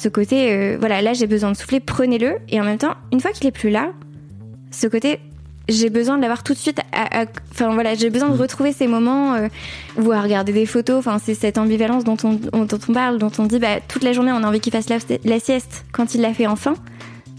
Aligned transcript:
Ce 0.00 0.08
côté, 0.08 0.50
euh, 0.50 0.76
voilà, 0.80 1.02
là 1.02 1.12
j'ai 1.12 1.26
besoin 1.26 1.52
de 1.52 1.56
souffler, 1.58 1.78
prenez-le. 1.78 2.38
Et 2.48 2.58
en 2.58 2.64
même 2.64 2.78
temps, 2.78 2.94
une 3.12 3.20
fois 3.20 3.32
qu'il 3.32 3.46
est 3.46 3.50
plus 3.50 3.68
là, 3.68 3.92
ce 4.70 4.86
côté, 4.86 5.20
j'ai 5.68 5.90
besoin 5.90 6.16
de 6.16 6.22
l'avoir 6.22 6.42
tout 6.42 6.54
de 6.54 6.58
suite. 6.58 6.80
Enfin 7.52 7.74
voilà, 7.74 7.94
j'ai 7.94 8.08
besoin 8.08 8.30
de 8.30 8.36
retrouver 8.38 8.72
ces 8.72 8.86
moments 8.86 9.34
euh, 9.34 9.48
où 9.98 10.10
à 10.10 10.22
regarder 10.22 10.54
des 10.54 10.64
photos. 10.64 10.96
Enfin, 10.96 11.18
c'est 11.22 11.34
cette 11.34 11.58
ambivalence 11.58 12.04
dont 12.04 12.16
on, 12.24 12.32
dont 12.64 12.78
on 12.88 12.92
parle, 12.94 13.18
dont 13.18 13.30
on 13.36 13.44
dit 13.44 13.58
bah, 13.58 13.78
toute 13.88 14.02
la 14.02 14.14
journée 14.14 14.32
on 14.32 14.42
a 14.42 14.48
envie 14.48 14.60
qu'il 14.60 14.72
fasse 14.72 14.88
la, 14.88 14.96
la 15.22 15.38
sieste 15.38 15.84
quand 15.92 16.14
il 16.14 16.22
l'a 16.22 16.32
fait 16.32 16.46
enfin. 16.46 16.76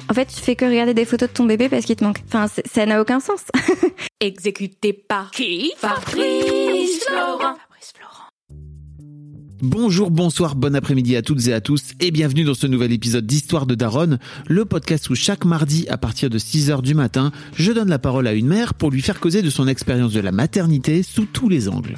En 0.08 0.14
fait, 0.14 0.28
tu 0.28 0.40
fais 0.40 0.56
que 0.56 0.66
regarder 0.66 0.94
des 0.94 1.06
photos 1.06 1.30
de 1.30 1.34
ton 1.34 1.46
bébé 1.46 1.68
parce 1.68 1.86
qu'il 1.86 1.96
te 1.96 2.04
manque. 2.04 2.20
Enfin, 2.28 2.46
ça 2.48 2.86
n'a 2.86 3.02
aucun 3.02 3.20
sens. 3.20 3.42
Exécuté 4.20 4.94
par 4.94 5.32
qui? 5.32 5.74
Fabrice 5.78 7.06
Florent. 7.08 7.56
Bonjour, 9.64 10.10
bonsoir, 10.10 10.56
bon 10.56 10.76
après-midi 10.76 11.16
à 11.16 11.22
toutes 11.22 11.48
et 11.48 11.54
à 11.54 11.62
tous 11.62 11.92
et 12.00 12.10
bienvenue 12.10 12.44
dans 12.44 12.56
ce 12.56 12.66
nouvel 12.66 12.92
épisode 12.92 13.28
d'Histoire 13.28 13.68
de 13.68 13.76
Daronne, 13.76 14.18
le 14.48 14.66
podcast 14.66 15.08
où 15.12 15.16
chaque 15.16 15.46
mardi 15.46 15.88
à 15.88 16.00
partir 16.00 16.32
de 16.32 16.40
6h 16.40 16.82
du 16.82 16.96
matin, 16.96 17.32
je 17.54 17.72
donne 17.72 17.90
la 17.90 18.00
parole 18.00 18.26
à 18.26 18.34
une 18.34 18.48
mère 18.48 18.74
pour 18.74 18.90
lui 18.90 19.04
faire 19.04 19.20
causer 19.20 19.44
de 19.44 19.52
son 19.52 19.68
expérience 19.68 20.14
de 20.14 20.20
la 20.20 20.32
maternité 20.32 21.04
sous 21.04 21.26
tous 21.26 21.48
les 21.48 21.70
angles. 21.70 21.98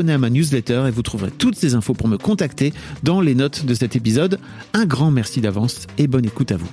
À 0.00 0.18
ma 0.18 0.28
newsletter 0.28 0.84
et 0.88 0.90
vous 0.90 1.02
trouverez 1.02 1.30
toutes 1.30 1.54
ces 1.54 1.74
infos 1.74 1.94
pour 1.94 2.08
me 2.08 2.18
contacter 2.18 2.72
dans 3.04 3.20
les 3.20 3.34
notes 3.34 3.64
de 3.64 3.74
cet 3.74 3.94
épisode. 3.94 4.40
Un 4.72 4.86
grand 4.86 5.10
merci 5.12 5.40
d'avance 5.40 5.86
et 5.98 6.08
bonne 6.08 6.24
écoute 6.24 6.50
à 6.50 6.56
vous. 6.56 6.68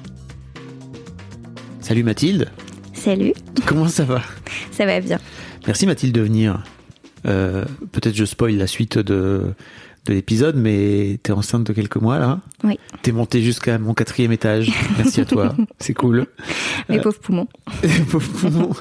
Salut 1.80 2.04
Mathilde. 2.04 2.50
Salut. 2.94 3.34
Comment 3.66 3.88
ça 3.88 4.06
va? 4.06 4.22
Ça 4.72 4.86
va 4.86 5.00
bien. 5.00 5.20
Merci 5.68 5.86
Mathilde 5.86 6.16
de 6.16 6.22
venir. 6.22 6.64
Euh, 7.28 7.66
Peut-être 7.92 8.16
je 8.16 8.26
spoil 8.26 8.56
la 8.58 8.66
suite 8.68 8.98
de, 8.98 9.54
de 10.06 10.14
l'épisode, 10.14 10.56
mais 10.56 11.20
t'es 11.22 11.32
enceinte 11.32 11.66
de 11.68 11.74
quelques 11.74 11.98
mois 11.98 12.18
là. 12.18 12.40
Oui. 12.64 12.80
T'es 13.04 13.12
montée 13.12 13.42
jusqu'à 13.44 13.78
mon 13.78 13.94
quatrième 13.94 14.32
étage. 14.32 14.72
Merci 14.98 15.22
à 15.22 15.26
toi. 15.26 15.56
C'est 15.80 15.94
cool. 15.94 16.26
Mes 16.90 17.00
pauvres 17.00 17.20
poumons. 17.20 17.48
Les 17.84 17.90
pauvres 18.00 18.32
poumons. 18.32 18.72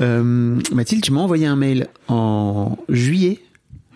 Euh, 0.00 0.60
Mathilde, 0.72 1.02
tu 1.02 1.12
m'as 1.12 1.20
envoyé 1.20 1.46
un 1.46 1.56
mail 1.56 1.86
en 2.08 2.76
juillet 2.90 3.40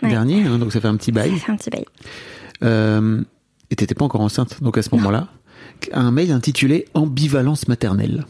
Ouais. 0.03 0.09
dernier, 0.11 0.43
hein, 0.45 0.59
donc 0.59 0.73
ça 0.73 0.81
fait 0.81 0.89
un 0.89 0.97
petit 0.97 1.13
bail. 1.13 1.31
Ça 1.39 1.47
fait 1.47 1.53
un 1.53 1.57
petit 1.57 1.71
bail. 1.71 1.85
Euh, 2.63 3.23
et 3.71 3.77
t'étais 3.77 3.95
pas 3.95 4.05
encore 4.05 4.21
enceinte, 4.21 4.63
donc 4.63 4.79
à 4.79 4.83
ce 4.83 4.95
moment-là, 4.95 5.29
un 5.93 6.11
mail 6.11 6.33
intitulé 6.33 6.87
Ambivalence 6.95 7.69
maternelle. 7.69 8.25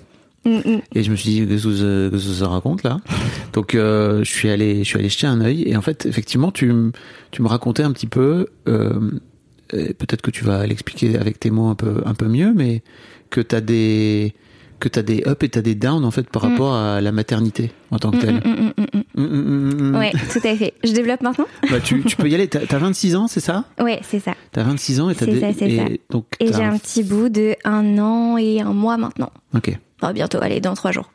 Mm, 0.45 0.57
mm. 0.59 0.81
Et 0.95 1.03
je 1.03 1.11
me 1.11 1.17
suis 1.17 1.31
dit, 1.31 1.47
qu'est-ce 1.47 1.65
que 1.65 1.75
ça- 1.75 2.11
qu'est-ce 2.17 2.29
que 2.29 2.35
ça 2.35 2.49
raconte 2.49 2.83
là? 2.85 3.01
Donc 3.53 3.75
euh, 3.75 4.23
je 4.23 4.31
suis 4.33 4.49
allé, 4.49 4.79
je 4.79 4.85
suis 4.85 4.99
allé 4.99 5.09
jeter 5.09 5.27
un 5.27 5.41
œil 5.41 5.65
et 5.67 5.77
en 5.77 5.83
fait, 5.83 6.07
effectivement, 6.07 6.53
tu, 6.53 6.71
m- 6.71 6.93
tu 7.33 7.43
me 7.43 7.49
racontais 7.49 7.83
un 7.83 7.91
petit 7.93 8.07
peu, 8.07 8.47
euh, 8.69 9.11
peut-être 9.69 10.23
que 10.23 10.31
tu 10.31 10.45
vas 10.45 10.65
l'expliquer 10.67 11.19
avec 11.19 11.41
tes 11.41 11.51
mots 11.51 11.67
un 11.69 11.75
peu, 11.75 12.03
un 12.07 12.15
peu 12.15 12.29
mieux, 12.29 12.53
mais 12.55 12.83
que 13.31 13.41
t'as 13.41 13.61
des 13.61 14.35
que 14.81 14.89
t'as 14.89 15.03
des 15.03 15.23
up 15.27 15.43
et 15.43 15.49
t'as 15.49 15.63
des 15.63 15.75
down 15.75 16.05
en 16.05 16.11
fait 16.11 16.29
par 16.29 16.45
Mm. 16.45 16.51
rapport 16.53 16.75
à 16.75 17.01
la 17.01 17.13
maternité 17.13 17.73
en 17.91 17.99
tant 17.99 18.11
que 18.11 18.19
telle. 18.19 18.37
Mm, 18.37 18.73
mm, 18.77 19.23
mm, 19.23 19.91
mm. 19.91 19.97
Ouais, 19.97 20.13
tout 20.33 20.47
à 20.47 20.55
fait. 20.57 20.75
Je 20.85 20.93
développe 20.93 21.23
maintenant? 21.23 21.47
Bah, 21.71 21.81
tu, 21.83 22.03
tu 22.05 22.17
peux 22.17 22.29
y 22.29 22.35
aller. 22.35 22.49
T'as 22.49 22.61
t'as 22.67 22.79
26 22.79 23.17
ans, 23.17 23.27
c'est 23.29 23.41
ça? 23.41 23.65
Ouais, 23.81 24.01
c'est 24.03 24.21
ça. 24.21 24.35
T'as 24.53 24.63
26 24.63 25.01
ans 25.01 25.11
et 25.11 25.15
t'as 25.15 25.25
C'est 25.27 25.33
des 25.33 25.41
ça, 25.41 25.49
et 25.67 25.77
ça. 25.77 25.85
donc 26.11 26.27
Et 26.41 26.53
j'ai 26.53 26.63
un- 26.65 26.77
petit 26.79 27.03
bout 27.03 27.29
de 27.29 27.55
un 27.65 27.99
an 27.99 28.37
et 28.39 28.61
un 28.61 28.73
mois 28.73 28.97
maintenant. 28.97 29.31
Ok, 29.55 29.77
bientôt, 30.15 30.39
allez, 30.43 30.61
dans 30.61 30.75
trois 30.75 30.93
jours. 30.93 31.11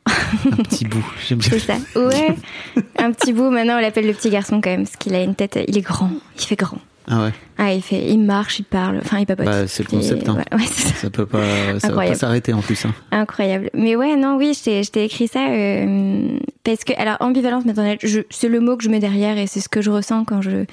un 0.46 0.56
petit 0.64 0.86
bout. 0.86 1.06
J'aime 1.28 1.38
bien. 1.40 1.50
C'est 1.52 1.60
ça. 1.60 1.76
Ouais. 1.96 2.36
un 2.98 3.12
petit 3.12 3.32
bout, 3.34 3.50
maintenant, 3.52 3.78
on 3.78 3.82
l'appelle 3.82 4.08
le 4.08 4.14
petit 4.14 4.30
garçon 4.30 4.60
quand 4.62 4.70
même, 4.72 4.84
parce 4.86 4.96
qu'il 4.98 5.14
a 5.16 5.22
une 5.24 5.36
tête, 5.36 5.60
il 5.68 5.78
est 5.78 5.82
grand. 5.82 6.10
Il 6.38 6.42
fait 6.46 6.56
grand. 6.56 6.78
Ah 7.08 7.24
ouais. 7.24 7.32
Ah, 7.58 7.74
il 7.74 7.82
fait, 7.82 8.10
il 8.10 8.20
marche, 8.20 8.60
il 8.60 8.64
parle, 8.64 9.00
enfin, 9.00 9.20
il 9.20 9.26
papote. 9.26 9.46
Bah, 9.46 9.68
c'est 9.68 9.84
le 9.84 9.90
concept, 9.90 10.28
hein. 10.30 10.36
Ouais, 10.36 10.58
ouais, 10.60 10.66
c'est 10.66 10.90
ça. 10.90 10.96
Ça 10.96 11.10
peut 11.10 11.26
pas, 11.26 11.40
ça 11.40 11.74
va 11.74 11.80
pas 11.80 11.88
Incroyable. 11.88 12.18
s'arrêter 12.18 12.54
en 12.54 12.62
plus. 12.62 12.86
Hein. 12.86 12.94
Incroyable. 13.12 13.70
Mais 13.74 13.96
ouais, 13.96 14.16
non, 14.16 14.38
oui, 14.38 14.54
je 14.54 14.90
t'ai, 14.90 15.04
écrit 15.04 15.28
ça 15.28 15.48
euh, 15.50 16.38
parce 16.64 16.84
que, 16.84 16.94
alors, 16.98 17.18
ambivalence 17.20 17.66
maternelle, 17.66 17.98
c'est 18.30 18.48
le 18.48 18.60
mot 18.60 18.78
que 18.78 18.84
je 18.84 18.90
mets 18.90 19.00
derrière 19.00 19.38
et 19.38 19.48
c'est 19.48 19.62
ce 19.62 19.70
que 19.70 19.82
je 19.82 19.90
ressens 19.90 20.26
quand 20.26 20.42
je, 20.42 20.66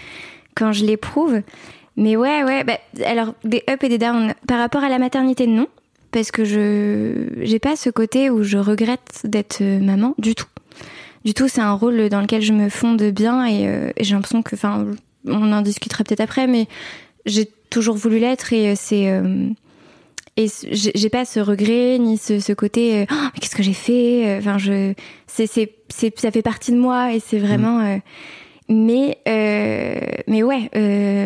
quand 0.54 0.72
je 0.72 0.84
l'éprouve. 0.84 1.40
Mais 1.96 2.16
ouais, 2.16 2.44
ouais, 2.44 2.62
bah, 2.62 2.78
alors, 3.04 3.34
des 3.44 3.62
up 3.68 3.82
et 3.82 3.88
des 3.88 3.98
down. 3.98 4.34
Par 4.46 4.58
rapport 4.58 4.84
à 4.84 4.88
la 4.88 4.98
maternité, 4.98 5.46
non. 5.46 5.66
Parce 6.10 6.30
que 6.30 6.44
je, 6.44 7.28
j'ai 7.42 7.58
pas 7.58 7.76
ce 7.76 7.90
côté 7.90 8.30
où 8.30 8.42
je 8.42 8.56
regrette 8.56 9.20
d'être 9.24 9.58
euh, 9.60 9.78
maman 9.78 10.14
du 10.18 10.34
tout. 10.34 10.46
Du 11.24 11.34
tout, 11.34 11.48
c'est 11.48 11.60
un 11.60 11.74
rôle 11.74 12.08
dans 12.08 12.20
lequel 12.20 12.40
je 12.40 12.52
me 12.52 12.68
fonde 12.68 13.02
bien 13.02 13.44
et, 13.44 13.66
euh, 13.68 13.90
et 13.96 14.04
j'ai 14.04 14.14
l'impression 14.14 14.42
que, 14.42 14.54
enfin, 14.54 14.86
on 15.28 15.52
en 15.52 15.62
discutera 15.62 16.04
peut-être 16.04 16.20
après, 16.20 16.46
mais 16.46 16.66
j'ai 17.26 17.48
toujours 17.70 17.96
voulu 17.96 18.18
l'être 18.18 18.52
et 18.52 18.70
euh, 18.70 18.74
c'est, 18.76 19.10
euh, 19.10 19.48
et 20.36 20.46
j'ai 20.70 21.08
pas 21.10 21.24
ce 21.24 21.40
regret 21.40 21.98
ni 21.98 22.16
ce, 22.16 22.40
ce 22.40 22.52
côté 22.52 23.00
euh, 23.00 23.04
Oh, 23.10 23.14
mais 23.34 23.40
qu'est-ce 23.40 23.56
que 23.56 23.62
j'ai 23.62 23.72
fait 23.72 24.36
enfin 24.38 24.58
je 24.58 24.94
c'est 25.26 25.46
c'est 25.46 25.72
c'est 25.88 26.18
ça 26.18 26.30
fait 26.30 26.42
partie 26.42 26.72
de 26.72 26.78
moi 26.78 27.12
et 27.12 27.20
c'est 27.20 27.38
vraiment 27.38 27.80
euh, 27.80 27.96
mais 28.68 29.18
euh, 29.26 29.98
mais 30.26 30.42
ouais 30.42 30.70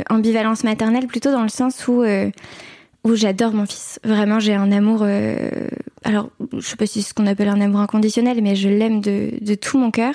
ambivalence 0.09 0.65
maternelle 0.65 1.07
plutôt 1.07 1.31
dans 1.31 1.43
le 1.43 1.49
sens 1.49 1.87
où 1.89 2.03
où 3.05 3.15
j'adore 3.17 3.53
mon 3.53 3.67
fils 3.67 3.99
vraiment 4.05 4.39
j'ai 4.39 4.55
un 4.55 4.71
amour 4.71 5.01
euh, 5.03 5.37
alors 6.05 6.31
je 6.53 6.61
sais 6.61 6.77
pas 6.77 6.87
si 6.87 7.03
c'est 7.03 7.09
ce 7.11 7.15
qu'on 7.15 7.27
appelle 7.27 7.49
un 7.49 7.61
amour 7.61 7.81
inconditionnel 7.81 8.41
mais 8.43 8.55
je 8.55 8.69
l'aime 8.69 9.01
de 9.01 9.31
de 9.41 9.55
tout 9.55 9.79
mon 9.79 9.91
cœur 9.91 10.15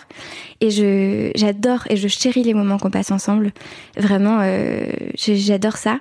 et 0.62 0.69
je 0.69 1.31
j'adore 1.36 1.84
et 1.89 1.98
je 1.98 2.07
chéris 2.07 2.44
les 2.44 2.54
moments 2.54 2.78
qu'on 2.78 2.92
passe 2.92 3.12
ensemble 3.12 3.51
vraiment 3.98 4.39
euh, 4.42 4.86
j'adore 5.18 5.75
ça 5.78 6.00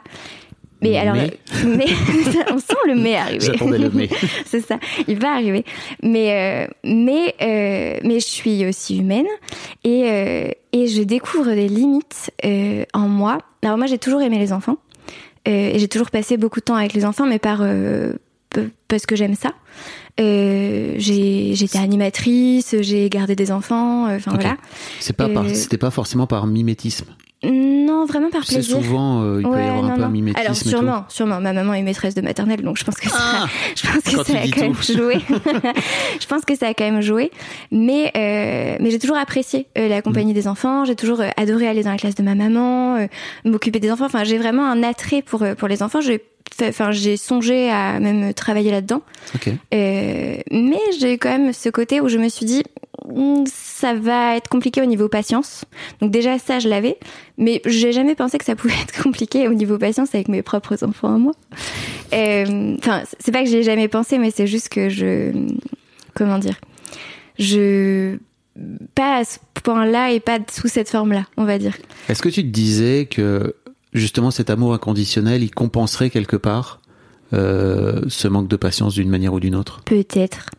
Mais 0.83 0.99
alors, 0.99 1.17
Mais. 1.17 1.33
mais 1.65 1.87
on 2.53 2.59
sent 2.59 2.75
le 2.87 2.95
mais 2.95 3.17
arriver. 3.17 3.47
J'attendais 3.47 3.79
le 3.79 3.91
mais. 3.91 4.09
c'est 4.45 4.61
ça, 4.61 4.79
il 5.09 5.19
va 5.19 5.33
arriver. 5.33 5.65
Mais 6.03 6.67
euh, 6.67 6.73
mais 6.85 7.35
euh, 7.41 7.99
mais 8.05 8.21
je 8.21 8.27
suis 8.27 8.67
aussi 8.67 8.99
humaine 8.99 9.27
et 9.85 10.05
euh, 10.11 10.49
et 10.73 10.87
je 10.87 11.03
découvre 11.03 11.47
des 11.55 11.69
limites 11.69 12.31
euh, 12.45 12.85
en 12.93 13.09
moi. 13.09 13.39
Alors 13.63 13.79
moi 13.79 13.87
j'ai 13.87 13.99
toujours 13.99 14.21
aimé 14.21 14.39
les 14.39 14.53
enfants 14.53 14.77
et 15.47 15.79
j'ai 15.79 15.89
toujours 15.89 16.11
passé 16.11 16.37
beaucoup 16.37 16.61
de 16.61 16.65
temps 16.65 16.77
avec 16.77 16.93
les 16.93 17.05
enfants, 17.05 17.27
mais 17.27 17.39
par 17.39 17.61
euh, 17.63 18.13
parce 18.89 19.07
que 19.07 19.17
j'aime 19.17 19.35
ça. 19.35 19.53
Euh, 20.19 20.95
j'ai 20.97 21.55
j'étais 21.55 21.79
animatrice, 21.79 22.75
j'ai 22.81 23.11
gardé 23.11 23.37
des 23.37 23.53
enfants, 23.53 24.07
euh, 24.07 24.17
enfin 24.17 24.33
voilà. 24.33 24.57
C'est 24.99 25.13
pas 25.15 25.29
par, 25.29 25.45
Euh, 25.45 25.55
c'était 25.55 25.77
pas 25.77 25.91
forcément 25.91 26.27
par 26.27 26.47
mimétisme. 26.47 27.07
Non, 27.45 28.07
vraiment 28.07 28.31
par 28.31 28.45
C'est 28.45 28.55
plaisir. 28.57 28.77
souvent, 28.79 29.23
euh, 29.23 29.41
il 29.43 29.49
peut 29.49 29.59
y 29.59 29.61
avoir 29.61 29.85
un 29.85 29.89
non, 29.89 29.95
peu 29.97 30.03
un 30.03 30.07
non. 30.07 30.09
mimétisme 30.11 30.41
Alors 30.47 30.57
et 30.57 30.63
tout. 30.63 30.69
sûrement, 30.71 31.05
sûrement. 31.09 31.41
Ma 31.41 31.53
maman 31.53 31.75
est 31.75 31.83
maîtresse 31.83 32.15
de 32.15 32.23
maternelle, 32.23 32.63
donc 32.63 32.79
je 32.79 32.85
pense 32.85 32.97
que 32.97 33.09
ça, 33.11 33.17
Ah 33.21 33.47
je 33.77 33.83
pense 33.87 34.03
que 34.03 34.17
Quand 34.17 34.25
ça 34.25 34.39
a 34.39 34.47
quand 34.49 34.61
même 34.63 34.75
joué. 34.83 35.17
je 36.21 36.27
pense 36.27 36.45
que 36.47 36.57
ça 36.57 36.69
a 36.69 36.75
quand 36.75 36.85
même 36.91 37.03
joué. 37.03 37.31
Mais 37.71 38.11
euh, 38.17 38.77
mais 38.81 38.91
j'ai 38.91 38.99
toujours 38.99 39.19
apprécié 39.19 39.67
euh, 39.77 39.89
la 39.89 39.99
Mm. 39.99 40.03
compagnie 40.03 40.33
des 40.33 40.49
enfants. 40.49 40.85
J'ai 40.87 40.97
toujours 40.97 41.21
euh, 41.21 41.29
adoré 41.37 41.69
aller 41.69 41.83
dans 41.83 41.91
la 41.91 41.99
classe 41.99 42.15
de 42.15 42.23
ma 42.23 42.35
maman, 42.35 42.97
euh, 42.97 43.07
m'occuper 43.45 43.81
des 43.81 43.91
enfants. 43.93 44.07
Enfin, 44.07 44.25
j'ai 44.25 44.39
vraiment 44.39 44.65
un 44.67 44.83
attrait 44.83 45.21
pour 45.23 45.43
euh, 45.43 45.55
pour 45.55 45.69
les 45.69 45.83
enfants. 45.83 46.01
J'ai 46.01 46.23
Enfin, 46.63 46.91
j'ai 46.93 47.17
songé 47.17 47.71
à 47.71 48.01
même 48.01 48.33
travailler 48.35 48.71
là-dedans. 48.71 49.03
Euh, 49.47 50.37
mais 50.51 50.81
j'ai 50.99 51.19
quand 51.19 51.31
même 51.31 51.53
ce 51.53 51.69
côté 51.69 52.01
où 52.01 52.09
je 52.09 52.19
me 52.19 52.29
suis 52.29 52.47
dit, 52.47 52.63
Hmm, 53.15 53.45
ça 53.47 53.95
va 53.95 54.37
être 54.37 54.49
compliqué 54.49 54.83
au 54.83 54.85
niveau 54.85 55.09
patience. 55.09 55.65
Donc 56.01 56.11
déjà 56.11 56.39
ça, 56.39 56.59
je 56.59 56.69
l'avais, 56.69 56.99
mais 57.39 57.63
j'ai 57.65 57.93
jamais 57.93 58.15
pensé 58.15 58.39
que 58.39 58.45
ça 58.45 58.57
pouvait 58.57 58.75
être 58.83 59.03
compliqué 59.03 59.49
au 59.49 59.55
niveau 59.55 59.79
patience 59.79 60.15
avec 60.15 60.29
mes 60.29 60.43
propres 60.43 60.83
enfants 60.85 61.15
à 61.15 61.19
moi. 61.19 61.33
Euh, 62.13 62.75
Enfin, 62.79 63.03
c'est 63.21 63.33
pas 63.33 63.45
que 63.45 63.51
j'ai 63.51 63.63
jamais 63.63 63.89
pensé, 63.89 64.19
mais 64.19 64.31
c'est 64.31 64.47
juste 64.47 64.69
que 64.69 64.89
je, 64.89 65.31
comment 66.15 66.39
dire, 66.39 66.59
je 67.39 68.17
pas 68.95 69.19
à 69.19 69.25
ce 69.25 69.39
point-là 69.63 70.13
et 70.13 70.21
pas 70.21 70.39
sous 70.51 70.69
cette 70.69 70.89
forme-là, 70.89 71.27
on 71.37 71.45
va 71.45 71.59
dire. 71.59 71.77
Est-ce 72.09 72.23
que 72.23 72.31
tu 72.31 72.43
te 72.43 72.49
disais 72.49 73.07
que 73.11 73.55
justement 73.99 74.31
cet 74.31 74.51
amour 74.51 74.75
inconditionnel, 74.75 75.43
il 75.43 75.51
compenserait 75.51 76.11
quelque 76.11 76.37
part 76.37 76.81
euh, 77.33 78.03
ce 78.09 78.29
manque 78.29 78.49
de 78.49 78.57
patience 78.57 78.95
d'une 78.95 79.09
manière 79.09 79.33
ou 79.33 79.41
d'une 79.41 79.55
autre? 79.57 79.83
Peut-être. 79.85 80.51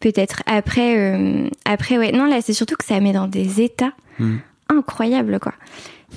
Peut-être. 0.00 0.42
Après, 0.46 0.98
euh, 0.98 1.48
après, 1.64 1.98
ouais. 1.98 2.12
Non, 2.12 2.26
là, 2.26 2.40
c'est 2.42 2.52
surtout 2.52 2.74
que 2.76 2.84
ça 2.84 3.00
met 3.00 3.12
dans 3.12 3.28
des 3.28 3.60
états 3.62 3.92
Hmm. 4.18 4.36
incroyables, 4.68 5.40
quoi. 5.40 5.52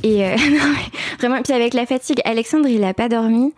Et 0.03 0.23
euh, 0.25 0.29
non, 0.37 0.37
mais 0.73 0.99
vraiment, 1.19 1.41
puis 1.41 1.53
avec 1.53 1.73
la 1.73 1.85
fatigue, 1.87 2.21
Alexandre, 2.25 2.67
il 2.67 2.83
a 2.83 2.93
pas 2.93 3.09
dormi. 3.09 3.53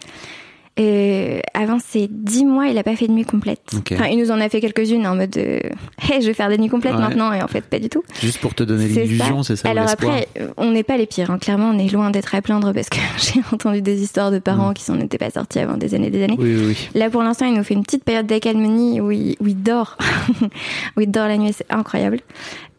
Euh, 0.80 1.40
avant 1.54 1.78
ces 1.86 2.08
dix 2.10 2.46
mois, 2.46 2.68
il 2.68 2.78
a 2.78 2.84
pas 2.84 2.96
fait 2.96 3.08
de 3.08 3.12
nuit 3.12 3.26
complète. 3.26 3.60
Enfin, 3.92 4.06
il 4.08 4.18
nous 4.18 4.31
en 4.31 4.40
a 4.40 4.48
fait 4.48 4.62
quelques-unes 4.62 5.06
en 5.06 5.16
mode, 5.16 5.36
euh, 5.38 5.60
hey, 6.10 6.22
je 6.22 6.28
vais 6.28 6.34
faire 6.34 6.48
des 6.50 6.58
nuits 6.58 6.70
complètes 6.70 6.94
Ouais. 6.94 7.00
maintenant, 7.02 7.34
et 7.34 7.42
en 7.44 7.48
fait, 7.48 7.62
pas 7.62 7.80
du 7.80 7.90
tout. 7.90 8.04
Juste 8.22 8.40
pour 8.40 8.54
te 8.56 8.64
donner 8.64 8.88
l'illusion, 8.88 9.44
c'est 9.44 9.56
ça 9.58 9.70
Alors 9.70 9.90
après, 9.90 10.28
euh, 10.40 10.48
on 10.58 10.72
n'est 10.72 10.84
pas 10.84 10.96
les 10.98 11.06
pires. 11.06 11.31
hein. 11.31 11.38
Clairement, 11.40 11.70
on 11.74 11.78
est 11.80 11.92
loin 11.92 12.10
d'être 12.12 12.34
à 12.34 12.42
plaindre 12.42 12.72
parce 12.74 12.88
que 12.90 12.98
j'ai 13.18 13.42
entendu 13.52 13.81
des 13.81 14.02
histoires 14.02 14.31
de 14.31 14.40
parents 14.40 14.70
Hmm. 14.72 14.74
qui 14.74 14.84
s'en 14.84 15.00
étaient 15.00 15.18
pas 15.18 15.30
sortis 15.31 15.60
avant 15.60 15.78
des 15.78 15.94
années 15.96 16.08
et 16.08 16.12
des 16.12 16.24
années. 16.24 16.36
Oui, 16.40 16.56
oui, 16.56 16.66
oui. 16.70 16.90
Là, 17.00 17.10
pour 17.10 17.24
l'instant, 17.24 17.46
il 17.46 17.54
nous 17.54 17.64
fait 17.64 17.74
une 17.74 17.84
petite 17.84 18.04
période 18.04 18.25
d'accalmie 18.28 19.00
où 19.02 19.12
il, 19.12 19.36
où 19.40 19.48
il 19.48 19.62
dort. 19.62 19.98
où 20.98 21.02
il 21.02 21.12
dort 21.12 21.28
la 21.28 21.38
nuit, 21.38 21.54
c'est 21.56 21.66
incroyable. 21.70 22.20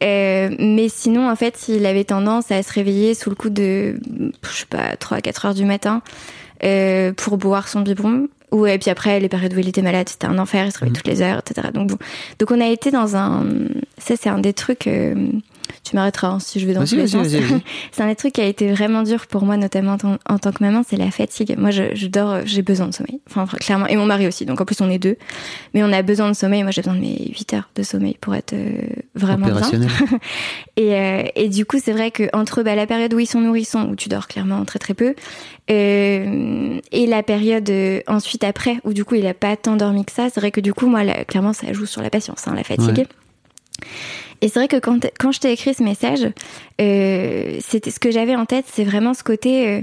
Euh, 0.02 0.48
mais 0.58 0.88
sinon, 0.88 1.28
en 1.30 1.36
fait, 1.36 1.66
il 1.68 1.84
avait 1.86 2.04
tendance 2.04 2.50
à 2.50 2.62
se 2.62 2.72
réveiller 2.72 3.14
sous 3.14 3.28
le 3.30 3.36
coup 3.36 3.50
de, 3.50 3.98
je 4.42 4.48
sais 4.50 4.66
pas, 4.66 4.94
3-4 4.96 5.46
heures 5.48 5.54
du 5.54 5.64
matin 5.66 6.00
euh, 6.64 7.12
pour 7.12 7.36
boire 7.38 7.68
son 7.68 7.80
biberon. 7.80 8.28
Ou, 8.52 8.66
et 8.66 8.78
puis 8.78 8.90
après, 8.90 9.20
les 9.20 9.28
périodes 9.28 9.54
où 9.54 9.58
il 9.60 9.68
était 9.68 9.80
malade, 9.82 10.08
c'était 10.08 10.26
un 10.26 10.38
enfer, 10.38 10.66
il 10.66 10.72
se 10.72 10.78
réveillait 10.78 10.90
Mhm. 10.90 10.96
toutes 10.96 11.06
les 11.06 11.22
heures, 11.22 11.38
etc. 11.46 11.68
Donc, 11.72 11.88
bon. 11.90 11.98
Donc, 12.40 12.50
on 12.50 12.60
a 12.60 12.66
été 12.66 12.90
dans 12.90 13.14
un. 13.16 13.44
Ça, 13.98 14.14
c'est 14.20 14.28
un 14.28 14.38
des 14.38 14.52
trucs. 14.52 14.86
euh, 14.88 15.14
tu 15.84 15.96
m'arrêteras 15.96 16.28
hein, 16.28 16.40
si 16.40 16.60
je 16.60 16.66
vais 16.66 16.74
dans 16.74 16.80
tous 16.90 16.96
les 16.96 17.08
sens. 17.08 17.26
c'est 17.92 18.02
un 18.02 18.08
des 18.08 18.16
trucs 18.16 18.34
qui 18.34 18.40
a 18.40 18.46
été 18.46 18.70
vraiment 18.72 19.02
dur 19.02 19.26
pour 19.26 19.44
moi, 19.44 19.56
notamment 19.56 19.92
en, 19.92 19.98
tant- 19.98 20.18
en 20.28 20.38
tant 20.38 20.52
que 20.52 20.62
maman, 20.62 20.82
c'est 20.86 20.96
la 20.96 21.10
fatigue. 21.10 21.54
Moi, 21.58 21.70
je, 21.70 21.94
je 21.94 22.06
dors, 22.06 22.30
euh, 22.30 22.42
j'ai 22.44 22.62
besoin 22.62 22.86
de 22.88 22.94
sommeil. 22.94 23.20
Enfin, 23.28 23.46
clairement. 23.58 23.86
Et 23.86 23.96
mon 23.96 24.06
mari 24.06 24.26
aussi. 24.26 24.46
Donc, 24.46 24.60
en 24.60 24.64
plus, 24.64 24.80
on 24.80 24.90
est 24.90 24.98
deux. 24.98 25.16
Mais 25.74 25.82
on 25.82 25.92
a 25.92 26.02
besoin 26.02 26.28
de 26.28 26.34
sommeil. 26.34 26.62
Moi, 26.62 26.70
j'ai 26.72 26.82
besoin 26.82 26.94
de 26.96 27.00
mes 27.00 27.16
8 27.30 27.54
heures 27.54 27.70
de 27.74 27.82
sommeil 27.82 28.16
pour 28.20 28.34
être 28.34 28.52
euh, 28.52 28.80
vraiment 29.14 29.46
bien. 29.46 29.68
Et, 30.76 30.94
euh, 30.94 31.22
et 31.34 31.48
du 31.48 31.66
coup, 31.66 31.76
c'est 31.82 31.92
vrai 31.92 32.10
que 32.10 32.24
entre 32.32 32.62
bah, 32.62 32.74
la 32.74 32.86
période 32.86 33.12
où 33.12 33.18
ils 33.18 33.26
sont 33.26 33.40
nourrissons, 33.40 33.88
où 33.90 33.96
tu 33.96 34.08
dors 34.08 34.28
clairement 34.28 34.64
très 34.64 34.78
très 34.78 34.94
peu, 34.94 35.14
euh, 35.70 36.80
et 36.92 37.06
la 37.06 37.22
période 37.22 37.70
ensuite 38.06 38.44
après, 38.44 38.78
où 38.84 38.92
du 38.92 39.04
coup 39.04 39.14
il 39.14 39.26
a 39.26 39.34
pas 39.34 39.56
tant 39.56 39.76
dormi 39.76 40.04
que 40.04 40.12
ça, 40.12 40.28
c'est 40.32 40.40
vrai 40.40 40.50
que 40.50 40.60
du 40.60 40.72
coup, 40.72 40.86
moi, 40.86 41.04
là, 41.04 41.24
clairement, 41.24 41.52
ça 41.52 41.72
joue 41.72 41.86
sur 41.86 42.02
la 42.02 42.10
patience, 42.10 42.46
hein, 42.48 42.54
la 42.56 42.64
fatigue. 42.64 42.98
Ouais. 42.98 43.06
Et 44.42 44.48
c'est 44.48 44.58
vrai 44.58 44.68
que 44.68 44.78
quand, 44.78 45.06
quand 45.18 45.32
je 45.32 45.40
t'ai 45.40 45.52
écrit 45.52 45.74
ce 45.74 45.82
message, 45.82 46.26
euh, 46.80 47.58
c'était 47.60 47.90
ce 47.90 48.00
que 48.00 48.10
j'avais 48.10 48.36
en 48.36 48.46
tête, 48.46 48.64
c'est 48.72 48.84
vraiment 48.84 49.14
ce 49.14 49.22
côté. 49.22 49.68
euh, 49.68 49.80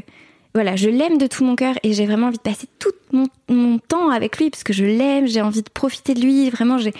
voilà, 0.56 0.76
je 0.76 0.90
l'aime 0.90 1.20
de 1.20 1.28
tout 1.28 1.44
mon 1.44 1.56
cœur 1.56 1.76
et 1.84 1.94
j'ai 1.94 2.08
vraiment 2.08 2.28
envie 2.28 2.38
de 2.38 2.42
passer 2.42 2.68
tout 2.80 2.92
mon, 3.12 3.28
mon 3.48 3.78
temps 3.78 4.10
avec 4.10 4.40
lui 4.40 4.50
parce 4.50 4.64
que 4.64 4.74
je 4.74 4.86
l'aime, 4.86 5.28
j'ai 5.28 5.42
envie 5.42 5.62
de 5.62 5.70
profiter 5.70 6.16
de 6.16 6.22
lui. 6.22 6.50
Vraiment, 6.50 6.80
j'ai 6.80 6.94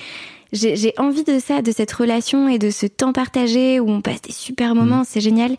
j'ai 0.54 0.76
j'ai 0.76 0.94
envie 0.98 1.24
de 1.24 1.40
ça, 1.40 1.62
de 1.64 1.72
cette 1.72 1.92
relation 1.92 2.48
et 2.48 2.60
de 2.60 2.70
ce 2.70 2.86
temps 2.86 3.14
partagé 3.14 3.80
où 3.80 3.90
on 3.90 4.02
passe 4.02 4.22
des 4.22 4.32
super 4.32 4.76
moments, 4.76 5.04
c'est 5.04 5.22
génial. 5.22 5.54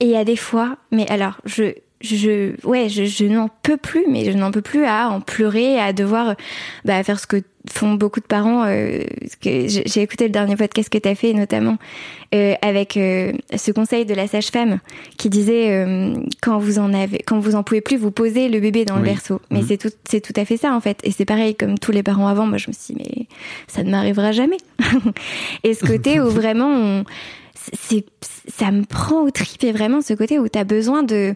Et 0.00 0.04
il 0.04 0.10
y 0.10 0.16
a 0.16 0.24
des 0.24 0.36
fois, 0.36 0.76
mais 0.92 1.08
alors, 1.10 1.40
je, 1.46 1.72
je, 2.00 2.52
ouais, 2.66 2.88
je, 2.88 3.04
je 3.04 3.24
n'en 3.24 3.48
peux 3.62 3.76
plus, 3.76 4.04
mais 4.08 4.24
je 4.30 4.36
n'en 4.36 4.50
peux 4.50 4.60
plus 4.62 4.84
à 4.84 5.08
en 5.08 5.20
pleurer, 5.20 5.78
à 5.80 5.92
devoir 5.92 6.34
bah, 6.84 7.02
faire 7.02 7.18
ce 7.18 7.26
que 7.26 7.38
font 7.68 7.94
beaucoup 7.94 8.20
de 8.20 8.26
parents. 8.26 8.64
euh, 8.66 9.02
que 9.40 9.66
j'ai 9.66 10.02
écouté 10.02 10.24
le 10.24 10.30
dernier 10.30 10.54
podcast 10.56 10.88
que 10.88 10.98
tu 10.98 11.08
as 11.08 11.14
fait, 11.14 11.32
notamment 11.32 11.78
euh, 12.34 12.54
avec 12.62 12.96
euh, 12.96 13.32
ce 13.56 13.72
conseil 13.72 14.04
de 14.04 14.14
la 14.14 14.28
sage-femme 14.28 14.78
qui 15.16 15.30
disait 15.30 15.72
euh, 15.72 16.14
quand 16.42 16.58
vous 16.58 16.78
en 16.78 16.92
avez, 16.94 17.18
quand 17.26 17.38
vous 17.40 17.54
en 17.56 17.62
pouvez 17.62 17.80
plus, 17.80 17.96
vous 17.96 18.10
posez 18.12 18.48
le 18.48 18.60
bébé 18.60 18.84
dans 18.84 18.96
le 18.98 19.02
berceau. 19.04 19.40
Mais 19.50 19.60
Mhm. 19.62 19.66
c'est 19.66 19.76
tout, 19.78 19.90
c'est 20.08 20.20
tout 20.20 20.34
à 20.40 20.44
fait 20.44 20.56
ça 20.58 20.74
en 20.74 20.80
fait. 20.80 21.00
Et 21.02 21.10
c'est 21.10 21.24
pareil 21.24 21.54
comme 21.56 21.78
tous 21.78 21.92
les 21.92 22.02
parents 22.02 22.28
avant. 22.28 22.46
Moi, 22.46 22.58
je 22.58 22.68
me 22.68 22.72
suis 22.72 22.94
dit, 22.94 23.02
mais 23.02 23.26
ça 23.68 23.82
ne 23.82 23.90
m'arrivera 23.90 24.32
jamais. 24.32 24.58
et 25.64 25.74
ce 25.74 25.84
côté 25.84 26.20
où 26.20 26.28
vraiment 26.30 26.68
on 26.70 27.04
c'est 27.82 28.04
ça 28.48 28.70
me 28.70 28.84
prend 28.84 29.22
au 29.22 29.30
trip 29.32 29.64
et 29.64 29.72
vraiment 29.72 30.00
ce 30.02 30.14
côté 30.14 30.38
où 30.38 30.48
tu 30.48 30.56
as 30.58 30.62
besoin 30.64 31.02
de 31.02 31.34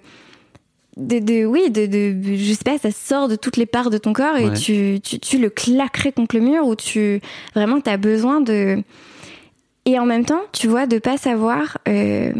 de, 1.01 1.19
de 1.19 1.45
oui 1.47 1.71
de, 1.71 1.87
de 1.87 2.35
je 2.37 2.53
sais 2.53 2.65
pas 2.65 2.79
ça 2.79 2.91
sort 2.91 3.27
de 3.29 3.37
toutes 3.37 3.57
les 3.57 3.67
parts 3.67 3.91
de 3.91 3.99
ton 3.99 4.13
corps 4.13 4.37
et 4.37 4.49
Ouais. 4.51 4.57
tu, 4.57 5.01
tu 5.03 5.19
tu 5.19 5.39
le 5.39 5.49
claquerais 5.51 6.13
contre 6.13 6.37
le 6.37 6.43
mur 6.43 6.67
ou 6.67 6.77
tu 6.77 7.21
vraiment 7.55 7.81
tu 7.81 7.91
as 7.91 7.97
besoin 7.97 8.41
de 8.41 8.83
et 9.87 9.99
en 9.99 10.07
même 10.07 10.25
temps 10.25 10.43
tu 10.53 10.69
vois 10.69 10.87
de 10.87 10.99
pas 10.99 11.17
savoir 11.17 11.79
euh, 11.89 12.33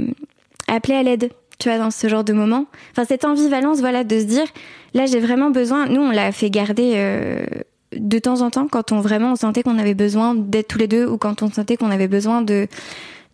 appeler 0.69 0.95
à 0.95 1.03
l'aide 1.03 1.31
tu 1.59 1.69
vois 1.69 1.79
dans 1.79 1.91
ce 1.91 2.07
genre 2.09 2.25
de 2.25 2.33
moment 2.33 2.67
enfin 2.93 3.05
cette 3.05 3.25
ambivalence 3.25 3.81
voilà 3.81 4.05
de 4.05 4.19
se 4.19 4.25
dire 4.25 4.47
là 4.95 5.07
j'ai 5.07 5.21
vraiment 5.21 5.51
besoin 5.51 5.87
nous 5.87 6.01
on 6.03 6.11
l'a 6.11 6.31
fait 6.33 6.51
garder 6.51 6.93
euh, 6.97 7.45
de 7.97 8.19
temps 8.19 8.41
en 8.43 8.51
temps 8.51 8.69
quand 8.71 8.93
on 8.93 9.01
vraiment 9.01 9.33
on 9.33 9.37
sentait 9.37 9.63
qu'on 9.63 9.79
avait 9.79 9.95
besoin 9.95 10.35
d'être 10.35 10.69
tous 10.69 10.79
les 10.79 10.87
deux 10.87 11.07
ou 11.07 11.17
quand 11.19 11.43
on 11.43 11.51
sentait 11.51 11.77
qu'on 11.77 11.91
avait 11.91 12.09
besoin 12.09 12.43
de 12.43 12.67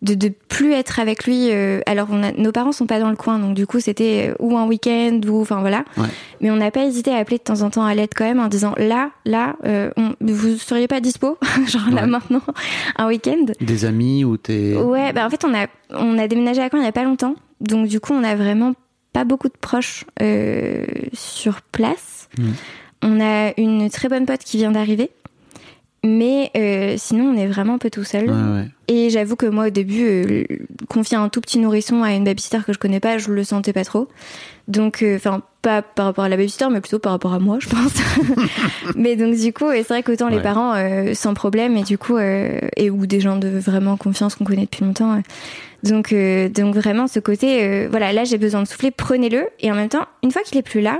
de, 0.01 0.13
de 0.13 0.29
plus 0.29 0.73
être 0.73 0.99
avec 0.99 1.25
lui. 1.25 1.49
euh, 1.51 1.81
alors, 1.85 2.07
on 2.11 2.21
a, 2.23 2.31
nos 2.31 2.51
parents 2.51 2.71
sont 2.71 2.85
pas 2.85 2.99
dans 2.99 3.09
le 3.09 3.15
coin, 3.15 3.39
donc 3.39 3.55
du 3.55 3.65
coup, 3.65 3.79
c'était 3.79 4.29
euh, 4.29 4.35
ou 4.39 4.57
un 4.57 4.67
week-end 4.67 5.19
ou 5.27 5.41
enfin 5.41 5.59
voilà. 5.59 5.85
Ouais. 5.97 6.07
Mais 6.41 6.51
on 6.51 6.57
n'a 6.57 6.71
pas 6.71 6.85
hésité 6.85 7.11
à 7.11 7.17
appeler 7.17 7.37
de 7.37 7.43
temps 7.43 7.61
en 7.61 7.69
temps 7.69 7.83
à 7.83 7.95
l'aide 7.95 8.11
quand 8.15 8.25
même 8.25 8.39
en 8.39 8.47
disant 8.47 8.73
là, 8.77 9.11
là, 9.25 9.55
euh, 9.65 9.89
on, 9.97 10.13
vous 10.21 10.57
seriez 10.57 10.87
pas 10.87 10.99
dispo, 10.99 11.37
genre 11.67 11.89
là 11.91 12.05
maintenant, 12.05 12.41
un 12.97 13.07
week-end. 13.07 13.45
Des 13.59 13.85
amis 13.85 14.23
ou 14.23 14.37
t'es. 14.37 14.75
Ouais, 14.75 15.13
bah 15.13 15.25
en 15.25 15.29
fait, 15.29 15.43
on 15.45 15.53
a 15.55 15.67
on 15.89 16.17
a 16.19 16.27
déménagé 16.27 16.61
à 16.61 16.69
Caen 16.69 16.79
il 16.79 16.85
y 16.85 16.87
a 16.87 16.91
pas 16.91 17.03
longtemps, 17.03 17.35
donc 17.61 17.87
du 17.87 17.99
coup, 17.99 18.13
on 18.13 18.23
a 18.23 18.35
vraiment 18.35 18.73
pas 19.13 19.23
beaucoup 19.23 19.47
de 19.47 19.57
proches 19.59 20.05
euh, 20.21 20.85
sur 21.13 21.61
place. 21.61 22.29
Mm. 22.37 22.49
On 23.03 23.21
a 23.21 23.53
une 23.57 23.89
très 23.89 24.09
bonne 24.09 24.25
pote 24.25 24.43
qui 24.43 24.57
vient 24.57 24.71
d'arriver. 24.71 25.11
Mais 26.03 26.51
euh, 26.55 26.95
sinon, 26.97 27.31
on 27.33 27.37
est 27.37 27.47
vraiment 27.47 27.75
un 27.75 27.77
peu 27.79 27.89
tout 27.89 28.03
seul. 28.03 28.29
Ouais, 28.29 28.61
ouais. 28.61 28.67
Et 28.87 29.09
j'avoue 29.09 29.35
que 29.35 29.45
moi, 29.45 29.67
au 29.67 29.69
début, 29.69 30.05
euh, 30.05 30.43
confier 30.87 31.17
un 31.17 31.27
tout 31.27 31.41
petit 31.41 31.59
nourrisson 31.59 32.03
à 32.03 32.13
une 32.13 32.23
babysitter 32.23 32.59
que 32.65 32.71
je 32.71 32.79
connais 32.79 32.99
pas, 32.99 33.17
je 33.17 33.31
le 33.31 33.43
sentais 33.43 33.73
pas 33.73 33.83
trop. 33.83 34.07
Donc, 34.67 35.01
euh, 35.01 35.15
enfin, 35.15 35.41
pas 35.61 35.81
par 35.81 36.05
rapport 36.05 36.25
à 36.25 36.29
la 36.29 36.37
babysitter, 36.37 36.67
mais 36.71 36.81
plutôt 36.81 36.99
par 36.99 37.13
rapport 37.13 37.33
à 37.33 37.39
moi, 37.39 37.57
je 37.59 37.67
pense. 37.67 37.93
mais 38.95 39.15
donc, 39.15 39.35
du 39.35 39.53
coup, 39.53 39.65
c'est 39.71 39.87
vrai 39.87 40.03
qu'autant 40.03 40.29
les 40.29 40.41
parents, 40.41 40.73
euh, 40.75 41.13
sans 41.13 41.33
problème, 41.33 41.77
et 41.77 41.83
du 41.83 41.97
coup, 41.97 42.17
euh, 42.17 42.59
et 42.75 42.89
ou 42.89 43.05
des 43.05 43.19
gens 43.19 43.37
de 43.37 43.47
vraiment 43.47 43.97
confiance 43.97 44.35
qu'on 44.35 44.45
connaît 44.45 44.65
depuis 44.65 44.83
longtemps. 44.83 45.21
donc, 45.83 46.11
euh, 46.11 46.49
donc 46.49 46.75
vraiment, 46.75 47.07
ce 47.07 47.19
côté, 47.19 47.63
euh, 47.63 47.87
voilà, 47.89 48.13
là, 48.13 48.23
j'ai 48.23 48.37
besoin 48.37 48.61
de 48.61 48.67
souffler, 48.67 48.91
prenez-le. 48.91 49.47
Et 49.61 49.71
en 49.71 49.75
même 49.75 49.89
temps, 49.89 50.05
une 50.23 50.31
fois 50.31 50.41
qu'il 50.43 50.57
est 50.57 50.63
plus 50.63 50.81
là, 50.81 50.99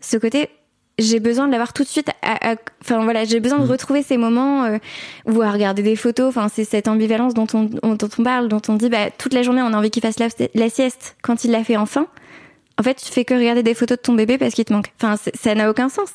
ce 0.00 0.16
côté, 0.16 0.48
j'ai 0.98 1.20
besoin 1.20 1.46
de 1.46 1.52
l'avoir 1.52 1.72
tout 1.72 1.82
de 1.82 1.88
suite. 1.88 2.08
à- 2.22 2.52
à- 2.52 2.56
Enfin 2.82 3.02
voilà, 3.04 3.24
j'ai 3.24 3.40
besoin 3.40 3.58
de 3.58 3.66
retrouver 3.66 4.02
ces 4.02 4.16
moments 4.16 4.64
euh, 4.64 4.78
ou 5.26 5.42
à 5.42 5.50
regarder 5.50 5.82
des 5.82 5.96
photos. 5.96 6.28
Enfin, 6.28 6.48
c'est 6.52 6.64
cette 6.64 6.88
ambivalence 6.88 7.34
dont 7.34 7.46
on, 7.54 7.68
on- 7.82 7.94
dont 7.94 8.08
on 8.18 8.22
parle, 8.22 8.48
dont 8.48 8.62
on 8.68 8.74
dit 8.74 8.88
bah, 8.88 9.10
toute 9.16 9.34
la 9.34 9.42
journée 9.42 9.62
on 9.62 9.72
a 9.72 9.76
envie 9.76 9.90
qu'il 9.90 10.02
fasse 10.02 10.18
la, 10.18 10.28
la 10.54 10.70
sieste. 10.70 11.16
Quand 11.22 11.44
il 11.44 11.50
l'a 11.50 11.64
fait 11.64 11.76
enfin, 11.76 12.06
en 12.78 12.82
fait, 12.82 12.94
tu 12.94 13.10
fais 13.12 13.24
que 13.24 13.34
regarder 13.34 13.62
des 13.62 13.74
photos 13.74 13.96
de 13.98 14.02
ton 14.02 14.12
bébé 14.14 14.38
parce 14.38 14.54
qu'il 14.54 14.64
te 14.64 14.72
manque. 14.72 14.92
Enfin, 15.02 15.16
ça 15.34 15.54
n'a 15.54 15.68
aucun 15.70 15.88
sens. 15.88 16.10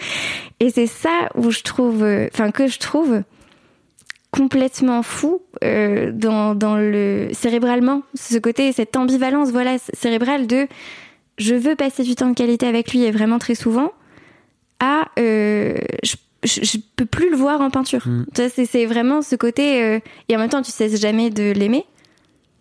et 0.60 0.70
c'est 0.70 0.86
ça 0.86 1.28
où 1.34 1.50
je 1.50 1.60
trouve, 1.62 2.02
euh, 2.02 2.28
enfin 2.32 2.50
que 2.50 2.66
je 2.66 2.78
trouve 2.78 3.22
complètement 4.30 5.02
fou 5.02 5.40
euh, 5.64 6.10
dans, 6.12 6.54
dans 6.54 6.76
le 6.76 7.28
cérébralement, 7.32 8.02
ce 8.14 8.36
côté, 8.38 8.72
cette 8.72 8.96
ambivalence, 8.96 9.50
voilà, 9.50 9.76
cérébrale 9.94 10.46
de 10.46 10.66
je 11.38 11.54
veux 11.54 11.76
passer 11.76 12.02
du 12.02 12.14
temps 12.14 12.28
de 12.28 12.34
qualité 12.34 12.66
avec 12.66 12.92
lui 12.92 13.04
et 13.04 13.10
vraiment 13.10 13.38
très 13.38 13.54
souvent, 13.54 13.92
à 14.80 15.08
euh, 15.18 15.76
je, 16.02 16.16
je, 16.44 16.64
je 16.64 16.78
peux 16.96 17.06
plus 17.06 17.30
le 17.30 17.36
voir 17.36 17.60
en 17.60 17.70
peinture. 17.70 18.06
Mm. 18.06 18.26
Tu 18.34 18.40
vois, 18.42 18.50
C'est 18.50 18.66
c'est 18.66 18.86
vraiment 18.86 19.22
ce 19.22 19.36
côté 19.36 19.82
euh, 19.82 20.00
et 20.28 20.36
en 20.36 20.38
même 20.38 20.48
temps 20.48 20.62
tu 20.62 20.70
cesses 20.70 21.00
jamais 21.00 21.30
de 21.30 21.52
l'aimer. 21.52 21.84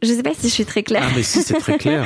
Je 0.04 0.14
sais 0.14 0.24
pas 0.24 0.34
si 0.34 0.48
je 0.48 0.54
suis 0.54 0.66
très 0.66 0.84
claire. 0.84 1.04
Ah 1.06 1.12
mais 1.16 1.24
si 1.24 1.42
c'est 1.42 1.56
très 1.56 1.78
clair. 1.80 2.06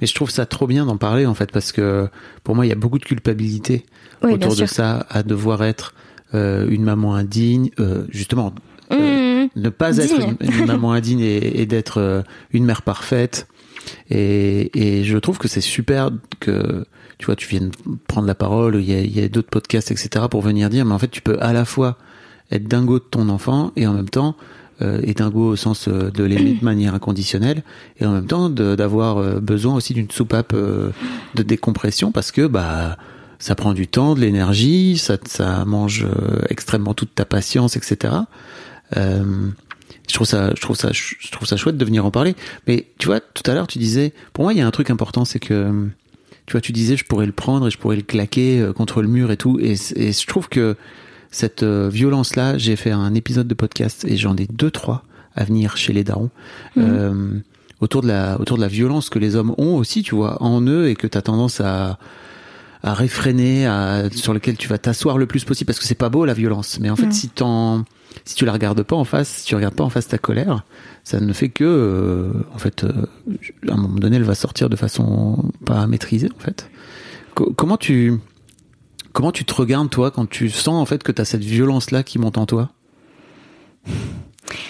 Mais 0.00 0.06
je 0.06 0.14
trouve 0.14 0.30
ça 0.30 0.46
trop 0.46 0.66
bien 0.66 0.86
d'en 0.86 0.96
parler 0.96 1.26
en 1.26 1.34
fait 1.34 1.50
parce 1.50 1.72
que 1.72 2.08
pour 2.44 2.54
moi 2.54 2.66
il 2.66 2.68
y 2.68 2.72
a 2.72 2.76
beaucoup 2.76 2.98
de 2.98 3.04
culpabilité 3.04 3.84
Oui, 4.22 4.32
autour 4.34 4.54
de 4.54 4.66
ça 4.66 5.06
à 5.10 5.22
devoir 5.22 5.64
être 5.64 5.94
euh, 6.34 6.68
une 6.70 6.84
maman 6.84 7.14
indigne, 7.14 7.70
justement 8.08 8.54
Mmh. 8.92 9.50
ne 9.54 9.68
pas 9.68 9.98
être 9.98 10.18
une, 10.20 10.36
une 10.40 10.66
maman 10.66 10.90
indigne 10.94 11.20
et, 11.20 11.60
et 11.60 11.66
d'être 11.66 12.24
une 12.50 12.64
mère 12.64 12.82
parfaite. 12.82 13.46
Et, 14.10 14.70
et 14.74 15.04
je 15.04 15.16
trouve 15.18 15.38
que 15.38 15.46
c'est 15.48 15.60
super 15.60 16.10
que 16.40 16.84
tu 17.20 17.26
vois 17.26 17.36
tu 17.36 17.46
viennes 17.48 17.70
prendre 18.08 18.26
la 18.26 18.34
parole. 18.34 18.76
Il 18.76 18.90
y 18.90 18.94
a, 18.94 19.00
y 19.00 19.22
a 19.24 19.28
d'autres 19.28 19.50
podcasts 19.50 19.92
etc 19.92 20.24
pour 20.28 20.40
venir 20.42 20.68
dire 20.70 20.84
mais 20.84 20.94
en 20.94 20.98
fait 20.98 21.10
tu 21.10 21.22
peux 21.22 21.38
à 21.40 21.52
la 21.52 21.64
fois 21.64 21.96
être 22.50 22.64
dingo 22.66 22.98
de 22.98 23.04
ton 23.04 23.28
enfant 23.28 23.70
et 23.76 23.86
en 23.86 23.92
même 23.92 24.08
temps 24.10 24.34
euh, 24.82 25.00
et 25.04 25.14
dingo 25.14 25.50
au 25.50 25.56
sens 25.56 25.86
euh, 25.88 26.10
de 26.10 26.24
l'aimer 26.24 26.54
de 26.54 26.64
manière 26.64 26.94
inconditionnelle 26.94 27.62
et 28.00 28.06
en 28.06 28.12
même 28.12 28.26
temps 28.26 28.50
de- 28.50 28.74
d'avoir 28.74 29.18
euh, 29.18 29.38
besoin 29.40 29.74
aussi 29.76 29.94
d'une 29.94 30.10
soupape 30.10 30.52
euh, 30.54 30.90
de 31.36 31.42
décompression 31.44 32.10
parce 32.10 32.32
que 32.32 32.46
bah 32.46 32.96
ça 33.38 33.54
prend 33.54 33.72
du 33.72 33.86
temps, 33.88 34.14
de 34.14 34.20
l'énergie, 34.20 34.98
ça, 34.98 35.16
ça 35.26 35.64
mange 35.64 36.06
extrêmement 36.50 36.92
toute 36.92 37.14
ta 37.14 37.24
patience, 37.24 37.74
etc. 37.74 38.12
Euh, 38.98 39.48
je 40.08 40.14
trouve 40.14 40.26
ça, 40.26 40.50
je 40.54 40.60
trouve 40.60 40.76
ça, 40.76 40.90
je 40.92 41.30
trouve 41.30 41.48
ça 41.48 41.56
chouette 41.56 41.78
de 41.78 41.84
venir 41.86 42.04
en 42.04 42.10
parler. 42.10 42.34
Mais 42.66 42.88
tu 42.98 43.06
vois, 43.06 43.20
tout 43.20 43.42
à 43.50 43.54
l'heure, 43.54 43.66
tu 43.66 43.78
disais, 43.78 44.12
pour 44.34 44.44
moi, 44.44 44.52
il 44.52 44.58
y 44.58 44.60
a 44.62 44.66
un 44.66 44.70
truc 44.70 44.90
important, 44.90 45.24
c'est 45.24 45.38
que, 45.38 45.88
tu 46.46 46.52
vois, 46.52 46.60
tu 46.60 46.72
disais, 46.72 46.96
je 46.96 47.04
pourrais 47.04 47.26
le 47.26 47.32
prendre 47.32 47.68
et 47.68 47.70
je 47.70 47.78
pourrais 47.78 47.96
le 47.96 48.02
claquer 48.02 48.60
euh, 48.60 48.72
contre 48.72 49.02
le 49.02 49.08
mur 49.08 49.30
et 49.30 49.36
tout. 49.36 49.58
Et, 49.60 49.74
et 49.96 50.12
je 50.12 50.26
trouve 50.26 50.48
que 50.48 50.76
cette 51.30 51.62
euh, 51.62 51.88
violence-là, 51.88 52.58
j'ai 52.58 52.74
fait 52.76 52.90
un 52.90 53.14
épisode 53.14 53.46
de 53.46 53.54
podcast 53.54 54.04
et 54.08 54.16
j'en 54.16 54.36
ai 54.36 54.46
deux, 54.52 54.70
trois 54.70 55.04
à 55.36 55.44
venir 55.44 55.76
chez 55.76 55.92
les 55.92 56.02
darons. 56.04 56.30
Euh, 56.76 57.38
autour 57.80 58.02
de 58.02 58.08
la, 58.08 58.38
autour 58.40 58.56
de 58.56 58.62
la 58.62 58.68
violence 58.68 59.08
que 59.10 59.18
les 59.18 59.36
hommes 59.36 59.54
ont 59.58 59.76
aussi, 59.76 60.02
tu 60.02 60.14
vois, 60.14 60.42
en 60.42 60.60
eux 60.62 60.88
et 60.88 60.96
que 60.96 61.06
tu 61.06 61.16
as 61.16 61.22
tendance 61.22 61.60
à, 61.60 61.98
à 62.82 62.94
réfréner, 62.94 63.66
à, 63.66 64.10
sur 64.10 64.34
lequel 64.34 64.56
tu 64.56 64.66
vas 64.68 64.78
t'asseoir 64.78 65.18
le 65.18 65.26
plus 65.26 65.44
possible 65.44 65.66
parce 65.66 65.78
que 65.78 65.84
c'est 65.86 65.94
pas 65.94 66.08
beau 66.08 66.24
la 66.24 66.34
violence. 66.34 66.78
Mais 66.80 66.90
en 66.90 66.96
fait, 66.96 67.06
Mm. 67.06 67.12
si 67.12 67.28
t'en, 67.28 67.84
si 68.24 68.34
tu 68.34 68.44
la 68.44 68.52
regardes 68.52 68.82
pas 68.82 68.96
en 68.96 69.04
face, 69.04 69.28
si 69.28 69.46
tu 69.46 69.54
regardes 69.54 69.74
pas 69.74 69.84
en 69.84 69.88
face 69.90 70.08
ta 70.08 70.18
colère, 70.18 70.64
ça 71.10 71.20
ne 71.20 71.32
fait 71.32 71.48
que, 71.48 71.64
euh, 71.64 72.32
en 72.54 72.58
fait, 72.58 72.84
euh, 72.84 72.92
à 73.68 73.72
un 73.74 73.76
moment 73.76 73.96
donné, 73.96 74.16
elle 74.16 74.22
va 74.22 74.34
sortir 74.36 74.68
de 74.68 74.76
façon 74.76 75.50
pas 75.64 75.86
maîtrisée, 75.88 76.28
en 76.36 76.40
fait. 76.40 76.70
Co- 77.34 77.52
comment 77.56 77.76
tu, 77.76 78.14
comment 79.12 79.32
tu 79.32 79.44
te 79.44 79.52
regardes 79.54 79.90
toi 79.90 80.10
quand 80.12 80.28
tu 80.28 80.50
sens 80.50 80.74
en 80.80 80.86
fait 80.86 81.02
que 81.02 81.10
t'as 81.12 81.24
cette 81.24 81.42
violence 81.44 81.90
là 81.90 82.02
qui 82.04 82.18
monte 82.18 82.38
en 82.38 82.46
toi? 82.46 82.70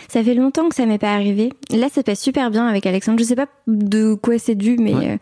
Ça 0.08 0.22
fait 0.22 0.34
longtemps 0.34 0.68
que 0.68 0.74
ça 0.74 0.86
m'est 0.86 0.98
pas 0.98 1.12
arrivé. 1.14 1.52
Là, 1.70 1.88
ça 1.92 2.02
passe 2.02 2.20
super 2.20 2.50
bien 2.50 2.66
avec 2.66 2.86
Alexandre. 2.86 3.18
Je 3.18 3.24
sais 3.24 3.36
pas 3.36 3.46
de 3.66 4.14
quoi 4.14 4.38
c'est 4.38 4.54
dû, 4.54 4.76
mais 4.78 4.94
Ouais. 4.94 5.10
euh, 5.12 5.16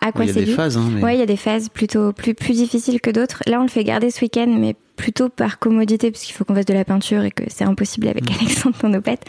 à 0.00 0.12
quoi 0.12 0.24
Il 0.24 0.28
y 0.28 0.30
a 0.30 0.34
c'est 0.34 0.40
des 0.40 0.46
dû. 0.46 0.52
phases, 0.52 0.76
hein, 0.76 0.88
mais 0.94 1.02
Ouais, 1.02 1.16
il 1.16 1.20
y 1.20 1.22
a 1.22 1.26
des 1.26 1.36
phases 1.36 1.68
plutôt 1.68 2.12
plus 2.12 2.34
plus 2.34 2.54
difficiles 2.54 3.00
que 3.00 3.10
d'autres. 3.10 3.42
Là, 3.46 3.58
on 3.60 3.62
le 3.62 3.68
fait 3.68 3.84
garder 3.84 4.10
ce 4.10 4.20
week-end, 4.22 4.46
mais 4.58 4.74
plutôt 4.96 5.28
par 5.28 5.58
commodité, 5.58 6.12
parce 6.12 6.22
qu'il 6.22 6.34
faut 6.34 6.44
qu'on 6.44 6.54
fasse 6.54 6.66
de 6.66 6.74
la 6.74 6.84
peinture 6.84 7.24
et 7.24 7.32
que 7.32 7.42
c'est 7.48 7.64
impossible 7.64 8.06
avec 8.06 8.30
Mm. 8.30 8.34
Alexandre 8.40 8.76
pour 8.76 8.88
nos 8.88 9.00
pètes. 9.00 9.24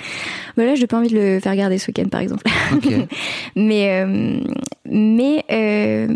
Bah 0.58 0.64
là, 0.66 0.76
j'ai 0.76 0.86
pas 0.88 0.98
envie 1.00 1.10
de 1.10 1.18
le 1.18 1.40
faire 1.40 1.56
garder 1.56 1.78
ce 1.80 1.88
week-end, 1.88 2.08
par 2.10 2.22
exemple. 2.22 2.44
mais 3.56 4.04
euh, 4.04 4.40
mais 4.86 5.44
euh, 5.52 6.08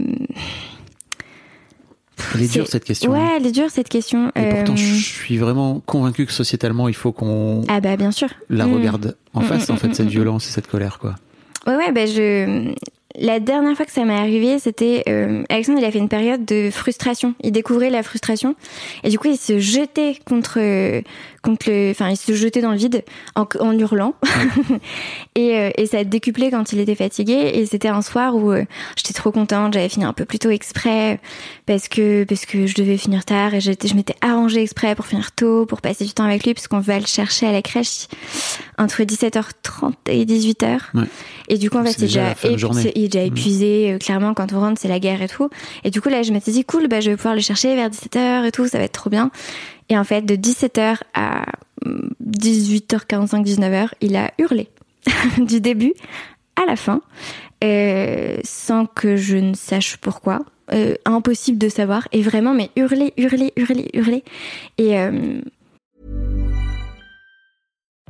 Elle 2.36 2.44
est 2.44 2.52
dure 2.54 2.68
cette 2.68 2.84
question. 2.86 3.14
hein. 3.14 3.18
ouais, 3.18 3.30
elle 3.38 3.46
est 3.48 3.52
dure 3.52 3.70
cette 3.70 3.90
question. 3.90 4.32
Et 4.36 4.50
pourtant, 4.50 4.74
Euh, 4.74 4.78
je 4.78 4.96
suis 5.04 5.38
vraiment 5.38 5.82
convaincu 5.86 6.26
que 6.26 6.32
sociétalement, 6.34 6.88
il 6.88 6.96
faut 6.96 7.12
qu'on 7.12 7.64
ah 7.68 7.80
bah 7.82 7.96
bien 7.98 8.12
sûr. 8.12 8.30
la 8.50 8.66
Mm. 8.68 8.74
regarde 8.74 9.18
en 9.34 9.42
Mm, 9.42 9.44
face, 9.46 9.70
mm, 9.70 9.72
en 9.74 9.76
fait, 9.78 9.94
cette 9.96 10.08
violence 10.10 10.48
et 10.48 10.52
cette 10.52 10.68
colère, 10.68 11.00
quoi. 11.00 11.16
Ouais, 11.68 11.76
ouais, 11.76 11.92
ben 11.92 12.08
je. 12.08 12.74
La 13.20 13.40
dernière 13.40 13.76
fois 13.76 13.86
que 13.86 13.92
ça 13.92 14.06
m'est 14.06 14.14
arrivé, 14.16 14.60
c'était 14.60 15.04
euh, 15.10 15.44
Alexandre. 15.50 15.80
Il 15.80 15.86
a 15.86 15.92
fait 15.92 15.98
une 15.98 16.08
période 16.10 16.46
de 16.46 16.70
frustration. 16.72 17.34
Il 17.44 17.52
découvrait 17.52 17.90
la 17.90 18.04
frustration 18.04 18.56
et 19.04 19.10
du 19.10 19.18
coup, 19.18 19.28
il 19.30 19.36
se 19.38 19.58
jetait 19.60 20.18
contre 20.26 20.60
contre 21.41 21.69
le. 21.69 21.91
Enfin, 21.91 22.10
il 22.10 22.17
se 22.17 22.34
jetait 22.34 22.62
dans 22.62 22.72
le 22.72 22.77
vide 22.77 23.03
en, 23.36 23.48
en 23.60 23.77
hurlant. 23.77 24.15
et, 25.36 25.58
euh, 25.58 25.69
et 25.77 25.86
ça 25.86 26.00
a 26.00 26.03
décuplé 26.03 26.51
quand 26.51 26.72
il 26.74 26.79
était 26.79 26.96
fatigué. 26.96 27.51
Et 27.55 27.65
c'était 27.65 27.88
un 27.88 28.01
soir 28.01 28.36
où 28.36 28.51
euh, 28.51 28.65
j'étais 28.96 29.13
trop 29.13 29.31
contente. 29.31 29.74
J'avais 29.74 29.89
fini 29.89 30.05
un 30.05 30.13
peu 30.13 30.25
plus 30.25 30.39
tôt 30.39 30.50
exprès 30.50 31.19
parce 31.65 31.88
que 31.88 32.24
parce 32.24 32.46
que 32.46 32.65
je 32.67 32.75
devais 32.75 32.98
finir 32.98 33.25
tard 33.25 33.53
et 33.53 33.62
j'étais 33.62 33.88
je 33.88 33.96
m'étais 33.96 34.15
arrangée 34.22 34.62
exprès 34.62 34.96
pour 34.96 35.05
finir 35.05 35.31
tôt, 35.31 35.65
pour 35.65 35.81
passer 35.81 36.05
du 36.05 36.12
temps 36.13 36.25
avec 36.25 36.46
lui, 36.46 36.53
parce 36.53 36.67
qu'on 36.67 36.79
va 36.79 37.00
le 37.00 37.05
chercher 37.05 37.48
à 37.48 37.51
la 37.51 37.62
crèche 37.62 38.08
entre 38.77 39.01
17h30 39.03 39.93
et 40.08 40.25
18h. 40.25 40.79
Ouais. 40.93 41.03
Et 41.48 41.58
du 41.58 41.69
coup, 41.69 41.77
en 41.77 41.84
fait, 41.84 41.91
il 41.98 42.03
est 42.03 42.08
déjà 42.08 42.19
déjà, 42.22 42.29
la 42.29 42.36
fin 42.36 42.48
de 42.50 42.53
épu- 42.53 42.60
journée. 42.60 42.81
c'est- 42.84 42.91
il 42.96 43.03
est 43.05 43.08
déjà 43.08 43.25
Mhm. 43.25 43.31
épuisé. 43.31 43.91
euh, 43.93 43.98
clairement, 43.98 44.34
quand 44.34 44.53
on 44.53 44.60
rentre, 44.60 44.79
c'est 44.81 44.88
la 44.88 45.00
guerre 45.00 45.22
et 45.22 45.27
tout. 45.27 45.50
Et 45.84 45.89
du 45.91 46.01
coup, 46.01 46.10
là, 46.10 46.22
je 46.24 46.31
m'étais 46.31 46.51
dit, 46.51 46.63
cool, 46.63 46.88
bah, 46.88 47.00
je 47.01 47.10
vais 47.12 47.15
pouvoir 47.17 47.36
le 47.36 47.41
chercher 47.41 47.75
vers 47.75 47.89
17h 47.89 48.46
et 48.46 48.51
tout, 48.51 48.67
ça 48.67 48.77
va 48.77 48.84
être 48.84 48.91
trop 48.93 49.10
bien. 49.10 49.31
Et 49.89 49.98
en 49.98 50.03
fait, 50.03 50.22
de 50.22 50.36
17h 50.36 50.98
à 51.13 51.46
hum, 51.86 52.12
18h45, 52.25 53.43
19h, 53.43 53.89
il 54.01 54.15
a 54.15 54.31
hurlé. 54.38 54.69
du 55.38 55.62
début 55.62 55.93
à 56.55 56.65
la 56.65 56.75
fin, 56.75 57.01
euh, 57.63 58.38
sans 58.43 58.86
que 58.86 59.15
je 59.15 59.38
ne 59.38 59.53
sache 59.53 59.98
pourquoi. 59.98 60.39
Euh, 60.72 60.93
impossible 61.05 61.58
de 61.58 61.67
savoir. 61.67 62.08
Et 62.12 62.22
vraiment, 62.22 62.53
mais 62.53 62.69
hurler, 62.75 63.13
hurler, 63.17 63.53
hurler, 63.55 63.89
hurler. 63.93 64.24
Et 64.77 65.00
euh, 65.00 65.41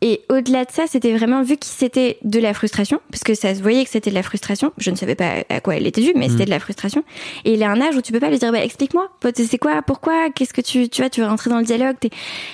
Et, 0.00 0.22
au-delà 0.28 0.64
de 0.64 0.70
ça, 0.70 0.84
c'était 0.86 1.16
vraiment 1.16 1.42
vu 1.42 1.56
que 1.56 1.66
c'était 1.66 2.18
de 2.22 2.38
la 2.38 2.54
frustration, 2.54 3.00
parce 3.10 3.24
que 3.24 3.34
ça 3.34 3.54
se 3.54 3.62
voyait 3.62 3.84
que 3.84 3.90
c'était 3.90 4.10
de 4.10 4.14
la 4.14 4.22
frustration. 4.22 4.72
Je 4.78 4.90
ne 4.90 4.96
savais 4.96 5.14
pas 5.14 5.44
à 5.48 5.60
quoi 5.60 5.76
elle 5.76 5.86
était 5.86 6.00
due, 6.00 6.12
mais 6.14 6.28
c'était 6.28 6.44
de 6.44 6.50
la 6.50 6.60
frustration. 6.60 7.02
Et 7.44 7.54
il 7.54 7.62
a 7.62 7.70
un 7.70 7.80
âge 7.80 7.96
où 7.96 8.00
tu 8.00 8.12
peux 8.12 8.20
pas 8.20 8.30
lui 8.30 8.38
dire, 8.38 8.52
bah, 8.52 8.62
explique-moi, 8.64 9.08
c'est 9.34 9.58
quoi, 9.58 9.82
pourquoi, 9.82 10.30
qu'est-ce 10.30 10.54
que 10.54 10.60
tu, 10.60 10.88
tu 10.88 11.02
vois, 11.02 11.10
tu 11.10 11.20
veux 11.20 11.26
rentrer 11.26 11.50
dans 11.50 11.58
le 11.58 11.64
dialogue. 11.64 11.96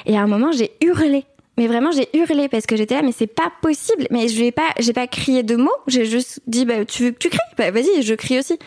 Et 0.07 0.17
à 0.17 0.23
un 0.23 0.27
moment, 0.27 0.53
j'ai 0.53 0.73
hurlé. 0.83 1.25
Mais 1.57 1.69
vraiment, 1.69 1.93
j'ai 1.93 2.09
hurlé 2.17 2.49
parce 2.49 2.67
que 2.67 2.75
j'étais 2.77 2.97
là, 2.97 3.03
mais 3.03 3.13
c'est 3.17 3.29
pas 3.29 3.53
possible. 3.63 4.09
Mais 4.11 4.27
je 4.29 4.39
vais 4.41 4.51
pas, 4.51 4.71
j'ai 4.81 4.93
pas 4.93 5.07
crié 5.07 5.43
de 5.45 5.55
mots. 5.55 5.71
J'ai 5.87 6.05
juste 6.05 6.41
dit, 6.49 6.65
bah, 6.65 6.85
tu 6.85 7.05
veux 7.05 7.11
que 7.13 7.19
tu 7.19 7.29
cries? 7.29 7.39
Bah, 7.57 7.71
vas-y, 7.71 8.03
je 8.03 8.15
crie 8.15 8.41
aussi. 8.41 8.59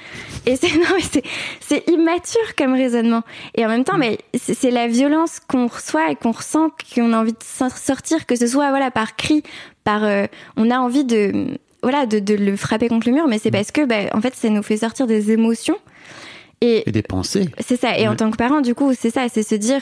Et 0.46 0.56
c'est, 0.56 0.74
non, 0.77 0.96
c'est, 1.01 1.24
c'est 1.60 1.88
immature 1.89 2.56
comme 2.58 2.74
raisonnement. 2.74 3.24
Et 3.56 3.65
en 3.65 3.70
même 3.70 3.84
temps, 3.84 3.98
mais 3.98 4.20
c'est 4.38 4.72
la 4.72 4.88
violence 4.88 5.39
qu'on 5.48 5.67
reçoit 5.67 6.12
et 6.12 6.15
qu'on 6.15 6.32
ressent, 6.32 6.70
qu'on 6.96 7.12
a 7.12 7.20
envie 7.20 7.34
de 7.34 7.70
sortir, 7.75 8.25
que 8.25 8.36
ce 8.38 8.48
soit, 8.48 8.70
voilà, 8.70 8.89
par 8.89 9.15
cri, 9.17 9.44
par, 9.84 10.06
euh, 10.06 10.25
on 10.56 10.72
a 10.72 10.77
envie 10.79 11.03
de, 11.03 11.48
voilà, 11.84 12.06
de, 12.06 12.20
de 12.20 12.36
le 12.36 12.56
frapper 12.56 12.88
contre 12.88 13.08
le 13.10 13.13
mur, 13.15 13.27
mais 13.27 13.38
c'est 13.39 13.51
parce 13.51 13.72
que, 13.72 13.86
bah, 13.86 14.10
en 14.13 14.22
fait, 14.22 14.34
ça 14.34 14.50
nous 14.50 14.63
fait 14.63 14.77
sortir 14.77 15.08
des 15.08 15.32
émotions. 15.32 15.77
Et 16.62 16.88
Et 16.89 16.91
des 16.91 17.03
pensées. 17.03 17.50
c'est 17.60 17.79
ça. 17.79 18.00
Et 18.00 18.08
en 18.08 18.15
tant 18.15 18.32
que 18.32 18.38
parent, 18.38 18.62
du 18.62 18.74
coup, 18.74 18.94
c'est 18.98 19.12
ça, 19.12 19.27
c'est 19.29 19.44
se 19.44 19.53
dire, 19.53 19.79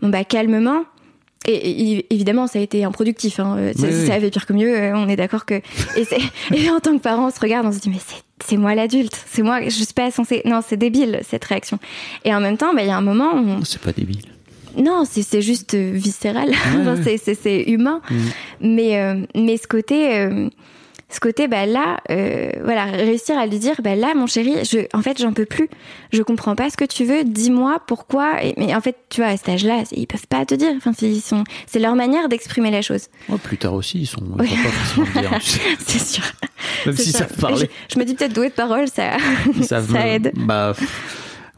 bon 0.00 0.08
bah 0.08 0.24
calmement, 0.24 0.82
Et, 1.46 1.92
et, 1.98 2.06
évidemment, 2.14 2.46
ça 2.46 2.58
a 2.58 2.62
été 2.62 2.82
improductif. 2.84 3.38
Hein. 3.38 3.70
Ça, 3.76 3.86
Oui, 3.86 4.06
ça 4.06 4.14
avait 4.14 4.30
pire 4.30 4.46
que 4.46 4.52
mieux. 4.52 4.74
euh, 4.76 4.96
On 4.96 5.08
est 5.08 5.16
d'accord 5.16 5.44
que. 5.46 5.54
Et, 5.96 6.70
en 6.70 6.80
tant 6.80 6.96
que 6.96 7.02
parent, 7.02 7.28
on 7.28 7.30
se 7.30 7.38
regarde, 7.40 7.66
on 7.66 7.72
se 7.72 7.78
dit 7.78 7.90
mais 7.90 7.98
c'est 8.44 8.56
moi 8.56 8.74
l'adulte, 8.74 9.16
c'est 9.30 9.42
moi. 9.42 9.62
Je 9.62 9.70
suis 9.70 9.86
pas 9.94 10.10
censée. 10.10 10.42
Non, 10.44 10.60
c'est 10.66 10.76
débile 10.76 11.20
cette 11.28 11.44
réaction. 11.44 11.78
Et 12.24 12.34
en 12.34 12.40
même 12.40 12.56
temps, 12.56 12.74
bah, 12.74 12.82
il 12.82 12.88
y 12.88 12.90
a 12.90 12.96
un 12.96 13.00
moment 13.00 13.34
où 13.34 13.48
on- 13.48 13.64
C'est 13.64 13.80
pas 13.80 13.92
débile. 13.92 14.22
non, 14.76 15.04
c'est 15.08 15.40
juste 15.40 15.74
euh, 15.74 15.92
viscéral. 15.94 16.48
Ouais. 16.50 17.16
c'est- 17.34 17.62
humain. 17.64 18.00
Mais 18.60 19.00
euh, 19.00 19.24
mais 19.34 19.56
ce 19.56 19.66
côté 19.68 20.18
euh, 20.18 20.48
ce 21.08 21.20
côté 21.20 21.46
bah 21.46 21.66
là 21.66 21.98
euh, 22.10 22.50
voilà 22.64 22.86
réussir 22.86 23.38
à 23.38 23.46
lui 23.46 23.58
dire 23.60 23.76
bah 23.82 23.94
là 23.94 24.12
mon 24.16 24.26
chéri 24.26 24.54
je 24.64 24.78
en 24.92 25.02
fait 25.02 25.20
j'en 25.20 25.32
peux 25.32 25.44
plus 25.44 25.68
je 26.12 26.20
comprends 26.22 26.56
pas 26.56 26.68
ce 26.68 26.76
que 26.76 26.84
tu 26.84 27.04
veux 27.04 27.22
dis-moi 27.22 27.80
pourquoi 27.86 28.42
Et- 28.44 28.54
mais 28.56 28.74
en 28.74 28.80
fait 28.80 28.96
tu 29.08 29.20
vois 29.20 29.30
à 29.30 29.36
cet 29.36 29.48
âge-là 29.48 29.84
ils 29.92 30.06
peuvent 30.08 30.26
pas 30.26 30.44
te 30.44 30.54
dire 30.56 30.72
enfin 30.76 30.92
c'est- 30.98 31.08
ils 31.08 31.20
sont 31.20 31.44
c'est 31.68 31.78
leur 31.78 31.94
manière 31.94 32.28
d'exprimer 32.28 32.72
la 32.72 32.82
chose 32.82 33.06
Oh, 33.32 33.38
plus 33.38 33.56
tard 33.56 33.74
aussi, 33.74 34.00
ils 34.00 34.06
sont. 34.06 34.22
Oui. 34.38 34.48
c'est 35.78 36.00
sûr 36.00 36.24
Même 36.86 36.96
s'ils 36.96 37.12
savent 37.12 37.36
parler. 37.36 37.68
je, 37.88 37.94
je 37.94 37.98
me 38.00 38.04
dis 38.04 38.14
peut-être 38.14 38.32
doué 38.34 38.48
de 38.48 38.54
parole 38.54 38.88
ça 38.88 39.16
Ils 39.56 39.64
savent 39.64 39.90
ça 39.90 40.06
aide 40.14 40.32
Bah, 40.36 40.74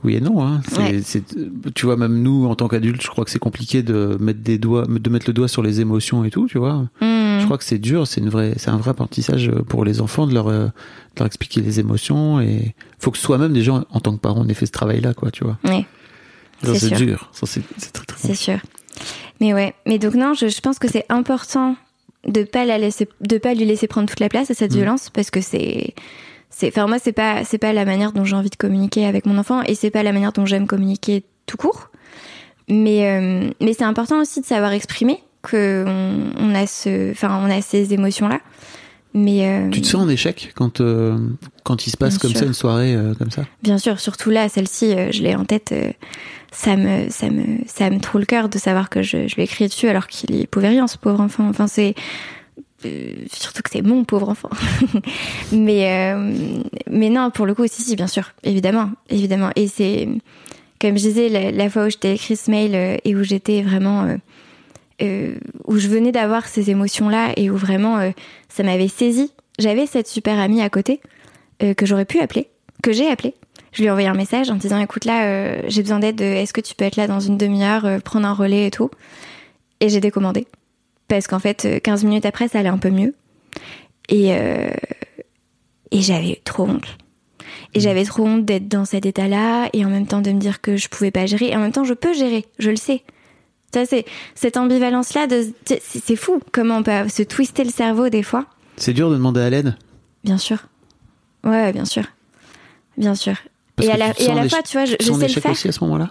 oui 0.04 0.14
et 0.16 0.20
non. 0.20 0.44
Hein. 0.46 0.60
C'est- 0.68 0.78
Ouais. 0.78 1.00
c'est- 1.02 1.72
tu 1.74 1.86
vois, 1.86 1.96
même 1.96 2.22
nous, 2.22 2.46
en 2.46 2.54
tant 2.54 2.68
qu'adultes, 2.68 3.02
je 3.02 3.08
crois 3.08 3.24
que 3.24 3.32
c'est 3.32 3.40
compliqué 3.40 3.82
de 3.82 4.16
mettre 4.20 4.38
des 4.40 4.56
doigts, 4.56 4.84
de 4.88 5.10
mettre 5.10 5.26
le 5.26 5.32
doigt 5.32 5.48
sur 5.48 5.60
les 5.60 5.80
émotions 5.80 6.22
et 6.24 6.30
tout. 6.30 6.46
Tu 6.46 6.56
vois. 6.56 6.84
Hmm. 7.00 7.17
Je 7.48 7.50
crois 7.54 7.58
que 7.58 7.64
c'est 7.64 7.78
dur. 7.78 8.06
C'est 8.06 8.20
une 8.20 8.28
vraie, 8.28 8.52
c'est 8.58 8.68
un 8.68 8.76
vrai 8.76 8.90
apprentissage 8.90 9.50
pour 9.68 9.84
les 9.86 10.02
enfants 10.02 10.26
de 10.26 10.34
leur, 10.34 10.48
euh, 10.48 10.66
de 10.66 10.70
leur 11.18 11.26
expliquer 11.26 11.62
les 11.62 11.80
émotions 11.80 12.40
et 12.40 12.74
faut 12.98 13.10
que 13.10 13.16
soi-même 13.16 13.54
déjà 13.54 13.84
en 13.90 14.00
tant 14.00 14.12
que 14.14 14.20
parent 14.20 14.42
on 14.44 14.48
ait 14.48 14.54
fait 14.54 14.66
ce 14.66 14.72
travail-là, 14.72 15.14
quoi. 15.14 15.30
Tu 15.30 15.44
vois. 15.44 15.56
Ça, 16.62 16.74
C'est 16.74 16.90
dur. 16.90 17.30
C'est 17.32 17.92
très 17.92 18.04
très. 18.04 18.18
C'est 18.18 18.34
sûr. 18.34 18.58
Mais 19.40 19.54
ouais. 19.54 19.74
Mais 19.86 19.98
donc 19.98 20.14
non, 20.14 20.34
je, 20.34 20.48
je 20.48 20.60
pense 20.60 20.78
que 20.78 20.88
c'est 20.88 21.06
important 21.08 21.76
de 22.26 22.42
pas 22.42 22.66
la 22.66 22.76
laisser, 22.76 23.08
de 23.22 23.38
pas 23.38 23.54
lui 23.54 23.64
laisser 23.64 23.86
prendre 23.86 24.08
toute 24.08 24.20
la 24.20 24.28
place 24.28 24.50
à 24.50 24.54
cette 24.54 24.72
Mm. 24.72 24.76
violence 24.76 25.08
parce 25.08 25.30
que 25.30 25.40
c'est, 25.40 25.94
c'est, 26.50 26.68
enfin 26.68 26.86
moi 26.86 26.98
c'est 26.98 27.12
pas, 27.12 27.44
c'est 27.44 27.56
pas 27.58 27.72
la 27.72 27.86
manière 27.86 28.12
dont 28.12 28.24
j'ai 28.24 28.36
envie 28.36 28.50
de 28.50 28.56
communiquer 28.56 29.06
avec 29.06 29.24
mon 29.24 29.38
enfant 29.38 29.62
et 29.62 29.74
c'est 29.74 29.90
pas 29.90 30.02
la 30.02 30.12
manière 30.12 30.32
dont 30.32 30.44
j'aime 30.44 30.66
communiquer 30.66 31.24
tout 31.46 31.56
court. 31.56 31.88
Mais 32.68 33.08
euh, 33.10 33.50
mais 33.62 33.72
c'est 33.72 33.84
important 33.84 34.20
aussi 34.20 34.40
de 34.42 34.46
savoir 34.46 34.72
exprimer 34.72 35.22
que 35.42 35.85
on, 35.87 36.33
on 36.37 36.54
a 36.54 36.66
ce, 36.66 37.11
enfin 37.12 37.40
on 37.42 37.50
a 37.50 37.61
ces 37.62 37.92
émotions 37.95 38.28
là. 38.28 38.40
Mais 39.14 39.49
euh, 39.49 39.71
Tu 39.71 39.80
te 39.80 39.87
sens 39.87 40.02
en 40.02 40.09
échec 40.09 40.52
quand 40.54 40.80
euh, 40.80 41.16
quand 41.64 41.87
il 41.87 41.90
se 41.90 41.97
passe 41.97 42.18
comme 42.18 42.30
sûr. 42.30 42.40
ça 42.40 42.47
une 42.47 42.52
soirée 42.54 42.95
euh, 42.95 43.14
comme 43.14 43.30
ça? 43.30 43.45
Bien 43.62 43.78
sûr, 43.78 43.99
surtout 44.00 44.30
là, 44.30 44.49
celle-ci, 44.49 44.95
je 45.12 45.23
l'ai 45.23 45.35
en 45.35 45.45
tête. 45.45 45.75
ça 46.52 46.76
me, 46.76 47.09
ça 47.09 47.30
me, 47.30 47.59
ça 47.66 47.88
me 47.90 48.00
trouve 48.00 48.21
le 48.21 48.26
cœur 48.26 48.49
de 48.49 48.59
savoir 48.59 48.90
que 48.90 49.02
je, 49.02 49.26
je 49.26 49.35
lui 49.35 49.42
ai 49.42 49.47
crié 49.47 49.68
dessus 49.68 49.88
alors 49.88 50.07
qu'il 50.09 50.35
y 50.35 50.47
pouvait 50.47 50.68
rien, 50.68 50.87
ce 50.87 50.99
pauvre 50.99 51.21
enfant. 51.21 51.49
Enfin, 51.49 51.66
c'est 51.66 51.95
surtout 53.33 53.62
que 53.62 53.71
c'est 53.73 53.83
mon 53.83 54.04
pauvre 54.04 54.28
enfant. 54.28 54.50
mais, 55.52 56.14
mais 56.90 57.09
non, 57.09 57.30
pour 57.30 57.47
le 57.47 57.54
coup, 57.54 57.66
si, 57.66 57.83
si, 57.83 57.97
bien 57.97 58.07
sûr, 58.07 58.33
évidemment, 58.45 58.90
évidemment. 59.09 59.50
Et 59.57 59.68
c'est, 59.68 60.07
comme 60.80 60.97
je 60.97 61.02
disais, 61.02 61.28
la, 61.28 61.50
la 61.50 61.71
fois 61.71 61.87
où 61.87 61.90
je 61.90 61.97
t'ai 61.97 62.12
écrit 62.12 62.37
ce 62.37 62.50
mail 62.50 63.00
et 63.02 63.16
où 63.16 63.23
j'étais 63.25 63.62
vraiment, 63.62 64.07
euh, 65.02 65.34
où 65.66 65.78
je 65.78 65.88
venais 65.88 66.12
d'avoir 66.12 66.46
ces 66.48 66.70
émotions-là 66.70 67.32
et 67.36 67.50
où 67.50 67.56
vraiment 67.56 67.98
euh, 67.98 68.10
ça 68.48 68.62
m'avait 68.62 68.88
saisi. 68.88 69.32
J'avais 69.58 69.86
cette 69.86 70.08
super 70.08 70.38
amie 70.38 70.62
à 70.62 70.70
côté 70.70 71.00
euh, 71.62 71.74
que 71.74 71.86
j'aurais 71.86 72.04
pu 72.04 72.20
appeler, 72.20 72.48
que 72.82 72.92
j'ai 72.92 73.08
appelé. 73.08 73.34
Je 73.72 73.82
lui 73.82 73.86
ai 73.86 73.90
envoyé 73.90 74.08
un 74.08 74.14
message 74.14 74.50
en 74.50 74.54
disant 74.54 74.80
écoute 74.80 75.04
là, 75.04 75.68
j'ai 75.68 75.82
besoin 75.82 75.98
d'aide. 75.98 76.20
Est-ce 76.20 76.54
que 76.54 76.60
tu 76.60 76.74
peux 76.74 76.86
être 76.86 76.96
là 76.96 77.06
dans 77.06 77.20
une 77.20 77.36
demi-heure, 77.36 78.00
prendre 78.02 78.26
un 78.26 78.32
relais 78.32 78.66
et 78.66 78.70
tout? 78.70 78.90
Et 79.80 79.90
j'ai 79.90 80.00
décommandé 80.00 80.46
parce 81.06 81.26
qu'en 81.26 81.38
fait, 81.38 81.64
euh, 81.64 81.78
15 81.78 82.04
minutes 82.04 82.26
après, 82.26 82.48
ça 82.48 82.58
allait 82.60 82.68
un 82.70 82.78
peu 82.78 82.90
mieux. 82.90 83.14
Et 84.08 84.32
et 85.90 86.02
j'avais 86.02 86.40
trop 86.44 86.64
honte. 86.64 86.98
Et 87.74 87.80
j'avais 87.80 88.04
trop 88.04 88.24
honte 88.24 88.44
d'être 88.44 88.68
dans 88.68 88.84
cet 88.84 89.06
état-là 89.06 89.68
et 89.72 89.84
en 89.84 89.90
même 89.90 90.06
temps 90.06 90.20
de 90.20 90.30
me 90.32 90.40
dire 90.40 90.60
que 90.60 90.76
je 90.76 90.88
pouvais 90.88 91.10
pas 91.10 91.26
gérer. 91.26 91.48
Et 91.48 91.56
en 91.56 91.60
même 91.60 91.72
temps, 91.72 91.84
je 91.84 91.94
peux 91.94 92.12
gérer, 92.12 92.46
je 92.58 92.70
le 92.70 92.76
sais. 92.76 93.02
Ça, 93.75 93.84
c'est 93.87 94.04
cette 94.34 94.56
ambivalence-là 94.56 95.26
de, 95.26 95.46
c'est 95.66 96.16
fou 96.16 96.40
comment 96.52 96.78
on 96.78 96.82
peut 96.82 97.08
se 97.08 97.22
twister 97.22 97.64
le 97.64 97.70
cerveau 97.70 98.08
des 98.08 98.22
fois. 98.22 98.46
C'est 98.76 98.94
dur 98.94 99.10
de 99.10 99.14
demander 99.16 99.40
à 99.40 99.50
l'aide? 99.50 99.76
Bien 100.24 100.38
sûr. 100.38 100.59
Ouais, 101.44 101.72
bien 101.72 101.85
sûr. 101.85 102.04
Bien 102.96 103.14
sûr. 103.14 103.35
Parce 103.76 103.88
et 103.88 103.92
à 103.92 103.96
la, 103.96 104.14
tu 104.14 104.22
et 104.22 104.31
à 104.31 104.48
fois, 104.48 104.62
tu 104.62 104.72
vois, 104.76 104.85
je, 104.87 104.92
tu 104.92 104.98
te 104.98 105.04
je 105.04 105.09
sens 105.09 105.16
en 105.16 105.20
sais 105.20 105.26
le 105.26 105.31
échec 105.31 105.42
faire. 105.42 105.52
aussi 105.52 105.68
à 105.68 105.72
ce 105.72 105.85
moment-là? 105.85 106.11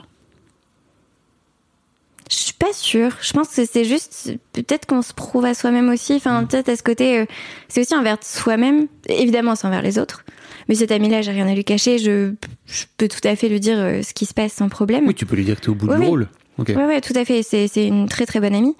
Je 2.30 2.36
suis 2.36 2.54
pas 2.54 2.74
sûre. 2.74 3.12
Je 3.22 3.32
pense 3.34 3.48
que 3.56 3.65
c'est 3.65 3.86
juste 3.86 4.34
peut-être 4.52 4.86
qu'on 4.86 5.02
se 5.02 5.13
prouve 5.13 5.46
à 5.46 5.54
soi-même 5.54 5.89
aussi. 5.89 6.13
Enfin, 6.15 6.41
Mm. 6.41 6.48
peut-être 6.48 6.70
à 6.70 6.76
ce 6.76 6.84
côté, 6.84 7.20
euh, 7.20 7.26
c'est 7.70 7.82
aussi 7.82 7.96
envers 7.96 8.17
soi-même. 8.22 8.88
Évidemment, 9.08 9.56
c'est 9.56 9.65
envers 9.65 9.82
les 9.82 9.98
autres. 9.98 10.24
Mais 10.67 10.76
cet 10.76 10.91
ami-là, 10.91 11.22
j'ai 11.22 11.32
rien 11.32 11.48
à 11.48 11.54
lui 11.56 11.63
cacher. 11.63 11.98
Je, 11.98 12.34
je 12.65 12.84
peux 12.98 13.08
tout 13.08 13.26
à 13.26 13.36
fait 13.38 13.48
lui 13.48 13.62
dire 13.62 13.80
euh, 13.80 14.02
ce 14.04 14.13
qui 14.13 14.26
se 14.26 14.34
passe 14.34 14.54
sans 14.54 14.67
problème. 14.67 15.08
Oui, 15.08 15.15
tu 15.15 15.26
peux 15.26 15.38
lui 15.38 15.46
dire 15.46 15.56
que 15.56 15.62
t'es 15.65 15.70
au 15.70 15.76
bout 15.76 15.88
Oui, 15.88 15.96
du 15.96 16.02
oui. 16.02 16.08
rôle. 16.08 16.28
Ok. 16.58 16.70
Ouais, 16.70 16.86
ouais, 16.86 17.02
tout 17.02 17.13
à 17.15 17.26
fait. 17.26 17.43
C'est, 17.43 17.67
c'est 17.67 17.88
une 17.88 18.08
très 18.08 18.26
très 18.26 18.39
bonne 18.39 18.56
amie. 18.56 18.76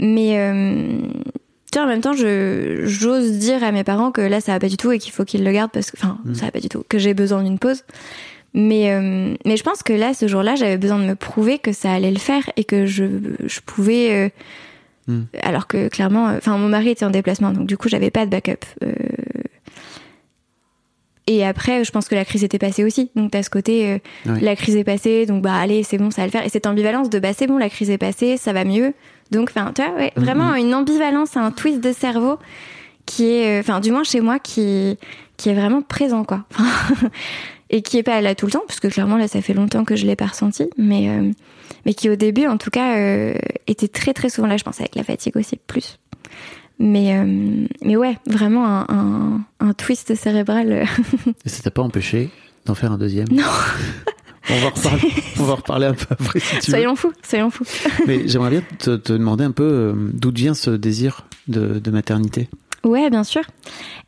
Mais 0.00 0.38
euh, 0.38 0.98
tu 1.72 1.78
vois, 1.78 1.84
en 1.84 1.86
même 1.88 2.00
temps, 2.00 2.12
je, 2.12 2.82
j'ose 2.84 3.32
dire 3.32 3.64
à 3.64 3.72
mes 3.72 3.84
parents 3.84 4.12
que 4.12 4.20
là, 4.20 4.40
ça 4.40 4.52
va 4.52 4.58
pas 4.60 4.68
du 4.68 4.76
tout 4.76 4.92
et 4.92 4.98
qu'il 4.98 5.12
faut 5.12 5.24
qu'ils 5.24 5.44
le 5.44 5.52
gardent 5.52 5.70
parce 5.72 5.90
que, 5.90 5.96
enfin, 5.98 6.18
ça 6.34 6.44
va 6.46 6.50
pas 6.50 6.60
du 6.60 6.68
tout, 6.68 6.84
que 6.88 6.98
j'ai 6.98 7.14
besoin 7.14 7.42
d'une 7.42 7.58
pause. 7.58 7.82
Mais, 8.54 8.92
euh, 8.92 9.34
mais 9.44 9.56
je 9.56 9.62
pense 9.62 9.82
que 9.82 9.92
là, 9.92 10.14
ce 10.14 10.28
jour-là, 10.28 10.54
j'avais 10.54 10.78
besoin 10.78 10.98
de 10.98 11.04
me 11.04 11.14
prouver 11.14 11.58
que 11.58 11.72
ça 11.72 11.92
allait 11.92 12.10
le 12.10 12.18
faire 12.18 12.50
et 12.56 12.64
que 12.64 12.86
je, 12.86 13.04
je 13.46 13.60
pouvais. 13.64 14.12
euh, 14.12 14.28
Hmm. 15.08 15.22
Alors 15.40 15.68
que 15.68 15.86
clairement, 15.86 16.26
euh, 16.30 16.38
enfin, 16.38 16.58
mon 16.58 16.66
mari 16.68 16.88
était 16.88 17.04
en 17.04 17.10
déplacement, 17.10 17.52
donc 17.52 17.68
du 17.68 17.76
coup, 17.76 17.88
j'avais 17.88 18.10
pas 18.10 18.24
de 18.26 18.30
backup. 18.32 18.64
Et 21.26 21.44
après, 21.44 21.84
je 21.84 21.90
pense 21.90 22.08
que 22.08 22.14
la 22.14 22.24
crise 22.24 22.44
était 22.44 22.58
passée 22.58 22.84
aussi. 22.84 23.10
Donc, 23.16 23.32
t'as 23.32 23.42
ce 23.42 23.50
côté, 23.50 24.00
euh, 24.26 24.38
la 24.40 24.54
crise 24.54 24.76
est 24.76 24.84
passée, 24.84 25.26
donc 25.26 25.42
bah 25.42 25.54
allez, 25.54 25.82
c'est 25.82 25.98
bon, 25.98 26.10
ça 26.10 26.22
va 26.22 26.26
le 26.26 26.30
faire. 26.30 26.46
Et 26.46 26.48
cette 26.48 26.66
ambivalence 26.66 27.10
de 27.10 27.18
bah 27.18 27.32
c'est 27.32 27.48
bon, 27.48 27.58
la 27.58 27.68
crise 27.68 27.90
est 27.90 27.98
passée, 27.98 28.36
ça 28.36 28.52
va 28.52 28.64
mieux. 28.64 28.94
Donc, 29.30 29.50
enfin, 29.50 29.72
tu 29.74 29.82
vois, 29.82 29.92
ouais, 29.94 30.12
vraiment 30.16 30.54
une 30.54 30.72
ambivalence, 30.74 31.36
un 31.36 31.50
twist 31.50 31.80
de 31.80 31.92
cerveau 31.92 32.38
qui 33.06 33.30
est, 33.30 33.58
euh, 33.58 33.60
enfin, 33.60 33.80
du 33.80 33.90
moins 33.90 34.04
chez 34.04 34.20
moi, 34.20 34.38
qui, 34.38 34.98
qui 35.36 35.48
est 35.48 35.54
vraiment 35.54 35.82
présent, 35.82 36.24
quoi. 36.24 36.44
et 37.70 37.82
qui 37.82 37.98
est 37.98 38.02
pas 38.02 38.20
là 38.20 38.34
tout 38.34 38.46
le 38.46 38.52
temps, 38.52 38.62
parce 38.66 38.80
que 38.80 38.88
clairement, 38.88 39.16
là, 39.16 39.28
ça 39.28 39.40
fait 39.42 39.54
longtemps 39.54 39.84
que 39.84 39.96
je 39.96 40.06
l'ai 40.06 40.16
pas 40.16 40.26
ressenti, 40.26 40.68
mais, 40.76 41.08
euh, 41.08 41.30
mais 41.84 41.94
qui 41.94 42.08
au 42.10 42.16
début, 42.16 42.46
en 42.46 42.58
tout 42.58 42.70
cas, 42.70 42.96
euh, 42.98 43.34
était 43.66 43.88
très 43.88 44.12
très 44.12 44.28
souvent 44.28 44.46
là, 44.46 44.56
je 44.56 44.64
pense, 44.64 44.80
avec 44.80 44.94
la 44.94 45.02
fatigue 45.02 45.36
aussi, 45.36 45.56
plus. 45.66 45.98
Mais, 46.78 47.16
euh, 47.16 47.66
mais 47.82 47.96
ouais, 47.96 48.18
vraiment 48.26 48.66
un, 48.66 48.86
un, 48.88 49.40
un 49.60 49.72
twist 49.72 50.14
cérébral. 50.14 50.72
euh, 50.72 50.84
Et 51.44 51.48
ça 51.48 51.62
t'a 51.62 51.70
pas 51.70 51.82
empêché 51.82 52.30
d'en 52.66 52.74
faire 52.74 52.92
un 52.92 52.98
deuxième? 52.98 53.26
Non. 53.30 53.42
on 54.50 54.58
va 54.60 54.68
reparler, 54.68 55.12
on 55.40 55.42
va 55.44 55.54
reparler 55.54 55.86
un 55.86 55.94
peu 55.94 56.06
après 56.10 56.40
si 56.40 56.58
tu 56.60 56.70
soyons 56.70 56.94
fous, 56.94 57.12
soyons 57.22 57.50
fous. 57.50 57.64
Mais 58.06 58.28
j'aimerais 58.28 58.50
bien 58.50 58.62
te, 58.78 58.96
te 58.96 59.12
demander 59.14 59.44
un 59.44 59.52
peu 59.52 59.64
euh, 59.64 59.92
d'où 60.12 60.30
vient 60.32 60.54
ce 60.54 60.70
désir 60.70 61.26
de, 61.48 61.78
de 61.78 61.90
maternité? 61.90 62.48
Ouais, 62.84 63.08
bien 63.10 63.24
sûr. 63.24 63.42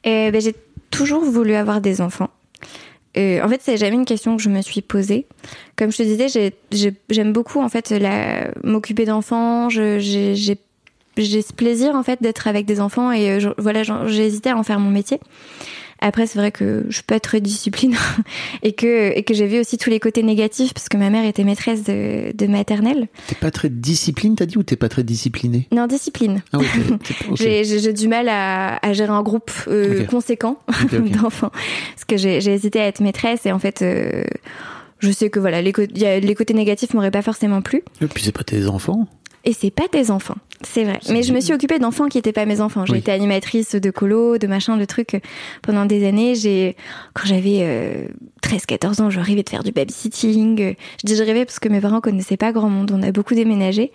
Euh, 0.06 0.30
ben, 0.30 0.40
j'ai 0.40 0.54
toujours 0.90 1.24
voulu 1.24 1.54
avoir 1.54 1.80
des 1.80 2.00
enfants. 2.00 2.30
Euh, 3.16 3.42
en 3.42 3.48
fait, 3.48 3.60
c'est 3.64 3.76
jamais 3.78 3.96
une 3.96 4.04
question 4.04 4.36
que 4.36 4.42
je 4.42 4.50
me 4.50 4.60
suis 4.60 4.82
posée. 4.82 5.26
Comme 5.76 5.90
je 5.90 5.96
te 5.96 6.02
disais, 6.02 6.28
j'ai- 6.28 6.54
j'ai- 6.70 6.94
j'aime 7.10 7.32
beaucoup 7.32 7.60
en 7.60 7.68
fait 7.68 7.90
la- 7.90 8.50
m'occuper 8.62 9.06
d'enfants. 9.06 9.70
Je- 9.70 9.98
J'ai 9.98 10.58
j'ai- 11.24 11.42
ce 11.42 11.52
plaisir 11.52 11.94
en 11.94 12.02
fait 12.02 12.22
d'être 12.22 12.46
avec 12.48 12.66
des 12.66 12.80
enfants 12.80 13.12
et 13.12 13.30
euh, 13.30 13.40
je- 13.40 13.48
voilà, 13.58 13.82
j'ai 13.82 14.26
hésité 14.26 14.50
à 14.50 14.56
en 14.56 14.62
faire 14.62 14.80
mon 14.80 14.90
métier. 14.90 15.18
Après, 16.00 16.28
c'est 16.28 16.38
vrai 16.38 16.52
que 16.52 16.84
je 16.88 16.94
suis 16.94 17.02
pas 17.02 17.18
très 17.18 17.40
discipline 17.40 17.96
et 18.62 18.72
que 18.72 19.10
et 19.18 19.24
que 19.24 19.34
j'ai 19.34 19.46
vu 19.48 19.58
aussi 19.58 19.78
tous 19.78 19.90
les 19.90 19.98
côtés 19.98 20.22
négatifs 20.22 20.72
parce 20.72 20.88
que 20.88 20.96
ma 20.96 21.10
mère 21.10 21.24
était 21.24 21.42
maîtresse 21.42 21.82
de, 21.82 22.30
de 22.36 22.46
maternelle. 22.46 23.08
T'es 23.26 23.34
pas 23.34 23.50
très 23.50 23.68
discipline, 23.68 24.36
t'as 24.36 24.46
dit, 24.46 24.56
ou 24.58 24.62
t'es 24.62 24.76
pas 24.76 24.88
très 24.88 25.02
discipliné 25.02 25.66
Non, 25.72 25.88
discipline. 25.88 26.40
Ah. 26.52 26.58
J'ai 27.34 27.92
du 27.92 28.06
mal 28.06 28.28
à, 28.28 28.76
à 28.76 28.92
gérer 28.92 29.10
un 29.10 29.22
groupe 29.24 29.50
euh, 29.66 30.04
conséquent 30.04 30.60
d'enfants. 30.92 31.50
Parce 31.50 32.04
que 32.06 32.16
j'ai 32.16 32.36
hésité 32.52 32.80
à 32.80 32.86
être 32.86 33.00
maîtresse 33.00 33.44
et 33.44 33.50
en 33.50 33.58
fait, 33.58 33.82
euh, 33.82 34.22
je 35.00 35.10
sais 35.10 35.30
que 35.30 35.40
voilà, 35.40 35.60
les, 35.62 35.72
les 36.20 36.34
côtés 36.36 36.54
négatifs 36.54 36.94
m'auraient 36.94 37.10
pas 37.10 37.22
forcément 37.22 37.60
plu. 37.60 37.82
Et 38.00 38.06
puis 38.06 38.22
c'est 38.22 38.30
pas 38.30 38.44
tes 38.44 38.66
enfants. 38.68 39.08
Et 39.44 39.52
c'est 39.52 39.70
pas 39.70 39.88
tes 39.90 40.10
enfants, 40.10 40.34
c'est 40.62 40.84
vrai. 40.84 40.98
Mais 41.10 41.22
je 41.22 41.32
me 41.32 41.40
suis 41.40 41.54
occupée 41.54 41.78
d'enfants 41.78 42.08
qui 42.08 42.18
étaient 42.18 42.32
pas 42.32 42.44
mes 42.44 42.60
enfants. 42.60 42.84
J'ai 42.84 42.94
Oui. 42.94 42.98
été 42.98 43.12
animatrice 43.12 43.74
de 43.76 43.90
colo, 43.90 44.36
de 44.36 44.46
machin, 44.46 44.76
de 44.76 44.84
trucs 44.84 45.14
euh, 45.14 45.20
pendant 45.62 45.86
des 45.86 46.06
années. 46.06 46.34
J'ai, 46.34 46.76
quand 47.14 47.26
j'avais 47.26 47.60
euh, 47.62 48.08
13-14 48.42 49.00
ans, 49.02 49.10
je 49.10 49.20
rêvais 49.20 49.42
de 49.44 49.48
faire 49.48 49.62
du 49.62 49.70
babysitting. 49.72 50.60
Euh, 50.60 50.72
Je 51.00 51.06
dis 51.06 51.16
je 51.16 51.22
rêvais 51.22 51.44
parce 51.44 51.58
que 51.60 51.68
mes 51.68 51.80
parents 51.80 52.00
connaissaient 52.00 52.36
pas 52.36 52.52
grand 52.52 52.68
monde. 52.68 52.90
On 52.94 53.02
a 53.02 53.12
beaucoup 53.12 53.34
déménagé. 53.34 53.92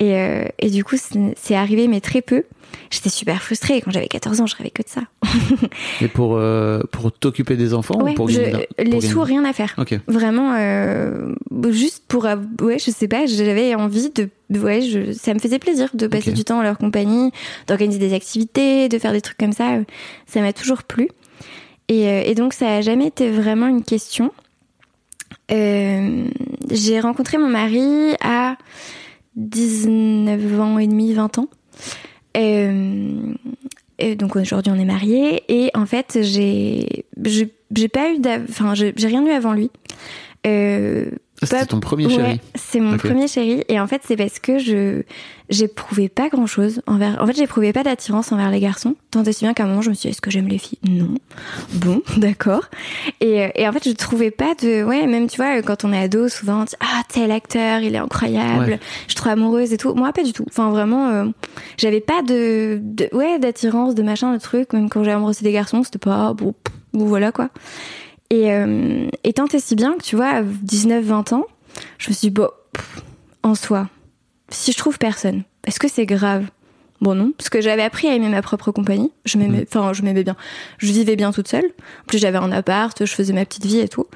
Et, 0.00 0.14
euh, 0.16 0.44
et 0.58 0.70
du 0.70 0.84
coup, 0.84 0.96
c'est 1.36 1.54
arrivé, 1.54 1.86
mais 1.88 2.00
très 2.00 2.22
peu. 2.22 2.44
J'étais 2.90 3.10
super 3.10 3.42
frustrée. 3.42 3.80
Quand 3.82 3.90
j'avais 3.90 4.08
14 4.08 4.40
ans, 4.40 4.46
je 4.46 4.56
rêvais 4.56 4.70
que 4.70 4.82
de 4.82 4.88
ça. 4.88 5.02
Et 6.00 6.08
pour, 6.08 6.36
euh, 6.36 6.80
pour 6.90 7.12
t'occuper 7.12 7.56
des 7.56 7.74
enfants 7.74 8.00
Ouais, 8.00 8.12
ou 8.12 8.14
pour 8.14 8.28
je- 8.30 8.38
gagner 8.40 8.46
de 8.52 8.56
la- 8.58 8.58
pour 8.66 8.74
les 8.78 8.84
gagner- 8.90 9.08
sous, 9.08 9.20
rien 9.22 9.44
à 9.44 9.52
faire. 9.52 9.74
Ok. 9.78 9.98
Vraiment, 10.08 10.54
euh, 10.56 11.34
juste 11.70 12.04
pour, 12.08 12.26
ouais, 12.62 12.78
je 12.78 12.90
sais 12.90 13.08
pas, 13.08 13.26
j'avais 13.26 13.74
envie 13.74 14.10
de, 14.10 14.28
ouais, 14.58 14.80
je, 14.82 15.12
ça 15.12 15.34
me 15.34 15.38
faisait 15.38 15.58
plaisir 15.58 15.88
de 15.94 16.06
passer 16.06 16.32
du 16.32 16.44
temps 16.44 16.58
en 16.58 16.62
leur 16.62 16.78
compagnie, 16.78 17.30
d'organiser 17.66 17.98
des 17.98 18.14
activités, 18.14 18.88
de 18.88 18.98
faire 18.98 19.12
des 19.12 19.20
trucs 19.20 19.38
comme 19.38 19.52
ça. 19.52 19.72
euh, 19.74 19.82
Ça 20.26 20.40
m'a 20.40 20.52
toujours 20.52 20.82
plu. 20.84 21.08
Et, 21.88 22.06
euh, 22.08 22.22
et 22.24 22.34
donc, 22.34 22.52
ça 22.54 22.76
a 22.76 22.80
jamais 22.80 23.06
été 23.06 23.30
vraiment 23.30 23.66
une 23.66 23.82
question. 23.82 24.30
Euh, 25.50 26.24
j'ai 26.70 27.00
rencontré 27.00 27.38
mon 27.38 27.48
mari 27.48 28.14
à 28.22 28.56
19 29.36 30.60
ans 30.60 30.78
et 30.78 30.86
demi, 30.86 31.12
20 31.14 31.38
ans. 31.38 31.48
Euh, 32.38 33.34
et 33.98 34.14
donc 34.14 34.36
aujourd'hui 34.36 34.72
on 34.72 34.78
est 34.78 34.84
mariés 34.84 35.42
et 35.48 35.70
en 35.74 35.84
fait 35.84 36.18
j'ai 36.22 37.04
j'ai 37.24 37.88
pas 37.88 38.12
eu 38.12 38.20
enfin 38.48 38.74
j'ai 38.74 38.92
rien 38.96 39.26
eu 39.26 39.30
avant 39.30 39.52
lui. 39.52 39.70
Euh, 40.46 41.10
C'était 41.42 41.58
pas- 41.60 41.66
ton 41.66 41.80
premier 41.80 42.06
ouais, 42.06 42.14
chéri. 42.14 42.40
c'est 42.54 42.80
mon 42.80 42.96
premier 42.96 43.28
chéri. 43.28 43.62
Et 43.68 43.78
en 43.78 43.86
fait 43.86 44.02
c'est 44.04 44.16
parce 44.16 44.38
que 44.40 44.58
je 44.58 45.02
j'éprouvais 45.50 46.08
pas 46.10 46.28
grand 46.28 46.46
chose 46.46 46.82
envers 46.86 47.16
en 47.22 47.26
fait 47.26 47.34
j'éprouvais 47.36 47.72
pas 47.72 47.82
d'attirance 47.82 48.32
envers 48.32 48.50
les 48.50 48.60
garçons. 48.60 48.96
Tant 49.10 49.22
et 49.22 49.32
si 49.32 49.44
bien 49.44 49.54
qu'à 49.54 49.64
un 49.64 49.66
moment 49.68 49.80
je 49.82 49.90
me 49.90 49.94
suis 49.94 50.08
dit 50.08 50.08
est-ce 50.08 50.20
que 50.20 50.30
j'aime 50.30 50.48
les 50.48 50.58
filles? 50.58 50.78
Non. 50.88 51.14
Bon 51.74 52.02
d'accord. 52.16 52.64
Et, 53.20 53.48
et 53.54 53.68
en 53.68 53.72
fait 53.72 53.84
je 53.88 53.92
trouvais 53.92 54.30
pas 54.30 54.54
de 54.60 54.82
ouais 54.82 55.06
même 55.06 55.28
tu 55.28 55.36
vois 55.36 55.62
quand 55.62 55.84
on 55.84 55.92
est 55.92 55.98
ado 56.02 56.28
souvent 56.28 56.62
on 56.62 56.64
dit 56.64 56.74
ah 56.80 57.02
tel 57.08 57.30
acteur 57.30 57.80
il 57.80 57.94
est 57.94 57.98
incroyable 57.98 58.70
Ouais. 58.72 58.80
je 59.06 59.12
suis 59.12 59.14
trop 59.16 59.30
amoureuse 59.30 59.72
et 59.72 59.76
tout. 59.78 59.94
Moi 59.94 60.12
pas 60.12 60.24
du 60.24 60.32
tout. 60.32 60.44
Enfin 60.48 60.70
vraiment 60.70 61.08
euh, 61.08 61.24
j'avais 61.78 62.00
pas 62.00 62.22
de, 62.22 62.80
de 62.82 63.08
ouais 63.12 63.38
d'attirance 63.38 63.94
de 63.94 64.02
machin 64.02 64.32
de 64.32 64.38
truc. 64.38 64.72
Même 64.72 64.88
quand 64.90 65.04
j'ai 65.04 65.14
embrassé 65.14 65.44
des 65.44 65.52
garçons 65.52 65.82
c'était 65.84 65.98
pas 65.98 66.34
bon, 66.34 66.52
pff, 66.52 66.74
bon 66.92 67.06
voilà 67.06 67.30
quoi 67.32 67.48
et, 68.30 68.52
euh, 68.52 69.08
et 69.24 69.32
tant 69.32 69.46
et 69.46 69.58
si 69.58 69.74
bien 69.74 69.94
que 69.94 70.02
tu 70.02 70.16
vois, 70.16 70.28
à 70.28 70.42
19-20 70.42 71.34
ans, 71.34 71.46
je 71.98 72.10
me 72.10 72.14
suis 72.14 72.28
dit, 72.28 72.30
bon, 72.30 72.48
pff, 72.72 73.02
en 73.42 73.54
soi, 73.54 73.88
si 74.50 74.72
je 74.72 74.76
trouve 74.76 74.98
personne, 74.98 75.44
est-ce 75.66 75.80
que 75.80 75.88
c'est 75.88 76.06
grave? 76.06 76.46
Bon 77.00 77.14
non, 77.14 77.32
parce 77.38 77.48
que 77.48 77.60
j'avais 77.60 77.82
appris 77.82 78.08
à 78.08 78.14
aimer 78.14 78.28
ma 78.28 78.42
propre 78.42 78.72
compagnie. 78.72 79.12
Je 79.24 79.38
m'aimais, 79.38 79.64
enfin 79.70 79.92
je 79.92 80.02
m'aimais 80.02 80.24
bien. 80.24 80.34
Je 80.78 80.90
vivais 80.90 81.14
bien 81.14 81.30
toute 81.30 81.46
seule. 81.46 81.64
En 81.64 82.06
plus 82.08 82.18
j'avais 82.18 82.38
un 82.38 82.50
appart, 82.50 83.04
je 83.04 83.14
faisais 83.14 83.32
ma 83.32 83.44
petite 83.44 83.66
vie 83.66 83.78
et 83.78 83.88
tout. 83.88 84.06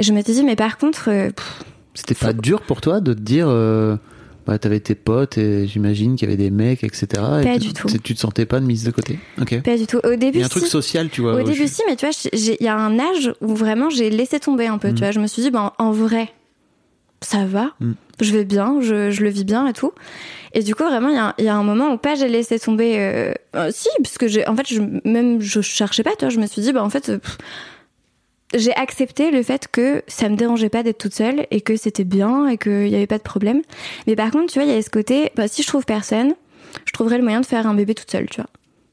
Et 0.00 0.02
je 0.02 0.12
m'étais 0.12 0.32
dit 0.32 0.42
mais 0.42 0.56
par 0.56 0.76
contre, 0.76 1.10
euh, 1.10 1.30
C'était 1.94 2.16
pas 2.16 2.32
dur 2.32 2.62
pour 2.62 2.80
toi 2.80 3.00
de 3.00 3.12
te 3.12 3.20
dire. 3.20 3.46
Euh, 3.48 3.96
bah, 4.46 4.58
t'avais 4.58 4.80
tes 4.80 4.94
potes 4.94 5.38
et 5.38 5.66
j'imagine 5.66 6.16
qu'il 6.16 6.28
y 6.28 6.32
avait 6.32 6.42
des 6.42 6.50
mecs, 6.50 6.84
etc. 6.84 7.06
et 7.12 7.44
Pas 7.44 7.52
tu- 7.54 7.58
du 7.68 7.72
tout. 7.72 7.88
Tu 8.02 8.14
te 8.14 8.20
sentais 8.20 8.46
pas 8.46 8.60
de 8.60 8.66
mise 8.66 8.84
de 8.84 8.90
côté? 8.90 9.18
Ok. 9.40 9.60
pas 9.62 9.76
du 9.76 9.86
tout. 9.86 9.98
Au 10.04 10.12
Il 10.12 10.36
y 10.36 10.42
a 10.42 10.46
un 10.46 10.48
truc 10.48 10.66
social, 10.66 11.08
tu 11.10 11.20
vois. 11.22 11.34
Au 11.34 11.42
début, 11.42 11.54
je- 11.54 11.66
si, 11.66 11.82
mais 11.88 11.96
tu 11.96 12.06
vois, 12.06 12.14
il 12.32 12.56
y 12.60 12.68
a 12.68 12.76
un 12.76 12.98
âge 12.98 13.32
où 13.40 13.54
vraiment 13.54 13.90
j'ai 13.90 14.10
laissé 14.10 14.38
tomber 14.40 14.66
un 14.66 14.78
peu. 14.78 14.88
Mm. 14.90 14.94
Tu 14.94 15.00
vois, 15.00 15.10
je 15.12 15.20
me 15.20 15.26
suis 15.26 15.42
dit, 15.42 15.50
ben, 15.50 15.72
en 15.78 15.92
vrai, 15.92 16.32
ça 17.20 17.46
va, 17.46 17.72
Mm. 17.80 17.92
je 18.20 18.32
vais 18.32 18.44
bien, 18.44 18.80
je, 18.80 19.10
je 19.10 19.22
le 19.22 19.30
vis 19.30 19.44
bien 19.44 19.66
et 19.66 19.72
tout. 19.72 19.92
Et 20.52 20.62
du 20.62 20.74
coup, 20.74 20.84
vraiment, 20.84 21.08
il 21.08 21.42
y 21.42 21.46
y 21.46 21.48
a 21.48 21.56
un 21.56 21.62
moment 21.64 21.92
où 21.92 21.96
pas 21.98 22.14
j'ai 22.14 22.28
laissé 22.28 22.58
tomber. 22.60 22.96
euh, 22.98 23.32
euh, 23.56 23.70
si, 23.72 23.88
parce 24.02 24.18
que 24.18 24.28
j'ai, 24.28 24.46
en 24.46 24.54
fait, 24.54 24.68
je, 24.68 24.80
même 25.08 25.40
je 25.40 25.60
cherchais 25.62 26.02
pas. 26.04 26.10
Tu 26.18 26.24
vois, 26.26 26.28
je 26.28 26.38
me 26.38 26.46
suis 26.46 26.62
dit, 26.62 26.72
bah 26.72 26.84
en 26.84 26.90
fait. 26.90 27.18
pff, 27.18 27.38
j'ai 28.54 28.74
accepté 28.74 29.30
le 29.30 29.42
fait 29.42 29.68
que 29.68 30.02
ça 30.06 30.28
me 30.28 30.36
dérangeait 30.36 30.68
pas 30.68 30.82
d'être 30.82 30.98
toute 30.98 31.14
seule 31.14 31.46
et 31.50 31.60
que 31.60 31.76
c'était 31.76 32.04
bien 32.04 32.48
et 32.48 32.58
qu'il 32.58 32.88
y 32.88 32.94
avait 32.94 33.06
pas 33.06 33.18
de 33.18 33.22
problème. 33.22 33.62
Mais 34.06 34.16
par 34.16 34.30
contre, 34.30 34.52
tu 34.52 34.58
vois, 34.58 34.64
il 34.64 34.70
y 34.70 34.72
avait 34.72 34.82
ce 34.82 34.90
côté, 34.90 35.30
bah, 35.36 35.48
si 35.48 35.62
je 35.62 35.68
trouve 35.68 35.84
personne, 35.84 36.34
je 36.84 36.92
trouverai 36.92 37.18
le 37.18 37.24
moyen 37.24 37.40
de 37.40 37.46
faire 37.46 37.66
un 37.66 37.74
bébé 37.74 37.94
toute 37.94 38.10
seule, 38.10 38.28
tu 38.28 38.40
vois. 38.40 38.50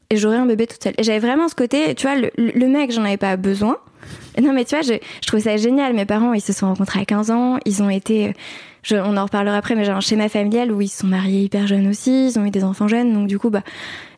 Et 0.09 0.17
j'aurais 0.17 0.37
un 0.37 0.45
bébé 0.45 0.67
toute 0.67 0.83
seule. 0.83 0.93
Et 0.97 1.03
j'avais 1.03 1.19
vraiment 1.19 1.47
ce 1.47 1.55
côté, 1.55 1.95
tu 1.95 2.07
vois, 2.07 2.15
le, 2.17 2.67
mec, 2.67 2.91
j'en 2.91 3.03
avais 3.03 3.17
pas 3.17 3.37
besoin. 3.37 3.77
Non, 4.41 4.51
mais 4.51 4.65
tu 4.65 4.75
vois, 4.75 4.81
je, 4.83 4.93
je 5.21 5.27
trouvais 5.27 5.43
ça 5.43 5.57
génial. 5.57 5.93
Mes 5.93 6.05
parents, 6.05 6.33
ils 6.33 6.41
se 6.41 6.53
sont 6.53 6.67
rencontrés 6.67 6.99
à 6.99 7.05
15 7.05 7.31
ans. 7.31 7.59
Ils 7.65 7.81
ont 7.81 7.89
été, 7.89 8.33
je, 8.83 8.95
on 8.95 9.15
en 9.17 9.23
reparlera 9.25 9.57
après, 9.57 9.75
mais 9.75 9.85
j'ai 9.85 9.91
un 9.91 9.99
schéma 10.01 10.27
familial 10.29 10.71
où 10.71 10.81
ils 10.81 10.87
se 10.87 10.99
sont 10.99 11.07
mariés 11.07 11.43
hyper 11.43 11.67
jeunes 11.67 11.87
aussi. 11.87 12.27
Ils 12.27 12.39
ont 12.39 12.45
eu 12.45 12.49
des 12.51 12.63
enfants 12.63 12.87
jeunes. 12.87 13.13
Donc, 13.13 13.27
du 13.27 13.37
coup, 13.37 13.49
bah, 13.49 13.61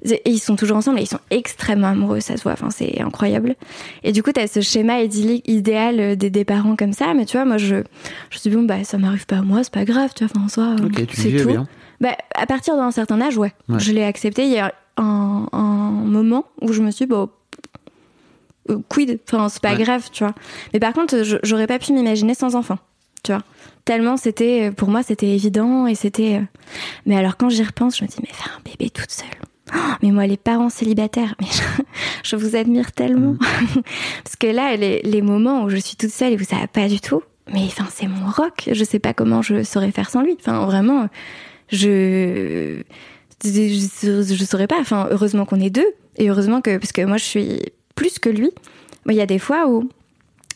et 0.05 0.21
ils 0.25 0.39
sont 0.39 0.55
toujours 0.55 0.77
ensemble 0.77 0.99
et 0.99 1.03
ils 1.03 1.07
sont 1.07 1.19
extrêmement 1.31 1.87
amoureux, 1.87 2.19
ça 2.21 2.37
se 2.37 2.43
voit. 2.43 2.53
Enfin, 2.53 2.69
c'est 2.69 3.01
incroyable. 3.01 3.55
Et 4.03 4.11
du 4.11 4.23
coup, 4.23 4.31
t'as 4.31 4.47
ce 4.47 4.61
schéma 4.61 5.01
idyllique, 5.01 5.47
idéal 5.47 6.15
des, 6.17 6.29
des 6.29 6.45
parents 6.45 6.75
comme 6.75 6.93
ça. 6.93 7.13
Mais 7.13 7.25
tu 7.25 7.35
vois, 7.37 7.45
moi, 7.45 7.57
je, 7.57 7.67
je 7.67 7.75
me 7.75 7.83
suis 8.31 8.49
dit, 8.49 8.55
bon, 8.55 8.63
bah, 8.63 8.83
ça 8.83 8.97
m'arrive 8.97 9.25
pas 9.25 9.37
à 9.37 9.41
moi, 9.41 9.63
c'est 9.63 9.73
pas 9.73 9.85
grave, 9.85 10.11
tu 10.15 10.23
vois. 10.25 10.31
Enfin, 10.35 10.45
en 10.45 10.49
soi, 10.49 10.75
euh, 10.81 11.05
c'est 11.13 11.31
tout. 11.35 11.47
bien. 11.49 11.67
Bah, 12.01 12.15
à 12.35 12.45
partir 12.45 12.75
d'un 12.75 12.91
certain 12.91 13.19
âge, 13.21 13.37
ouais. 13.37 13.53
Ouais. 13.69 13.79
Je 13.79 13.91
l'ai 13.91 14.03
accepté. 14.03 14.43
Il 14.45 14.51
y 14.51 14.59
a 14.59 14.73
un, 14.97 15.47
un 15.51 15.91
moment 15.91 16.45
où 16.61 16.71
je 16.73 16.81
me 16.81 16.91
suis 16.91 17.05
dit, 17.05 17.09
bon, 17.09 17.29
euh, 18.69 18.77
quid? 18.89 19.19
Enfin, 19.27 19.49
c'est 19.49 19.61
pas 19.61 19.73
Ouais. 19.73 19.83
grave, 19.83 20.09
tu 20.11 20.23
vois. 20.23 20.33
Mais 20.73 20.79
par 20.79 20.93
contre, 20.93 21.21
j'aurais 21.43 21.67
pas 21.67 21.79
pu 21.79 21.93
m'imaginer 21.93 22.33
sans 22.33 22.55
enfant, 22.55 22.77
tu 23.23 23.31
vois. 23.31 23.41
Tellement 23.85 24.15
c'était, 24.17 24.71
pour 24.71 24.89
moi, 24.89 25.03
c'était 25.03 25.27
évident 25.29 25.87
et 25.87 25.95
c'était. 25.95 26.35
euh, 26.35 26.43
Mais 27.05 27.17
alors, 27.17 27.35
quand 27.37 27.49
j'y 27.49 27.63
repense, 27.63 27.97
je 27.97 28.03
me 28.03 28.09
dis, 28.09 28.17
mais 28.21 28.29
faire 28.33 28.57
un 28.57 28.69
bébé 28.69 28.89
toute 28.89 29.11
seule. 29.11 29.27
Oh, 29.75 29.93
mais 30.01 30.11
moi, 30.11 30.27
les 30.27 30.37
parents 30.37 30.69
célibataires, 30.69 31.35
mais 31.41 31.47
je, 31.51 31.83
je 32.23 32.35
vous 32.35 32.55
admire 32.55 32.91
tellement. 32.91 33.35
Parce 34.23 34.35
que 34.39 34.47
là, 34.47 34.75
les, 34.75 35.01
les 35.03 35.21
moments 35.21 35.63
où 35.63 35.69
je 35.69 35.77
suis 35.77 35.95
toute 35.95 36.11
seule 36.11 36.33
et 36.33 36.35
où 36.35 36.43
ça 36.43 36.57
va 36.57 36.67
pas 36.67 36.87
du 36.87 36.99
tout, 37.01 37.23
mais 37.51 37.63
enfin, 37.65 37.87
c'est 37.93 38.07
mon 38.07 38.29
rock. 38.29 38.69
Je 38.71 38.83
sais 38.83 38.99
pas 38.99 39.13
comment 39.13 39.41
je 39.41 39.63
saurais 39.63 39.91
faire 39.91 40.09
sans 40.09 40.21
lui. 40.21 40.37
Enfin, 40.39 40.65
vraiment, 40.65 41.07
je. 41.71 42.81
Je, 43.43 44.23
je 44.23 44.45
saurais 44.45 44.67
pas. 44.67 44.79
Enfin, 44.79 45.07
heureusement 45.11 45.45
qu'on 45.45 45.59
est 45.59 45.69
deux. 45.69 45.87
Et 46.17 46.29
heureusement 46.29 46.61
que. 46.61 46.77
Parce 46.77 46.93
que 46.93 47.01
moi, 47.01 47.17
je 47.17 47.25
suis 47.25 47.59
plus 47.95 48.19
que 48.19 48.29
lui. 48.29 48.51
Il 49.09 49.15
y 49.15 49.21
a 49.21 49.25
des 49.25 49.39
fois 49.39 49.67
où 49.67 49.89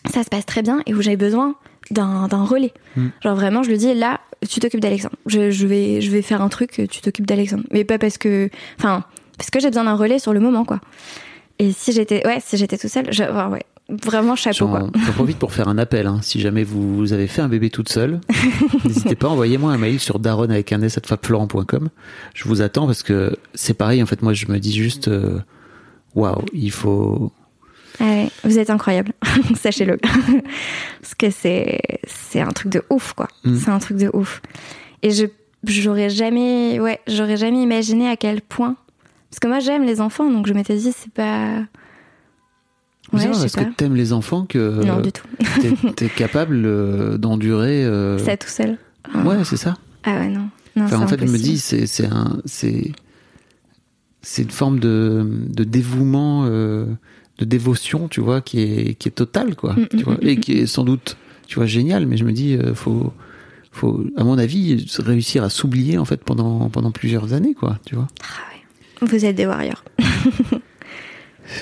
ça 0.09 0.23
se 0.23 0.29
passe 0.29 0.45
très 0.45 0.61
bien 0.61 0.81
et 0.85 0.93
où 0.93 1.01
j'ai 1.01 1.17
besoin 1.17 1.55
d'un 1.91 2.27
relais. 2.43 2.73
Mm. 2.95 3.07
Genre 3.23 3.35
vraiment, 3.35 3.63
je 3.63 3.69
lui 3.69 3.77
dis 3.77 3.93
là, 3.93 4.19
tu 4.47 4.59
t'occupes 4.59 4.79
d'Alexandre. 4.81 5.15
Je, 5.25 5.51
je 5.51 5.67
vais 5.67 6.01
je 6.01 6.11
vais 6.11 6.21
faire 6.21 6.41
un 6.41 6.49
truc, 6.49 6.87
tu 6.89 7.01
t'occupes 7.01 7.25
d'Alexandre. 7.27 7.63
Mais 7.71 7.83
pas 7.83 7.97
parce 7.97 8.17
que, 8.17 8.49
enfin, 8.77 9.03
parce 9.37 9.49
que 9.49 9.59
j'ai 9.59 9.67
besoin 9.67 9.83
d'un 9.85 9.95
relais 9.95 10.19
sur 10.19 10.33
le 10.33 10.39
moment, 10.39 10.65
quoi. 10.65 10.79
Et 11.59 11.71
si 11.71 11.91
j'étais, 11.91 12.25
ouais, 12.27 12.39
si 12.45 12.55
j'étais 12.57 12.77
tout 12.77 12.87
seul, 12.87 13.11
je, 13.11 13.23
ouais, 13.23 13.45
ouais, 13.51 13.65
vraiment 13.89 14.35
chapeau, 14.35 14.67
quoi. 14.67 14.89
J'en 15.05 15.13
profite 15.13 15.39
pour 15.39 15.53
faire 15.53 15.67
un 15.67 15.77
appel. 15.79 16.05
hein. 16.05 16.19
Si 16.21 16.39
jamais 16.39 16.63
vous 16.63 17.13
avez 17.13 17.25
fait 17.25 17.41
un 17.41 17.47
bébé 17.49 17.69
toute 17.71 17.89
seule, 17.89 18.21
n'hésitez 18.85 19.15
pas, 19.15 19.27
envoyez-moi 19.27 19.71
un 19.71 19.77
mail 19.77 19.99
sur 19.99 20.19
daron 20.19 20.43
avec 20.49 20.71
un 20.71 20.81
s 20.83 20.99
fabflorent.com. 21.03 21.89
Je 22.35 22.43
vous 22.47 22.61
attends 22.61 22.85
parce 22.85 23.01
que 23.01 23.35
c'est 23.55 23.73
pareil. 23.73 24.03
En 24.03 24.05
fait, 24.05 24.21
moi, 24.21 24.33
je 24.33 24.45
me 24.51 24.59
dis 24.59 24.71
juste, 24.73 25.07
euh, 25.07 25.39
waouh, 26.13 26.45
il 26.53 26.71
faut. 26.71 27.31
Ah 27.99 28.03
ouais, 28.03 28.29
vous 28.43 28.59
êtes 28.59 28.69
incroyable, 28.69 29.13
sachez-le. 29.55 29.97
Parce 31.01 31.15
que 31.17 31.29
c'est 31.29 31.79
c'est 32.07 32.41
un 32.41 32.51
truc 32.51 32.71
de 32.71 32.83
ouf, 32.89 33.13
quoi. 33.13 33.27
Mm. 33.43 33.57
C'est 33.57 33.69
un 33.69 33.79
truc 33.79 33.97
de 33.97 34.09
ouf. 34.13 34.41
Et 35.03 35.11
je 35.11 35.25
j'aurais 35.65 36.09
jamais, 36.09 36.79
ouais, 36.79 36.99
j'aurais 37.07 37.37
jamais 37.37 37.61
imaginé 37.61 38.07
à 38.09 38.15
quel 38.15 38.41
point. 38.41 38.75
Parce 39.29 39.39
que 39.39 39.47
moi 39.47 39.59
j'aime 39.59 39.83
les 39.83 39.99
enfants, 40.01 40.29
donc 40.31 40.47
je 40.47 40.53
m'étais 40.53 40.75
dit 40.75 40.93
c'est 40.95 41.11
pas. 41.11 41.63
Ouais, 43.13 43.25
Bizarre, 43.29 43.63
pas. 43.63 43.65
que 43.65 43.75
t'aimes 43.75 43.95
les 43.95 44.11
enfants 44.11 44.45
que 44.45 44.83
non 44.83 44.99
du 44.99 45.11
tout. 45.13 45.25
t'es 45.61 45.71
t'es 45.95 46.09
capable 46.09 46.63
euh, 46.65 47.17
d'endurer 47.17 47.85
euh, 47.85 48.17
Ça 48.17 48.35
tout 48.35 48.49
seul. 48.49 48.77
Ouais, 49.23 49.43
c'est 49.45 49.55
ça. 49.57 49.75
Ah 50.03 50.17
ouais 50.19 50.27
non. 50.27 50.49
non 50.75 50.83
Enfin, 50.85 50.97
c'est 50.97 51.03
en 51.03 51.07
fait, 51.07 51.19
je 51.19 51.23
me 51.23 51.29
impossible. 51.29 51.49
dis, 51.49 51.59
c'est 51.59 51.87
c'est 51.87 52.05
un 52.05 52.41
c'est 52.45 52.91
c'est 54.21 54.41
une 54.43 54.51
forme 54.51 54.79
de 54.79 55.25
de 55.47 55.63
dévouement, 55.63 56.43
euh, 56.47 56.85
de 57.37 57.45
dévotion, 57.45 58.07
tu 58.07 58.21
vois, 58.21 58.41
qui 58.41 58.61
est 58.61 58.93
qui 58.95 59.07
est 59.07 59.11
totale, 59.11 59.55
quoi. 59.55 59.73
Mm, 59.73 59.87
tu 59.89 59.97
mm, 59.97 60.01
vois, 60.03 60.13
mm, 60.15 60.27
et 60.27 60.39
qui 60.39 60.53
est 60.53 60.65
sans 60.65 60.83
doute, 60.83 61.17
tu 61.47 61.55
vois, 61.55 61.65
génial. 61.65 62.05
Mais 62.05 62.17
je 62.17 62.23
me 62.23 62.31
dis, 62.31 62.55
euh, 62.55 62.73
faut 62.73 63.13
faut 63.71 64.03
à 64.15 64.23
mon 64.23 64.37
avis 64.37 64.85
réussir 64.97 65.43
à 65.43 65.49
s'oublier 65.49 65.97
en 65.97 66.05
fait 66.05 66.23
pendant 66.23 66.69
pendant 66.69 66.91
plusieurs 66.91 67.33
années, 67.33 67.53
quoi. 67.53 67.79
Tu 67.85 67.95
vois. 67.95 68.07
Ah 68.21 68.51
ouais. 68.51 69.07
Vous 69.07 69.25
êtes 69.25 69.35
des 69.35 69.45
warriors. 69.45 69.83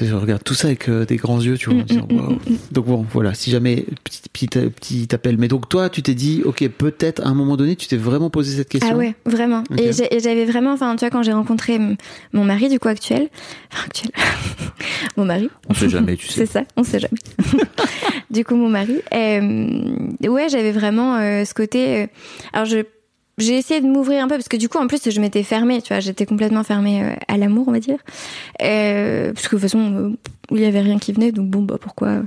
Je 0.02 0.14
regarde 0.16 0.44
tout 0.44 0.54
ça 0.56 0.68
avec 0.68 0.90
euh, 0.90 1.06
des 1.06 1.16
grands 1.16 1.40
yeux, 1.40 1.58
tu 1.58 1.70
vois, 1.70 1.80
en 1.80 1.82
Mm, 1.82 1.86
disant, 1.86 2.08
waouh. 2.10 2.38
Donc 2.72 2.86
bon, 2.86 3.06
voilà, 3.14 3.34
si 3.36 3.52
jamais, 3.52 3.86
petit, 4.04 4.22
petit, 4.34 4.48
petit 4.48 5.08
appel. 5.14 5.38
Mais 5.38 5.48
donc 5.48 5.70
toi, 5.70 5.90
tu 5.90 6.02
t'es 6.02 6.16
dit, 6.16 6.42
ok, 6.44 6.68
peut-être 6.70 7.24
à 7.24 7.30
un 7.30 7.34
moment 7.36 7.56
donné, 7.56 7.76
tu 7.76 7.88
t'es 7.88 7.96
vraiment 7.98 8.30
posé 8.32 8.56
cette 8.58 8.70
question. 8.70 8.90
Ah 8.94 8.98
ouais, 8.98 9.14
vraiment. 9.26 9.64
Et 9.78 9.92
j'avais 9.94 10.46
vraiment, 10.46 10.74
enfin, 10.74 10.96
tu 10.96 11.02
vois, 11.02 11.10
quand 11.12 11.22
j'ai 11.24 11.34
rencontré 11.34 11.80
mon 12.34 12.44
mari, 12.44 12.68
du 12.70 12.80
coup, 12.80 12.88
actuel, 12.88 13.30
enfin, 13.72 13.84
actuel, 13.86 14.12
mon 15.18 15.26
mari. 15.26 15.50
On 15.70 15.74
sait 15.76 15.90
jamais, 15.90 16.18
tu 16.18 16.28
sais. 16.30 16.46
C'est 16.46 16.52
ça, 16.52 16.64
on 16.78 16.84
sait 16.84 17.00
jamais. 17.00 17.20
du 18.32 18.44
coup, 18.44 18.56
mon 18.56 18.70
mari, 18.70 18.96
euh, 19.14 20.28
ouais, 20.28 20.50
j'avais 20.50 20.72
vraiment 20.72 21.16
euh, 21.18 21.46
ce 21.46 21.54
côté. 21.54 22.02
euh, 22.04 22.08
alors, 22.54 22.66
je, 22.66 22.78
j'ai 23.38 23.58
essayé 23.58 23.82
de 23.82 23.88
m'ouvrir 23.88 24.24
un 24.24 24.28
peu 24.28 24.36
parce 24.36 24.48
que 24.48 24.58
du 24.58 24.70
coup, 24.70 24.78
en 24.78 24.88
plus, 24.88 25.10
je 25.10 25.20
m'étais 25.20 25.44
fermée, 25.44 25.82
tu 25.82 25.90
vois, 25.90 26.00
j'étais 26.00 26.26
complètement 26.26 26.64
fermée 26.64 27.04
euh, 27.04 27.16
à 27.28 27.38
l'amour, 27.38 27.68
on 27.68 27.72
va 27.72 27.80
dire, 27.80 28.00
euh, 28.62 29.34
parce 29.34 29.48
que 29.48 29.56
de 29.56 29.62
toute 29.62 29.70
façon, 29.70 29.94
euh, 29.94 30.18
il 30.52 30.60
y 30.60 30.66
avait 30.66 30.82
rien 30.82 31.00
qui 31.00 31.12
venait, 31.12 31.32
donc 31.32 31.50
bon, 31.50 31.62
bah 31.62 31.78
pourquoi? 31.80 32.22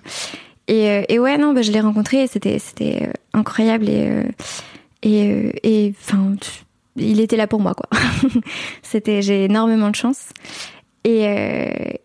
Et, 0.66 1.04
et 1.08 1.18
ouais, 1.18 1.38
non, 1.38 1.54
bah, 1.54 1.62
je 1.62 1.72
l'ai 1.72 1.80
rencontré, 1.80 2.26
c'était, 2.26 2.58
c'était 2.58 3.10
incroyable 3.32 3.88
et 3.88 4.22
et 5.04 5.94
enfin 6.00 6.34
il 6.96 7.20
était 7.20 7.36
là 7.36 7.46
pour 7.46 7.60
moi, 7.60 7.74
quoi. 7.74 7.88
C'était, 8.82 9.22
j'ai 9.22 9.44
énormément 9.44 9.88
de 9.88 9.94
chance. 9.94 10.30
Et, 11.04 11.22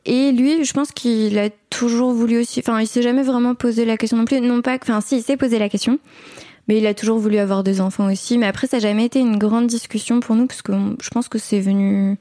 et 0.05 0.31
lui, 0.31 0.63
je 0.63 0.73
pense 0.73 0.91
qu'il 0.91 1.39
a 1.39 1.49
toujours 1.71 2.13
voulu 2.13 2.37
aussi. 2.37 2.59
Enfin, 2.59 2.79
il 2.79 2.85
s'est 2.87 3.01
jamais 3.01 3.23
vraiment 3.23 3.55
posé 3.55 3.85
la 3.85 3.97
question 3.97 4.17
non 4.17 4.25
plus. 4.25 4.39
Non 4.39 4.61
pas. 4.61 4.77
Enfin, 4.79 5.01
si, 5.01 5.17
il 5.17 5.23
s'est 5.23 5.35
posé 5.35 5.57
la 5.57 5.67
question. 5.67 5.97
Mais 6.67 6.77
il 6.77 6.87
a 6.87 6.93
toujours 6.93 7.19
voulu 7.19 7.37
avoir 7.37 7.63
des 7.63 7.81
enfants 7.81 8.11
aussi. 8.11 8.37
Mais 8.37 8.45
après, 8.45 8.67
ça 8.67 8.77
n'a 8.77 8.81
jamais 8.81 9.05
été 9.05 9.19
une 9.19 9.37
grande 9.37 9.67
discussion 9.67 10.19
pour 10.19 10.35
nous, 10.35 10.47
parce 10.47 10.61
que 10.61 10.71
je 11.01 11.09
pense 11.09 11.27
que 11.27 11.37
c'est 11.37 11.59
venu 11.59 12.17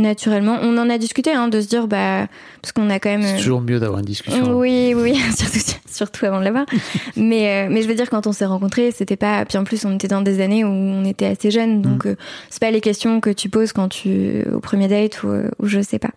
naturellement. 0.00 0.58
On 0.62 0.76
en 0.78 0.90
a 0.90 0.98
discuté, 0.98 1.32
hein, 1.32 1.48
de 1.48 1.60
se 1.60 1.68
dire, 1.68 1.86
bah, 1.86 2.26
parce 2.62 2.72
qu'on 2.72 2.90
a 2.90 2.98
quand 2.98 3.10
même. 3.10 3.22
C'est 3.22 3.34
euh, 3.34 3.38
toujours 3.38 3.60
mieux 3.60 3.78
d'avoir 3.78 4.00
une 4.00 4.06
discussion. 4.06 4.58
oui, 4.58 4.92
oui, 4.96 5.12
oui, 5.14 5.16
surtout, 5.36 5.58
surtout 5.86 6.26
avant 6.26 6.40
de 6.40 6.44
l'avoir. 6.44 6.66
mais, 7.16 7.66
euh, 7.66 7.68
mais 7.70 7.82
je 7.82 7.88
veux 7.88 7.94
dire, 7.94 8.10
quand 8.10 8.26
on 8.26 8.32
s'est 8.32 8.46
rencontrés, 8.46 8.90
c'était 8.90 9.16
pas. 9.16 9.44
Puis 9.44 9.58
en 9.58 9.64
plus, 9.64 9.84
on 9.84 9.94
était 9.94 10.08
dans 10.08 10.22
des 10.22 10.40
années 10.40 10.64
où 10.64 10.68
on 10.68 11.04
était 11.04 11.26
assez 11.26 11.50
jeunes, 11.50 11.82
donc 11.82 12.06
euh, 12.06 12.16
c'est 12.48 12.60
pas 12.60 12.70
les 12.70 12.80
questions 12.80 13.20
que 13.20 13.30
tu 13.30 13.48
poses 13.48 13.72
quand 13.72 13.88
tu 13.88 14.44
au 14.52 14.60
premier 14.60 14.88
date 14.88 15.22
ou, 15.22 15.28
euh, 15.28 15.48
ou 15.58 15.66
je 15.66 15.80
sais 15.80 15.98
pas. 15.98 16.10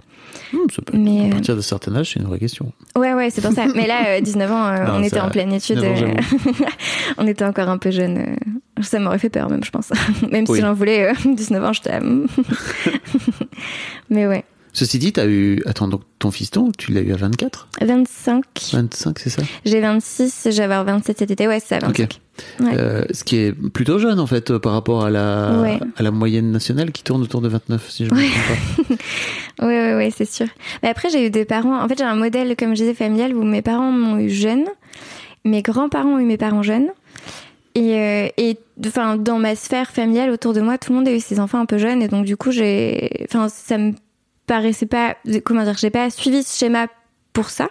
Ça 0.76 0.82
peut- 0.82 0.98
Mais, 0.98 1.22
à 1.22 1.26
euh, 1.26 1.30
partir 1.30 1.56
d'un 1.56 1.62
certain 1.62 1.96
âge, 1.96 2.12
c'est 2.14 2.20
une 2.20 2.26
vraie 2.26 2.40
question. 2.40 2.72
Ouais, 2.96 3.14
ouais, 3.14 3.30
c'est 3.30 3.42
pour 3.42 3.52
ça. 3.52 3.66
Mais 3.76 3.86
là, 3.88 4.18
euh, 4.18 4.22
19 4.22 4.52
ans, 4.52 4.66
euh, 4.66 4.86
Non, 4.86 4.94
on 4.98 5.04
était 5.04 5.20
en 5.20 5.30
pleine 5.30 5.54
étude. 5.54 5.78
19 5.80 6.04
ans, 6.04 6.08
euh, 6.08 6.66
on 7.18 7.28
était 7.28 7.46
encore 7.46 7.70
un 7.70 7.78
peu 7.78 7.92
jeunes. 7.92 8.36
Euh, 8.80 8.84
Ça 8.84 9.00
m'aurait 9.00 9.20
fait 9.20 9.30
peur, 9.30 9.50
même, 9.50 9.64
je 9.64 9.72
pense. 9.72 9.92
même 10.32 10.46
Oui. 10.48 10.58
si 10.58 10.62
j'en 10.62 10.74
voulais 10.74 11.12
euh, 11.12 11.14
19 11.36 11.64
ans, 11.64 11.74
j'étais. 11.74 11.92
à- 11.92 12.02
mais 14.10 14.28
ouais. 14.28 14.44
Ceci 14.76 14.98
dit, 14.98 15.14
t'as 15.14 15.28
eu. 15.28 15.62
Attends, 15.68 15.88
donc 15.88 16.02
ton 16.18 16.32
fiston, 16.32 16.72
tu 16.76 16.94
l'as 16.94 17.02
eu 17.02 17.14
à 17.14 17.16
24 17.16 17.68
25. 17.82 18.44
25, 18.74 19.20
c'est 19.20 19.30
ça? 19.30 19.44
J'ai 19.66 19.80
26, 19.80 20.48
je 20.50 20.58
vais 20.58 20.64
avoir 20.64 20.84
27 20.84 21.20
cet 21.20 21.30
été. 21.30 21.48
Ouais, 21.48 21.60
c'est 21.60 21.80
ça, 21.80 21.86
25. 21.86 22.20
Ouais. 22.60 22.72
Euh, 22.76 23.06
Ce 23.12 23.24
qui 23.24 23.36
est 23.38 23.52
plutôt 23.54 24.00
jeune, 24.00 24.20
en 24.20 24.26
fait, 24.26 24.50
euh, 24.50 24.58
par 24.58 24.72
rapport 24.74 25.06
à 25.06 25.12
la, 25.12 25.60
Ouais. 25.62 25.80
à 25.96 26.02
la 26.02 26.10
moyenne 26.10 26.52
nationale 26.52 26.92
qui 26.92 27.04
tourne 27.04 27.22
autour 27.22 27.42
de 27.42 27.50
29, 27.50 27.88
si 27.92 28.08
je 28.08 28.12
me 28.12 28.18
trompe 28.20 28.88
pas. 28.88 28.96
Oui, 29.68 29.76
oui, 29.78 29.94
oui, 29.96 30.12
c'est 30.18 30.26
sûr. 30.26 30.48
Mais 30.82 30.90
après, 30.90 31.12
j'ai 31.12 31.24
eu 31.24 31.30
des 31.30 31.46
parents. 31.46 31.80
En 31.80 31.88
fait, 31.88 32.00
j'ai 32.00 32.04
un 32.04 32.16
modèle, 32.16 32.56
comme 32.58 32.70
je 32.72 32.82
disais, 32.82 32.96
familial 32.96 33.36
où 33.36 33.44
mes 33.44 33.62
parents 33.62 33.92
m'ont 33.92 34.18
eu 34.18 34.32
jeune, 34.32 34.64
mes 35.46 35.62
grands-parents 35.62 36.16
ont 36.16 36.20
eu 36.20 36.26
mes 36.26 36.38
parents 36.38 36.64
jeunes. 36.64 36.88
Et, 37.76 37.96
euh, 37.98 38.28
et 38.38 38.58
enfin, 38.86 39.18
dans 39.18 39.40
ma 39.40 39.56
sphère 39.56 39.90
familiale 39.92 40.30
autour 40.30 40.54
de 40.54 40.62
moi, 40.62 40.78
tout 40.78 40.92
le 40.92 41.00
monde 41.00 41.08
a 41.08 41.14
eu 41.14 41.20
ses 41.20 41.40
enfants 41.40 41.60
un 41.60 41.66
peu 41.66 41.78
jeunes. 41.78 42.02
Et 42.02 42.08
donc, 42.08 42.26
du 42.26 42.38
coup, 42.38 42.52
j'ai. 42.52 43.26
Enfin, 43.26 43.50
ça 43.50 43.78
me 43.78 43.94
paraissait 44.46 44.86
pas. 44.86 45.16
Comment 45.44 45.64
dire 45.64 45.76
J'ai 45.78 45.90
pas 45.90 46.10
suivi 46.10 46.44
ce 46.44 46.58
schéma 46.58 46.88
pour 47.34 47.50
ça. 47.50 47.70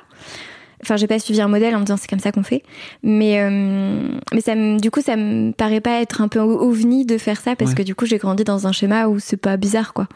Enfin, 0.82 0.96
j'ai 0.96 1.06
pas 1.06 1.20
suivi 1.20 1.40
un 1.40 1.46
modèle 1.46 1.76
en 1.76 1.78
me 1.78 1.84
disant 1.84 1.96
c'est 1.96 2.10
comme 2.10 2.18
ça 2.18 2.32
qu'on 2.32 2.42
fait. 2.42 2.64
Mais, 3.04 3.38
euh, 3.40 4.08
mais 4.34 4.40
ça 4.40 4.56
me, 4.56 4.80
du 4.80 4.90
coup, 4.90 5.00
ça 5.00 5.14
me 5.14 5.52
paraît 5.52 5.80
pas 5.80 6.00
être 6.00 6.20
un 6.20 6.26
peu 6.26 6.40
ovni 6.40 7.06
de 7.06 7.18
faire 7.18 7.40
ça 7.40 7.54
parce 7.54 7.70
Ouais. 7.70 7.76
que 7.76 7.82
du 7.84 7.94
coup, 7.94 8.04
j'ai 8.04 8.18
grandi 8.18 8.42
dans 8.42 8.66
un 8.66 8.72
schéma 8.72 9.06
où 9.06 9.20
c'est 9.20 9.36
pas 9.36 9.56
bizarre, 9.56 9.92
quoi. 9.94 10.08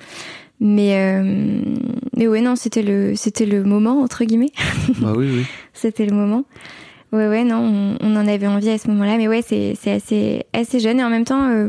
Mais, 0.59 0.97
euh, 0.97 1.63
mais 2.17 2.27
ouais, 2.27 2.41
non, 2.41 2.57
c'était 2.57 2.83
le, 2.83 3.15
c'était 3.15 3.47
le 3.47 3.63
moment, 3.63 4.01
entre 4.01 4.25
guillemets. 4.25 4.51
bah 4.99 5.13
oui, 5.17 5.29
oui. 5.31 5.45
C'était 5.75 6.07
le 6.07 6.17
moment. 6.17 6.45
Ouais, 7.13 7.29
ouais, 7.29 7.45
non, 7.45 7.59
on, 7.59 8.07
on 8.07 8.17
en 8.17 8.27
avait 8.27 8.47
envie 8.47 8.71
à 8.71 8.79
ce 8.79 8.89
moment-là. 8.89 9.17
Mais 9.17 9.29
ouais, 9.29 9.43
c'est, 9.47 9.75
c'est 9.81 9.93
assez, 9.93 10.45
assez 10.53 10.81
jeune. 10.81 11.01
Et 11.01 11.05
en 11.05 11.11
même 11.11 11.25
temps, 11.25 11.49
euh, 11.49 11.69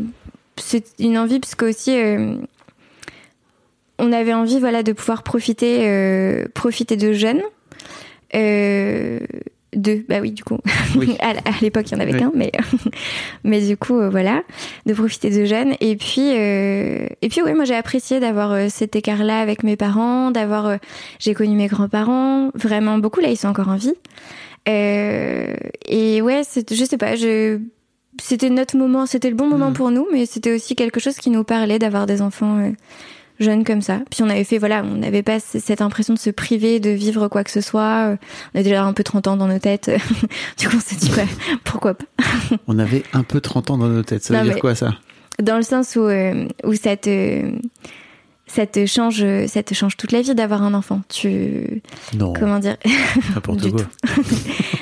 c'est 0.58 0.86
une 1.00 1.18
envie, 1.18 1.40
parce 1.40 1.56
que 1.56 1.66
aussi, 1.66 1.98
euh, 1.98 2.36
on 4.00 4.12
avait 4.12 4.34
envie, 4.34 4.60
voilà, 4.60 4.84
de 4.84 4.92
pouvoir 4.94 5.24
profiter, 5.24 5.88
euh, 5.88 6.46
profiter 6.54 6.98
de 6.98 7.14
jeunes. 7.14 7.42
Euh, 8.36 9.20
deux, 9.76 10.04
bah 10.10 10.18
oui, 10.22 10.32
du 10.32 10.44
coup. 10.44 10.58
Oui. 10.96 11.16
à, 11.22 11.30
à 11.30 11.54
l'époque, 11.62 11.86
il 11.92 11.94
y 11.94 11.98
en 11.98 12.00
avait 12.00 12.14
Oui. 12.14 12.20
qu'un, 12.20 12.32
mais, 12.34 12.52
mais 13.44 13.62
du 13.62 13.78
coup, 13.78 14.00
voilà, 14.10 14.42
de 14.86 14.94
profiter 14.94 15.30
de 15.30 15.46
jeunes. 15.46 15.76
Et 15.82 15.96
puis, 15.96 16.30
et 16.32 17.30
puis, 17.30 17.42
ouais, 17.44 17.54
moi, 17.54 17.66
j'ai 17.66 17.76
apprécié 17.76 18.20
d'avoir 18.20 18.72
cet 18.72 18.96
écart-là 18.96 19.40
avec 19.40 19.64
mes 19.64 19.76
parents, 19.76 20.32
d'avoir, 20.32 20.78
j'ai 21.20 21.34
connu 21.36 21.56
mes 21.56 21.68
grands-parents, 21.68 22.50
vraiment 22.56 22.98
beaucoup. 22.98 23.20
Là, 23.20 23.30
ils 23.30 23.38
sont 23.38 23.50
encore 23.50 23.70
en 23.70 23.76
vie. 23.76 23.94
Euh, 24.68 25.54
et 25.86 26.22
ouais, 26.22 26.42
je 26.72 26.86
sais 26.86 26.98
pas, 26.98 27.16
je, 27.16 27.60
c'était 28.22 28.50
notre 28.50 28.78
moment, 28.78 29.06
c'était 29.06 29.30
le 29.30 29.36
bon 29.36 29.48
moment 29.48 29.68
Mhm. 29.70 29.74
pour 29.74 29.92
nous, 29.92 30.08
mais 30.12 30.26
c'était 30.26 30.54
aussi 30.54 30.76
quelque 30.76 31.00
chose 31.00 31.16
qui 31.18 31.30
nous 31.30 31.44
parlait 31.44 31.80
d'avoir 31.80 32.06
des 32.06 32.22
enfants 32.22 32.58
euh, 32.60 32.72
jeunes 33.40 33.64
comme 33.64 33.82
ça. 33.82 34.00
Puis 34.10 34.24
on 34.24 34.30
avait 34.30 34.44
fait, 34.44 34.58
voilà, 34.58 34.84
on 34.84 34.96
n'avait 34.98 35.24
pas 35.24 35.40
cette 35.40 35.82
impression 35.82 36.14
de 36.14 36.20
se 36.20 36.30
priver 36.32 36.80
de 36.80 36.90
vivre 36.90 37.28
quoi 37.28 37.44
que 37.44 37.52
ce 37.52 37.62
soit. 37.62 38.10
Euh, 38.12 38.18
On 38.56 38.60
a 38.60 38.64
déjà 38.64 38.84
un 38.84 38.94
peu 38.94 39.04
30 39.04 39.28
ans 39.28 39.38
dans 39.38 39.48
nos 39.48 39.60
têtes. 39.60 39.92
du 40.60 40.68
coup, 40.68 40.78
on 40.78 40.80
s'est 40.80 40.96
dit, 40.96 41.12
ouais, 41.14 41.28
pourquoi 41.64 41.94
pas? 41.94 42.06
On 42.68 42.80
avait 42.80 43.04
un 43.14 43.24
peu 43.24 43.40
30 43.40 43.72
ans 43.72 43.78
dans 43.78 43.88
nos 43.88 44.04
têtes. 44.04 44.24
Ça 44.24 44.42
veut 44.42 44.50
dire 44.50 44.60
quoi, 44.60 44.76
ça? 44.76 44.96
Dans 45.42 45.58
le 45.58 45.62
sens 45.64 45.96
où, 45.96 46.02
euh, 46.02 46.48
où 46.64 46.74
ça 46.74 46.98
te. 46.98 47.52
Ça 48.48 48.66
te 48.66 48.86
change, 48.86 49.26
ça 49.48 49.62
te 49.64 49.74
change 49.74 49.98
toute 49.98 50.12
la 50.12 50.22
vie 50.22 50.34
d'avoir 50.34 50.64
un 50.64 50.74
enfant. 50.74 51.02
Tu, 51.10 51.82
Non, 52.18 52.34
comment 52.34 52.60
dire? 52.60 52.78
N'importe 53.36 53.72
quoi. 53.72 53.82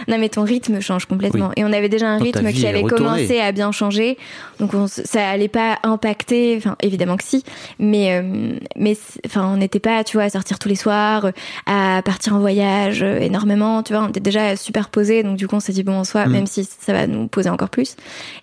Non, 0.07 0.19
mais 0.19 0.29
ton 0.29 0.43
rythme 0.43 0.81
change 0.81 1.05
complètement. 1.07 1.51
Et 1.55 1.63
on 1.63 1.73
avait 1.73 1.89
déjà 1.89 2.07
un 2.07 2.17
rythme 2.19 2.51
qui 2.51 2.67
avait 2.67 2.83
commencé 2.83 3.39
à 3.39 3.51
bien 3.51 3.71
changer. 3.71 4.17
Donc, 4.59 4.75
on, 4.75 4.85
ça 4.87 5.27
allait 5.27 5.47
pas 5.47 5.79
impacter. 5.81 6.55
Enfin, 6.57 6.75
évidemment 6.83 7.17
que 7.17 7.23
si. 7.23 7.43
Mais, 7.79 8.11
euh, 8.15 8.55
mais, 8.75 8.95
enfin, 9.25 9.49
on 9.51 9.57
n'était 9.57 9.79
pas, 9.79 10.03
tu 10.03 10.17
vois, 10.17 10.25
à 10.25 10.29
sortir 10.29 10.59
tous 10.59 10.69
les 10.69 10.75
soirs, 10.75 11.25
euh, 11.25 11.31
à 11.65 12.03
partir 12.03 12.35
en 12.35 12.39
voyage 12.39 13.01
euh, 13.01 13.17
énormément. 13.19 13.81
Tu 13.81 13.93
vois, 13.93 14.03
on 14.03 14.09
était 14.09 14.19
déjà 14.19 14.55
super 14.55 14.89
posés. 14.89 15.23
Donc, 15.23 15.37
du 15.37 15.47
coup, 15.47 15.55
on 15.55 15.59
s'est 15.59 15.73
dit, 15.73 15.81
bon, 15.83 15.97
en 15.97 16.03
soi, 16.03 16.27
Mm. 16.27 16.31
même 16.31 16.45
si 16.47 16.65
ça 16.65 16.93
va 16.93 17.07
nous 17.07 17.27
poser 17.27 17.49
encore 17.49 17.69
plus. 17.69 17.95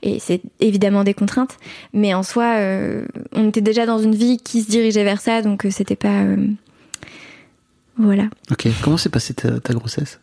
Et 0.02 0.18
c'est 0.18 0.40
évidemment 0.58 1.04
des 1.04 1.14
contraintes. 1.14 1.58
Mais 1.92 2.12
en 2.12 2.24
soi, 2.24 2.56
euh, 2.56 3.04
on 3.32 3.48
était 3.48 3.60
déjà 3.60 3.86
dans 3.86 3.98
une 3.98 4.14
vie 4.16 4.38
qui 4.38 4.62
se 4.62 4.70
dirigeait 4.70 5.04
vers 5.04 5.11
ça. 5.20 5.42
Donc, 5.42 5.64
euh, 5.64 5.70
c'était 5.70 5.96
pas. 5.96 6.22
euh, 6.22 6.36
voilà. 7.96 8.24
Ok, 8.50 8.66
comment 8.82 8.96
s'est 8.96 9.08
passée 9.10 9.34
ta, 9.34 9.60
ta 9.60 9.74
grossesse? 9.74 10.20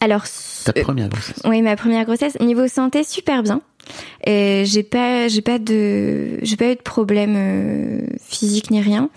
Alors, 0.00 0.24
Ta 0.64 0.72
euh, 0.76 0.82
première 0.82 1.08
grossesse 1.08 1.40
Oui, 1.44 1.62
ma 1.62 1.76
première 1.76 2.04
grossesse, 2.04 2.38
niveau 2.40 2.68
santé, 2.68 3.04
super 3.04 3.42
bien. 3.42 3.60
Et 4.26 4.64
j'ai 4.66 4.82
pas, 4.82 5.28
j'ai 5.28 5.42
pas 5.42 5.58
de, 5.58 6.38
j'ai 6.42 6.56
pas 6.56 6.72
eu 6.72 6.74
de 6.74 6.80
problème 6.82 8.08
physique 8.18 8.70
ni 8.70 8.80
rien. 8.80 9.10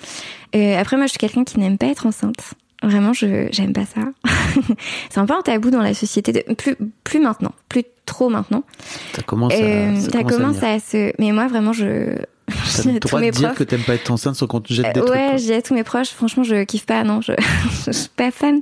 Et 0.53 0.75
après, 0.75 0.97
moi, 0.97 1.05
je 1.05 1.11
suis 1.11 1.19
quelqu'un 1.19 1.43
qui 1.43 1.59
n'aime 1.59 1.77
pas 1.77 1.87
être 1.87 2.05
enceinte. 2.05 2.53
Vraiment, 2.83 3.11
je, 3.11 3.47
j'aime 3.51 3.73
pas 3.73 3.85
ça. 3.85 4.01
c'est 5.09 5.19
un 5.19 5.25
peu 5.25 5.33
un 5.33 5.41
tabou 5.41 5.71
dans 5.71 5.81
la 5.81 5.93
société. 5.93 6.31
De, 6.31 6.53
plus, 6.53 6.75
plus 7.03 7.19
maintenant, 7.19 7.53
plus 7.69 7.83
trop 8.05 8.29
maintenant. 8.29 8.63
Ça 9.15 9.23
commence 9.23 9.53
à. 9.53 9.57
Euh, 9.57 9.95
ça 9.99 10.23
commence 10.23 10.61
à 10.61 10.79
se. 10.79 11.11
Mais 11.19 11.31
moi, 11.31 11.47
vraiment, 11.47 11.73
je. 11.73 12.17
T'as 12.47 12.91
le 12.91 12.99
droit 12.99 13.19
de 13.21 13.29
dire 13.29 13.47
profs. 13.49 13.57
que 13.57 13.63
t'aimes 13.63 13.81
pas 13.81 13.95
être 13.95 14.09
enceinte 14.09 14.35
sans 14.35 14.47
qu'on 14.47 14.61
te 14.61 14.71
jette 14.73 14.93
des 14.93 15.01
Euh, 15.01 15.03
trucs. 15.03 15.15
ouais, 15.15 15.27
quoi. 15.29 15.37
j'ai 15.37 15.55
à 15.55 15.61
tous 15.61 15.73
mes 15.73 15.83
proches. 15.83 16.09
Franchement, 16.09 16.43
je 16.43 16.63
kiffe 16.63 16.85
pas. 16.85 17.03
Non, 17.03 17.19
je, 17.21 17.33
je 17.85 17.91
suis 17.91 18.09
pas 18.15 18.31
fan. 18.31 18.61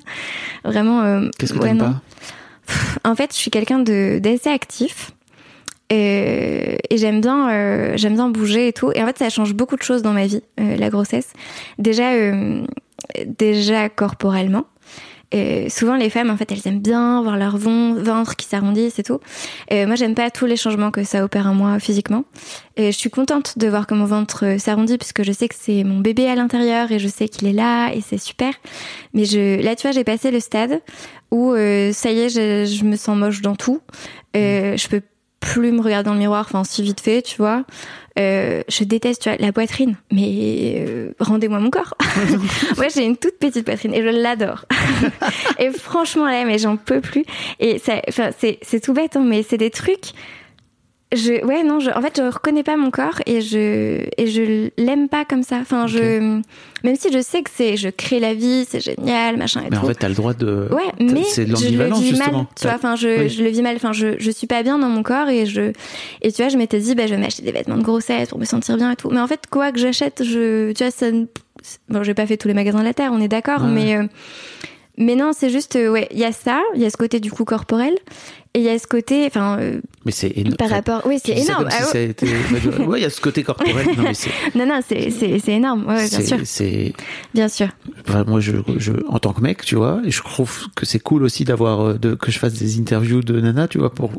Vraiment. 0.64 1.02
euh, 1.02 1.30
Qu'est-ce 1.38 1.54
que 1.54 1.60
ouais, 1.60 1.66
t'aimes 1.70 1.78
pas? 1.78 2.02
En 3.04 3.16
fait, 3.16 3.32
je 3.32 3.38
suis 3.38 3.52
quelqu'un 3.52 3.80
de 3.80 4.20
d'assez 4.20 4.50
actif. 4.50 5.12
Euh, 5.94 6.76
et 6.90 6.98
j'aime 6.98 7.22
bien, 7.22 7.50
euh, 7.52 7.94
j'aime 7.96 8.16
bien 8.16 8.28
bouger 8.30 8.68
et 8.70 8.74
tout. 8.74 8.92
Et 8.96 9.04
en 9.04 9.06
fait, 9.06 9.20
ça 9.20 9.30
change 9.30 9.54
beaucoup 9.54 9.76
de 9.76 9.84
choses 9.84 10.02
dans 10.02 10.14
ma 10.14 10.26
vie, 10.26 10.42
euh, 10.60 10.76
la 10.78 10.90
grossesse. 10.90 11.30
Déjà, 11.78 12.14
euh, 12.14 12.66
déjà 13.28 13.88
corporellement. 13.90 14.66
Euh, 15.36 15.70
souvent, 15.70 15.96
les 15.96 16.10
femmes, 16.10 16.30
en 16.30 16.38
fait, 16.38 16.52
elles 16.52 16.66
aiment 16.66 16.80
bien 16.80 17.22
voir 17.22 17.38
leur 17.38 17.58
ventre 17.58 18.36
qui 18.36 18.48
s'arrondit, 18.48 18.90
c'est 18.90 19.04
tout. 19.04 19.20
Euh, 19.72 19.86
moi, 19.86 19.96
j'aime 19.96 20.16
pas 20.16 20.32
tous 20.32 20.46
les 20.46 20.56
changements 20.56 20.92
que 20.92 21.04
ça 21.04 21.24
opère 21.24 21.48
en 21.48 21.54
moi 21.54 21.80
physiquement. 21.80 22.24
Et 22.78 22.92
je 22.92 22.98
suis 22.98 23.10
contente 23.10 23.58
de 23.58 23.68
voir 23.68 23.88
que 23.88 23.94
mon 23.94 24.06
ventre 24.06 24.46
euh, 24.46 24.58
s'arrondit 24.58 24.98
puisque 24.98 25.24
je 25.24 25.32
sais 25.32 25.48
que 25.48 25.56
c'est 25.58 25.84
mon 25.84 26.00
bébé 26.00 26.28
à 26.28 26.36
l'intérieur 26.36 26.92
et 26.92 27.00
je 27.00 27.08
sais 27.08 27.28
qu'il 27.28 27.48
est 27.48 27.54
là 27.54 27.94
et 27.94 28.02
c'est 28.02 28.18
super. 28.18 28.54
Mais 29.14 29.26
je, 29.26 29.62
là, 29.62 29.76
tu 29.76 29.84
vois, 29.84 29.92
j'ai 29.92 30.04
passé 30.04 30.32
le 30.32 30.40
stade 30.40 30.82
où 31.32 31.52
euh, 31.52 31.92
ça 31.94 32.12
y 32.12 32.20
est, 32.20 32.30
je, 32.30 32.66
je 32.66 32.84
me 32.84 32.96
sens 32.96 33.18
moche 33.18 33.42
dans 33.42 33.56
tout. 33.56 33.82
Euh, 34.36 34.76
je 34.78 34.88
peux 34.88 35.02
plus 35.46 35.72
me 35.72 35.82
regarder 35.82 36.08
dans 36.08 36.14
le 36.14 36.20
miroir, 36.20 36.46
enfin 36.48 36.64
si 36.64 36.82
vite 36.82 37.00
fait, 37.00 37.22
tu 37.22 37.38
vois. 37.38 37.64
Euh, 38.18 38.64
je 38.68 38.84
déteste, 38.84 39.22
tu 39.22 39.30
vois, 39.30 39.38
la 39.38 39.52
poitrine. 39.52 39.96
Mais 40.12 40.76
euh, 40.80 41.12
rendez-moi 41.20 41.60
mon 41.60 41.70
corps. 41.70 41.94
Moi, 42.78 42.88
j'ai 42.94 43.06
une 43.06 43.16
toute 43.16 43.38
petite 43.38 43.64
poitrine 43.64 43.94
et 43.94 44.02
je 44.02 44.08
l'adore. 44.08 44.66
et 45.60 45.70
franchement, 45.72 46.26
là, 46.26 46.44
mais 46.46 46.58
j'en 46.58 46.78
peux 46.78 47.00
plus. 47.00 47.26
Et 47.60 47.80
enfin, 48.08 48.32
c'est, 48.38 48.58
c'est 48.62 48.80
tout 48.80 48.94
bête, 48.94 49.16
hein, 49.16 49.24
mais 49.26 49.44
c'est 49.44 49.58
des 49.58 49.70
trucs. 49.70 50.14
Je, 51.16 51.44
ouais, 51.46 51.64
non, 51.64 51.80
je, 51.80 51.90
en 51.92 52.02
fait, 52.02 52.14
je 52.18 52.24
reconnais 52.32 52.64
pas 52.64 52.76
mon 52.78 52.92
corps 52.92 53.20
et 53.26 53.42
je, 53.42 54.02
et 54.18 54.28
je 54.28 54.70
l'aime 54.78 55.08
pas 55.10 55.26
comme 55.26 55.44
ça. 55.44 55.58
Enfin, 55.62 55.88
je, 55.88 56.20
même 56.84 56.96
si 56.96 57.12
je 57.12 57.22
sais 57.22 57.42
que 57.42 57.50
c'est, 57.54 57.78
je 57.78 57.90
crée 57.90 58.20
la 58.20 58.34
vie, 58.34 58.66
c'est 58.70 58.80
génial, 58.82 59.38
machin 59.38 59.62
et 59.66 59.70
Mais 59.72 59.78
en 59.78 59.84
fait, 59.86 59.96
t'as 59.96 60.10
le 60.10 60.14
droit 60.16 60.34
de. 60.34 60.68
Ouais, 60.72 60.92
mais 61.00 61.24
c'est 61.24 61.46
de 61.46 61.56
je 61.56 61.70
le 61.78 61.94
vis 61.94 62.08
justement. 62.10 62.38
mal. 62.40 62.46
Tu 62.60 62.68
vois, 62.68 62.76
enfin, 62.76 62.96
je, 62.96 63.22
Oui. 63.24 63.30
je 63.30 63.44
le 63.44 63.50
vis 63.50 63.62
mal. 63.62 63.76
Enfin, 63.78 63.94
je, 63.94 64.16
je 64.20 64.32
suis 64.32 64.48
pas 64.48 64.62
bien 64.64 64.78
dans 64.78 64.90
mon 64.90 65.02
corps 65.04 65.30
et 65.30 65.46
je, 65.46 65.72
et 66.22 66.32
tu 66.32 66.42
vois, 66.42 66.50
je 66.50 66.58
m'étais 66.58 66.80
dit, 66.80 66.94
bah, 66.96 67.08
je 67.08 67.16
vais 67.16 67.22
m'acheter 67.22 67.44
des 67.44 67.52
vêtements 67.52 67.78
de 67.78 67.84
grossesse 67.84 68.30
pour 68.30 68.40
me 68.40 68.46
sentir 68.46 68.78
bien 68.78 68.92
et 68.92 68.96
tout. 68.96 69.10
Mais 69.10 69.20
en 69.20 69.28
fait, 69.28 69.42
quoi 69.50 69.72
que 69.72 69.80
j'achète, 69.80 70.24
je, 70.24 70.72
tu 70.74 70.84
vois, 70.84 70.92
ça, 70.92 71.08
bon, 71.90 72.04
j'ai 72.04 72.14
pas 72.14 72.26
fait 72.28 72.38
tous 72.38 72.48
les 72.48 72.54
magasins 72.54 72.80
de 72.80 72.84
la 72.86 72.94
terre, 72.94 73.12
on 73.14 73.22
est 73.22 73.28
d'accord, 73.28 73.62
Ouais. 73.64 73.70
mais, 73.72 73.96
euh, 73.98 74.04
Mais 74.98 75.16
non, 75.16 75.32
c'est 75.34 75.50
juste, 75.50 75.76
euh, 75.76 75.90
ouais, 75.90 76.08
il 76.12 76.20
y 76.20 76.24
a 76.26 76.32
ça, 76.32 76.62
il 76.76 76.82
y 76.82 76.86
a 76.86 76.90
ce 76.90 76.96
côté 76.98 77.20
du 77.20 77.30
coup 77.32 77.44
corporel, 77.46 77.94
et 78.56 78.60
il 78.60 78.64
y 78.64 78.70
a 78.70 78.80
ce 78.80 78.88
côté, 78.88 79.26
enfin, 79.28 79.58
euh, 79.60 79.82
Mais 80.06 80.12
c'est 80.14 80.32
énorme. 80.38 80.56
par 80.56 80.70
rapport, 80.70 81.02
oui, 81.06 81.20
c'est 81.24 81.34
énorme. 81.38 81.68
si 81.70 81.78
Ah 81.82 81.86
Ouais, 82.88 83.00
il 83.00 83.04
y 83.04 83.06
a 83.06 83.10
ce 83.10 83.20
côté 83.20 83.44
corporel. 83.44 83.86
Non, 83.98 84.04
mais 84.04 84.14
c'est, 84.14 84.30
Non, 84.56 84.66
non, 84.66 84.80
c'est 84.88 85.12
c'est- 85.12 85.40
c'est 85.40 85.52
énorme, 85.54 85.86
ouais, 85.88 86.08
bien 86.10 86.22
sûr, 86.22 86.38
c'est, 86.46 86.94
bien 87.34 87.48
sûr. 87.50 87.68
Enfin, 88.08 88.24
moi, 88.26 88.40
je, 88.40 88.54
je, 88.78 88.94
en 89.10 89.20
tant 89.20 89.34
que 89.34 89.42
mec, 89.42 89.64
tu 89.66 89.76
vois, 89.76 90.02
et 90.06 90.12
je 90.12 90.22
trouve 90.24 90.68
que 90.76 90.86
c'est 90.86 91.00
cool 91.00 91.24
aussi 91.24 91.44
d'avoir, 91.44 91.82
euh, 91.82 91.94
de, 91.98 92.16
que 92.16 92.32
je 92.32 92.40
fasse 92.40 92.54
des 92.54 92.80
interviews 92.80 93.22
de 93.22 93.40
nana, 93.42 93.68
tu 93.68 93.78
vois, 93.78 93.94
pour, 93.94 94.12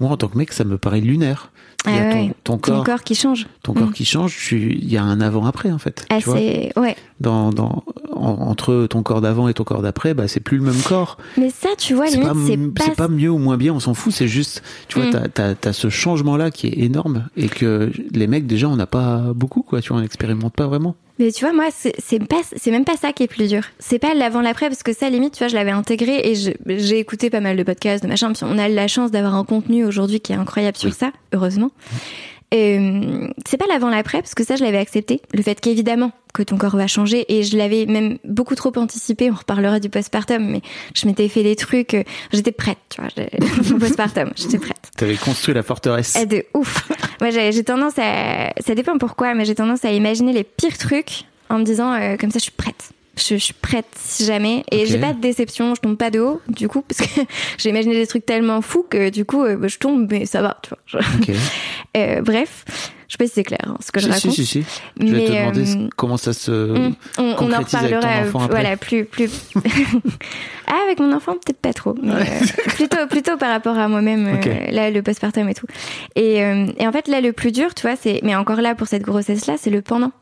moi, 0.00 0.10
en 0.10 0.16
tant 0.16 0.28
que 0.28 0.36
mec, 0.38 0.52
ça 0.52 0.64
me 0.64 0.78
paraît 0.78 1.00
lunaire. 1.00 1.50
Il 1.86 1.92
y 1.92 1.94
a 1.94 2.00
Ah 2.08 2.10
ton, 2.12 2.18
ouais, 2.18 2.34
ton 2.44 2.52
Ton 2.52 2.58
corps, 2.58 2.84
corps 2.84 3.02
qui 3.02 3.14
change. 3.14 3.46
ton 3.62 3.72
corps 3.72 3.88
Mm. 3.88 3.92
qui 3.92 4.04
change, 4.04 4.36
tu, 4.36 4.72
il 4.74 4.92
y 4.92 4.98
a 4.98 5.02
un 5.02 5.18
avant-après, 5.22 5.72
en 5.72 5.78
fait. 5.78 6.04
Ah, 6.10 6.18
tu 6.18 6.24
vois, 6.28 6.34
ouais. 6.36 6.94
dans, 7.20 7.50
dans, 7.52 7.84
en- 8.12 8.20
entre 8.50 8.86
ton 8.90 9.02
corps 9.02 9.22
d'avant 9.22 9.48
et 9.48 9.54
ton 9.54 9.64
corps 9.64 9.80
d'après, 9.80 10.12
bah, 10.12 10.28
c'est 10.28 10.40
plus 10.40 10.58
le 10.58 10.64
même 10.64 10.82
corps. 10.84 11.16
Mais 11.38 11.48
ça, 11.48 11.70
tu 11.78 11.94
vois, 11.94 12.08
c'est 12.08 12.20
pas, 12.20 12.34
pas, 12.86 12.94
pas 12.94 13.08
mieux 13.08 13.30
ou 13.30 13.38
moins 13.38 13.56
bien, 13.56 13.72
on 13.72 13.80
s'en 13.80 13.94
fout, 13.94 14.12
c'est 14.12 14.28
juste, 14.28 14.62
tu 14.88 15.00
vois, 15.00 15.08
Mm. 15.10 15.28
t'as, 15.32 15.54
t'as 15.54 15.72
ce 15.72 15.88
changement-là 15.88 16.50
qui 16.50 16.66
est 16.66 16.78
énorme 16.80 17.28
et 17.38 17.48
que 17.48 17.90
les 18.12 18.26
mecs, 18.26 18.46
déjà, 18.46 18.68
on 18.68 18.76
n'a 18.76 18.86
pas 18.86 19.32
beaucoup, 19.34 19.62
quoi, 19.62 19.80
tu 19.80 19.88
vois, 19.88 19.98
on 19.98 20.02
n'expérimente 20.02 20.52
pas 20.54 20.66
vraiment. 20.66 20.96
Mais 21.20 21.32
tu 21.32 21.44
vois, 21.44 21.52
moi, 21.52 21.66
c'est 21.70 21.92
c'est 21.98 22.18
pas, 22.18 22.40
c'est 22.56 22.70
même 22.70 22.86
pas 22.86 22.96
ça 22.96 23.12
qui 23.12 23.24
est 23.24 23.28
plus 23.28 23.46
dur. 23.46 23.62
C'est 23.78 23.98
pas 23.98 24.14
l'avant 24.14 24.40
l'après 24.40 24.68
parce 24.70 24.82
que 24.82 24.94
ça, 24.94 25.10
limite, 25.10 25.34
tu 25.34 25.40
vois, 25.40 25.48
je 25.48 25.54
l'avais 25.54 25.70
intégré 25.70 26.18
et 26.24 26.34
j'ai 26.34 26.98
écouté 26.98 27.28
pas 27.28 27.40
mal 27.40 27.58
de 27.58 27.62
podcasts, 27.62 28.02
de 28.02 28.08
machin. 28.08 28.32
On 28.40 28.56
a 28.56 28.68
la 28.68 28.88
chance 28.88 29.10
d'avoir 29.10 29.34
un 29.34 29.44
contenu 29.44 29.84
aujourd'hui 29.84 30.20
qui 30.20 30.32
est 30.32 30.36
incroyable 30.36 30.78
sur 30.78 30.94
ça, 30.94 31.12
heureusement. 31.34 31.72
Euh, 32.52 33.28
c'est 33.46 33.56
pas 33.56 33.66
l'avant 33.68 33.88
l'après 33.90 34.22
parce 34.22 34.34
que 34.34 34.44
ça, 34.44 34.56
je 34.56 34.64
l'avais 34.64 34.78
accepté. 34.78 35.20
Le 35.32 35.42
fait 35.42 35.60
qu'évidemment 35.60 36.10
que 36.34 36.42
ton 36.42 36.56
corps 36.56 36.76
va 36.76 36.86
changer 36.86 37.24
et 37.32 37.42
je 37.42 37.56
l'avais 37.56 37.86
même 37.86 38.18
beaucoup 38.24 38.54
trop 38.54 38.72
anticipé. 38.76 39.30
On 39.30 39.34
reparlera 39.34 39.78
du 39.80 39.88
postpartum, 39.88 40.44
mais 40.50 40.60
je 40.94 41.06
m'étais 41.06 41.28
fait 41.28 41.42
des 41.42 41.56
trucs. 41.56 41.94
euh, 41.94 42.02
J'étais 42.32 42.52
prête, 42.52 42.78
tu 42.88 43.00
vois. 43.00 43.10
Mon 43.70 43.78
postpartum, 43.78 44.30
j'étais 44.36 44.58
prête. 44.58 44.90
T'avais 44.96 45.16
construit 45.16 45.54
la 45.54 45.62
forteresse. 45.62 46.14
Ah, 46.16 46.26
de 46.26 46.44
ouf. 46.54 46.88
Moi, 47.20 47.30
j'ai 47.30 47.52
j'ai 47.52 47.64
tendance 47.64 47.94
à. 47.98 48.52
Ça 48.60 48.74
dépend 48.74 48.98
pourquoi, 48.98 49.34
mais 49.34 49.44
j'ai 49.44 49.54
tendance 49.54 49.84
à 49.84 49.92
imaginer 49.92 50.32
les 50.32 50.44
pires 50.44 50.78
trucs 50.78 51.24
en 51.48 51.58
me 51.58 51.64
disant, 51.64 51.92
euh, 51.94 52.16
comme 52.16 52.30
ça, 52.30 52.38
je 52.38 52.44
suis 52.44 52.52
prête. 52.52 52.90
Je, 53.20 53.36
suis 53.36 53.54
prête 53.54 53.86
si 53.96 54.24
jamais. 54.24 54.64
Et 54.70 54.86
j'ai 54.86 54.98
pas 54.98 55.12
de 55.12 55.20
déception, 55.20 55.74
je 55.74 55.80
tombe 55.80 55.96
pas 55.96 56.10
de 56.10 56.20
haut, 56.20 56.40
du 56.48 56.68
coup, 56.68 56.82
parce 56.82 57.00
que 57.00 57.20
j'ai 57.58 57.70
imaginé 57.70 57.94
des 57.94 58.06
trucs 58.06 58.26
tellement 58.26 58.60
fous 58.62 58.86
que, 58.88 59.10
du 59.10 59.24
coup, 59.24 59.44
euh, 59.44 59.68
je 59.68 59.78
tombe, 59.78 60.06
mais 60.10 60.26
ça 60.26 60.42
va, 60.42 60.58
tu 60.62 60.70
vois. 60.92 61.02
Euh, 61.96 62.22
bref, 62.22 62.64
je 63.08 63.14
sais 63.14 63.18
pas 63.18 63.26
si 63.26 63.32
c'est 63.32 63.42
clair 63.42 63.58
hein, 63.66 63.76
ce 63.80 63.90
que 63.90 63.98
je 63.98 64.06
raconte. 64.06 64.30
si, 64.30 64.46
si, 64.46 64.62
si. 64.62 64.64
Je 65.00 65.06
vais 65.06 65.10
Mais, 65.10 65.26
te 65.26 65.32
demander 65.32 65.76
euh, 65.76 65.88
comment 65.96 66.16
ça 66.16 66.32
se. 66.32 66.52
On, 66.52 66.94
on 67.18 67.32
en 67.32 67.34
concrétise 67.34 67.74
avec 67.74 67.90
ton 67.90 67.96
reparlera. 67.96 68.28
enfant 68.28 68.40
après. 68.44 68.60
Voilà, 68.60 68.76
plus, 68.76 69.04
plus. 69.04 69.30
ah, 70.68 70.76
avec 70.86 71.00
mon 71.00 71.12
enfant, 71.12 71.32
peut-être 71.32 71.58
pas 71.58 71.72
trop. 71.72 71.96
Mais, 72.00 72.12
euh, 72.12 72.46
plutôt, 72.68 73.06
plutôt 73.08 73.36
par 73.38 73.50
rapport 73.50 73.76
à 73.76 73.88
moi-même, 73.88 74.38
là, 74.70 74.92
le 74.92 75.02
postpartum 75.02 75.48
et 75.48 75.54
tout. 75.54 75.66
Et, 76.14 76.36
et 76.36 76.86
en 76.86 76.92
fait, 76.92 77.08
là, 77.08 77.20
le 77.20 77.32
plus 77.32 77.50
dur, 77.50 77.74
tu 77.74 77.82
vois, 77.82 77.96
c'est, 77.96 78.20
mais 78.22 78.36
encore 78.36 78.60
là, 78.60 78.76
pour 78.76 78.86
cette 78.86 79.02
grossesse-là, 79.02 79.56
c'est 79.58 79.70
le 79.70 79.82
pendant. 79.82 80.12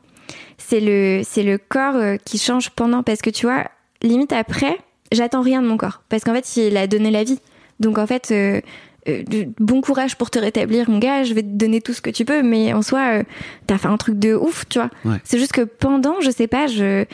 C'est 0.59 0.79
le, 0.79 1.21
c'est 1.23 1.41
le 1.43 1.57
corps 1.57 1.95
euh, 1.95 2.17
qui 2.23 2.37
change 2.37 2.69
pendant, 2.69 3.01
parce 3.01 3.21
que 3.21 3.31
tu 3.31 3.47
vois, 3.47 3.65
limite 4.03 4.31
après, 4.33 4.77
j'attends 5.11 5.41
rien 5.41 5.61
de 5.63 5.67
mon 5.67 5.77
corps, 5.77 6.03
parce 6.09 6.23
qu'en 6.23 6.33
fait, 6.35 6.55
il 6.57 6.77
a 6.77 6.85
donné 6.85 7.09
la 7.09 7.23
vie. 7.23 7.39
Donc 7.79 7.97
en 7.97 8.05
fait. 8.05 8.29
euh, 8.31 8.61
euh, 9.07 9.23
bon 9.59 9.79
courage 9.81 10.17
pour 10.17 10.29
te 10.29 10.37
rétablir, 10.37 10.89
mon 10.89 10.99
gars. 10.99 11.23
Je 11.23 11.33
vais 11.33 11.41
te 11.41 11.47
donner 11.47 11.81
tout 11.81 11.93
ce 11.93 12.01
que 12.01 12.09
tu 12.09 12.25
peux, 12.25 12.43
mais 12.43 12.73
en 12.73 12.81
soi, 12.81 13.19
euh, 13.19 13.23
t'as 13.65 13.77
fait 13.77 13.87
un 13.87 13.95
truc 13.97 14.19
de 14.19 14.35
ouf, 14.35 14.65
tu 14.67 14.77
vois. 14.77 14.89
Ouais. 15.05 15.17
C'est 15.23 15.39
juste 15.39 15.53
que 15.53 15.61
pendant, 15.61 16.19
je 16.19 16.29
sais 16.29 16.47
pas, 16.47 16.67
je 16.67 17.05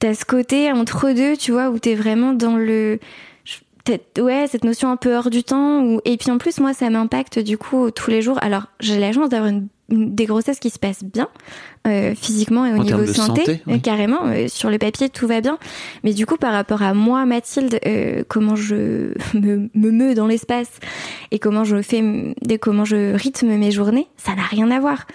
t'as 0.00 0.12
ce 0.12 0.24
côté 0.24 0.72
entre 0.72 1.12
deux, 1.12 1.36
tu 1.36 1.52
vois, 1.52 1.70
où 1.70 1.78
t'es 1.78 1.94
vraiment 1.94 2.32
dans 2.32 2.56
le 2.56 2.98
ouais 4.18 4.46
cette 4.46 4.64
notion 4.64 4.90
un 4.90 4.96
peu 4.96 5.16
hors 5.16 5.30
du 5.30 5.42
temps. 5.44 5.82
Où... 5.82 6.00
Et 6.04 6.16
puis 6.16 6.30
en 6.30 6.38
plus, 6.38 6.58
moi, 6.58 6.74
ça 6.74 6.90
m'impacte 6.90 7.38
du 7.38 7.56
coup 7.56 7.90
tous 7.92 8.10
les 8.10 8.22
jours. 8.22 8.38
Alors, 8.42 8.66
j'ai 8.80 8.98
la 8.98 9.12
chance 9.12 9.28
d'avoir 9.28 9.50
une- 9.50 9.68
des 9.90 10.24
grossesses 10.26 10.58
qui 10.60 10.70
se 10.70 10.78
passent 10.78 11.04
bien 11.04 11.28
euh, 11.86 12.14
physiquement 12.14 12.64
et 12.66 12.72
au 12.72 12.76
En 12.76 12.82
niveau 12.82 13.06
santé, 13.06 13.44
santé, 13.44 13.62
oui. 13.66 13.74
euh, 13.74 13.78
carrément. 13.78 14.26
euh, 14.26 14.48
sur 14.48 14.70
le 14.70 14.78
papier, 14.78 15.08
tout 15.08 15.26
va 15.26 15.40
bien. 15.40 15.58
Mais 16.04 16.12
du 16.12 16.26
coup, 16.26 16.36
par 16.36 16.52
rapport 16.52 16.82
à 16.82 16.94
moi, 16.94 17.24
Mathilde, 17.26 17.78
euh, 17.86 18.22
comment 18.28 18.56
je 18.56 19.12
me, 19.34 19.68
me 19.74 19.90
meus 19.90 20.14
dans 20.14 20.26
l'espace 20.26 20.70
et 21.30 21.38
comment 21.38 21.64
je 21.64 21.82
fais, 21.82 22.02
et 22.48 22.58
comment 22.58 22.84
je 22.84 23.14
rythme 23.14 23.48
mes 23.56 23.70
journées, 23.70 24.06
ça 24.16 24.34
n'a 24.34 24.42
rien 24.42 24.70
à 24.70 24.80
voir. 24.80 25.06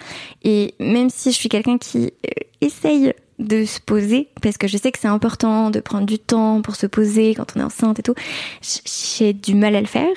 Et 0.43 0.73
même 0.79 1.09
si 1.09 1.31
je 1.31 1.37
suis 1.37 1.49
quelqu'un 1.49 1.77
qui 1.77 2.05
euh, 2.25 2.29
essaye 2.61 3.13
de 3.37 3.65
se 3.65 3.81
poser, 3.81 4.29
parce 4.41 4.57
que 4.57 4.67
je 4.67 4.77
sais 4.77 4.91
que 4.93 4.99
c'est 4.99 5.09
important 5.09 5.69
de 5.69 5.81
prendre 5.81 6.05
du 6.05 6.17
temps 6.19 6.61
pour 6.61 6.75
se 6.77 6.87
poser 6.87 7.35
quand 7.35 7.45
on 7.55 7.59
est 7.59 7.63
enceinte 7.63 7.99
et 7.99 8.01
tout, 8.01 8.15
j'ai 8.61 9.33
du 9.33 9.55
mal 9.55 9.75
à 9.75 9.81
le 9.81 9.87
faire. 9.87 10.07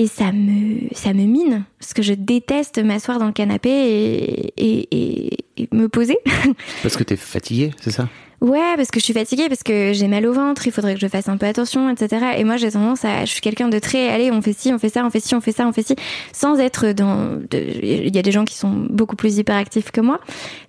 Et 0.00 0.06
ça 0.06 0.32
me, 0.32 1.26
mine, 1.26 1.64
parce 1.78 1.92
que 1.92 2.00
je 2.00 2.14
déteste 2.14 2.82
m'asseoir 2.82 3.18
dans 3.18 3.26
le 3.26 3.32
canapé 3.32 4.50
et, 4.56 5.36
me 5.72 5.88
poser. 5.88 6.16
Parce 6.82 6.96
que 6.96 7.04
t'es 7.04 7.16
fatigué, 7.16 7.72
c'est 7.82 7.90
ça? 7.90 8.08
Ouais, 8.40 8.74
parce 8.76 8.90
que 8.90 8.98
je 9.00 9.04
suis 9.04 9.12
fatiguée, 9.12 9.48
parce 9.48 9.62
que 9.62 9.92
j'ai 9.92 10.08
mal 10.08 10.26
au 10.26 10.32
ventre, 10.32 10.66
il 10.66 10.72
faudrait 10.72 10.94
que 10.94 11.00
je 11.00 11.08
fasse 11.08 11.28
un 11.28 11.36
peu 11.36 11.44
attention, 11.44 11.90
etc. 11.90 12.24
Et 12.38 12.44
moi, 12.44 12.56
j'ai 12.56 12.70
tendance 12.70 13.04
à, 13.04 13.26
je 13.26 13.30
suis 13.30 13.42
quelqu'un 13.42 13.68
de 13.68 13.78
très, 13.78 14.08
allez, 14.08 14.30
on 14.30 14.40
fait 14.40 14.54
ci, 14.54 14.72
on 14.72 14.78
fait 14.78 14.88
ça, 14.88 15.04
on 15.04 15.10
fait 15.10 15.20
ci, 15.20 15.34
on 15.34 15.42
fait 15.42 15.52
ça, 15.52 15.66
on 15.66 15.72
fait 15.72 15.86
ci, 15.86 15.94
sans 16.32 16.58
être 16.58 16.92
dans, 16.92 17.38
il 17.52 18.14
y 18.14 18.18
a 18.18 18.22
des 18.22 18.32
gens 18.32 18.46
qui 18.46 18.54
sont 18.54 18.86
beaucoup 18.88 19.14
plus 19.14 19.36
hyperactifs 19.36 19.90
que 19.90 20.00
moi, 20.00 20.20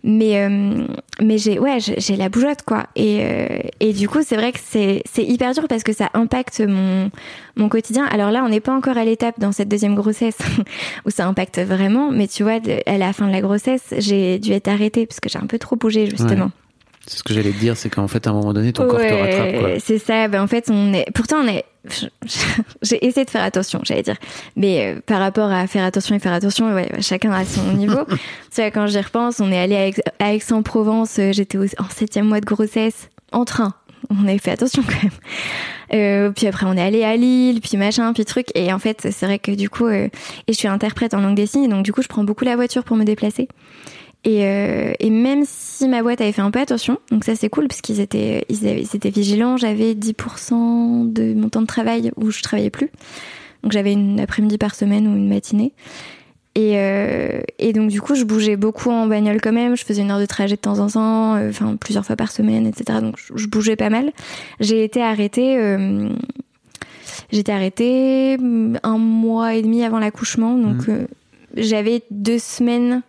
mais, 0.04 0.44
euh, 0.44 0.86
mais 1.22 1.38
j'ai, 1.38 1.60
ouais, 1.60 1.78
j'ai 1.80 2.18
la 2.18 2.28
bougeotte, 2.28 2.64
quoi. 2.64 2.88
Et, 2.98 3.20
euh, 3.22 3.48
et 3.80 3.94
du 3.94 4.10
coup, 4.10 4.20
c'est 4.22 4.36
vrai 4.36 4.52
que 4.52 4.60
c'est, 4.62 5.02
c'est 5.10 5.24
hyper 5.24 5.54
dur 5.54 5.70
parce 5.70 5.84
que 5.84 5.94
ça 5.94 6.10
impacte 6.14 6.60
mon, 6.60 7.10
mon 7.56 7.70
quotidien. 7.70 8.04
Alors 8.12 8.32
là, 8.32 8.44
on 8.44 8.50
n'est 8.50 8.60
pas 8.60 8.76
encore 8.76 8.98
à 8.98 9.06
l'étape 9.06 9.40
dans 9.40 9.54
cette 9.54 9.70
deuxième 9.70 9.96
grossesse 9.96 10.40
où 11.06 11.10
ça 11.10 11.26
impacte 11.26 11.60
vraiment, 11.60 12.12
mais 12.12 12.28
tu 12.28 12.44
vois, 12.44 12.60
à 12.86 12.98
la 12.98 13.14
fin 13.14 13.28
de 13.28 13.32
la 13.32 13.40
grossesse, 13.40 13.94
j'ai 13.98 14.40
dû 14.40 14.52
être 14.52 14.68
arrêtée 14.68 15.06
parce 15.06 15.22
que 15.22 15.30
j'ai 15.30 15.40
un 15.40 15.48
peu 15.48 15.58
trop 15.58 15.78
bougé, 15.78 16.10
justement. 16.10 16.52
C'est 17.08 17.18
ce 17.18 17.24
que 17.24 17.34
j'allais 17.34 17.52
te 17.52 17.58
dire, 17.58 17.76
c'est 17.78 17.90
qu'en 17.90 18.08
fait, 18.08 18.28
à 18.28 18.30
un 18.30 18.34
moment 18.34 18.54
donné, 18.54 18.74
ton 18.74 18.88
corps 18.88 19.00
te 19.00 19.14
rattrape. 19.14 19.80
C'est 19.84 19.98
ça. 19.98 20.28
Ben, 20.28 20.42
en 20.44 20.48
fait, 20.48 20.70
on 20.72 20.94
est. 20.94 21.06
Pourtant, 21.14 21.38
on 21.44 21.48
est. 21.48 21.66
J'ai 22.84 23.04
essayé 23.06 23.26
de 23.26 23.30
faire 23.30 23.44
attention, 23.44 23.82
j'allais 23.84 24.04
dire. 24.04 24.18
Mais 24.56 24.94
euh, 24.96 25.00
par 25.06 25.20
rapport 25.20 25.52
à 25.52 25.66
faire 25.68 25.84
attention 25.84 26.16
et 26.16 26.20
faire 26.20 26.34
attention, 26.34 26.74
ouais, 26.74 26.90
chacun 27.02 27.32
à 27.32 27.44
son 27.44 27.74
niveau. 27.74 28.06
tu 28.54 28.62
vois, 28.62 28.70
quand 28.72 28.86
j'y 28.88 29.00
repense, 29.02 29.40
on 29.40 29.52
est 29.52 29.58
allé 29.60 29.76
à, 29.76 29.88
Aix- 29.88 30.04
à 30.20 30.34
Aix-en-Provence. 30.34 31.18
euh, 31.20 31.32
J'étais 31.34 31.58
en 31.58 31.90
septième 31.90 32.28
mois 32.28 32.40
de 32.40 32.46
grossesse 32.46 33.10
en 33.32 33.46
train. 33.46 33.74
On 34.10 34.28
avait 34.28 34.38
fait 34.40 34.52
attention 34.52 34.84
quand 34.84 35.02
même. 35.04 35.12
Euh, 35.94 36.32
puis 36.32 36.48
après, 36.48 36.66
on 36.68 36.74
est 36.78 36.82
allé 36.82 37.04
à 37.04 37.16
Lille, 37.16 37.62
puis 37.62 37.78
machin, 37.78 38.14
puis 38.14 38.26
truc. 38.26 38.48
Et 38.56 38.72
en 38.74 38.80
fait, 38.80 39.08
c'est 39.12 39.26
vrai 39.26 39.40
que 39.40 39.52
du 39.52 39.70
coup, 39.70 39.86
euh, 39.88 40.08
et 40.48 40.54
je 40.54 40.58
suis 40.58 40.68
interprète 40.68 41.14
en 41.14 41.22
langue 41.22 41.36
des 41.36 41.46
signes, 41.48 41.70
donc 41.70 41.84
du 41.84 41.94
coup, 41.94 42.02
je 42.02 42.08
prends 42.08 42.24
beaucoup 42.24 42.46
la 42.46 42.56
voiture 42.56 42.84
pour 42.84 42.96
me 42.98 43.04
déplacer. 43.04 43.48
Et, 44.24 44.46
euh, 44.46 44.94
et 45.00 45.10
même 45.10 45.44
si 45.48 45.88
ma 45.88 46.04
boîte 46.04 46.22
avait 46.22 46.32
fait 46.32 46.44
un 46.44 46.52
peu 46.52 46.60
attention, 46.60 47.00
donc 47.10 47.24
ça 47.24 47.36
c'est 47.36 47.50
cool 47.50 47.68
parce 47.68 47.82
qu'ils 47.82 48.00
étaient, 48.00 48.46
ils, 48.50 48.68
avaient- 48.68 48.82
ils 48.82 48.96
étaient 48.96 49.10
vigilants, 49.10 49.58
j'avais 49.58 49.96
10% 49.96 51.12
de 51.12 51.34
mon 51.34 51.50
temps 51.50 51.62
de 51.62 51.68
travail 51.68 52.12
où 52.18 52.30
je 52.30 52.44
travaillais 52.44 52.70
plus. 52.70 52.92
Donc 53.64 53.72
j'avais 53.72 53.94
une 53.94 54.20
après-midi 54.20 54.58
par 54.60 54.76
semaine 54.76 55.08
ou 55.08 55.16
une 55.16 55.28
matinée. 55.28 55.74
Et, 56.54 56.74
euh, 56.76 57.42
et 57.60 57.72
donc 57.74 57.90
du 57.90 58.02
coup 58.02 58.14
je 58.14 58.26
bougeais 58.26 58.58
beaucoup 58.58 58.92
en 58.92 59.08
bagnole 59.08 59.40
quand 59.42 59.54
même, 59.54 59.78
je 59.78 59.86
faisais 59.86 60.02
une 60.02 60.12
heure 60.12 60.20
de 60.20 60.26
trajet 60.26 60.56
de 60.56 60.62
temps 60.62 60.80
en 60.80 60.88
temps, 60.88 61.36
euh, 61.36 61.50
enfin 61.50 61.78
plusieurs 61.78 62.06
fois 62.06 62.18
par 62.18 62.32
semaine, 62.32 62.68
etc. 62.68 63.00
Donc 63.02 63.16
je, 63.36 63.48
bougeais 63.48 63.78
pas 63.78 63.90
mal. 63.90 64.12
J'ai 64.60 64.84
été 64.84 65.02
arrêtée, 65.02 65.58
euh, 65.58 66.10
j'étais 67.32 67.54
arrêtée 67.54 68.38
mm, 68.38 68.80
un 68.84 68.98
mois 68.98 69.56
et 69.56 69.62
demi 69.62 69.84
avant 69.84 69.98
l'accouchement, 69.98 70.58
donc 70.58 70.90
euh, 70.90 71.08
j'avais 71.56 72.04
deux 72.12 72.40
semaines 72.40 73.02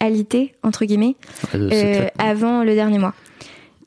alité 0.00 0.54
entre 0.62 0.84
guillemets 0.84 1.16
euh, 1.54 1.68
c'est- 1.70 2.12
avant 2.18 2.62
le 2.64 2.74
dernier 2.74 2.98
mois. 2.98 3.14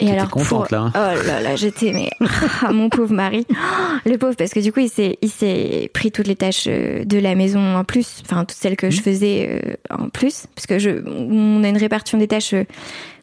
Et 0.02 0.10
alors, 0.12 0.30
contente, 0.30 0.48
pour- 0.48 0.68
là, 0.72 0.80
hein. 0.80 0.92
oh 0.96 1.28
là 1.28 1.42
là, 1.42 1.56
j'étais 1.58 1.92
mais 1.92 2.10
ah, 2.62 2.72
mon 2.72 2.88
pauvre 2.88 3.14
mari, 3.14 3.46
le 4.06 4.18
pauvre 4.18 4.36
parce 4.38 4.52
que 4.54 4.62
du 4.62 4.72
coup 4.72 4.80
il 4.80 4.90
s'est 4.90 5.18
il 5.22 5.30
s'est 5.30 5.92
pris 5.94 6.10
toutes 6.14 6.28
les 6.28 6.38
tâches 6.38 6.68
euh, 6.70 7.04
de 7.04 7.18
la 7.20 7.36
maison 7.36 7.76
en 7.76 7.84
plus, 7.84 8.22
enfin 8.24 8.46
toutes 8.46 8.58
celles 8.58 8.78
que 8.78 8.88
Mmh. 8.88 8.92
je 8.92 9.02
faisais 9.02 9.50
euh, 9.62 9.74
en 9.90 10.08
plus, 10.08 10.46
parce 10.56 10.68
que 10.68 10.80
je 10.80 10.92
on 11.06 11.64
a 11.66 11.68
une 11.68 11.76
répartition 11.78 12.18
des 12.18 12.30
tâches 12.30 12.54
euh, 12.54 12.64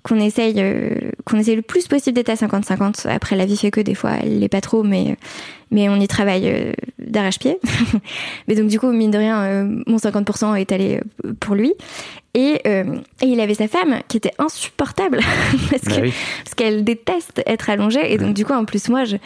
qu'on 0.06 0.20
essaye 0.20 0.54
euh, 0.58 0.90
qu'on 1.24 1.38
essaye 1.38 1.56
le 1.56 1.62
plus 1.62 1.88
possible 1.88 2.14
d'être 2.14 2.28
à 2.30 2.34
50-50. 2.34 3.08
Après 3.08 3.34
la 3.34 3.44
vie 3.44 3.56
fait 3.56 3.70
que 3.72 3.80
des 3.80 3.94
fois 3.96 4.12
elle 4.22 4.38
l'est 4.38 4.48
pas 4.48 4.60
trop, 4.60 4.82
mais 4.84 5.16
mais 5.72 5.88
on 5.88 5.96
y 5.96 6.06
travaille 6.06 6.48
euh, 6.48 6.72
d'arrache-pied. 7.00 7.58
mais 8.48 8.54
donc 8.54 8.68
du 8.68 8.78
coup 8.78 8.90
mine 8.92 9.10
de 9.10 9.18
rien, 9.18 9.42
euh, 9.42 9.82
mon 9.86 9.96
50% 9.96 10.54
est 10.60 10.70
allé 10.72 11.00
euh, 11.24 11.32
pour 11.40 11.54
lui. 11.56 11.72
Et, 12.34 12.60
euh, 12.66 12.98
et 13.22 13.26
il 13.26 13.40
avait 13.40 13.54
sa 13.54 13.66
femme 13.66 14.00
qui 14.08 14.18
était 14.18 14.32
insupportable 14.38 15.20
parce 15.70 15.82
Bah 15.84 15.96
que 15.96 16.00
oui. 16.02 16.12
parce 16.44 16.54
qu'elle 16.54 16.84
déteste 16.84 17.42
être 17.46 17.70
allongée 17.70 18.12
et 18.12 18.18
donc 18.18 18.34
du 18.34 18.44
coup 18.44 18.52
en 18.52 18.66
plus 18.66 18.90
moi 18.90 19.04
je 19.04 19.16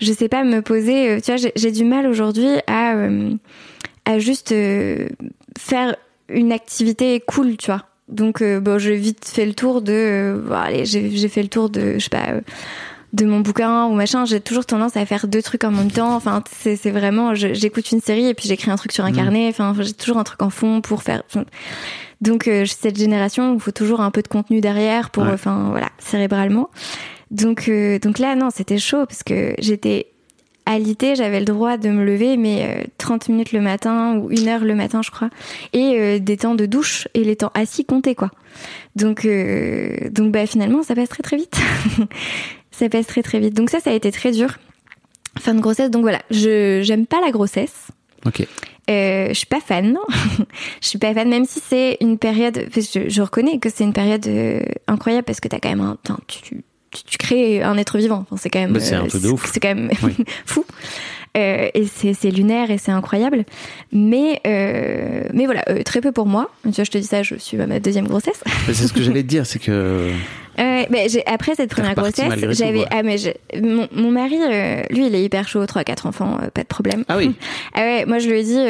je 0.00 0.12
sais 0.14 0.28
pas 0.30 0.44
me 0.44 0.62
poser 0.62 1.10
euh, 1.10 1.20
tu 1.20 1.26
vois 1.30 1.36
j'ai- 1.36 1.52
j'ai 1.56 1.70
du 1.72 1.84
mal 1.84 2.06
aujourd'hui 2.06 2.48
à 2.66 2.94
euh, 2.94 3.32
à 4.06 4.18
juste 4.18 4.52
euh, 4.52 5.08
faire 5.58 5.94
une 6.30 6.52
activité 6.52 7.20
cool 7.26 7.58
tu 7.58 7.66
vois 7.66 7.84
donc 8.08 8.42
euh, 8.42 8.60
bon 8.60 8.78
j'ai 8.78 8.96
vite 8.96 9.24
fait 9.26 9.46
le 9.46 9.54
tour 9.54 9.80
de 9.82 9.92
euh, 9.92 10.38
bon, 10.46 10.54
allez 10.54 10.84
j'ai 10.84 11.10
j'ai 11.10 11.28
fait 11.28 11.42
le 11.42 11.48
tour 11.48 11.70
de 11.70 11.94
je 11.94 11.98
sais 12.04 12.10
pas 12.10 12.28
euh, 12.30 12.40
de 13.12 13.24
mon 13.26 13.40
bouquin 13.40 13.84
ou 13.86 13.94
machin. 13.94 14.24
J'ai 14.24 14.40
toujours 14.40 14.66
tendance 14.66 14.96
à 14.96 15.06
faire 15.06 15.28
deux 15.28 15.40
trucs 15.40 15.62
en 15.62 15.70
même 15.70 15.90
temps. 15.90 16.16
Enfin, 16.16 16.42
c'est 16.50 16.74
c'est 16.74 16.90
vraiment, 16.90 17.32
j'écoute 17.34 17.92
une 17.92 18.00
série 18.00 18.26
et 18.26 18.34
puis 18.34 18.48
j'écris 18.48 18.72
un 18.72 18.76
truc 18.76 18.90
sur 18.90 19.04
un 19.04 19.12
Mm. 19.12 19.16
carnet. 19.16 19.46
Enfin, 19.48 19.72
j'ai 19.78 19.92
toujours 19.92 20.18
un 20.18 20.24
truc 20.24 20.42
en 20.42 20.50
fond 20.50 20.80
pour 20.80 21.04
faire. 21.04 21.22
Donc 22.20 22.48
euh, 22.48 22.64
cette 22.66 22.98
génération 22.98 23.52
où 23.52 23.54
il 23.54 23.60
faut 23.60 23.70
toujours 23.70 24.00
un 24.00 24.10
peu 24.10 24.20
de 24.20 24.26
contenu 24.26 24.60
derrière 24.60 25.10
pour, 25.10 25.22
Ouais. 25.22 25.30
enfin 25.32 25.68
voilà, 25.70 25.90
cérébralement. 25.98 26.70
Donc 27.30 27.68
euh, 27.68 28.00
donc 28.00 28.18
là 28.18 28.34
non, 28.34 28.48
c'était 28.50 28.78
chaud 28.78 29.06
parce 29.06 29.22
que 29.22 29.54
j'étais 29.60 30.06
alité, 30.66 31.14
j'avais 31.14 31.40
le 31.40 31.44
droit 31.44 31.76
de 31.76 31.88
me 31.88 32.04
lever, 32.04 32.36
mais 32.36 32.64
euh, 32.64 32.84
30 32.98 33.28
minutes 33.28 33.52
le 33.52 33.60
matin 33.60 34.16
ou 34.16 34.30
une 34.30 34.48
heure 34.48 34.64
le 34.64 34.74
matin, 34.74 35.02
je 35.02 35.10
crois, 35.10 35.30
et 35.72 35.98
euh, 35.98 36.18
des 36.18 36.36
temps 36.38 36.54
de 36.54 36.66
douche 36.66 37.08
et 37.14 37.24
les 37.24 37.36
temps 37.36 37.52
assis 37.54 37.84
comptaient 37.84 38.14
quoi. 38.14 38.30
Donc 38.96 39.24
euh, 39.24 40.08
donc 40.10 40.32
bah 40.32 40.46
finalement 40.46 40.82
ça 40.82 40.94
passe 40.94 41.08
très 41.08 41.22
très 41.22 41.36
vite. 41.36 41.56
ça 42.70 42.88
passe 42.88 43.06
très 43.06 43.22
très 43.22 43.40
vite. 43.40 43.54
Donc 43.54 43.70
ça 43.70 43.80
ça 43.80 43.90
a 43.90 43.94
été 43.94 44.10
très 44.12 44.32
dur. 44.32 44.58
Fin 45.38 45.54
de 45.54 45.60
grossesse. 45.60 45.90
Donc 45.90 46.02
voilà, 46.02 46.20
je 46.30 46.80
j'aime 46.82 47.06
pas 47.06 47.20
la 47.20 47.30
grossesse. 47.30 47.88
Ok. 48.26 48.46
Euh, 48.90 49.28
je 49.28 49.34
suis 49.34 49.46
pas 49.46 49.60
fan, 49.60 49.96
je 50.82 50.88
suis 50.88 50.98
pas 50.98 51.14
fan, 51.14 51.28
même 51.28 51.46
si 51.46 51.60
c'est 51.60 51.96
une 52.00 52.18
période. 52.18 52.66
Je, 52.74 53.08
je 53.08 53.22
reconnais 53.22 53.58
que 53.58 53.70
c'est 53.70 53.84
une 53.84 53.94
période 53.94 54.26
euh, 54.26 54.60
incroyable 54.86 55.24
parce 55.24 55.40
que 55.40 55.48
t'as 55.48 55.58
quand 55.58 55.70
même 55.70 55.80
un, 55.80 55.96
tu, 56.26 56.62
tu, 56.94 57.02
tu 57.04 57.18
crées 57.18 57.62
un 57.62 57.76
être 57.76 57.98
vivant. 57.98 58.20
Enfin, 58.30 58.36
c'est 58.40 58.48
quand 58.50 58.60
même. 58.60 58.72
Bah, 58.72 58.80
c'est 58.80 58.94
un 58.94 59.04
euh, 59.04 59.08
truc 59.08 59.22
de 59.22 59.28
ouf. 59.28 59.50
C'est 59.52 59.60
quand 59.60 59.74
même 59.74 59.90
Oui. 60.02 60.16
fou. 60.46 60.64
Euh, 61.36 61.68
et 61.74 61.86
c'est 61.88 62.30
lunaire 62.30 62.70
et 62.70 62.78
c'est 62.78 62.92
incroyable. 62.92 63.44
Mais 63.92 64.40
euh, 64.46 65.24
mais 65.32 65.46
voilà, 65.46 65.64
euh, 65.68 65.82
très 65.82 66.00
peu 66.00 66.12
pour 66.12 66.26
moi. 66.26 66.48
Tu 66.62 66.70
vois, 66.70 66.84
je 66.84 66.90
te 66.92 66.98
dis 66.98 67.06
ça, 67.08 67.24
je 67.24 67.34
suis 67.34 67.60
à 67.60 67.66
ma 67.66 67.80
deuxième 67.80 68.06
grossesse. 68.06 68.40
C'est 68.66 68.86
ce 68.86 68.92
que 68.92 69.02
j'allais 69.02 69.22
te 69.24 69.28
dire, 69.28 69.44
c'est 69.44 69.58
que 69.58 70.10
mais 70.56 71.08
j'ai- 71.08 71.26
après 71.26 71.56
cette 71.56 71.70
première 71.70 71.96
grossesse, 71.96 72.32
j'avais 72.50 72.84
ah 72.92 73.02
mais 73.02 73.16
mon, 73.60 73.88
mon 73.92 74.12
mari, 74.12 74.36
lui, 74.90 75.06
il 75.08 75.14
est 75.16 75.24
hyper 75.24 75.48
chaud, 75.48 75.66
trois 75.66 75.82
quatre 75.82 76.06
enfants, 76.06 76.38
pas 76.54 76.62
de 76.62 76.68
problème. 76.68 77.02
Ah 77.08 77.16
oui. 77.16 77.34
Ah 77.74 77.80
ouais, 77.80 78.04
moi 78.06 78.20
je 78.20 78.28
lui 78.30 78.38
ai 78.38 78.44
dit 78.44 78.60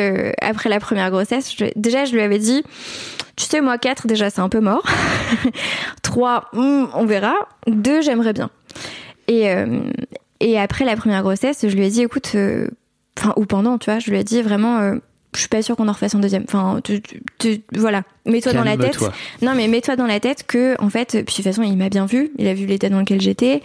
après 0.40 0.70
la 0.70 0.80
première 0.80 1.10
grossesse, 1.10 1.54
je- 1.54 1.66
déjà 1.76 2.06
je 2.06 2.12
lui 2.14 2.22
avais 2.22 2.38
dit, 2.38 2.62
tu 3.36 3.44
sais 3.44 3.60
moi 3.60 3.76
quatre 3.76 4.06
déjà 4.06 4.30
c'est 4.30 4.40
un 4.40 4.48
peu 4.48 4.60
mort, 4.60 4.86
trois 6.14 6.48
hmm, 6.52 6.84
on 6.94 7.06
verra, 7.06 7.34
deux 7.66 8.00
j'aimerais 8.00 8.32
bien. 8.32 8.48
Et 9.26 9.50
euh, 9.50 9.80
et 10.38 10.60
après 10.60 10.84
la 10.84 10.94
première 10.94 11.22
grossesse, 11.22 11.66
je 11.66 11.74
lui 11.74 11.84
ai 11.84 11.90
dit 11.90 12.02
écoute, 12.02 12.32
euh, 12.36 12.68
enfin 13.18 13.32
ou 13.36 13.46
pendant, 13.46 13.78
tu 13.78 13.90
vois, 13.90 13.98
je 13.98 14.10
lui 14.10 14.18
ai 14.18 14.22
dit 14.22 14.40
vraiment. 14.40 14.94
Je 15.34 15.40
suis 15.40 15.48
pas 15.48 15.62
sûre 15.62 15.76
qu'on 15.76 15.88
en 15.88 15.92
refasse 15.92 16.14
un 16.14 16.20
deuxième. 16.20 16.44
Enfin, 16.46 16.80
tu, 16.82 17.00
tu- 17.02 17.20
tu- 17.38 17.62
voilà. 17.76 18.02
Mets-toi 18.26 18.52
dans 18.54 18.64
la 18.64 18.76
tête. 18.76 18.98
Non, 19.42 19.52
mais 19.54 19.68
mets-toi 19.68 19.96
dans 19.96 20.06
la 20.06 20.18
tête 20.18 20.44
que, 20.46 20.80
en 20.82 20.88
fait, 20.88 21.08
puis 21.10 21.20
de 21.20 21.24
toute 21.30 21.44
façon, 21.44 21.62
il 21.62 21.76
m'a 21.76 21.90
bien 21.90 22.06
vu. 22.06 22.30
Il 22.38 22.48
a 22.48 22.54
vu 22.54 22.64
l'état 22.64 22.88
dans 22.88 22.98
lequel 23.00 23.20
j'étais. 23.20 23.62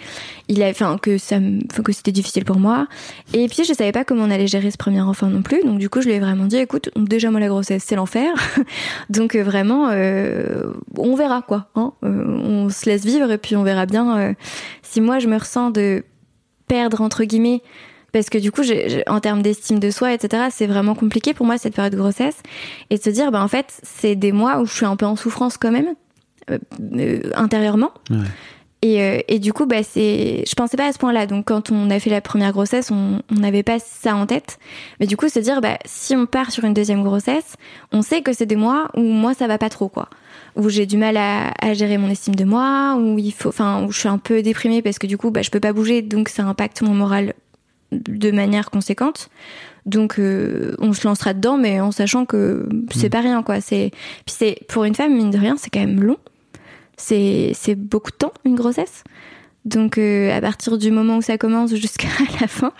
Il 0.49 0.61
a, 0.63 0.69
enfin, 0.69 0.97
que 1.01 1.17
ça, 1.17 1.37
que 1.83 1.91
c'était 1.93 2.11
difficile 2.11 2.43
pour 2.43 2.57
moi. 2.59 2.87
Et 3.33 3.47
puis, 3.47 3.63
je 3.63 3.73
savais 3.73 3.91
pas 3.93 4.03
comment 4.03 4.23
on 4.23 4.31
allait 4.31 4.47
gérer 4.47 4.69
ce 4.71 4.77
premier 4.77 4.99
enfant 5.01 5.27
non 5.27 5.41
plus. 5.41 5.61
Donc, 5.63 5.79
du 5.79 5.89
coup, 5.89 6.01
je 6.01 6.07
lui 6.07 6.15
ai 6.15 6.19
vraiment 6.19 6.45
dit, 6.45 6.57
écoute, 6.57 6.89
déjà, 6.97 7.31
moi, 7.31 7.39
la 7.39 7.47
grossesse, 7.47 7.83
c'est 7.85 7.95
l'enfer. 7.95 8.33
donc, 9.09 9.35
euh, 9.35 9.43
vraiment, 9.43 9.89
euh, 9.91 10.73
on 10.97 11.15
verra, 11.15 11.41
quoi. 11.41 11.67
Hein 11.75 11.93
Euh, 12.03 12.25
on 12.25 12.69
se 12.69 12.85
laisse 12.89 13.05
vivre 13.05 13.31
et 13.31 13.37
puis 13.37 13.55
on 13.55 13.63
verra 13.63 13.85
bien 13.85 14.17
euh, 14.17 14.33
si 14.81 14.99
moi, 14.99 15.19
je 15.19 15.27
me 15.27 15.37
ressens 15.37 15.69
de 15.71 16.03
perdre, 16.67 17.01
entre 17.01 17.23
guillemets, 17.23 17.61
parce 18.13 18.29
que 18.29 18.37
du 18.37 18.51
coup, 18.51 18.63
j'ai- 18.63 19.03
en 19.07 19.19
termes 19.19 19.41
d'estime 19.41 19.79
de 19.79 19.91
soi, 19.91 20.13
etc., 20.13 20.43
c'est 20.51 20.67
vraiment 20.67 20.95
compliqué 20.95 21.33
pour 21.33 21.45
moi 21.45 21.57
cette 21.57 21.75
période 21.75 21.93
de 21.93 21.97
grossesse. 21.97 22.37
Et 22.89 22.97
de 22.97 23.03
se 23.03 23.09
dire, 23.09 23.31
bah, 23.31 23.43
en 23.43 23.47
fait, 23.47 23.79
c'est 23.83 24.15
des 24.15 24.31
mois 24.31 24.59
où 24.59 24.65
je 24.65 24.73
suis 24.73 24.85
un 24.85 24.95
peu 24.95 25.05
en 25.05 25.15
souffrance 25.15 25.57
quand 25.57 25.71
même, 25.71 25.95
euh, 26.49 26.57
euh, 26.97 27.21
intérieurement. 27.35 27.91
Ouais. 28.09 28.17
Et, 28.81 29.01
euh, 29.03 29.19
et 29.27 29.39
du 29.39 29.51
coup, 29.51 29.65
bah, 29.65 29.83
c'est, 29.83 30.45
je 30.47 30.55
pensais 30.55 30.77
pas 30.77 30.85
à 30.87 30.93
ce 30.93 30.97
point-là. 30.99 31.27
Donc, 31.27 31.47
quand 31.47 31.69
on 31.69 31.89
a 31.89 31.99
fait 31.99 32.09
la 32.09 32.21
première 32.21 32.53
grossesse, 32.53 32.91
on 32.91 33.21
on 33.29 33.35
n'avait 33.35 33.61
pas 33.63 33.77
ça 33.77 34.15
en 34.15 34.25
tête. 34.25 34.57
Mais 35.01 35.05
du 35.05 35.17
coup, 35.17 35.27
se 35.27 35.39
dire, 35.39 35.59
bah, 35.59 35.77
si 35.83 36.15
on 36.15 36.25
part 36.25 36.51
sur 36.51 36.63
une 36.63 36.73
deuxième 36.73 37.03
grossesse, 37.03 37.55
on 37.91 38.01
sait 38.01 38.21
que 38.21 38.31
c'est 38.31 38.45
des 38.45 38.55
mois 38.55 38.87
où 38.95 39.01
moi, 39.01 39.33
ça 39.33 39.47
va 39.47 39.57
pas 39.57 39.67
trop, 39.69 39.89
quoi. 39.89 40.07
Où 40.55 40.69
j'ai 40.69 40.85
du 40.85 40.95
mal 40.95 41.17
à, 41.17 41.51
à 41.61 41.73
gérer 41.73 41.97
mon 41.97 42.09
estime 42.09 42.35
de 42.35 42.45
moi, 42.45 42.95
où 42.97 43.19
il 43.19 43.33
faut, 43.33 43.49
enfin, 43.49 43.83
où 43.83 43.91
je 43.91 43.99
suis 43.99 44.07
un 44.07 44.17
peu 44.17 44.41
déprimée 44.41 44.81
parce 44.81 44.97
que 44.97 45.07
du 45.07 45.17
coup, 45.17 45.29
bah, 45.29 45.41
je 45.41 45.49
peux 45.51 45.59
pas 45.59 45.73
bouger, 45.73 46.01
donc 46.01 46.29
ça 46.29 46.43
impacte 46.45 46.81
mon 46.81 46.93
moral 46.93 47.33
de 47.91 48.31
manière 48.31 48.69
conséquente. 48.71 49.29
Donc 49.85 50.19
euh, 50.19 50.75
on 50.79 50.93
se 50.93 51.07
lancera 51.07 51.33
dedans, 51.33 51.57
mais 51.57 51.79
en 51.81 51.91
sachant 51.91 52.25
que 52.25 52.67
c'est 52.91 53.07
Mm. 53.07 53.09
pas 53.09 53.21
rien 53.21 53.43
quoi. 53.43 53.61
C'est 53.61 53.91
puis 54.25 54.35
c'est 54.37 54.57
pour 54.67 54.83
une 54.83 54.93
femme 54.95 55.15
mine 55.15 55.31
de 55.31 55.37
rien, 55.37 55.55
c'est 55.57 55.69
quand 55.69 55.79
même 55.79 56.03
long. 56.03 56.17
C'est 56.97 57.51
c'est 57.55 57.75
beaucoup 57.75 58.11
de 58.11 58.17
temps 58.17 58.33
une 58.45 58.55
grossesse. 58.55 59.03
Donc 59.65 59.97
euh, 59.97 60.35
à 60.35 60.39
partir 60.41 60.77
du 60.77 60.89
moment 60.91 61.17
où 61.17 61.21
ça 61.21 61.37
commence 61.37 61.73
jusqu'à 61.75 62.07
la 62.41 62.47
fin, 62.47 62.71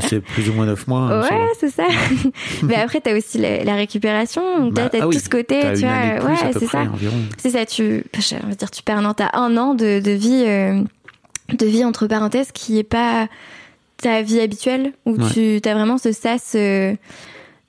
c'est 0.00 0.20
plus 0.20 0.48
ou 0.50 0.52
moins 0.54 0.66
9 0.66 0.86
mois. 0.86 1.00
hein, 1.00 1.20
ouais 1.22 1.46
c'est 1.58 1.70
ça. 1.70 1.84
mais 2.62 2.74
après 2.76 3.00
t'as 3.00 3.16
aussi 3.16 3.38
la, 3.38 3.64
la 3.64 3.74
récupération, 3.74 4.42
donc 4.60 4.74
Bah, 4.74 4.82
t'as 4.90 4.98
t'as 4.98 5.04
ah 5.04 5.08
oui, 5.08 5.16
tout 5.16 5.22
ce 5.22 5.28
côté, 5.30 5.60
T'as 5.60 5.74
tu 5.74 5.82
une 5.82 5.88
vois, 5.88 6.20
plus, 6.36 6.44
ouais 6.44 6.52
c'est 6.52 6.66
ça. 6.66 6.80
environ. 6.82 7.16
C'est 7.38 7.50
ça, 7.50 7.64
tu, 7.66 8.04
je 8.14 8.46
veux 8.46 8.54
dire, 8.54 8.70
tu 8.70 8.82
perds 8.82 8.98
un 8.98 9.04
an, 9.06 9.14
t'as 9.14 9.30
un 9.34 9.56
an 9.56 9.74
de, 9.74 10.00
de 10.00 10.10
vie, 10.10 10.44
euh, 10.46 10.82
de 11.58 11.66
vie 11.66 11.84
entre 11.84 12.06
parenthèses 12.06 12.52
qui 12.52 12.78
est 12.78 12.84
pas 12.84 13.28
ta 14.02 14.22
vie 14.22 14.40
habituelle, 14.40 14.92
où 15.06 15.12
Ouais. 15.16 15.30
tu 15.32 15.68
as 15.68 15.74
vraiment 15.74 15.96
ce 15.98 16.12
sas 16.12 16.52
euh, 16.56 16.94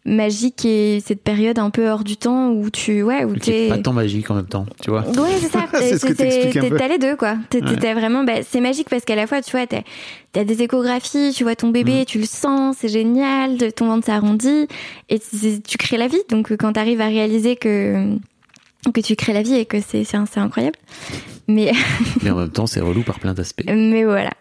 magique 0.05 0.65
et 0.65 0.99
cette 1.05 1.23
période 1.23 1.57
un 1.59 1.69
peu 1.69 1.89
hors 1.89 2.03
du 2.03 2.17
temps 2.17 2.49
où 2.49 2.69
tu, 2.69 3.03
ouais, 3.03 3.23
où 3.23 3.35
t'es. 3.37 3.69
pas 3.69 3.77
tant 3.77 3.93
magique 3.93 4.29
en 4.29 4.35
même 4.35 4.47
temps, 4.47 4.65
tu 4.81 4.89
vois. 4.89 5.01
Ouais, 5.07 5.29
c'est 5.39 5.49
ça. 5.49 5.65
C'est 5.73 5.97
ce 5.97 6.05
que. 6.05 6.77
T'as 6.77 6.87
les 6.89 6.97
deux, 6.97 7.15
quoi. 7.15 7.37
T'es 7.49 7.63
Ouais. 7.63 7.93
vraiment, 7.93 8.23
bah, 8.25 8.43
c'est 8.45 8.59
magique 8.59 8.89
parce 8.89 9.05
qu'à 9.05 9.15
la 9.15 9.27
fois, 9.27 9.41
tu 9.41 9.51
vois, 9.51 9.65
t'as 9.65 9.79
as 10.35 10.43
des 10.43 10.61
échographies, 10.61 11.31
tu 11.33 11.43
vois 11.43 11.55
ton 11.55 11.69
bébé, 11.69 12.01
Mm. 12.01 12.05
tu 12.05 12.19
le 12.19 12.25
sens, 12.25 12.75
c'est 12.79 12.89
génial, 12.89 13.57
ton 13.73 13.85
ventre 13.87 14.05
s'arrondit 14.05 14.67
et 15.09 15.19
tu, 15.65 15.77
crées 15.77 15.97
la 15.97 16.07
vie. 16.07 16.21
Donc, 16.29 16.51
euh, 16.51 16.57
quand 16.57 16.73
t'arrives 16.73 16.99
à 17.01 17.07
réaliser 17.07 17.55
que 17.55 18.15
que 18.93 18.99
tu 18.99 19.15
crées 19.15 19.31
la 19.31 19.41
vie 19.43 19.55
et 19.55 19.65
que 19.65 19.79
c'est 19.79 20.03
c'est 20.03 20.17
incroyable. 20.37 20.75
Mais 21.47 21.71
Mais 22.21 22.31
en 22.31 22.35
même 22.39 22.49
temps, 22.49 22.67
c'est 22.67 22.81
relou 22.81 23.03
par 23.03 23.19
plein 23.21 23.33
d'aspects. 23.33 23.63
mais 23.73 24.03
voilà. 24.03 24.31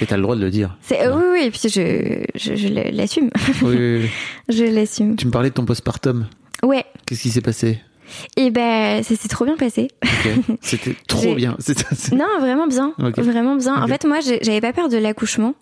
Et 0.00 0.06
t'as 0.06 0.16
le 0.16 0.22
droit 0.22 0.36
de 0.36 0.40
le 0.40 0.50
dire. 0.50 0.76
C'est 0.80 1.06
euh, 1.06 1.16
oui 1.16 1.24
oui 1.32 1.40
et 1.44 1.50
puis 1.50 1.60
je 1.64 2.24
je, 2.34 2.56
je 2.56 2.68
l'assume. 2.68 3.30
Oui, 3.62 3.76
oui, 3.76 3.98
oui. 4.02 4.10
je 4.48 4.64
l'assume. 4.64 5.16
Tu 5.16 5.26
me 5.26 5.30
parlais 5.30 5.50
de 5.50 5.54
ton 5.54 5.64
postpartum. 5.64 6.26
Ouais. 6.62 6.84
Qu'est-ce 7.06 7.22
qui 7.22 7.30
s'est 7.30 7.40
passé? 7.40 7.80
Et 8.36 8.50
ben 8.50 9.02
ça 9.02 9.14
s'est 9.14 9.28
trop 9.28 9.44
bien 9.44 9.56
passé. 9.56 9.88
C'était 10.60 10.94
trop 11.06 11.34
bien. 11.34 11.56
Non, 12.12 12.40
vraiment 12.40 12.66
bien. 12.66 12.94
Vraiment 12.98 13.56
bien. 13.56 13.82
En 13.82 13.86
fait, 13.86 14.04
moi, 14.04 14.18
j'avais 14.20 14.60
pas 14.60 14.72
peur 14.72 14.88
de 14.88 14.96
l'accouchement 14.96 15.54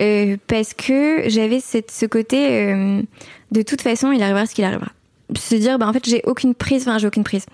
euh, 0.00 0.36
parce 0.46 0.74
que 0.74 1.24
j'avais 1.26 1.60
cette, 1.60 1.90
ce 1.90 2.06
côté 2.06 2.72
euh, 2.72 3.02
de 3.50 3.62
toute 3.62 3.82
façon, 3.82 4.12
il 4.12 4.22
arrivera 4.22 4.46
ce 4.46 4.54
qu'il 4.54 4.64
arrivera. 4.64 4.92
Se 5.38 5.54
dire, 5.54 5.78
bah, 5.78 5.86
en 5.88 5.92
fait, 5.92 6.08
j'ai 6.08 6.22
aucune 6.24 6.54
prise. 6.54 6.82
Enfin, 6.82 6.98
j'ai 6.98 7.06
aucune 7.06 7.24
prise. 7.24 7.46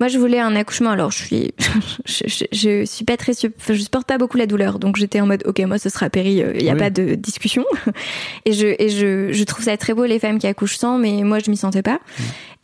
Moi, 0.00 0.08
je 0.08 0.18
voulais 0.18 0.40
un 0.40 0.54
accouchement. 0.56 0.90
Alors, 0.90 1.10
je 1.10 1.18
suis, 1.24 1.54
je, 2.06 2.24
je, 2.28 2.44
je 2.52 2.84
suis 2.84 3.04
pas 3.04 3.16
très, 3.16 3.32
enfin, 3.32 3.74
je 3.74 3.80
supporte 3.80 4.06
pas 4.06 4.18
beaucoup 4.18 4.36
la 4.36 4.46
douleur. 4.46 4.78
Donc, 4.78 4.96
j'étais 4.96 5.20
en 5.20 5.26
mode, 5.26 5.42
ok, 5.46 5.58
moi, 5.60 5.78
ce 5.78 5.88
sera 5.88 6.10
péri. 6.10 6.42
Il 6.54 6.62
y 6.62 6.70
a 6.70 6.72
Oui. 6.74 6.78
pas 6.78 6.90
de 6.90 7.14
discussion. 7.14 7.64
Et 8.44 8.52
je, 8.52 8.66
et 8.78 8.88
je, 8.88 9.32
je 9.32 9.44
trouve 9.44 9.64
ça 9.64 9.76
très 9.76 9.94
beau 9.94 10.04
les 10.04 10.18
femmes 10.18 10.38
qui 10.38 10.46
accouchent 10.46 10.76
sans, 10.78 10.98
mais 10.98 11.22
moi, 11.22 11.38
je 11.38 11.50
m'y 11.50 11.56
sentais 11.56 11.82
pas. 11.82 12.00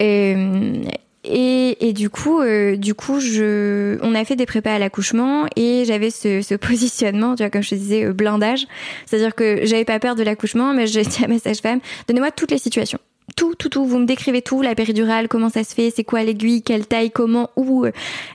Euh, 0.03 0.83
et, 1.29 1.89
et 1.89 1.93
du 1.93 2.09
coup, 2.09 2.41
euh, 2.41 2.77
du 2.77 2.95
coup, 2.95 3.19
je, 3.19 3.99
on 4.03 4.15
a 4.15 4.25
fait 4.25 4.37
des 4.37 4.47
prépas 4.47 4.73
à 4.75 4.79
l'accouchement 4.79 5.47
et 5.57 5.85
j'avais 5.85 6.11
ce, 6.11 6.41
ce 6.41 6.55
positionnement, 6.69 7.35
tu 7.35 7.43
vois, 7.43 7.51
comme 7.51 7.63
je 7.63 7.71
te 7.71 7.75
disais, 7.75 8.05
euh, 8.05 8.13
blindage. 8.13 8.67
C'est-à-dire 9.07 9.35
que 9.35 9.61
j'avais 9.65 9.85
pas 9.85 9.99
peur 9.99 10.15
de 10.15 10.23
l'accouchement, 10.23 10.73
mais 10.73 10.87
j'ai 10.87 11.03
dit 11.03 11.25
à 11.25 11.29
ma 11.29 11.39
sage-femme, 11.39 11.81
donnez-moi 12.09 12.31
toutes 12.31 12.53
les 12.53 12.59
situations. 12.59 12.99
Tout, 13.37 13.55
tout, 13.55 13.69
tout. 13.69 13.85
Vous 13.85 13.99
me 13.99 14.07
décrivez 14.07 14.41
tout, 14.41 14.63
la 14.63 14.75
péridurale, 14.75 15.29
comment 15.29 15.51
ça 15.51 15.63
se 15.63 15.75
fait, 15.75 15.93
c'est 15.95 16.05
quoi 16.05 16.23
l'aiguille, 16.25 16.63
quelle 16.63 16.87
taille, 16.87 17.11
comment, 17.11 17.51
où. 17.57 17.85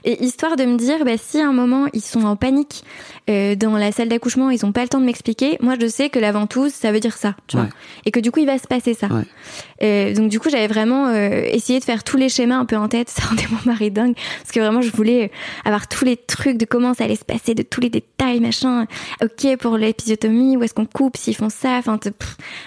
Et 0.04 0.24
histoire 0.24 0.54
de 0.54 0.64
me 0.64 0.76
dire, 0.76 1.04
bah, 1.04 1.16
si 1.18 1.40
à 1.40 1.48
un 1.48 1.52
moment 1.52 1.86
ils 1.92 2.00
sont 2.00 2.22
en 2.24 2.36
panique 2.36 2.84
euh, 3.28 3.56
dans 3.56 3.76
la 3.76 3.90
salle 3.90 4.08
d'accouchement, 4.08 4.50
ils 4.50 4.64
ont 4.64 4.70
pas 4.70 4.82
le 4.82 4.88
temps 4.88 5.00
de 5.00 5.04
m'expliquer, 5.04 5.58
moi 5.60 5.74
je 5.80 5.88
sais 5.88 6.08
que 6.08 6.20
la 6.20 6.30
ventouse, 6.30 6.72
ça 6.72 6.92
veut 6.92 7.00
dire 7.00 7.16
ça, 7.16 7.34
tu 7.48 7.56
Ouais. 7.56 7.62
vois. 7.64 7.70
Et 8.06 8.12
que 8.12 8.20
du 8.20 8.30
coup, 8.30 8.38
il 8.40 8.46
va 8.46 8.58
se 8.58 8.68
passer 8.68 8.94
ça. 8.94 9.08
Ouais. 9.08 9.24
Euh, 9.82 10.14
donc 10.14 10.28
du 10.30 10.38
coup, 10.38 10.48
j'avais 10.50 10.68
vraiment 10.68 11.08
euh, 11.08 11.42
essayé 11.50 11.80
de 11.80 11.84
faire 11.84 12.04
tous 12.04 12.16
les 12.16 12.28
schémas 12.28 12.56
un 12.56 12.64
peu 12.64 12.76
en 12.76 12.86
tête. 12.88 13.08
Ça 13.10 13.24
rendait 13.26 13.46
mon 13.50 13.58
mari 13.72 13.90
dingue 13.90 14.14
parce 14.14 14.52
que 14.52 14.60
vraiment, 14.60 14.82
je 14.82 14.92
voulais 14.92 15.24
euh, 15.24 15.28
avoir 15.68 15.88
tous 15.88 16.04
les 16.04 16.16
trucs 16.16 16.56
de 16.58 16.64
comment 16.64 16.94
ça 16.94 17.04
allait 17.04 17.16
se 17.16 17.24
passer, 17.24 17.54
de 17.56 17.62
tous 17.64 17.80
les 17.80 17.90
détails, 17.90 18.38
machin. 18.38 18.86
Ok 19.20 19.56
pour 19.58 19.76
l'épisiotomie, 19.78 20.56
où 20.56 20.62
est-ce 20.62 20.74
qu'on 20.74 20.86
coupe, 20.86 21.16
s'ils 21.16 21.34
font 21.36 21.48
ça, 21.50 21.72
enfin 21.78 21.98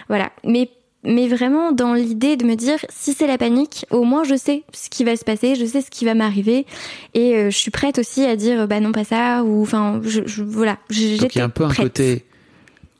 voilà. 0.10 0.32
Mais 0.44 0.70
mais 1.06 1.28
vraiment 1.28 1.72
dans 1.72 1.93
l'idée 1.93 2.36
de 2.36 2.45
me 2.45 2.56
dire 2.56 2.78
si 2.89 3.14
c'est 3.14 3.28
la 3.28 3.38
panique, 3.38 3.86
au 3.91 4.03
moins 4.03 4.24
je 4.24 4.36
sais 4.36 4.64
ce 4.74 4.89
qui 4.89 5.03
va 5.03 5.16
se 5.16 5.24
passer, 5.24 5.56
je 5.56 5.66
sais 5.66 5.82
ce 5.82 5.89
qui 5.89 6.03
va 6.06 6.14
m'arriver 6.16 6.66
et 7.14 7.36
euh, 7.36 7.49
je 7.49 7.58
suis 7.58 7.72
prête 7.72 7.99
aussi 7.99 8.26
à 8.26 8.36
dire 8.36 8.68
bah 8.68 8.80
non 8.80 8.91
pas 8.91 9.03
ça 9.06 9.43
ou 9.43 9.62
enfin 9.62 10.01
je, 10.03 10.22
je- 10.26 10.43
voilà. 10.43 10.74
Donc 10.89 10.97
il 10.97 11.14
y 11.14 11.18
j'étais 11.18 11.39
a 11.39 11.45
un 11.45 11.49
peu 11.49 11.64
un 11.64 11.70
prête. 11.70 11.86
côté 11.88 12.25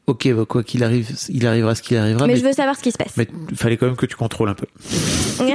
ok, 0.08 0.34
bah, 0.34 0.44
quoi 0.48 0.64
qu'il 0.64 0.84
arrive, 0.84 1.10
il 1.30 1.46
arrivera 1.48 1.74
ce 1.76 1.82
qu'il 1.82 1.98
arrivera. 1.98 2.28
mais, 2.28 2.36
je 2.36 2.44
veux 2.44 2.54
savoir 2.54 2.76
ce 2.76 2.82
qui 2.84 2.92
se 2.92 2.98
passe. 2.98 3.14
Mais 3.18 3.28
il 3.50 3.58
fallait 3.58 3.78
quand 3.78 3.88
même 3.88 3.96
que 3.96 4.06
tu 4.06 4.16
contrôles 4.16 4.50
un 4.50 4.54
peu. 4.54 4.66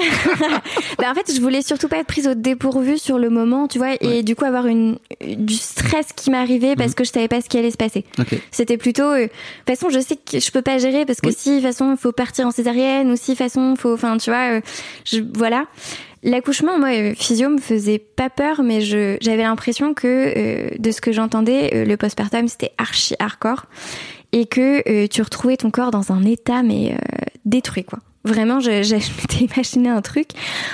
Bah, 0.99 1.07
en 1.11 1.15
fait, 1.15 1.33
je 1.35 1.41
voulais 1.41 1.63
surtout 1.63 1.89
pas 1.89 1.99
être 1.99 2.07
prise 2.07 2.27
au 2.29 2.35
dépourvu 2.35 2.99
sur 2.99 3.19
le 3.19 3.31
moment, 3.31 3.69
tu 3.69 3.79
vois, 3.79 3.95
et 4.01 4.23
du 4.23 4.37
coup 4.37 4.45
avoir 4.45 4.67
une, 4.67 4.99
du 5.27 5.55
stress 5.55 6.09
qui 6.15 6.31
m'arrivait 6.31 6.77
parce 6.77 6.91
Mhm. 6.91 6.95
que 6.95 7.05
je 7.05 7.11
savais 7.11 7.29
pas 7.29 7.41
ce 7.41 7.49
qui 7.49 7.57
allait 7.59 7.71
se 7.71 7.77
passer. 7.77 8.05
Ok. 8.19 8.39
C'était 8.51 8.77
plutôt, 8.77 9.05
euh, 9.05 9.23
de 9.23 9.27
toute 9.29 9.77
façon, 9.79 9.89
je 9.91 10.01
sais 10.01 10.17
que 10.17 10.39
je 10.41 10.51
peux 10.51 10.63
pas 10.63 10.79
gérer 10.79 11.07
parce 11.07 11.21
que 11.21 11.29
Oui. 11.29 11.35
si, 11.37 11.51
de 11.51 11.55
toute 11.57 11.65
façon, 11.65 11.97
faut 11.97 12.13
partir 12.13 12.47
en 12.47 12.51
césarienne 12.51 13.11
ou 13.11 13.17
si, 13.17 13.33
de 13.33 13.37
toute 13.37 13.39
façon, 13.39 13.75
faut, 13.77 13.95
enfin, 13.95 14.17
tu 14.19 14.31
vois, 14.31 14.57
euh, 14.57 14.61
je, 15.05 15.21
voilà. 15.35 15.65
L'accouchement, 16.23 16.79
moi, 16.79 16.91
euh, 16.91 17.15
physio 17.17 17.49
me 17.49 17.59
faisait 17.59 17.99
pas 17.99 18.29
peur, 18.29 18.63
mais 18.63 18.83
je, 18.83 19.17
j'avais 19.23 19.43
l'impression 19.45 19.95
que, 19.95 20.35
euh, 20.37 20.71
de 20.79 20.91
ce 20.91 21.01
que 21.01 21.13
j'entendais, 21.13 21.71
euh, 21.75 21.85
le 21.87 21.97
postpartum, 21.97 22.47
c'était 22.47 22.73
archi 22.77 23.15
hardcore 23.19 23.65
et 24.33 24.47
que 24.47 24.89
euh, 24.89 25.07
tu 25.09 25.23
retrouvais 25.23 25.57
ton 25.57 25.71
corps 25.71 25.91
dans 25.91 26.13
un 26.13 26.25
état, 26.25 26.63
mais 26.63 26.93
euh, 26.93 26.97
détruit, 27.45 27.85
quoi. 27.85 27.99
Vraiment, 28.25 28.61
je, 28.61 28.71
m'étais 29.21 29.45
imaginé 29.45 29.89
un 29.89 30.03
truc 30.03 30.31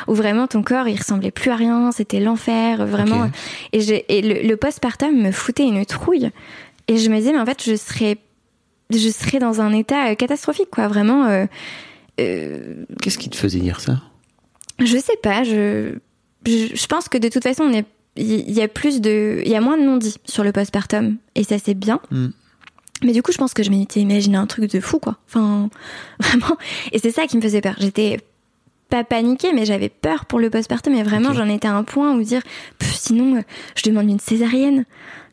où 0.09 0.15
vraiment 0.15 0.47
ton 0.47 0.63
corps, 0.63 0.89
il 0.89 0.97
ressemblait 0.97 1.31
plus 1.31 1.51
à 1.51 1.57
rien, 1.57 1.93
c'était 1.93 2.21
l'enfer, 2.21 2.85
vraiment. 2.87 3.31
Et, 3.73 3.81
le, 4.23 4.47
le 4.47 4.57
postpartum 4.57 5.23
me 5.23 5.31
foutait 5.31 5.65
une 5.65 5.85
trouille. 5.87 6.31
Et 6.89 6.99
je 6.99 7.11
me 7.11 7.17
disais, 7.17 7.33
mais 7.33 7.39
en 7.39 7.47
fait, 7.47 7.63
je 7.65 7.77
serais, 7.77 8.19
je 8.91 9.09
serais 9.09 9.39
dans 9.39 9.61
un 9.61 9.73
état 9.73 10.11
euh, 10.11 10.15
catastrophique, 10.15 10.71
quoi. 10.71 10.89
Vraiment, 10.89 11.27
euh, 11.27 12.85
Qu'est-ce 13.03 13.19
qui 13.19 13.31
te 13.31 13.37
faisait 13.37 13.61
dire 13.61 13.81
ça? 13.81 14.01
Je 14.79 14.97
sais 14.97 15.17
pas. 15.23 15.45
Je, 15.45 15.95
je, 16.47 16.75
je 16.75 16.87
pense 16.87 17.09
que 17.09 17.19
de 17.19 17.29
toute 17.29 17.43
façon, 17.43 17.71
il 18.17 18.51
y 18.51 18.63
a 18.63 18.69
plus 18.69 19.01
de, 19.01 19.43
il 19.45 19.51
y 19.51 19.57
a 19.57 19.61
moins 19.61 19.77
de 19.77 19.83
non-dits 19.83 20.17
sur 20.25 20.45
le 20.45 20.53
postpartum, 20.53 21.17
et 21.35 21.45
ça 21.45 21.59
c'est 21.59 21.75
bien. 21.75 22.01
Mm. 22.11 22.29
Mais 23.03 23.13
du 23.13 23.23
coup, 23.23 23.33
je 23.33 23.39
pense 23.39 23.55
que 23.55 23.63
je 23.63 23.71
m'étais 23.71 24.01
imaginé 24.01 24.37
un 24.37 24.47
truc 24.47 24.71
de 24.71 24.81
fou, 24.81 24.99
quoi. 24.99 25.17
Enfin, 25.29 25.69
vraiment. 26.21 26.57
Et 26.93 26.99
c'est 26.99 27.11
ça 27.11 27.27
qui 27.27 27.37
me 27.37 27.43
faisait 27.43 27.61
peur. 27.61 27.75
J'étais 27.79 28.19
pas 28.89 29.05
paniquée, 29.05 29.53
mais 29.53 29.65
j'avais 29.65 29.89
peur 29.89 30.27
pour 30.27 30.39
le 30.39 30.51
postpartum. 30.51 30.95
Et 30.95 31.03
vraiment, 31.03 31.33
j'en 31.33 31.49
étais 31.49 31.69
à 31.69 31.75
un 31.75 31.85
point 31.85 32.15
où 32.15 32.23
dire, 32.23 32.43
sinon, 32.81 33.37
euh, 33.37 33.43
je 33.75 33.83
demande 33.83 34.09
une 34.09 34.21
césarienne. 34.21 34.85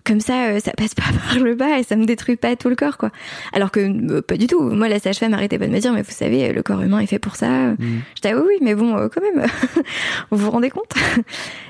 Comme 0.05 0.19
ça, 0.19 0.47
euh, 0.47 0.59
ça 0.59 0.71
passe 0.71 0.95
pas 0.95 1.03
par 1.27 1.39
le 1.39 1.55
bas 1.55 1.79
et 1.79 1.83
ça 1.83 1.95
me 1.95 2.05
détruit 2.05 2.35
pas 2.35 2.55
tout 2.57 2.67
le 2.67 2.75
corps, 2.75 2.97
quoi. 2.97 3.11
Alors 3.53 3.71
que 3.71 3.79
euh, 3.79 4.21
pas 4.21 4.35
du 4.35 4.47
tout. 4.47 4.61
Moi, 4.61 4.89
la 4.89 4.99
sage-femme 4.99 5.33
arrêtait 5.33 5.57
pas 5.57 5.67
de 5.67 5.71
me 5.71 5.79
dire, 5.79 5.93
mais 5.93 6.01
vous 6.01 6.11
savez, 6.11 6.51
le 6.51 6.61
corps 6.63 6.81
humain 6.81 6.99
est 6.99 7.07
fait 7.07 7.19
pour 7.19 7.37
ça. 7.37 7.47
Mm. 7.47 8.01
J'étais 8.15 8.31
ah 8.31 8.37
oui, 8.37 8.43
oui, 8.47 8.57
mais 8.61 8.75
bon, 8.75 9.07
quand 9.07 9.21
même, 9.21 9.45
vous 10.31 10.37
vous 10.37 10.51
rendez 10.51 10.69
compte? 10.69 10.93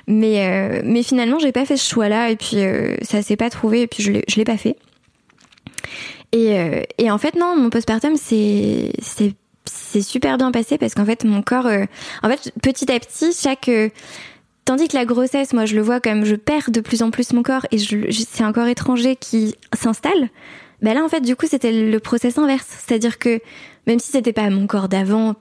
Mais 0.08 0.48
euh, 0.48 0.82
mais 0.84 1.04
finalement, 1.04 1.40
j'ai 1.40 1.52
pas 1.52 1.66
fait 1.66 1.78
ce 1.78 1.90
choix-là 1.90 2.30
et 2.30 2.36
puis 2.36 2.58
euh, 2.58 2.96
ça 3.02 3.22
s'est 3.22 3.38
pas 3.38 3.50
trouvé 3.50 3.82
et 3.84 3.88
puis 3.88 4.04
je 4.04 4.36
l'ai 4.36 4.44
pas 4.44 4.58
fait. 4.58 4.76
Et 6.32 6.60
euh, 6.60 6.82
et 6.98 7.12
en 7.12 7.18
fait 7.18 7.36
non, 7.36 7.56
mon 7.58 7.70
postpartum 7.70 8.16
c'est 8.16 8.92
c'est 9.02 9.34
c'est 9.66 10.02
super 10.02 10.38
bien 10.38 10.52
passé 10.52 10.78
parce 10.78 10.94
qu'en 10.94 11.06
fait 11.06 11.24
mon 11.24 11.42
corps, 11.42 11.68
euh, 11.68 11.86
en 12.22 12.30
fait 12.30 12.52
petit 12.62 12.92
à 12.92 13.00
petit 13.00 13.34
chaque 13.34 13.70
euh, 13.70 13.90
Tandis 14.66 14.88
que 14.88 14.96
la 14.96 15.06
grossesse, 15.06 15.52
moi, 15.52 15.66
je 15.66 15.76
le 15.76 15.82
vois 15.82 16.00
comme 16.00 16.24
je 16.24 16.36
perds 16.36 16.72
de 16.72 16.80
plus 16.80 17.02
en 17.02 17.12
plus 17.12 17.34
mon 17.34 17.44
corps 17.44 17.66
et 17.72 17.78
je, 17.78 18.10
c'est 18.12 18.44
un 18.44 18.54
corps 18.54 18.68
étranger 18.68 19.18
qui 19.18 19.56
s'installe. 19.74 20.30
Ben 20.82 20.94
là, 20.94 21.04
en 21.04 21.10
fait, 21.10 21.20
du 21.20 21.36
coup, 21.36 21.48
c'était 21.48 21.74
le 21.74 22.00
process 22.00 22.38
inverse. 22.38 22.68
C'est-à-dire 22.86 23.20
que 23.20 23.42
même 23.88 24.00
si 24.00 24.12
c'était 24.12 24.32
pas 24.32 24.50
mon 24.50 24.66
corps 24.66 24.88
d'avant 24.88 25.36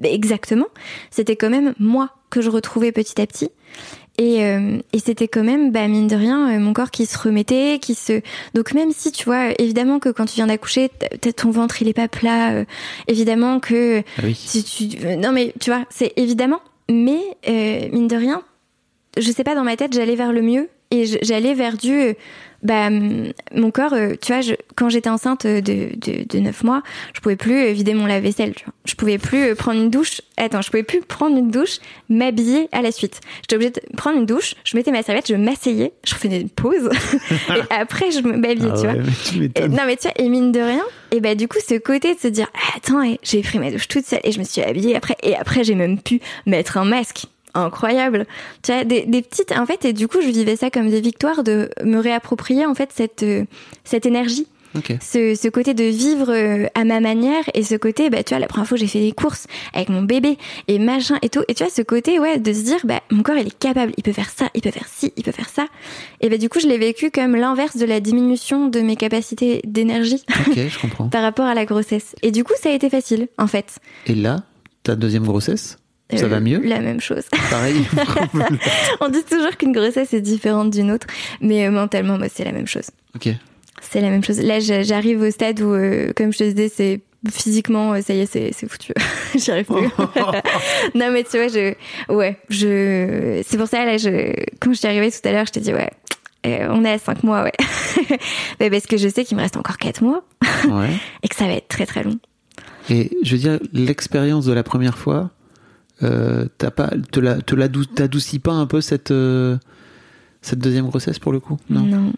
exactement, 0.00 0.68
c'était 1.10 1.34
quand 1.34 1.50
même 1.50 1.74
moi 1.80 2.10
que 2.30 2.40
je 2.40 2.50
retrouvais 2.50 2.92
petit 2.92 3.20
à 3.20 3.26
petit. 3.26 3.50
Et, 4.18 4.44
euh, 4.44 4.78
et 4.92 4.98
c'était 4.98 5.28
quand 5.28 5.44
même, 5.44 5.70
bah, 5.70 5.86
mine 5.86 6.08
de 6.08 6.16
rien, 6.16 6.56
euh, 6.56 6.58
mon 6.58 6.72
corps 6.72 6.90
qui 6.90 7.06
se 7.06 7.16
remettait, 7.16 7.78
qui 7.80 7.94
se. 7.94 8.20
Donc 8.54 8.72
même 8.74 8.90
si 8.90 9.12
tu 9.12 9.24
vois, 9.24 9.50
évidemment 9.60 10.00
que 10.00 10.08
quand 10.08 10.24
tu 10.26 10.34
viens 10.34 10.48
d'accoucher, 10.48 10.90
ton 11.36 11.50
ventre 11.50 11.80
il 11.82 11.88
est 11.88 11.92
pas 11.94 12.08
plat, 12.08 12.50
euh, 12.52 12.64
évidemment 13.06 13.60
que 13.60 14.00
Ah 14.18 14.22
oui. 14.24 14.34
si 14.34 14.64
tu 14.64 15.06
euh, 15.06 15.16
non 15.16 15.30
mais 15.32 15.54
tu 15.60 15.70
vois 15.70 15.84
c'est 15.90 16.12
évidemment 16.16 16.60
mais 16.90 17.20
euh, 17.48 17.88
mine 17.92 18.08
de 18.08 18.16
rien 18.16 18.42
je 19.16 19.30
sais 19.30 19.44
pas 19.44 19.54
dans 19.54 19.64
ma 19.64 19.76
tête 19.76 19.92
j'allais 19.92 20.16
vers 20.16 20.32
le 20.32 20.42
mieux 20.42 20.68
et 20.90 21.04
j'allais 21.22 21.54
vers 21.54 21.76
du 21.76 21.92
euh, 21.92 22.12
bah 22.62 22.88
hum, 22.88 23.32
mon 23.54 23.70
corps 23.70 23.92
euh, 23.92 24.14
tu 24.20 24.32
vois 24.32 24.40
je, 24.40 24.54
quand 24.74 24.88
j'étais 24.88 25.08
enceinte 25.08 25.46
de, 25.46 25.60
de, 25.60 26.24
de 26.28 26.38
9 26.40 26.64
mois 26.64 26.82
je 27.14 27.20
pouvais 27.20 27.36
plus 27.36 27.54
euh, 27.66 27.72
vider 27.72 27.94
mon 27.94 28.06
lave-vaisselle 28.06 28.54
tu 28.54 28.64
vois. 28.64 28.74
Je 28.84 28.94
pouvais 28.96 29.18
plus 29.18 29.44
euh, 29.50 29.54
prendre 29.54 29.80
une 29.80 29.90
douche. 29.90 30.20
Attends 30.36 30.60
je 30.62 30.70
pouvais 30.70 30.82
plus 30.82 31.00
prendre 31.00 31.36
une 31.36 31.50
douche 31.52 31.78
m'habiller 32.08 32.68
à 32.72 32.82
la 32.82 32.90
suite. 32.90 33.20
J'étais 33.42 33.54
obligée 33.56 33.70
de 33.70 33.80
prendre 33.96 34.18
une 34.18 34.26
douche 34.26 34.54
je 34.64 34.76
mettais 34.76 34.90
ma 34.90 35.02
serviette 35.02 35.28
je 35.28 35.34
m'asseyais 35.36 35.92
je 36.04 36.14
faisais 36.14 36.40
une 36.40 36.50
pause 36.50 36.88
et 37.50 37.72
après 37.74 38.10
je 38.10 38.20
m'habillais 38.20 38.70
Ah 38.72 38.76
tu 38.76 38.82
vois. 38.86 38.92
ouais, 38.92 39.02
mais 39.04 39.12
tu 39.24 39.36
et- 39.36 39.40
m'étonnes. 39.40 39.70
non 39.72 39.82
mais 39.86 39.96
tu 39.96 40.02
vois, 40.08 40.12
et 40.16 40.28
mine 40.28 40.50
de 40.52 40.60
rien, 40.60 40.84
et 41.12 41.20
bah 41.20 41.34
du 41.36 41.46
coup 41.48 41.58
ce 41.66 41.78
côté 41.78 42.14
de 42.14 42.18
se 42.20 42.28
dire 42.28 42.48
ah, 42.54 42.76
attends, 42.76 43.02
eh, 43.02 43.18
j'ai 43.22 43.42
pris 43.42 43.58
ma 43.60 43.70
douche 43.70 43.86
toute 43.88 44.04
seule 44.04 44.20
et 44.24 44.32
je 44.32 44.38
me 44.40 44.44
suis 44.44 44.62
habillée 44.62 44.96
après 44.96 45.16
et 45.22 45.36
après 45.36 45.62
j'ai 45.64 45.74
même 45.76 46.00
pu 46.00 46.20
mettre 46.46 46.76
un 46.76 46.84
masque. 46.84 47.24
Incroyable. 47.58 48.26
Tu 48.62 48.72
vois, 48.72 48.84
des, 48.84 49.04
des 49.06 49.22
petites 49.22 49.52
en 49.52 49.66
fait 49.66 49.84
et 49.84 49.92
du 49.92 50.08
coup 50.08 50.18
je 50.22 50.28
vivais 50.28 50.56
ça 50.56 50.70
comme 50.70 50.88
des 50.90 51.00
victoires 51.00 51.42
de 51.42 51.70
me 51.84 51.98
réapproprier 51.98 52.66
en 52.66 52.74
fait 52.74 52.90
cette 52.94 53.22
euh, 53.22 53.44
cette 53.84 54.06
énergie. 54.06 54.46
Ce, 55.00 55.34
ce 55.34 55.48
côté 55.48 55.74
de 55.74 55.82
vivre 55.82 56.30
euh, 56.32 56.66
à 56.74 56.84
ma 56.84 57.00
manière 57.00 57.42
et 57.54 57.64
ce 57.64 57.74
côté 57.74 58.10
bah 58.10 58.22
tu 58.22 58.32
vois 58.34 58.38
la 58.38 58.46
première 58.46 58.68
fois 58.68 58.76
j'ai 58.78 58.86
fait 58.86 59.00
des 59.00 59.10
courses 59.10 59.46
avec 59.74 59.88
mon 59.88 60.02
bébé 60.02 60.38
et 60.68 60.78
machin 60.78 61.16
et 61.22 61.30
tout. 61.30 61.42
Et 61.48 61.54
tu 61.54 61.64
vois 61.64 61.72
ce 61.72 61.82
côté 61.82 62.20
ouais 62.20 62.38
de 62.38 62.52
se 62.52 62.62
dire 62.62 62.78
bah 62.84 63.00
mon 63.10 63.22
corps 63.24 63.36
il 63.36 63.48
est 63.48 63.58
capable 63.58 63.92
il 63.96 64.04
peut 64.04 64.12
faire 64.12 64.30
ça 64.30 64.50
il 64.54 64.60
peut 64.60 64.70
faire 64.70 64.86
ci 64.86 65.12
il 65.16 65.24
peut 65.24 65.32
faire 65.32 65.48
ça. 65.48 65.66
Et 66.20 66.28
bah 66.28 66.36
du 66.38 66.48
coup 66.48 66.60
je 66.60 66.68
l'ai 66.68 66.78
vécu 66.78 67.10
comme 67.10 67.34
l'inverse 67.34 67.76
de 67.76 67.86
la 67.86 67.98
diminution 67.98 68.68
de 68.68 68.80
mes 68.80 68.94
capacités 68.94 69.62
d'énergie 69.64 70.22
Ok, 70.46 70.56
je 70.68 70.78
comprends. 70.78 71.08
par 71.08 71.22
rapport 71.22 71.46
à 71.46 71.54
la 71.54 71.64
grossesse. 71.64 72.14
Et 72.22 72.30
du 72.30 72.44
coup 72.44 72.52
ça 72.62 72.68
a 72.68 72.72
été 72.72 72.88
facile 72.88 73.26
en 73.38 73.48
fait. 73.48 73.78
Et 74.06 74.14
là, 74.14 74.44
ta 74.84 74.94
deuxième 74.94 75.24
grossesse, 75.24 75.78
ça 76.16 76.24
Euh, 76.24 76.28
va 76.28 76.40
mieux 76.40 76.60
la 76.64 76.80
même 76.80 77.00
chose 77.00 77.24
Pareil. 77.50 77.84
on 79.00 79.08
dit 79.08 79.24
toujours 79.24 79.56
qu'une 79.56 79.72
grossesse 79.72 80.14
est 80.14 80.20
différente 80.20 80.70
d'une 80.70 80.90
autre 80.90 81.06
mais 81.40 81.66
euh, 81.66 81.70
mentalement 81.70 82.18
moi 82.18 82.28
c'est 82.32 82.44
la 82.44 82.52
même 82.52 82.66
chose 82.66 82.90
ok. 83.14 83.28
C'est 83.80 84.00
la 84.00 84.10
même 84.10 84.24
chose. 84.24 84.40
Là, 84.40 84.58
j'a- 84.58 84.82
j'arrive 84.82 85.22
au 85.22 85.30
stade 85.30 85.60
où, 85.60 85.72
euh, 85.72 86.12
comme 86.16 86.32
je 86.32 86.38
te 86.38 86.44
disais, 86.44 86.68
c'est 86.68 87.00
physiquement, 87.30 87.92
euh, 87.92 88.00
ça 88.02 88.12
y 88.12 88.20
est, 88.22 88.26
c'est 88.26 88.50
c'est 88.52 88.68
foutu. 88.68 88.92
J'y 89.36 89.52
arrive 89.52 89.66
plus. 89.66 89.86
non, 90.96 91.12
mais 91.12 91.22
tu 91.22 91.38
vois, 91.38 91.46
je, 91.46 91.74
ouais, 92.12 92.36
je, 92.50 93.40
c'est 93.46 93.56
pour 93.56 93.68
ça 93.68 93.84
là, 93.84 93.96
je, 93.96 94.32
quand 94.60 94.72
je 94.72 94.78
suis 94.78 94.88
arrivée 94.88 95.12
tout 95.12 95.26
à 95.28 95.30
l'heure, 95.30 95.46
je 95.46 95.52
t'ai 95.52 95.60
dit 95.60 95.72
ouais. 95.72 95.90
euh, 96.44 96.66
on 96.70 96.84
est 96.84 96.90
à 96.90 96.98
5 96.98 97.22
mois, 97.22 97.44
ouais. 97.44 97.52
Mais 98.58 98.68
parce 98.68 98.86
que 98.86 98.96
je 98.96 99.08
sais 99.08 99.24
qu'il 99.24 99.36
me 99.36 99.42
reste 99.42 99.56
encore 99.56 99.78
4 99.78 100.02
mois 100.02 100.24
Ouais. 100.68 100.90
et 101.22 101.28
que 101.28 101.36
ça 101.36 101.46
va 101.46 101.52
être 101.52 101.68
très 101.68 101.86
très 101.86 102.02
long. 102.02 102.18
Et 102.90 103.12
je 103.22 103.36
veux 103.36 103.40
dire, 103.40 103.60
l'expérience 103.72 104.44
de 104.44 104.52
la 104.52 104.64
première 104.64 104.98
fois, 104.98 105.30
euh, 106.02 106.46
t'as 106.58 106.70
pas, 106.70 106.90
te 107.10 107.20
la, 107.20 107.40
te 107.40 107.54
l'adou- 107.54 107.84
t'adoucis 107.84 108.38
pas 108.38 108.52
un 108.52 108.66
peu 108.66 108.80
cette, 108.80 109.10
euh, 109.10 109.56
cette 110.42 110.58
deuxième 110.60 110.86
grossesse 110.86 111.18
pour 111.18 111.32
le 111.32 111.40
coup? 111.40 111.56
Non. 111.70 111.80
non. 111.82 112.12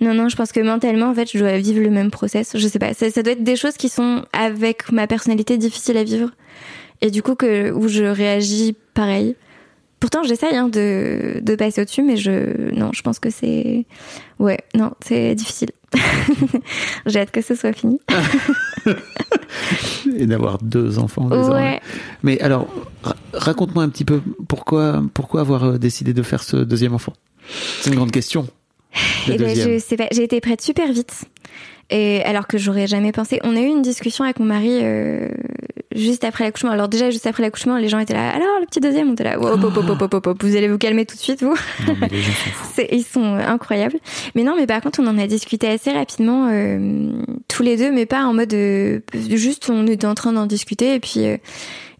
Non, 0.00 0.28
je 0.28 0.36
pense 0.36 0.52
que 0.52 0.60
mentalement, 0.60 1.06
en 1.10 1.14
fait, 1.14 1.30
je 1.32 1.38
dois 1.38 1.56
vivre 1.58 1.80
le 1.82 1.90
même 1.90 2.10
process. 2.10 2.56
Je 2.56 2.66
sais 2.68 2.78
pas. 2.78 2.94
Ça, 2.94 3.10
ça 3.10 3.22
doit 3.22 3.32
être 3.34 3.44
des 3.44 3.56
choses 3.56 3.76
qui 3.76 3.88
sont, 3.88 4.24
avec 4.32 4.90
ma 4.92 5.06
personnalité, 5.06 5.58
difficiles 5.58 5.96
à 5.96 6.04
vivre. 6.04 6.30
Et 7.00 7.10
du 7.10 7.22
coup, 7.22 7.34
que, 7.34 7.70
où 7.72 7.88
je 7.88 8.04
réagis 8.04 8.74
pareil. 8.94 9.36
Pourtant, 10.00 10.22
j'essaye 10.22 10.56
hein, 10.56 10.68
de, 10.68 11.40
de 11.42 11.54
passer 11.56 11.82
au-dessus, 11.82 12.02
mais 12.02 12.16
je, 12.16 12.72
non, 12.74 12.90
je 12.94 13.02
pense 13.02 13.18
que 13.18 13.28
c'est, 13.28 13.84
ouais, 14.38 14.58
non, 14.74 14.92
c'est 15.06 15.34
difficile. 15.34 15.70
J'ai 17.06 17.20
hâte 17.20 17.30
que 17.30 17.42
ce 17.42 17.54
soit 17.54 17.72
fini. 17.72 18.00
Et 20.16 20.26
d'avoir 20.26 20.58
deux 20.62 20.98
enfants. 20.98 21.28
désormais. 21.28 21.52
Ouais. 21.74 21.80
Mais 22.22 22.40
alors, 22.40 22.66
ra- 23.02 23.16
raconte-moi 23.34 23.82
un 23.84 23.88
petit 23.88 24.04
peu 24.04 24.20
pourquoi, 24.48 25.02
pourquoi 25.14 25.40
avoir 25.42 25.64
euh, 25.64 25.78
décidé 25.78 26.12
de 26.12 26.22
faire 26.22 26.42
ce 26.42 26.56
deuxième 26.56 26.94
enfant? 26.94 27.12
C'est 27.80 27.90
une 27.90 27.96
grande 27.96 28.12
question. 28.12 28.46
Eh 29.28 29.36
ben, 29.36 29.54
je 29.54 29.78
sais 29.78 29.96
pas. 29.96 30.06
J'ai 30.12 30.22
été 30.24 30.40
prête 30.40 30.60
super 30.60 30.92
vite. 30.92 31.24
Et 31.90 32.22
alors 32.22 32.46
que 32.46 32.56
j'aurais 32.58 32.86
jamais 32.86 33.12
pensé. 33.12 33.40
On 33.42 33.56
a 33.56 33.60
eu 33.60 33.66
une 33.66 33.82
discussion 33.82 34.24
avec 34.24 34.38
mon 34.38 34.46
mari 34.46 34.78
euh, 34.82 35.28
juste 35.94 36.24
après 36.24 36.44
l'accouchement. 36.44 36.70
Alors 36.70 36.88
déjà 36.88 37.10
juste 37.10 37.26
après 37.26 37.42
l'accouchement, 37.42 37.76
les 37.76 37.88
gens 37.88 37.98
étaient 37.98 38.14
là. 38.14 38.30
Alors 38.30 38.60
le 38.60 38.66
petit 38.66 38.80
deuxième, 38.80 39.10
on 39.10 39.12
était 39.14 39.24
là. 39.24 39.38
Hop, 39.40 39.62
hop, 39.62 40.02
hop, 40.12 40.26
hop. 40.26 40.42
Vous 40.42 40.56
allez 40.56 40.68
vous 40.68 40.78
calmer 40.78 41.04
tout 41.06 41.16
de 41.16 41.20
suite, 41.20 41.42
vous. 41.42 41.54
Non, 41.86 41.96
mais 42.00 42.08
les 42.08 42.22
gens 42.22 42.32
s'en 42.32 42.50
foutent. 42.50 42.70
C'est- 42.74 42.88
ils 42.92 43.04
sont 43.04 43.22
euh, 43.34 43.46
incroyables. 43.46 43.96
Mais 44.34 44.42
non, 44.44 44.54
mais 44.56 44.66
par 44.66 44.80
contre, 44.80 45.00
on 45.00 45.06
en 45.06 45.18
a 45.18 45.26
discuté 45.26 45.68
assez 45.68 45.90
rapidement 45.92 46.48
euh, 46.50 47.10
tous 47.48 47.62
les 47.62 47.76
deux, 47.76 47.90
mais 47.92 48.06
pas 48.06 48.24
en 48.24 48.32
mode 48.34 48.52
euh, 48.54 49.00
juste 49.14 49.68
on 49.70 49.86
était 49.86 50.06
en 50.06 50.14
train 50.14 50.32
d'en 50.32 50.46
discuter 50.46 50.94
et 50.94 51.00
puis 51.00 51.26
euh, 51.26 51.36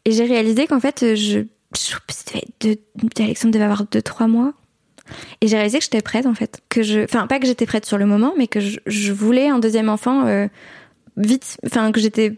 et 0.05 0.12
j'ai 0.12 0.24
réalisé 0.24 0.66
qu'en 0.66 0.80
fait, 0.80 1.03
euh, 1.03 1.14
je, 1.14 1.41
je 1.76 1.95
deux- 2.61 2.76
Alexandre 3.18 3.53
devait 3.53 3.64
avoir 3.64 3.84
deux 3.86 4.03
trois 4.03 4.26
mois. 4.28 4.53
Et 5.41 5.49
j'ai 5.49 5.57
réalisé 5.57 5.78
que 5.78 5.84
j'étais 5.84 6.03
prête 6.03 6.24
en 6.26 6.34
fait, 6.34 6.61
que 6.68 6.84
je, 6.84 7.01
enfin 7.01 7.26
pas 7.26 7.41
que 7.41 7.47
j'étais 7.47 7.66
prête 7.66 7.84
sur 7.84 7.99
le 7.99 8.07
moment, 8.07 8.32
mais 8.38 8.47
que 8.47 8.61
je, 8.61 8.78
je 8.86 9.12
voulais 9.12 9.49
un 9.49 9.59
deuxième 9.59 9.88
enfant 9.88 10.24
euh, 10.26 10.47
vite, 11.16 11.57
enfin 11.66 11.91
que 11.91 11.99
j'étais, 12.01 12.30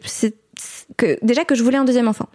que 0.96 1.18
déjà 1.22 1.44
que 1.44 1.54
je 1.54 1.62
voulais 1.62 1.78
un 1.78 1.84
deuxième 1.84 2.08
enfant 2.08 2.28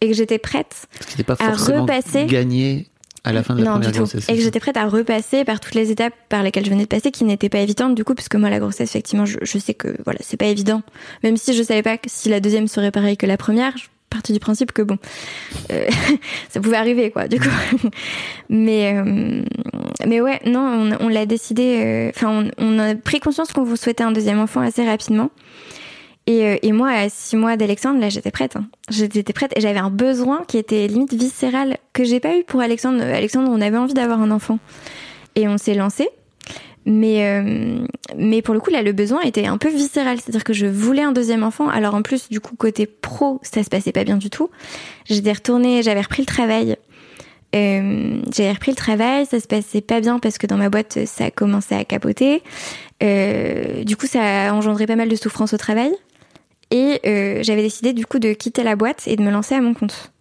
et 0.00 0.08
que 0.08 0.14
j'étais 0.14 0.38
prête 0.38 0.86
n'est 1.16 1.24
pas 1.24 1.36
À 1.40 1.52
repasser. 1.52 2.26
gagné 2.26 2.86
à 3.24 3.32
la 3.32 3.42
fin 3.42 3.54
de 3.54 3.58
la 3.60 3.66
non, 3.66 3.72
première 3.72 3.92
grossesse. 3.92 4.28
Et 4.28 4.36
que 4.36 4.40
j'étais 4.42 4.60
prête 4.60 4.76
à 4.76 4.86
repasser 4.86 5.44
par 5.44 5.58
toutes 5.60 5.74
les 5.74 5.90
étapes 5.90 6.14
par 6.28 6.42
lesquelles 6.42 6.64
je 6.64 6.70
venais 6.70 6.84
de 6.84 6.88
passer, 6.88 7.10
qui 7.10 7.24
n'étaient 7.24 7.48
pas 7.48 7.58
évidentes 7.58 7.94
du 7.94 8.04
coup, 8.04 8.14
parce 8.14 8.28
que 8.28 8.36
moi 8.36 8.48
la 8.48 8.60
grossesse, 8.60 8.88
effectivement, 8.90 9.26
je, 9.26 9.38
je 9.42 9.58
sais 9.58 9.74
que 9.74 9.88
voilà, 10.04 10.20
c'est 10.22 10.36
pas 10.36 10.46
évident. 10.46 10.82
Même 11.24 11.36
si 11.36 11.52
je 11.54 11.62
savais 11.62 11.82
pas 11.82 11.98
que 11.98 12.08
si 12.08 12.28
la 12.28 12.40
deuxième 12.40 12.68
serait 12.68 12.92
pareille 12.92 13.16
que 13.16 13.26
la 13.26 13.36
première, 13.36 13.76
je 13.76 13.84
partais 14.08 14.32
du 14.32 14.38
principe 14.38 14.72
que 14.72 14.80
bon, 14.82 14.96
euh, 15.72 15.86
ça 16.48 16.60
pouvait 16.60 16.76
arriver 16.76 17.10
quoi, 17.10 17.26
du 17.28 17.38
coup. 17.40 17.48
mais 18.48 18.94
euh, 18.96 19.42
mais 20.06 20.20
ouais, 20.20 20.40
non, 20.46 20.60
on, 21.00 21.06
on 21.06 21.08
l'a 21.08 21.26
décidé. 21.26 21.82
euh, 21.84 22.10
Enfin, 22.14 22.50
on, 22.58 22.64
on 22.64 22.78
a 22.78 22.94
pris 22.94 23.18
conscience 23.20 23.52
qu'on 23.52 23.64
vous 23.64 23.76
souhaitait 23.76 24.04
un 24.04 24.12
deuxième 24.12 24.38
enfant 24.38 24.60
assez 24.60 24.86
rapidement. 24.86 25.30
Et, 26.28 26.46
euh, 26.46 26.56
et 26.60 26.72
moi, 26.72 26.90
à 26.90 27.08
six 27.08 27.36
mois 27.36 27.56
d'Alexandre, 27.56 28.00
là, 28.00 28.10
j'étais 28.10 28.30
prête. 28.30 28.56
hein. 28.56 28.66
J'étais 28.90 29.32
prête 29.32 29.50
et 29.56 29.62
j'avais 29.62 29.78
un 29.78 29.88
besoin 29.88 30.44
qui 30.46 30.58
était 30.58 30.86
limite 30.86 31.14
viscéral 31.14 31.78
que 31.94 32.04
j'ai 32.04 32.20
pas 32.20 32.36
eu 32.36 32.44
pour 32.44 32.60
Alexandre. 32.60 33.02
Alexandre, 33.02 33.50
on 33.50 33.62
avait 33.62 33.78
envie 33.78 33.94
d'avoir 33.94 34.20
un 34.20 34.30
enfant 34.30 34.58
et 35.36 35.48
on 35.48 35.56
s'est 35.56 35.72
lancé. 35.72 36.10
Mais 36.84 37.26
euh, 37.26 37.78
mais 38.16 38.42
pour 38.42 38.52
le 38.52 38.60
coup, 38.60 38.68
là, 38.70 38.82
le 38.82 38.92
besoin 38.92 39.22
était 39.22 39.46
un 39.46 39.56
peu 39.56 39.68
viscéral, 39.70 40.18
c'est-à-dire 40.20 40.44
que 40.44 40.52
je 40.52 40.66
voulais 40.66 41.02
un 41.02 41.12
deuxième 41.12 41.44
enfant. 41.44 41.66
Alors 41.68 41.94
en 41.94 42.02
plus, 42.02 42.28
du 42.28 42.40
coup, 42.40 42.56
côté 42.56 42.86
pro, 42.86 43.40
ça 43.42 43.62
se 43.64 43.70
passait 43.70 43.92
pas 43.92 44.04
bien 44.04 44.18
du 44.18 44.28
tout. 44.28 44.50
J'étais 45.06 45.32
retournée, 45.32 45.82
j'avais 45.82 46.02
repris 46.02 46.22
le 46.22 46.26
travail. 46.26 46.76
Euh, 47.54 48.20
j'avais 48.34 48.52
repris 48.52 48.72
le 48.72 48.76
travail, 48.76 49.24
ça 49.24 49.40
se 49.40 49.46
passait 49.46 49.80
pas 49.80 50.00
bien 50.00 50.18
parce 50.18 50.36
que 50.36 50.46
dans 50.46 50.58
ma 50.58 50.68
boîte, 50.68 51.06
ça 51.06 51.24
a 51.24 51.30
commencé 51.30 51.74
à 51.74 51.84
capoter. 51.84 52.42
Euh, 53.02 53.82
du 53.84 53.96
coup, 53.96 54.06
ça 54.06 54.48
a 54.48 54.52
engendré 54.52 54.86
pas 54.86 54.96
mal 54.96 55.08
de 55.08 55.16
souffrance 55.16 55.54
au 55.54 55.56
travail. 55.56 55.92
Et 56.70 57.00
euh, 57.06 57.42
j'avais 57.42 57.62
décidé 57.62 57.92
du 57.92 58.06
coup 58.06 58.18
de 58.18 58.32
quitter 58.32 58.62
la 58.62 58.76
boîte 58.76 59.04
et 59.06 59.16
de 59.16 59.22
me 59.22 59.30
lancer 59.30 59.54
à 59.54 59.60
mon 59.60 59.74
compte. 59.74 60.12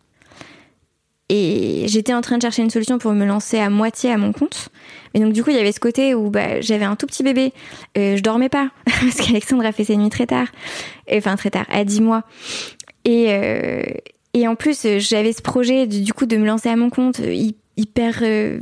Et 1.30 1.84
j'étais 1.88 2.14
en 2.14 2.22
train 2.22 2.38
de 2.38 2.42
chercher 2.42 2.62
une 2.62 2.70
solution 2.70 3.00
pour 3.00 3.12
me 3.12 3.26
lancer 3.26 3.60
à 3.60 3.70
moitié 3.70 4.12
à 4.12 4.18
mon 4.18 4.32
compte. 4.32 4.70
Et 5.14 5.20
donc 5.20 5.34
du 5.34 5.44
coup, 5.44 5.50
il 5.50 5.58
y 5.58 5.60
avait 5.60 5.74
ce 5.74 5.80
côté 5.80 6.16
où 6.16 6.30
bah, 6.30 6.62
j'avais 6.62 6.86
un 6.86 6.96
tout 6.96 7.06
petit 7.06 7.22
bébé. 7.22 7.52
Euh, 7.98 8.16
je 8.16 8.24
dormais 8.24 8.48
pas 8.48 8.70
parce 8.86 9.18
qu'Alexandre 9.18 9.66
a 9.66 9.74
fait 9.74 9.84
ses 9.84 9.98
nuits 9.98 10.10
très 10.10 10.28
tard. 10.28 10.48
Et, 11.08 11.18
Enfin 11.18 11.36
très 11.36 11.50
tard, 11.50 11.66
à 11.70 11.84
10 11.84 12.00
mois. 12.02 12.24
Et, 13.04 13.26
euh, 13.30 13.82
et 14.38 14.48
en 14.48 14.56
plus, 14.56 14.86
euh, 14.86 15.00
j'avais 15.00 15.34
ce 15.34 15.42
projet 15.42 15.88
du, 15.88 16.14
coup 16.14 16.28
de 16.28 16.38
me 16.38 16.46
lancer 16.46 16.70
à 16.70 16.76
mon 16.76 16.92
compte 16.92 17.20
euh, 17.22 17.34
hyper 17.78 18.20
euh, 18.24 18.60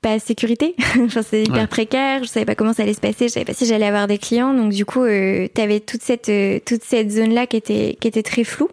pas 0.00 0.18
sécurité. 0.18 0.74
enfin, 1.00 1.22
c'est 1.22 1.42
hyper 1.42 1.54
Ouais. 1.62 1.66
précaire. 1.66 2.24
Je 2.24 2.28
savais 2.28 2.46
pas 2.46 2.54
comment 2.54 2.72
ça 2.72 2.82
allait 2.82 2.94
se 2.94 3.00
passer. 3.00 3.28
Je 3.28 3.32
savais 3.34 3.44
pas 3.44 3.54
si 3.54 3.66
j'allais 3.66 3.86
avoir 3.86 4.06
des 4.06 4.18
clients. 4.18 4.54
Donc 4.54 4.72
du 4.72 4.84
coup, 4.84 5.02
euh, 5.04 5.46
t'avais 5.54 5.80
toute 5.80 6.02
cette 6.02 6.28
euh, 6.28 6.58
toute 6.64 6.82
cette 6.82 7.10
zone 7.10 7.34
là 7.34 7.46
qui 7.46 7.56
était 7.56 7.96
qui 8.00 8.08
était 8.08 8.22
très 8.22 8.44
floue. 8.44 8.68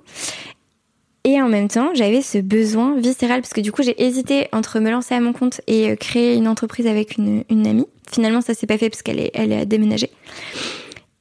Et 1.23 1.39
en 1.39 1.47
même 1.49 1.67
temps, 1.67 1.91
j'avais 1.93 2.21
ce 2.23 2.39
besoin 2.39 2.97
viscéral 2.97 3.41
parce 3.41 3.53
que 3.53 3.61
du 3.61 3.71
coup, 3.71 3.83
j'ai 3.83 4.01
hésité 4.03 4.47
entre 4.53 4.79
me 4.79 4.89
lancer 4.89 5.13
à 5.13 5.19
mon 5.19 5.33
compte 5.33 5.61
et 5.67 5.91
euh, 5.91 5.95
créer 5.95 6.33
une 6.35 6.47
entreprise 6.47 6.87
avec 6.87 7.17
une, 7.17 7.43
une 7.49 7.67
amie. 7.67 7.85
Finalement, 8.11 8.41
ça 8.41 8.53
s'est 8.55 8.65
pas 8.67 8.79
fait 8.79 8.89
parce 8.89 9.03
qu'elle 9.03 9.19
est, 9.19 9.29
elle 9.35 9.53
a 9.53 9.65
déménagé. 9.65 10.09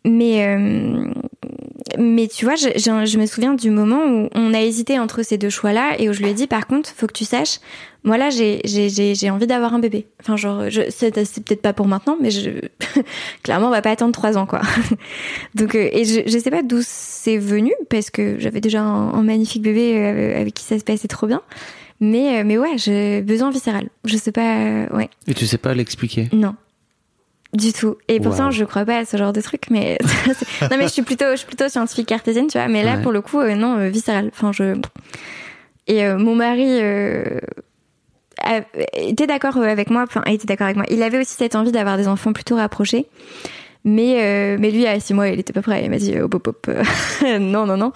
Mais, 0.07 0.47
mais 1.99 2.27
tu 2.29 2.45
vois, 2.47 2.55
je, 2.55 2.69
je, 2.77 3.05
je 3.07 3.19
me 3.19 3.27
souviens 3.27 3.53
du 3.55 3.71
moment 3.71 4.03
où 4.07 4.29
on 4.35 4.55
a 4.55 4.61
hésité 4.63 4.99
entre 4.99 5.23
ces 5.23 5.37
deux 5.39 5.51
choix-là 5.51 5.97
et 5.99 6.09
où 6.09 6.13
je 6.13 6.21
lui 6.23 6.31
ai 6.31 6.35
dit, 6.35 6.47
par 6.47 6.67
contre, 6.67 6.89
faut 6.91 7.07
que 7.07 7.13
tu 7.13 7.25
saches, 7.25 7.59
moi 8.03 8.17
là, 8.17 8.31
j'ai, 8.31 8.61
j'ai, 8.65 8.89
j'ai, 8.89 9.15
j'ai 9.15 9.31
envie 9.31 9.47
d'avoir 9.47 9.75
un 9.75 9.79
bébé. 9.79 10.07
Enfin, 10.21 10.37
genre, 10.37 10.71
je, 10.71 10.83
c'est, 10.91 11.13
peut-être 11.13 11.61
pas 11.63 11.73
pour 11.73 11.87
maintenant, 11.87 12.17
mais 12.21 12.31
je, 12.31 12.51
clairement, 13.43 13.67
on 13.69 13.71
va 13.71 13.83
pas 13.83 13.91
attendre 13.91 14.13
trois 14.13 14.39
ans, 14.39 14.47
quoi. 14.47 14.63
Donc, 15.55 15.75
euh, 15.75 15.89
et 15.93 16.05
je, 16.05 16.21
je 16.27 16.39
sais 16.39 16.51
pas 16.51 16.63
d'où 16.63 16.79
c'est 16.83 17.37
venu 17.37 17.73
parce 17.91 18.11
que 18.11 18.39
j'avais 18.39 18.61
déjà 18.61 18.81
un, 18.83 19.13
un 19.13 19.23
magnifique 19.23 19.63
bébé 19.63 19.95
euh, 19.99 20.41
avec 20.41 20.55
qui 20.55 20.65
ça 20.65 20.79
se 20.79 20.85
passait 20.85 21.09
trop 21.09 21.27
bien. 21.27 21.43
Mais, 22.01 22.41
euh, 22.41 22.45
mais 22.47 22.57
ouais, 22.57 22.79
j'ai 22.79 23.21
besoin 23.21 23.51
viscéral. 23.51 23.91
Je 24.07 24.17
sais 24.17 24.33
pas, 24.33 24.57
euh, 24.59 24.87
ouais. 24.97 25.11
Et 25.27 25.35
tu 25.35 25.47
sais 25.47 25.59
pas 25.59 25.75
l'expliquer? 25.75 26.31
Non. 26.33 26.55
Du 27.53 27.73
tout. 27.75 27.97
Et 28.09 28.21
pourtant, 28.21 28.47
Wow. 28.47 28.53
je 28.53 28.65
crois 28.65 28.85
pas 28.85 28.99
à 28.99 29.05
ce 29.05 29.17
genre 29.19 29.33
de 29.35 29.41
truc, 29.41 29.65
mais 29.71 29.99
non, 30.63 30.69
mais 30.79 30.85
je 30.85 30.93
suis 30.93 31.03
plutôt, 31.03 31.27
je 31.33 31.37
suis 31.37 31.47
plutôt 31.47 31.69
scientifique 31.69 32.07
cartésienne, 32.07 32.47
tu 32.47 32.57
vois. 32.57 32.69
Mais 32.69 32.83
là, 32.85 32.95
Ouais. 32.97 33.03
pour 33.03 33.13
le 33.13 33.21
coup, 33.21 33.41
euh, 33.41 33.55
non, 33.57 33.89
viscéral. 33.91 34.31
Enfin, 34.33 34.53
je. 34.53 34.77
Et 35.89 36.05
euh, 36.05 36.17
mon 36.17 36.37
mari 36.37 36.65
euh, 36.81 37.25
était 38.95 39.27
d'accord 39.27 39.57
euh, 39.57 39.65
avec 39.65 39.91
moi? 39.91 40.03
Enfin, 40.03 40.23
était 40.27 40.47
d'accord 40.47 40.67
avec 40.67 40.77
moi. 40.77 40.87
Il 40.91 41.03
avait 41.03 41.19
aussi 41.19 41.35
cette 41.35 41.55
envie 41.55 41.73
d'avoir 41.73 41.97
des 41.97 42.09
enfants 42.09 42.33
plutôt 42.33 42.57
rapprochés. 42.57 43.07
Mais 43.83 44.23
euh, 44.23 44.59
mais 44.61 44.71
lui 44.71 44.87
à 44.87 45.01
six 45.01 45.15
mois 45.15 45.29
il 45.29 45.41
était 45.41 45.55
pas 45.55 45.63
prêt 45.63 45.83
il 45.83 45.91
m'a 45.91 45.97
dit 45.97 46.19
hop 46.21 46.35
hop 46.35 46.67
euh, 46.69 47.39
non 47.39 47.65
non 47.65 47.79
non 47.79 47.93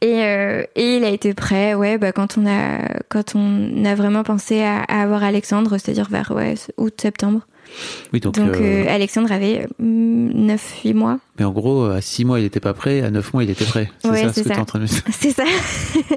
et 0.00 0.22
euh, 0.22 0.62
et 0.76 0.98
il 0.98 1.04
a 1.04 1.08
été 1.08 1.34
prêt 1.34 1.74
ouais 1.74 1.98
bah 1.98 2.12
quand 2.12 2.38
on 2.38 2.46
a 2.46 2.78
quand 3.08 3.34
on 3.34 3.84
a 3.84 3.96
vraiment 3.96 4.22
pensé 4.22 4.62
à, 4.62 4.82
à 4.82 5.02
avoir 5.02 5.24
Alexandre 5.24 5.78
c'est-à-dire 5.78 6.08
vers 6.08 6.30
ouais 6.30 6.54
août 6.76 6.94
septembre 7.00 7.40
Oui, 8.12 8.20
donc. 8.20 8.34
donc, 8.34 8.54
euh, 8.56 8.84
euh, 8.84 8.94
Alexandre 8.94 9.30
avait 9.32 9.66
9-8 9.82 10.94
mois. 10.94 11.18
Mais 11.38 11.44
en 11.44 11.52
gros, 11.52 11.84
à 11.84 12.00
6 12.00 12.24
mois, 12.24 12.40
il 12.40 12.46
était 12.46 12.60
pas 12.60 12.72
prêt, 12.74 13.02
à 13.02 13.10
9 13.10 13.32
mois, 13.34 13.44
il 13.44 13.50
était 13.50 13.64
prêt. 13.64 13.90
C'est 14.02 14.08
Ouais, 14.10 14.22
ça 14.22 14.32
c'est 14.32 14.40
ce 14.40 14.42
que 14.44 14.48
ça. 14.48 14.54
t'es 14.54 14.60
en 14.60 14.64
train 14.64 14.78
de 14.78 14.84
dire. 14.86 15.02
C'est 15.12 15.30
ça. 15.32 15.44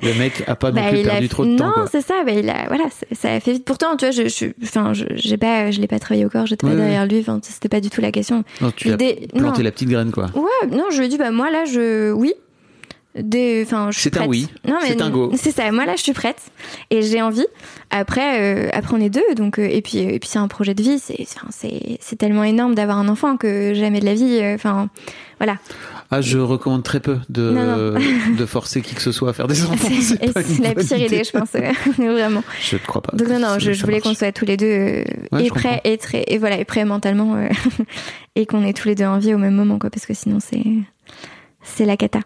Le 0.01 0.14
mec 0.18 0.43
a 0.47 0.55
pas 0.55 0.72
non 0.72 0.82
Bah, 0.82 0.89
plus 0.89 0.99
il 0.99 1.07
a- 1.07 1.12
perdu 1.12 1.30
trop 1.30 1.45
de 1.45 1.55
temps. 1.55 1.68
Non, 1.78 1.86
c'est 1.91 2.01
ça. 2.01 2.24
Bah, 2.26 2.32
il 2.32 2.49
a, 2.49 2.68
voilà, 2.68 2.86
ça- 3.12 3.32
a 3.34 3.39
fait 3.39 3.53
vite. 3.53 3.66
Pourtant, 3.66 3.95
tu 3.97 4.05
vois, 4.05 4.12
je, 4.12 4.28
je, 4.30 4.45
enfin, 4.64 4.93
je, 4.93 5.05
j'ai 5.16 5.38
pas, 5.38 5.72
je 5.72 5.82
l'ai 5.82 5.88
pas 5.88 5.99
travaillé 5.99 6.26
au 6.26 6.30
corps, 6.30 6.45
j'étais 6.45 6.66
Ouais, 6.66 6.72
pas 6.74 6.78
ouais. 6.78 6.84
derrière 6.84 7.05
lui. 7.05 7.20
Enfin, 7.20 7.39
c'était 7.43 7.70
pas 7.70 7.82
du 7.82 7.89
tout 7.89 8.01
la 8.01 8.12
question. 8.12 8.43
Non, 8.62 8.72
tu 8.76 8.91
as 8.91 8.97
planté 8.97 9.28
non. 9.36 9.51
la 9.64 9.72
petite 9.72 9.89
graine, 9.89 10.12
quoi. 10.12 10.28
Ouais, 10.36 10.68
non, 10.72 10.86
je 10.91 10.99
lui 10.99 11.05
ai 11.05 11.10
dit, 11.10 11.18
bah, 11.18 11.32
moi, 11.32 11.49
là, 11.51 11.66
je, 11.66 12.12
oui. 12.12 12.34
Des, 13.22 13.63
enfin, 13.65 13.89
je 13.91 13.99
suis 13.99 14.09
C'est 14.11 14.20
un 14.20 14.28
oui. 14.28 14.47
Non, 14.67 14.78
mais 14.82 14.89
C'est 14.89 15.01
un 15.01 15.09
go. 15.09 15.32
C'est 15.36 15.51
ça. 15.51 15.72
Moi, 15.72 15.86
là, 15.86 15.95
je 15.95 16.03
suis 16.03 16.13
prête 16.13 16.41
et 16.89 17.01
j'ai 17.01 17.22
envie. 17.22 17.45
Après, 17.91 18.41
euh, 18.41 18.70
après, 18.74 18.95
on 18.95 19.01
est 19.01 19.09
deux, 19.09 19.36
donc, 19.36 19.59
euh, 19.59 19.67
et 19.70 19.82
puis, 19.82 19.97
et 19.99 20.20
puis, 20.20 20.30
c'est 20.30 20.39
un 20.39 20.47
projet 20.47 20.74
de 20.74 20.84
vie. 20.84 20.99
C'est, 20.99 21.26
c'est, 21.49 21.97
c'est 21.99 22.15
tellement 22.17 22.43
énorme 22.43 22.76
d'avoir 22.76 22.97
un 22.99 23.07
enfant 23.07 23.38
que 23.38 23.74
jamais 23.74 23.99
de 23.99 24.05
la 24.05 24.13
vie. 24.13 24.39
euh, 24.41 24.55
Enfin, 24.55 24.89
voilà. 25.39 25.57
Ah, 26.11 26.22
je 26.22 26.38
recommande 26.39 26.84
très 26.84 26.99
peu 26.99 27.17
de, 27.30 27.51
Non, 27.51 27.99
de 28.38 28.45
forcer 28.45 28.82
qui 28.82 28.95
que 28.95 29.01
ce 29.01 29.11
soit 29.11 29.30
à 29.30 29.34
faire 29.34 29.47
des 29.47 29.63
enfants. 29.63 29.88
C'est 30.01 30.59
la 30.59 30.74
pire 30.74 30.97
idée, 30.97 31.24
je 31.24 31.32
pense, 31.32 31.49
vraiment. 31.97 32.43
Je 32.61 32.76
ne 32.76 32.82
crois 32.82 33.01
pas. 33.01 33.15
Donc 33.15 33.28
non, 33.28 33.39
non, 33.39 33.59
je, 33.59 33.72
voulais 33.84 34.01
qu'on 34.01 34.13
soit 34.15 34.32
tous 34.32 34.45
les 34.45 34.57
deux 34.57 34.65
euh, 34.65 35.03
Ouais, 35.32 35.45
et 35.45 35.49
prêts 35.49 35.82
et 35.84 35.97
très 35.97 36.24
et 36.28 36.38
voilà 36.39 36.59
et 36.59 36.65
prêts 36.65 36.84
mentalement 36.84 37.36
euh, 37.36 37.47
et 38.36 38.45
qu'on 38.47 38.65
ait 38.65 38.74
tous 38.74 38.88
les 38.88 38.95
deux 38.95 39.05
envie 39.05 39.34
au 39.36 39.38
même 39.38 39.53
moment 39.53 39.78
quoi, 39.78 39.89
parce 39.91 40.05
que 40.07 40.13
sinon 40.15 40.39
c'est 40.39 40.63
c'est 41.63 41.86
la 41.86 41.95
cata, 41.95 42.20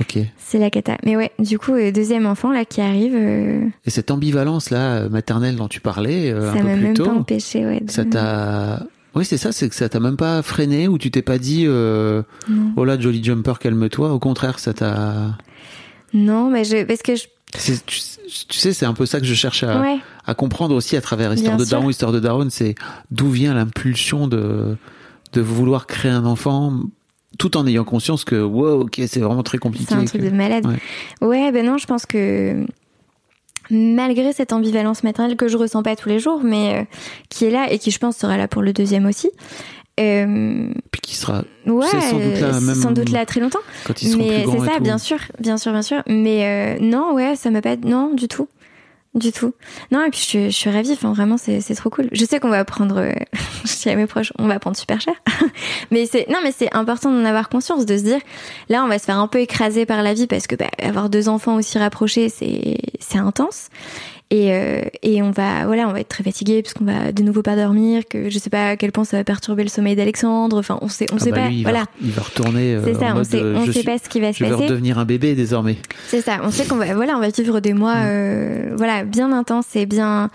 Ok. 0.00 0.18
c'est 0.38 0.58
la 0.58 0.68
cata. 0.70 0.98
Mais 1.04 1.16
ouais, 1.16 1.32
du 1.38 1.58
coup 1.58 1.72
euh, 1.72 1.90
deuxième 1.90 2.26
enfant 2.26 2.52
là 2.52 2.64
qui 2.64 2.80
arrive, 2.80 3.14
euh, 3.14 3.66
Et 3.86 3.90
cette 3.90 4.10
ambivalence 4.10 4.70
là 4.70 5.08
maternelle 5.08 5.56
dont 5.56 5.68
tu 5.68 5.80
parlais 5.80 6.30
euh, 6.30 6.52
ça 6.52 6.58
un 6.58 6.60
peu 6.60 6.66
m'a 6.68 6.72
plus 6.74 6.82
même 6.84 6.94
tôt, 6.94 7.04
pas 7.06 7.12
empêché 7.12 7.64
ouais. 7.64 7.80
de- 7.80 7.90
ça 7.90 8.04
t'a. 8.04 8.82
Oui, 9.14 9.24
c'est 9.24 9.38
ça, 9.38 9.50
c'est 9.52 9.70
que 9.70 9.74
ça 9.74 9.88
t'a 9.88 9.98
même 9.98 10.18
pas 10.18 10.42
freiné 10.42 10.88
ou 10.88 10.98
tu 10.98 11.10
t'es 11.10 11.22
pas 11.22 11.38
dit 11.38 11.64
euh, 11.66 12.22
oh 12.76 12.84
là 12.84 13.00
Jolly 13.00 13.24
Jumper 13.24 13.54
calme-toi. 13.58 14.12
Au 14.12 14.18
contraire, 14.18 14.58
ça 14.58 14.74
t'a. 14.74 15.38
Non, 16.12 16.50
mais 16.50 16.64
je 16.64 16.84
parce 16.84 17.00
que 17.00 17.16
je 17.16 17.24
Tu, 17.58 17.72
tu 18.48 18.58
sais, 18.58 18.74
c'est 18.74 18.84
un 18.84 18.92
peu 18.92 19.06
ça 19.06 19.18
que 19.20 19.24
je 19.26 19.32
cherche 19.34 19.62
à, 19.62 19.80
ouais 19.80 19.96
à 20.26 20.34
comprendre 20.34 20.74
aussi 20.74 20.96
à 20.96 21.00
travers 21.00 21.32
Histoire 21.32 21.56
Bien 21.56 21.64
de. 21.64 21.70
Daron, 21.70 21.88
Histoire 21.88 22.12
de 22.12 22.20
Daron, 22.20 22.48
c'est 22.50 22.74
d'où 23.10 23.30
vient 23.30 23.54
l'impulsion 23.54 24.28
de, 24.28 24.76
de 25.32 25.40
vouloir 25.40 25.86
créer 25.86 26.10
un 26.12 26.26
enfant 26.26 26.74
tout 27.38 27.56
en 27.56 27.66
ayant 27.66 27.84
conscience 27.84 28.24
que, 28.24 28.36
wow, 28.42 28.82
ok, 28.82 29.00
c'est 29.06 29.20
vraiment 29.20 29.42
très 29.42 29.58
compliqué. 29.58 29.86
c'est 29.88 29.94
un 29.94 30.04
truc 30.04 30.20
que- 30.22 30.26
de 30.26 30.32
malade. 30.34 30.66
Ouais. 30.66 31.26
Ouais, 31.26 31.52
ben 31.52 31.64
non, 31.66 31.78
je 31.78 31.86
pense 31.86 32.06
que 32.06 32.64
malgré 33.70 34.32
cette 34.32 34.52
ambivalence 34.52 35.02
maternelle 35.02 35.36
que 35.36 35.48
je 35.48 35.56
ressens 35.56 35.82
pas 35.82 35.96
tous 35.96 36.08
les 36.08 36.18
jours, 36.20 36.40
mais 36.44 36.74
euh, 36.80 36.84
qui 37.30 37.44
est 37.46 37.50
là 37.50 37.66
et 37.70 37.78
qui 37.78 37.90
je 37.90 37.98
pense 37.98 38.16
sera 38.16 38.36
là 38.36 38.46
pour 38.48 38.62
le 38.62 38.72
deuxième 38.72 39.06
aussi. 39.06 39.30
Euh, 39.98 40.68
Puis 40.92 41.00
qui 41.00 41.16
sera, 41.16 41.42
ouais, 41.66 41.86
C'est 41.90 42.00
sans 42.02 42.18
doute 42.18 42.40
là, 42.40 42.48
euh, 42.56 42.60
même- 42.60 42.74
sans 42.74 42.90
doute 42.92 43.08
là 43.10 43.24
très 43.24 43.40
longtemps. 43.40 43.60
quand 43.86 44.02
ils 44.02 44.16
mais 44.18 44.42
plus 44.42 44.44
grands 44.46 44.64
c'est 44.64 44.70
ça, 44.72 44.78
bien 44.80 44.98
sûr, 44.98 45.16
bien 45.40 45.56
sûr, 45.56 45.72
bien 45.72 45.82
sûr. 45.82 46.02
Mais 46.06 46.76
euh, 46.78 46.84
non, 46.84 47.14
ouais, 47.14 47.34
ça 47.34 47.50
m'a 47.50 47.62
pas, 47.62 47.76
non, 47.76 48.12
du 48.14 48.28
tout, 48.28 48.46
du 49.16 49.32
tout. 49.32 49.54
Non, 49.90 50.04
et 50.04 50.10
puis 50.10 50.24
je, 50.30 50.44
je 50.46 50.54
suis 50.54 50.70
ravie. 50.70 50.92
Enfin, 50.92 51.12
vraiment, 51.12 51.36
c'est 51.36 51.60
c'est 51.60 51.74
trop 51.74 51.90
cool. 51.90 52.08
Je 52.12 52.24
sais 52.24 52.38
qu'on 52.38 52.50
va 52.50 52.64
prendre, 52.64 52.98
euh, 52.98 53.12
je 53.64 53.76
dis 53.76 53.88
à 53.88 53.96
mes 53.96 54.06
proches, 54.06 54.32
on 54.38 54.46
va 54.46 54.58
prendre 54.58 54.76
super 54.76 55.00
cher. 55.00 55.14
mais 55.90 56.06
c'est 56.06 56.28
non, 56.28 56.38
mais 56.42 56.52
c'est 56.56 56.74
important 56.74 57.10
d'en 57.10 57.24
avoir 57.24 57.48
conscience, 57.48 57.86
de 57.86 57.96
se 57.96 58.02
dire, 58.02 58.20
là, 58.68 58.84
on 58.84 58.88
va 58.88 58.98
se 58.98 59.04
faire 59.04 59.18
un 59.18 59.28
peu 59.28 59.40
écraser 59.40 59.86
par 59.86 60.02
la 60.02 60.14
vie 60.14 60.26
parce 60.26 60.46
que 60.46 60.54
bah, 60.54 60.70
avoir 60.80 61.08
deux 61.08 61.28
enfants 61.28 61.56
aussi 61.56 61.78
rapprochés, 61.78 62.28
c'est 62.28 62.78
c'est 63.00 63.18
intense. 63.18 63.68
Et, 64.30 64.52
euh, 64.52 64.80
et 65.04 65.22
on 65.22 65.30
va 65.30 65.66
voilà 65.66 65.88
on 65.88 65.92
va 65.92 66.00
être 66.00 66.08
très 66.08 66.24
fatigué 66.24 66.60
parce 66.60 66.74
qu'on 66.74 66.84
va 66.84 67.12
de 67.12 67.22
nouveau 67.22 67.42
pas 67.42 67.54
dormir 67.54 68.02
que 68.10 68.28
je 68.28 68.38
sais 68.40 68.50
pas 68.50 68.70
à 68.70 68.76
quel 68.76 68.90
point 68.90 69.04
ça 69.04 69.16
va 69.16 69.22
perturber 69.22 69.62
le 69.62 69.68
sommeil 69.68 69.94
d'Alexandre 69.94 70.58
enfin 70.58 70.80
on 70.82 70.88
sait 70.88 71.06
on 71.12 71.16
Ah 71.20 71.20
sait 71.20 71.30
bah 71.30 71.36
pas 71.42 71.48
lui, 71.48 71.58
il, 71.58 71.62
va, 71.64 71.70
voilà 71.70 71.84
il 72.02 72.10
va 72.10 72.22
retourner 72.22 72.74
euh, 72.74 72.82
c'est 72.84 72.96
en 72.96 72.98
ça 73.00 73.06
on 73.12 73.14
mode, 73.14 73.24
sait 73.24 73.40
euh, 73.40 73.54
on 73.56 73.64
sait 73.66 73.72
suis- 73.72 73.82
pas 73.84 73.98
ce 73.98 74.08
qui 74.08 74.18
va 74.18 74.32
se 74.32 74.38
je 74.40 74.44
vais 74.44 74.50
passer 74.50 74.64
redevenir 74.64 74.98
un 74.98 75.04
bébé 75.04 75.36
désormais. 75.36 75.76
c'est 76.08 76.22
ça, 76.22 76.40
on 76.42 76.50
sait 76.50 76.66
qu'on 76.66 76.74
va, 76.74 76.92
voilà, 76.96 77.16
on 77.16 77.20
va 77.20 77.28
vivre 77.28 77.60
des 77.60 77.72
mois, 77.72 77.94
euh, 77.98 78.72
voilà, 78.76 79.04
bien 79.04 79.30
intenses 79.32 79.76
et 79.76 79.86
bien, 79.86 80.30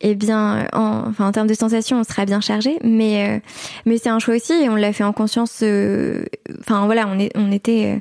et 0.00 0.14
bien, 0.14 0.66
en, 0.72 1.04
enfin, 1.08 1.28
en 1.28 1.32
termes 1.32 1.46
de 1.46 1.52
sensations, 1.54 2.00
on 2.00 2.04
sera 2.04 2.24
bien 2.24 2.40
chargé, 2.40 2.78
mais, 2.84 3.28
euh, 3.36 3.40
mais 3.84 3.98
c'est 3.98 4.08
un 4.08 4.18
choix 4.18 4.36
aussi 4.36 4.54
et 4.54 4.70
on 4.70 4.76
l'a 4.76 4.94
fait 4.94 5.04
en 5.04 5.12
conscience. 5.12 5.60
euh, 5.62 6.24
Enfin, 6.60 6.86
voilà, 6.86 7.06
on 7.06 7.18
est, 7.18 7.30
on 7.34 7.52
était, 7.52 7.96
euh, 7.96 8.00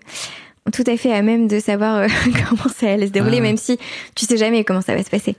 tout 0.71 0.83
à 0.87 0.97
fait 0.97 1.13
à 1.13 1.21
même 1.21 1.47
de 1.47 1.59
savoir 1.59 1.97
euh, 1.97 2.07
comment 2.49 2.69
ça 2.69 2.91
allait 2.91 3.07
se 3.07 3.11
dérouler, 3.11 3.37
Ah 3.37 3.41
même 3.41 3.57
si 3.57 3.77
tu 4.15 4.25
sais 4.25 4.37
jamais 4.37 4.63
comment 4.63 4.81
ça 4.81 4.95
va 4.95 5.03
se 5.03 5.09
passer. 5.09 5.35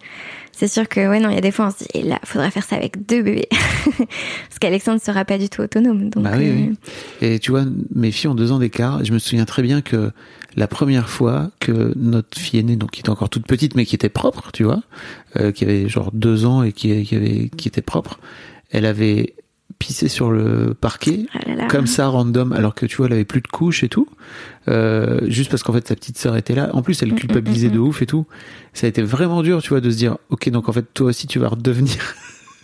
C'est 0.53 0.69
sûr 0.69 0.89
que 0.89 1.07
ouais 1.07 1.21
non, 1.21 1.29
il 1.29 1.35
y 1.35 1.39
a 1.39 1.43
des 1.43 1.51
fois 1.51 1.67
on 1.67 1.71
se 1.71 1.85
dit 1.85 1.89
et 1.93 2.03
là, 2.03 2.19
faudra 2.25 2.51
faire 2.51 2.65
ça 2.65 2.77
avec 2.77 3.05
deux 3.07 3.23
bébés 3.23 3.49
parce 3.99 4.59
qu'Alexandre 4.59 5.03
sera 5.03 5.27
pas 5.27 5.37
du 5.37 5.51
tout 5.51 5.61
autonome. 5.61 6.09
Donc 6.09 6.23
Bah 6.23 6.31
oui, 6.37 6.49
euh, 6.49 6.55
oui. 6.55 6.77
Et 7.21 7.39
tu 7.39 7.51
vois, 7.51 7.65
mes 7.95 8.11
filles 8.11 8.29
ont 8.29 8.35
deux 8.35 8.53
ans 8.53 8.59
d'écart. 8.59 9.05
Je 9.05 9.13
me 9.13 9.19
souviens 9.19 9.45
très 9.45 9.63
bien 9.63 9.83
que 9.83 10.13
la 10.57 10.67
première 10.67 11.11
fois 11.11 11.51
que 11.61 11.93
notre 11.97 12.39
fille 12.39 12.61
aînée, 12.61 12.77
donc 12.77 12.93
qui 12.93 13.01
était 13.01 13.11
encore 13.11 13.29
toute 13.29 13.47
petite, 13.47 13.75
mais 13.75 13.85
qui 13.85 13.95
était 13.95 14.09
propre, 14.09 14.51
tu 14.53 14.65
vois, 14.65 14.83
euh, 15.37 15.53
qui 15.53 15.65
avait 15.65 15.89
genre 15.89 16.11
deux 16.13 16.47
ans 16.47 16.63
et 16.63 16.73
qui, 16.73 17.03
qui 17.05 17.15
avait, 17.15 17.51
qui 17.55 17.69
était 17.69 17.83
propre, 17.83 18.19
elle 18.71 18.87
avait 18.87 19.35
pissé 19.79 20.09
sur 20.09 20.31
le 20.31 20.75
parquet, 20.75 21.27
ah 21.35 21.39
là 21.47 21.55
là. 21.55 21.67
comme 21.69 21.87
ça, 21.87 22.07
random, 22.09 22.53
alors 22.53 22.75
que 22.75 22.87
tu 22.87 22.97
vois, 22.97 23.07
elle 23.07 23.13
avait 23.13 23.25
plus 23.25 23.41
de 23.43 23.49
couches 23.49 23.85
et 23.85 23.89
tout, 23.89 24.09
euh, 24.69 25.21
juste 25.29 25.51
parce 25.51 25.63
qu'en 25.63 25.73
fait 25.73 25.87
sa 25.87 25.95
petite 25.95 26.19
sœur 26.19 26.37
était 26.37 26.55
là. 26.55 26.71
En 26.73 26.83
plus, 26.83 27.03
elle 27.03 27.13
Mm, 27.13 27.17
culpabilisait 27.17 27.69
mm, 27.69 27.73
de 27.73 27.79
ouf 27.79 28.03
et 28.03 28.07
tout. 28.07 28.27
Ça 28.73 28.87
a 28.87 28.89
été 28.89 29.03
vraiment 29.03 29.43
dur, 29.43 29.63
tu 29.63 29.71
vois, 29.71 29.81
de 29.81 29.91
se 29.91 29.97
dire, 29.97 30.17
ok, 30.31 30.49
donc 30.51 30.69
en 30.69 30.73
fait, 30.73 30.85
toi 30.95 31.09
aussi, 31.09 31.27
tu 31.27 31.39
vas 31.39 31.49
redevenir. 31.49 31.97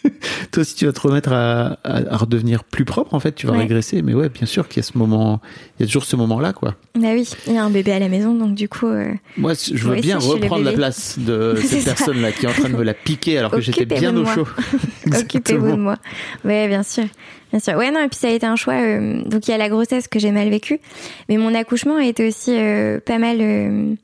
toi 0.53 0.61
aussi, 0.61 0.75
tu 0.75 0.87
vas 0.87 0.93
te 0.93 1.01
remettre 1.01 1.33
à, 1.33 1.79
à, 1.85 2.13
à 2.13 2.17
redevenir 2.17 2.65
plus 2.65 2.85
propre, 2.85 3.15
en 3.15 3.21
fait, 3.21 3.33
tu 3.35 3.47
vas 3.47 3.53
Ouais. 3.53 3.61
régresser. 3.61 4.03
Mais 4.03 4.15
ouais, 4.15 4.29
bien 4.29 4.47
sûr 4.47 4.69
qu'il 4.69 4.83
y 4.83 4.87
a 4.87 4.89
ce 4.91 4.97
moment, 4.99 5.41
il 5.79 5.83
y 5.83 5.85
a 5.85 5.87
toujours 5.87 6.05
ce 6.05 6.17
moment-là, 6.17 6.53
quoi. 6.53 6.75
Bah 6.95 7.09
oui, 7.13 7.29
il 7.47 7.55
y 7.55 7.57
a 7.59 7.65
un 7.65 7.71
bébé 7.71 7.93
à 7.93 7.99
la 7.99 8.09
maison, 8.09 8.35
donc 8.35 8.55
du 8.55 8.69
coup. 8.69 8.87
euh, 8.87 9.13
Moi, 9.37 9.53
je 9.55 9.75
veux 9.89 9.97
bien 10.01 10.19
reprendre 10.19 10.65
la 10.65 10.73
place 10.73 11.19
de 11.19 11.55
cette 11.65 11.85
personne-là 11.85 12.33
qui 12.33 12.47
est 12.47 12.49
en 12.49 12.53
train 12.53 12.69
de 12.71 12.77
me 12.77 12.83
la 12.85 12.95
piquer 12.95 13.39
alors 13.39 13.51
que 13.51 13.61
j'étais 13.61 13.85
bien 13.87 14.17
au 14.17 14.25
chaud. 14.27 14.47
Occupez-vous 15.07 15.73
de 15.73 15.77
moi. 15.81 15.97
Ouais, 16.45 16.69
bien 16.69 16.83
sûr. 16.83 17.05
Bien 17.51 17.61
sûr. 17.61 17.75
Ouais, 17.75 17.91
non, 17.91 18.01
et 18.01 18.09
puis 18.09 18.19
ça 18.19 18.29
a 18.29 18.31
été 18.31 18.47
un 18.47 18.57
choix. 18.57 18.75
euh, 18.75 19.23
donc 19.25 19.47
il 19.47 19.51
y 19.51 19.55
a 19.55 19.59
la 19.59 19.69
grossesse 19.69 20.09
que 20.09 20.19
j'ai 20.19 20.31
mal 20.33 20.49
vécue, 20.49 20.81
mais 21.29 21.37
mon 21.37 21.55
accouchement 21.55 21.97
a 21.97 22.05
été 22.05 22.27
aussi 22.27 22.51
euh, 22.57 22.99
pas 23.05 23.19
mal, 23.19 23.97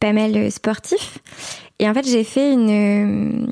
pas 0.00 0.12
mal 0.12 0.50
sportif. 0.50 1.18
Et 1.78 1.88
en 1.88 1.94
fait, 1.94 2.06
j'ai 2.06 2.24
fait 2.24 2.52
une, 2.52 3.48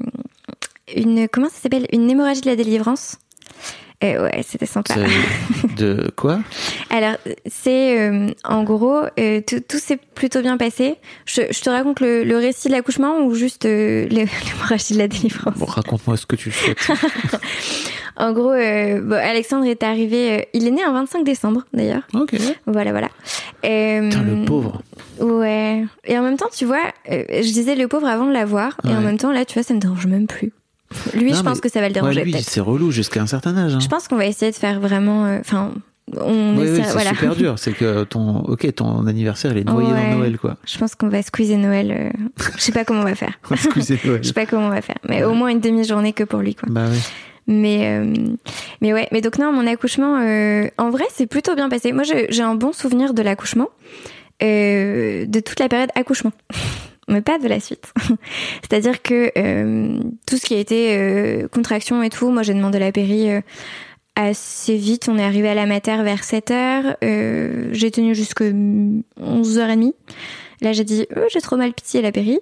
une, 0.97 1.29
comment 1.29 1.49
ça 1.49 1.61
s'appelle, 1.63 1.87
une 1.93 2.11
hémorragie 2.11 2.41
de 2.43 2.47
la 2.47 2.57
délivrance? 2.57 3.17
Euh, 4.05 4.23
ouais, 4.23 4.45
c'était 4.47 4.65
sympa. 4.67 4.95
De 5.77 6.09
quoi? 6.15 6.39
Alors, 6.89 7.17
c'est 7.47 7.99
euh, 7.99 8.29
en 8.45 8.63
gros, 8.63 9.01
euh, 9.19 9.41
tout, 9.45 9.59
tout 9.69 9.79
s'est 9.79 9.99
plutôt 10.15 10.41
bien 10.41 10.57
passé. 10.57 10.95
Je, 11.27 11.43
je 11.51 11.61
te 11.61 11.69
raconte 11.69 11.99
le, 11.99 12.23
le 12.23 12.37
récit 12.37 12.69
de 12.69 12.75
l'accouchement 12.75 13.19
ou 13.23 13.35
juste 13.35 13.65
euh, 13.65 14.07
l'hé- 14.09 14.29
l'hémorragie 14.47 14.95
de 14.95 14.99
la 14.99 15.09
délivrance? 15.09 15.59
Bon, 15.59 15.65
raconte-moi 15.67 16.17
ce 16.17 16.27
que 16.27 16.37
tu 16.37 16.53
souhaites. 16.53 16.79
En 18.21 18.33
gros, 18.33 18.51
bon, 18.51 19.13
Alexandre 19.13 19.65
est 19.67 19.85
arrivé. 19.85 20.49
il 20.53 20.67
est 20.67 20.73
né 20.73 20.83
un 20.83 20.93
25 20.93 21.23
décembre, 21.23 21.63
d'ailleurs. 21.73 22.03
ok. 22.15 22.35
Voilà, 22.67 22.91
voilà. 22.91 23.09
Putain, 23.63 24.23
le 24.25 24.45
pauvre. 24.45 24.83
Ouais. 25.21 25.85
Et 26.05 26.19
en 26.19 26.23
même 26.23 26.37
temps, 26.37 26.49
tu 26.53 26.65
vois, 26.65 26.83
je 27.09 27.53
disais 27.53 27.77
le 27.77 27.87
pauvre 27.87 28.09
avant 28.09 28.27
de 28.27 28.33
l'avoir, 28.33 28.77
et 28.85 28.89
en 28.93 29.01
même 29.03 29.19
temps, 29.19 29.31
là, 29.31 29.45
tu 29.45 29.55
vois, 29.55 29.63
ça 29.63 29.73
me 29.73 29.79
dérange 29.79 30.07
même 30.09 30.27
plus. 30.27 30.53
Lui, 31.15 31.33
Non, 31.33 31.37
je 31.39 31.43
pense 31.43 31.61
que 31.61 31.69
ça 31.69 31.81
va 31.81 31.89
le 31.89 31.95
déranger 31.95 32.21
Ouais, 32.21 32.25
lui, 32.25 32.43
c'est 32.43 32.61
relou 32.61 32.91
jusqu'à 32.91 33.21
un 33.21 33.27
certain 33.27 33.57
âge. 33.57 33.75
Hein. 33.75 33.81
Je 33.81 33.89
pense 33.89 34.09
qu'on 34.09 34.17
va 34.17 34.27
essayer 34.27 34.51
de 34.53 34.57
faire 34.57 34.81
vraiment. 34.81 35.27
euh, 35.27 35.39
Enfin, 35.41 35.73
on 36.17 36.57
Oui, 36.57 36.67
oui, 36.71 36.81
c'est 36.83 36.93
voilà. 36.93 37.11
super 37.11 37.37
dur. 37.37 37.59
C'est 37.59 37.73
que 37.73 38.05
ton, 38.05 38.39
ok, 38.39 38.75
ton 38.75 39.07
anniversaire, 39.07 39.53
il 39.53 39.59
est 39.59 39.65
noyé 39.65 39.93
Ouais. 39.93 40.11
dans 40.13 40.19
Noël, 40.19 40.39
quoi. 40.39 40.57
Je 40.67 40.79
pense 40.79 40.95
qu'on 40.95 41.09
va 41.09 41.21
squeezer 41.23 41.59
Noël. 41.59 41.91
euh, 42.17 42.25
Je 42.57 42.61
sais 42.63 42.73
pas 42.73 42.85
comment 42.87 43.01
on 43.03 43.05
va 43.05 43.15
faire. 43.15 43.39
Excusez 43.51 43.99
Noël. 44.05 44.21
Je 44.23 44.29
sais 44.29 44.33
pas 44.35 44.47
comment 44.47 44.67
on 44.67 44.71
va 44.71 44.81
faire, 44.83 44.97
mais 45.09 45.23
au 45.25 45.35
moins 45.35 45.49
une 45.51 45.61
demi-journée 45.61 46.13
que 46.15 46.25
pour 46.25 46.41
lui, 46.41 46.55
quoi. 46.55 46.69
Bah 46.71 46.87
oui. 46.91 46.99
Mais 47.51 47.99
euh, 47.99 48.15
mais 48.83 48.93
ouais, 48.93 49.09
mais 49.11 49.21
donc 49.23 49.39
non, 49.39 49.53
mon 49.53 49.67
accouchement, 49.67 50.19
euh, 50.23 50.69
en 50.77 50.91
vrai, 50.91 51.05
c'est 51.15 51.27
plutôt 51.27 51.55
bien 51.55 51.69
passé. 51.71 51.93
Moi, 51.93 52.03
j'ai 52.05 52.43
un 52.43 52.55
bon 52.55 52.73
souvenir 52.75 53.15
de 53.15 53.23
l'accouchement, 53.23 53.69
euh, 54.43 55.25
de 55.27 55.41
toute 55.41 55.59
la 55.59 55.69
période 55.69 55.89
accouchement, 55.95 56.33
mais 57.09 57.23
pas 57.23 57.39
de 57.39 57.49
la 57.49 57.61
suite. 57.61 57.93
C'est-à-dire 58.63 59.03
que 59.03 59.33
euh, 59.37 60.01
tout 60.27 60.37
ce 60.37 60.47
qui 60.47 60.55
a 60.55 60.59
été 60.59 60.97
euh, 60.97 61.49
contraction 61.49 62.03
et 62.03 62.11
tout, 62.11 62.31
moi, 62.31 62.43
j'ai 62.43 62.55
demandé 62.55 62.79
la 62.79 62.93
péri 62.93 63.31
euh, 63.31 63.41
assez 64.15 64.77
vite. 64.77 65.09
On 65.09 65.19
est 65.19 65.25
arrivé 65.25 65.49
à 65.49 65.55
la 65.55 65.67
mater 65.67 66.03
vers 66.03 66.25
7 66.25 66.51
heures. 66.51 66.97
Euh, 67.03 67.69
j'ai 67.73 67.91
tenu 67.91 68.15
jusque 68.15 68.43
11h30. 68.43 69.95
Là, 70.61 70.73
j'ai 70.73 70.85
dit, 70.85 71.07
euh, 71.17 71.27
j'ai 71.31 71.41
trop 71.41 71.57
mal 71.57 71.73
pitié 71.73 72.03
la 72.03 72.13
péri. 72.13 72.41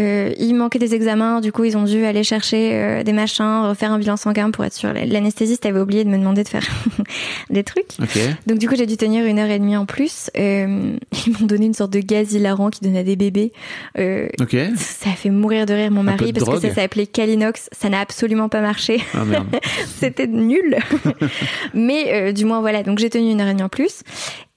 Euh, 0.00 0.32
il 0.38 0.54
manquait 0.54 0.78
des 0.78 0.94
examens, 0.94 1.40
du 1.40 1.52
coup 1.52 1.64
ils 1.64 1.76
ont 1.76 1.84
dû 1.84 2.04
aller 2.04 2.24
chercher 2.24 2.70
euh, 2.72 3.02
des 3.02 3.12
machins, 3.12 3.64
refaire 3.68 3.92
un 3.92 3.98
bilan 3.98 4.16
sanguin 4.16 4.50
pour 4.50 4.64
être 4.64 4.72
sûr. 4.72 4.92
L'anesthésiste 4.92 5.66
avait 5.66 5.80
oublié 5.80 6.04
de 6.04 6.08
me 6.08 6.16
demander 6.16 6.42
de 6.42 6.48
faire 6.48 6.66
des 7.50 7.62
trucs. 7.64 7.92
Ok. 8.00 8.18
Donc 8.46 8.58
du 8.58 8.68
coup 8.68 8.76
j'ai 8.76 8.86
dû 8.86 8.96
tenir 8.96 9.24
une 9.26 9.38
heure 9.38 9.50
et 9.50 9.58
demie 9.58 9.76
en 9.76 9.86
plus. 9.86 10.30
Euh, 10.38 10.96
ils 11.26 11.32
m'ont 11.32 11.46
donné 11.46 11.66
une 11.66 11.74
sorte 11.74 11.92
de 11.92 12.00
gaz 12.00 12.32
hilarant 12.32 12.70
qui 12.70 12.80
donne 12.80 12.96
à 12.96 13.02
des 13.04 13.16
bébés. 13.16 13.52
Euh, 13.98 14.28
Ok. 14.40 14.56
ça 14.76 15.10
a 15.10 15.14
fait 15.14 15.30
mourir 15.30 15.66
de 15.66 15.74
rire 15.74 15.90
mon 15.90 16.02
mari 16.02 16.32
parce 16.32 16.48
que 16.48 16.68
ça 16.68 16.74
s'appelait 16.74 17.06
Calinox. 17.06 17.68
Ça 17.72 17.88
n'a 17.88 18.00
absolument 18.00 18.48
pas 18.48 18.60
marché. 18.60 19.00
Ah. 19.14 19.24
C'était 19.86 20.26
nul. 20.26 20.76
Mais 21.74 22.12
euh, 22.12 22.32
du 22.32 22.44
moins 22.44 22.60
voilà, 22.60 22.82
donc 22.82 22.98
j'ai 22.98 23.10
tenu 23.10 23.30
une 23.30 23.40
heure 23.40 23.48
et 23.48 23.52
demie 23.52 23.62
en 23.62 23.68
plus. 23.68 24.02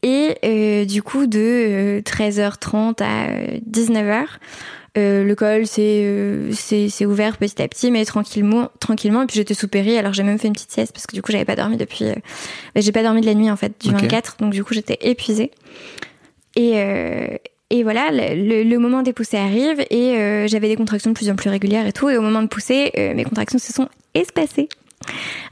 Et 0.04 0.36
euh, 0.44 0.86
du 0.86 1.02
coup 1.02 1.28
de 1.28 1.40
euh, 1.40 2.02
13h30 2.02 3.02
à 3.02 3.30
euh, 3.30 3.60
19h, 3.72 4.26
euh, 4.98 5.24
le 5.24 5.36
col 5.36 5.66
s'est 5.66 6.02
euh, 6.06 6.52
ouvert 7.06 7.38
petit 7.38 7.62
à 7.62 7.68
petit, 7.68 7.90
mais 7.92 8.06
tranquillement, 8.06 8.70
tranquillement. 8.80 9.24
Et 9.24 9.26
puis 9.26 9.36
j'étais 9.38 9.54
sous 9.56 9.68
péri, 9.68 9.98
alors 9.98 10.14
j'ai 10.14 10.24
même 10.24 10.38
fait 10.38 10.48
une 10.48 10.54
petite 10.54 10.72
sieste 10.72 10.94
parce 10.94 11.08
que 11.08 11.16
du 11.16 11.22
coup 11.22 11.32
j'avais 11.32 11.46
pas 11.46 11.56
dormi 11.56 11.78
depuis. 11.78 12.06
euh, 12.06 12.14
j'ai 12.76 12.92
pas 12.92 13.02
dormi 13.04 13.22
de 13.22 13.26
la 13.26 13.34
nuit 13.34 13.50
en 13.50 13.56
fait 13.56 13.74
du 13.82 13.90
Ok. 13.90 14.02
24, 14.02 14.38
donc 14.40 14.54
du 14.54 14.64
coup 14.64 14.74
j'étais 14.74 14.98
épuisée. 15.02 15.52
Et 16.56 16.74
euh, 16.76 17.28
et 17.72 17.82
voilà, 17.82 18.12
le, 18.12 18.36
le- 18.36 18.64
le 18.64 18.78
moment 18.78 19.02
des 19.02 19.14
poussées 19.14 19.38
arrive 19.38 19.84
et 19.90 20.16
euh, 20.18 20.48
j'avais 20.48 20.68
des 20.68 20.76
contractions 20.76 21.10
de 21.10 21.16
plus 21.16 21.30
en 21.32 21.36
plus 21.36 21.50
régulières 21.50 21.88
et 21.88 21.92
tout. 21.94 22.08
Et 22.10 22.18
au 22.18 22.22
moment 22.22 22.44
de 22.44 22.48
pousser, 22.48 22.92
euh, 23.00 23.16
mes 23.16 23.24
contractions 23.24 23.58
se 23.58 23.74
sont 23.74 23.90
espacées. 24.14 24.70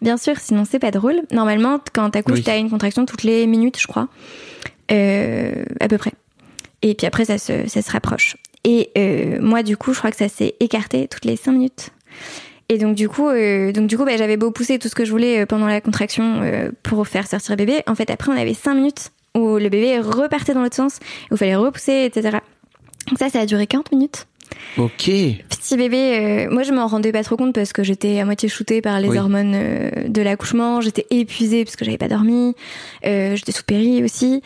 Bien 0.04 0.18
sûr, 0.18 0.38
sinon 0.38 0.64
c'est 0.70 0.78
pas 0.78 0.92
drôle. 0.92 1.22
Normalement, 1.32 1.80
quand 1.94 2.12
t'accouches, 2.12 2.38
Oui. 2.40 2.44
t'as 2.44 2.60
une 2.60 2.70
contraction 2.70 3.06
toutes 3.08 3.24
les 3.24 3.48
minutes, 3.48 3.80
je 3.80 3.88
crois, 3.88 4.08
euh, 4.92 5.66
à 5.80 5.88
peu 5.88 5.98
près. 5.98 6.12
Et 6.84 6.94
puis 6.96 7.08
après, 7.08 7.26
ça 7.26 7.38
se, 7.40 7.68
ça 7.68 7.82
se 7.82 7.92
rapproche. 7.92 8.36
Et 8.64 8.92
euh, 8.98 9.40
moi, 9.42 9.64
du 9.64 9.78
coup, 9.78 9.94
je 9.94 10.00
crois 10.00 10.12
que 10.12 10.18
ça 10.18 10.30
s'est 10.30 10.56
écarté 10.60 11.08
toutes 11.08 11.26
les 11.26 11.36
cinq 11.36 11.54
minutes. 11.54 11.90
Et 12.70 12.78
donc 12.78 12.96
du 12.96 13.10
coup, 13.10 13.28
euh, 13.28 13.74
donc 13.74 13.88
du 13.88 13.98
coup, 13.98 14.06
bah, 14.06 14.16
j'avais 14.18 14.38
beau 14.38 14.52
pousser 14.52 14.80
tout 14.80 14.88
ce 14.88 14.96
que 14.96 15.04
je 15.04 15.12
voulais 15.12 15.42
euh, 15.42 15.46
pendant 15.46 15.68
la 15.68 15.82
contraction 15.82 16.42
euh, 16.42 16.72
pour 16.84 17.06
faire 17.08 17.28
sortir 17.28 17.52
le 17.52 17.58
bébé. 17.58 17.84
En 17.88 17.96
fait, 17.96 18.10
après, 18.10 18.32
on 18.32 18.38
avait 18.38 18.54
cinq 18.54 18.76
minutes 18.76 19.12
où 19.36 19.58
le 19.58 19.68
bébé 19.70 20.00
repartait 20.00 20.54
dans 20.54 20.62
l'autre 20.62 20.76
sens, 20.76 21.00
où 21.32 21.36
il 21.36 21.38
fallait 21.38 21.56
repousser, 21.56 22.06
etc. 22.06 22.38
Donc 23.10 23.18
ça, 23.20 23.30
ça 23.30 23.42
a 23.42 23.46
duré 23.46 23.68
40 23.68 23.92
minutes. 23.92 24.26
Ok. 24.78 25.06
Petit 25.06 25.78
bébé, 25.78 26.18
euh, 26.48 26.50
moi 26.52 26.64
je 26.64 26.74
m'en 26.74 26.86
rendais 26.88 27.12
pas 27.12 27.24
trop 27.24 27.38
compte 27.38 27.54
parce 27.56 27.72
que 27.72 27.84
j'étais 27.84 28.20
à 28.20 28.26
moitié 28.26 28.50
shootée 28.50 28.82
par 28.82 29.00
les 29.00 29.08
Oui. 29.08 29.18
hormones 29.18 29.54
euh, 29.56 29.90
de 30.08 30.22
l'accouchement, 30.22 30.82
j'étais 30.82 31.06
épuisée 31.10 31.64
parce 31.64 31.76
que 31.78 31.86
j'avais 31.86 31.98
pas 31.98 32.10
dormi, 32.10 32.54
euh, 33.06 33.36
j'étais 33.38 33.54
sous 33.54 33.64
péri 33.64 34.04
aussi, 34.04 34.42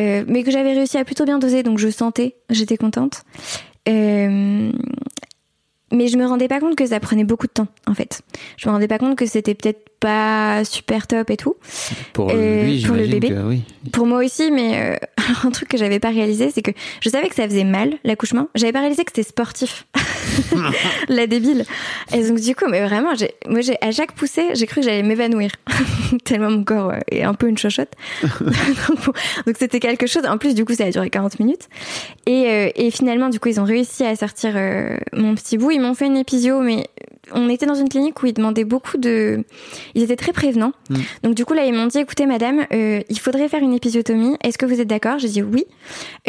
euh, 0.00 0.24
mais 0.26 0.42
que 0.42 0.50
j'avais 0.50 0.72
réussi 0.72 0.96
à 0.98 1.04
plutôt 1.04 1.24
bien 1.24 1.38
doser, 1.38 1.62
donc 1.62 1.78
je 1.78 1.88
sentais, 1.88 2.36
j'étais 2.48 2.76
contente. 2.76 3.22
Euh, 3.88 4.72
mais 5.92 6.08
je 6.08 6.16
me 6.16 6.26
rendais 6.26 6.48
pas 6.48 6.60
compte 6.60 6.76
que 6.76 6.86
ça 6.86 7.00
prenait 7.00 7.24
beaucoup 7.24 7.46
de 7.46 7.52
temps 7.52 7.66
en 7.86 7.94
fait. 7.94 8.22
Je 8.56 8.68
me 8.68 8.72
rendais 8.72 8.88
pas 8.88 8.98
compte 8.98 9.16
que 9.16 9.26
c'était 9.26 9.54
peut-être 9.54 9.89
pas 10.00 10.64
super 10.64 11.06
top 11.06 11.30
et 11.30 11.36
tout. 11.36 11.56
Pour 12.14 12.30
Euh, 12.32 12.64
lui, 12.64 12.82
pour 12.84 12.96
le 12.96 13.06
bébé. 13.06 13.28
que 13.28 13.42
oui. 13.48 13.62
Pour 13.92 14.06
moi 14.06 14.24
aussi, 14.24 14.50
mais 14.50 14.80
euh, 14.80 14.96
alors 15.28 15.44
un 15.46 15.50
truc 15.50 15.68
que 15.68 15.76
j'avais 15.76 16.00
pas 16.00 16.08
réalisé, 16.10 16.50
c'est 16.52 16.62
que 16.62 16.70
je 17.00 17.08
savais 17.10 17.28
que 17.28 17.34
ça 17.34 17.44
faisait 17.46 17.64
mal 17.64 17.94
l'accouchement. 18.04 18.48
J'avais 18.54 18.72
pas 18.72 18.80
réalisé 18.80 19.04
que 19.04 19.12
c'était 19.14 19.28
sportif. 19.28 19.86
La 21.08 21.26
débile. 21.26 21.64
Et 22.14 22.26
donc 22.26 22.40
du 22.40 22.54
coup, 22.54 22.64
mais 22.68 22.80
vraiment, 22.84 23.14
j'ai, 23.14 23.32
moi, 23.48 23.60
j'ai 23.60 23.76
à 23.82 23.90
chaque 23.90 24.12
poussée, 24.12 24.48
j'ai 24.54 24.66
cru 24.66 24.80
que 24.80 24.86
j'allais 24.86 25.02
m'évanouir 25.02 25.50
tellement 26.24 26.50
mon 26.50 26.64
corps 26.64 26.90
euh, 26.90 26.98
est 27.10 27.22
un 27.22 27.34
peu 27.34 27.48
une 27.48 27.58
chochotte. 27.58 27.92
donc 29.46 29.56
c'était 29.58 29.80
quelque 29.80 30.06
chose. 30.06 30.24
En 30.26 30.38
plus, 30.38 30.54
du 30.54 30.64
coup, 30.64 30.74
ça 30.74 30.84
a 30.84 30.90
duré 30.90 31.10
40 31.10 31.38
minutes. 31.40 31.68
Et, 32.26 32.46
euh, 32.48 32.70
et 32.74 32.90
finalement, 32.90 33.28
du 33.28 33.38
coup, 33.40 33.48
ils 33.48 33.60
ont 33.60 33.64
réussi 33.64 34.04
à 34.04 34.14
sortir 34.16 34.54
mon 35.12 35.34
petit 35.34 35.58
bout. 35.58 35.70
Ils 35.70 35.80
m'ont 35.80 35.94
fait 35.94 36.06
une 36.06 36.16
épisio, 36.16 36.60
mais 36.60 36.86
on 37.32 37.48
était 37.48 37.66
dans 37.66 37.74
une 37.74 37.88
clinique 37.88 38.22
où 38.22 38.26
ils 38.26 38.32
demandaient 38.34 38.64
beaucoup 38.64 38.96
de. 38.98 39.44
Ils 39.94 40.02
étaient 40.02 40.16
très 40.16 40.32
prévenants. 40.32 40.72
Mm. 40.90 40.96
Donc 41.22 41.34
du 41.34 41.44
coup 41.44 41.54
là 41.54 41.64
ils 41.64 41.72
m'ont 41.74 41.86
dit 41.86 41.98
écoutez 41.98 42.26
madame 42.26 42.66
euh, 42.72 43.00
il 43.08 43.18
faudrait 43.18 43.48
faire 43.48 43.62
une 43.62 43.72
épisiotomie 43.74 44.36
est-ce 44.42 44.58
que 44.58 44.66
vous 44.66 44.80
êtes 44.80 44.88
d'accord? 44.88 45.18
J'ai 45.18 45.28
dit 45.28 45.42
oui 45.42 45.64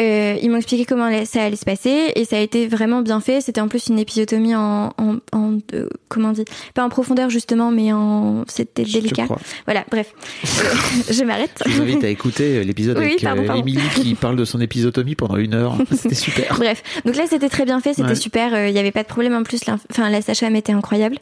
euh, 0.00 0.36
ils 0.42 0.50
m'ont 0.50 0.56
expliqué 0.56 0.84
comment 0.84 1.10
ça 1.24 1.42
allait 1.44 1.56
se 1.56 1.64
passer 1.64 2.12
et 2.14 2.24
ça 2.24 2.36
a 2.36 2.40
été 2.40 2.66
vraiment 2.68 3.02
bien 3.02 3.20
fait 3.20 3.40
c'était 3.40 3.60
en 3.60 3.68
plus 3.68 3.88
une 3.88 3.98
épisiotomie 3.98 4.54
en, 4.54 4.92
en, 4.98 5.16
en 5.32 5.58
euh, 5.74 5.88
comment 6.08 6.28
on 6.30 6.32
dit? 6.32 6.44
Pas 6.74 6.84
en 6.84 6.88
profondeur 6.88 7.30
justement 7.30 7.70
mais 7.70 7.92
en 7.92 8.44
c'était 8.48 8.84
délicat 8.84 9.26
voilà 9.66 9.84
bref 9.90 10.12
je 11.10 11.24
m'arrête 11.24 11.62
Je 11.66 11.72
vous 11.72 11.82
invite 11.82 12.04
à 12.04 12.08
écouter 12.08 12.64
l'épisode 12.64 12.98
Oui, 12.98 13.04
avec 13.04 13.22
pardon, 13.22 13.44
pardon. 13.44 13.60
Émilie 13.62 13.80
qui 13.94 14.14
parle 14.14 14.36
de 14.36 14.44
son 14.44 14.60
épisotomie 14.60 15.14
pendant 15.14 15.36
une 15.36 15.54
heure. 15.54 15.76
C'était 15.90 16.14
super. 16.14 16.54
Bref, 16.58 16.82
donc 17.04 17.16
là 17.16 17.24
c'était 17.28 17.48
très 17.48 17.64
bien 17.64 17.80
fait, 17.80 17.94
c'était 17.94 18.08
Ouais. 18.10 18.14
super, 18.14 18.68
il 18.68 18.74
y 18.74 18.78
avait 18.78 18.92
pas 18.92 19.02
de 19.02 19.08
problème 19.08 19.34
en 19.34 19.42
plus, 19.42 19.60
enfin 19.90 20.10
la 20.10 20.20
sage-femme 20.22 20.56
était 20.56 20.72
incroyable. 20.72 20.91
Incroyable. 20.92 21.18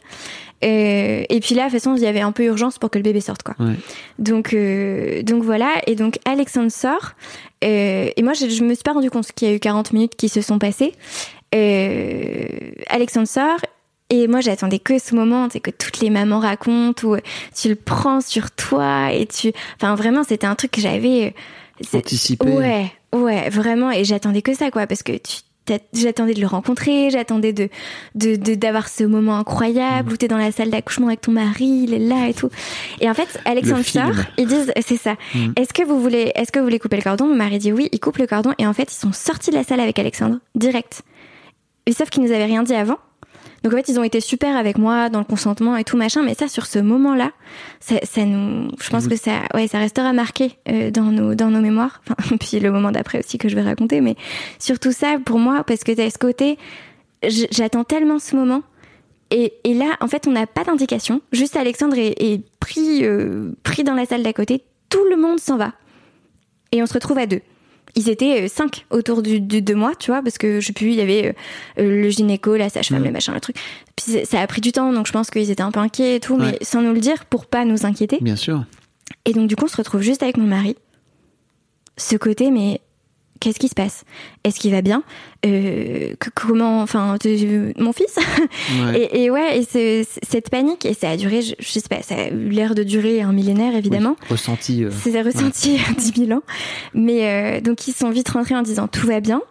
Euh, 0.63 1.23
et 1.27 1.39
puis 1.39 1.55
là, 1.55 1.65
de 1.65 1.71
toute 1.71 1.79
façon, 1.79 1.95
il 1.95 2.03
y 2.03 2.07
avait 2.07 2.21
un 2.21 2.31
peu 2.31 2.43
urgence 2.43 2.77
pour 2.77 2.89
que 2.91 2.99
le 2.99 3.03
bébé 3.03 3.21
sorte, 3.21 3.43
quoi. 3.43 3.55
Ouais. 3.59 3.75
Donc, 4.19 4.53
euh, 4.53 5.23
donc 5.23 5.43
voilà. 5.43 5.81
Et 5.87 5.95
donc 5.95 6.19
Alexandre 6.25 6.71
sort. 6.71 7.13
Euh, 7.63 8.09
et 8.15 8.21
moi, 8.21 8.33
je, 8.33 8.47
je 8.49 8.63
me 8.63 8.73
suis 8.73 8.83
pas 8.83 8.93
rendu 8.93 9.09
compte 9.09 9.31
qu'il 9.31 9.47
y 9.47 9.51
a 9.51 9.55
eu 9.55 9.59
40 9.59 9.93
minutes 9.93 10.15
qui 10.15 10.29
se 10.29 10.41
sont 10.41 10.59
passées. 10.59 10.93
Alexandre 12.89 13.27
sort. 13.27 13.59
Et 14.09 14.27
moi, 14.27 14.41
j'attendais 14.41 14.79
que 14.79 14.99
ce 14.99 15.15
moment, 15.15 15.47
c'est 15.49 15.61
que 15.61 15.71
toutes 15.71 16.01
les 16.01 16.09
mamans 16.09 16.39
racontent 16.39 17.07
où 17.07 17.15
tu 17.55 17.69
le 17.69 17.75
prends 17.75 18.19
sur 18.19 18.51
toi 18.51 19.13
et 19.13 19.25
tu, 19.25 19.53
enfin 19.77 19.95
vraiment, 19.95 20.25
c'était 20.25 20.47
un 20.47 20.55
truc 20.55 20.71
que 20.71 20.81
j'avais 20.81 21.33
Anticipé. 21.93 22.45
Ouais, 22.45 22.91
ouais, 23.13 23.49
vraiment. 23.49 23.91
Et 23.91 24.03
j'attendais 24.03 24.41
que 24.41 24.53
ça, 24.53 24.71
quoi, 24.71 24.87
parce 24.87 25.03
que 25.03 25.13
tu, 25.13 25.41
j'attendais 25.93 26.33
de 26.33 26.41
le 26.41 26.47
rencontrer, 26.47 27.09
j'attendais 27.11 27.53
de, 27.53 27.69
de, 28.15 28.35
de- 28.35 28.55
d'avoir 28.55 28.89
ce 28.89 29.03
moment 29.03 29.37
incroyable 29.37 30.09
Mm. 30.09 30.13
où 30.13 30.17
t'es 30.17 30.27
dans 30.27 30.37
la 30.37 30.51
salle 30.51 30.69
d'accouchement 30.69 31.07
avec 31.07 31.21
ton 31.21 31.31
mari, 31.31 31.83
il 31.83 31.93
est 31.93 31.99
là 31.99 32.27
et 32.27 32.33
tout. 32.33 32.49
Et 32.99 33.09
en 33.09 33.13
fait, 33.13 33.39
Alexandre 33.45 33.83
film. 33.83 34.13
sort, 34.13 34.23
ils 34.37 34.47
disent, 34.47 34.71
c'est 34.85 34.97
ça. 34.97 35.15
Mm. 35.35 35.51
Est-ce 35.55 35.73
que 35.73 35.83
vous 35.83 36.01
voulez, 36.01 36.31
est-ce 36.35 36.51
que 36.51 36.59
vous 36.59 36.65
voulez 36.65 36.79
couper 36.79 36.97
le 36.97 37.03
cordon? 37.03 37.27
Mon 37.27 37.35
mari 37.35 37.59
dit 37.59 37.71
oui, 37.71 37.89
il 37.91 37.99
coupe 37.99 38.17
le 38.17 38.27
cordon. 38.27 38.53
Et 38.57 38.65
en 38.67 38.73
fait, 38.73 38.91
ils 38.91 38.95
sont 38.97 39.13
sortis 39.13 39.51
de 39.51 39.55
la 39.55 39.63
salle 39.63 39.79
avec 39.79 39.97
Alexandre, 39.99 40.39
direct. 40.55 41.03
Et 41.85 41.93
sauf 41.93 42.09
qu'ils 42.09 42.23
nous 42.23 42.31
avaient 42.31 42.45
rien 42.45 42.63
dit 42.63 42.73
avant. 42.75 42.97
Donc 43.63 43.73
en 43.73 43.77
fait, 43.77 43.89
ils 43.89 43.99
ont 43.99 44.03
été 44.03 44.19
super 44.19 44.55
avec 44.57 44.77
moi 44.77 45.09
dans 45.09 45.19
le 45.19 45.25
consentement 45.25 45.77
et 45.77 45.83
tout 45.83 45.97
machin, 45.97 46.23
mais 46.23 46.33
ça 46.33 46.47
sur 46.47 46.65
ce 46.65 46.79
moment-là, 46.79 47.31
ça, 47.79 47.95
ça 48.03 48.25
nous, 48.25 48.71
je 48.81 48.89
pense 48.89 49.07
que 49.07 49.15
ça, 49.15 49.41
ouais, 49.53 49.67
ça 49.67 49.77
restera 49.77 50.13
marqué 50.13 50.57
euh, 50.67 50.89
dans 50.89 51.03
nos 51.03 51.35
dans 51.35 51.49
nos 51.49 51.61
mémoires. 51.61 52.01
Enfin, 52.09 52.37
puis 52.37 52.59
le 52.59 52.71
moment 52.71 52.91
d'après 52.91 53.19
aussi 53.19 53.37
que 53.37 53.49
je 53.49 53.55
vais 53.55 53.61
raconter, 53.61 54.01
mais 54.01 54.15
surtout 54.59 54.91
ça 54.91 55.17
pour 55.23 55.39
moi 55.39 55.63
parce 55.63 55.83
que 55.83 55.91
t'as 55.91 56.09
ce 56.09 56.17
côté, 56.17 56.57
j'attends 57.23 57.83
tellement 57.83 58.19
ce 58.19 58.35
moment. 58.35 58.63
Et, 59.33 59.53
et 59.63 59.73
là, 59.73 59.95
en 60.01 60.07
fait, 60.07 60.27
on 60.27 60.31
n'a 60.31 60.45
pas 60.45 60.65
d'indication. 60.65 61.21
Juste 61.31 61.55
Alexandre 61.55 61.97
est, 61.97 62.21
est 62.21 62.43
pris 62.59 63.05
euh, 63.05 63.53
pris 63.63 63.83
dans 63.83 63.93
la 63.93 64.05
salle 64.05 64.23
d'à 64.23 64.33
côté. 64.33 64.63
Tout 64.89 65.05
le 65.09 65.15
monde 65.15 65.39
s'en 65.39 65.55
va 65.55 65.71
et 66.71 66.81
on 66.81 66.85
se 66.85 66.93
retrouve 66.93 67.17
à 67.17 67.27
deux. 67.27 67.41
Ils 67.95 68.09
étaient 68.09 68.43
euh, 68.43 68.47
cinq 68.47 68.85
autour 68.89 69.21
du, 69.21 69.39
du- 69.41 69.61
de 69.61 69.73
moi, 69.73 69.91
tu 69.99 70.11
vois, 70.11 70.21
parce 70.21 70.37
que 70.37 70.59
je 70.59 70.67
sais 70.67 70.73
plus, 70.73 70.87
il 70.89 70.95
y 70.95 71.01
avait 71.01 71.35
euh, 71.79 72.01
le 72.03 72.09
gynéco, 72.09 72.55
la 72.55 72.69
sage-femme, 72.69 73.01
Mm. 73.01 73.05
le 73.05 73.11
machin, 73.11 73.33
le 73.33 73.39
truc. 73.41 73.55
Puis 73.95 74.25
ça 74.25 74.39
a 74.41 74.47
pris 74.47 74.61
du 74.61 74.71
temps, 74.71 74.91
donc 74.93 75.07
je 75.07 75.11
pense 75.11 75.29
qu'ils 75.29 75.51
étaient 75.51 75.61
un 75.63 75.71
peu 75.71 75.79
inquiets 75.79 76.15
et 76.15 76.19
tout, 76.19 76.37
mais 76.37 76.57
sans 76.61 76.81
nous 76.81 76.93
le 76.93 76.99
dire 76.99 77.25
pour 77.25 77.45
pas 77.45 77.65
nous 77.65 77.85
inquiéter. 77.85 78.17
Bien 78.21 78.35
sûr. 78.35 78.63
Et 79.25 79.33
donc 79.33 79.47
du 79.47 79.55
coup, 79.55 79.65
on 79.65 79.67
se 79.67 79.77
retrouve 79.77 80.01
juste 80.01 80.23
avec 80.23 80.37
mon 80.37 80.47
mari. 80.47 80.75
Ce 81.97 82.15
côté, 82.15 82.49
mais 82.51 82.81
qu'est-ce 83.41 83.59
qui 83.59 83.67
se 83.67 83.75
passe? 83.75 84.05
Est-ce 84.45 84.57
qu'il 84.59 84.71
va 84.71 84.81
bien? 84.81 85.03
Euh, 85.45 86.13
que- 86.19 86.29
Comment 86.33 86.81
Enfin, 86.81 87.17
mon 87.77 87.91
fils? 87.91 88.15
Ouais. 88.85 89.01
et, 89.01 89.23
et 89.23 89.29
ouais, 89.31 89.57
et 89.59 89.63
ce- 89.65 90.07
cette 90.23 90.49
panique, 90.49 90.85
et 90.85 90.93
ça 90.93 91.09
a 91.09 91.17
duré, 91.17 91.41
je, 91.41 91.55
je 91.59 91.65
sais 91.67 91.81
pas, 91.89 92.01
ça 92.01 92.15
a 92.15 92.29
eu 92.29 92.49
l'air 92.49 92.73
de 92.75 92.83
durer 92.83 93.21
un 93.21 93.33
millénaire 93.33 93.75
évidemment. 93.75 94.15
Oui, 94.21 94.27
Ressenti. 94.29 94.83
euh, 94.85 94.91
C'est 95.03 95.21
ressenti 95.21 95.77
10 95.97 96.13
000 96.27 96.31
ans. 96.37 96.43
Mais 96.93 97.57
euh, 97.57 97.61
donc 97.61 97.87
ils 97.89 97.93
sont 97.93 98.09
vite 98.11 98.29
rentrés 98.29 98.55
en 98.55 98.61
disant 98.61 98.87
tout 98.87 99.07
va 99.07 99.19
bien. 99.19 99.41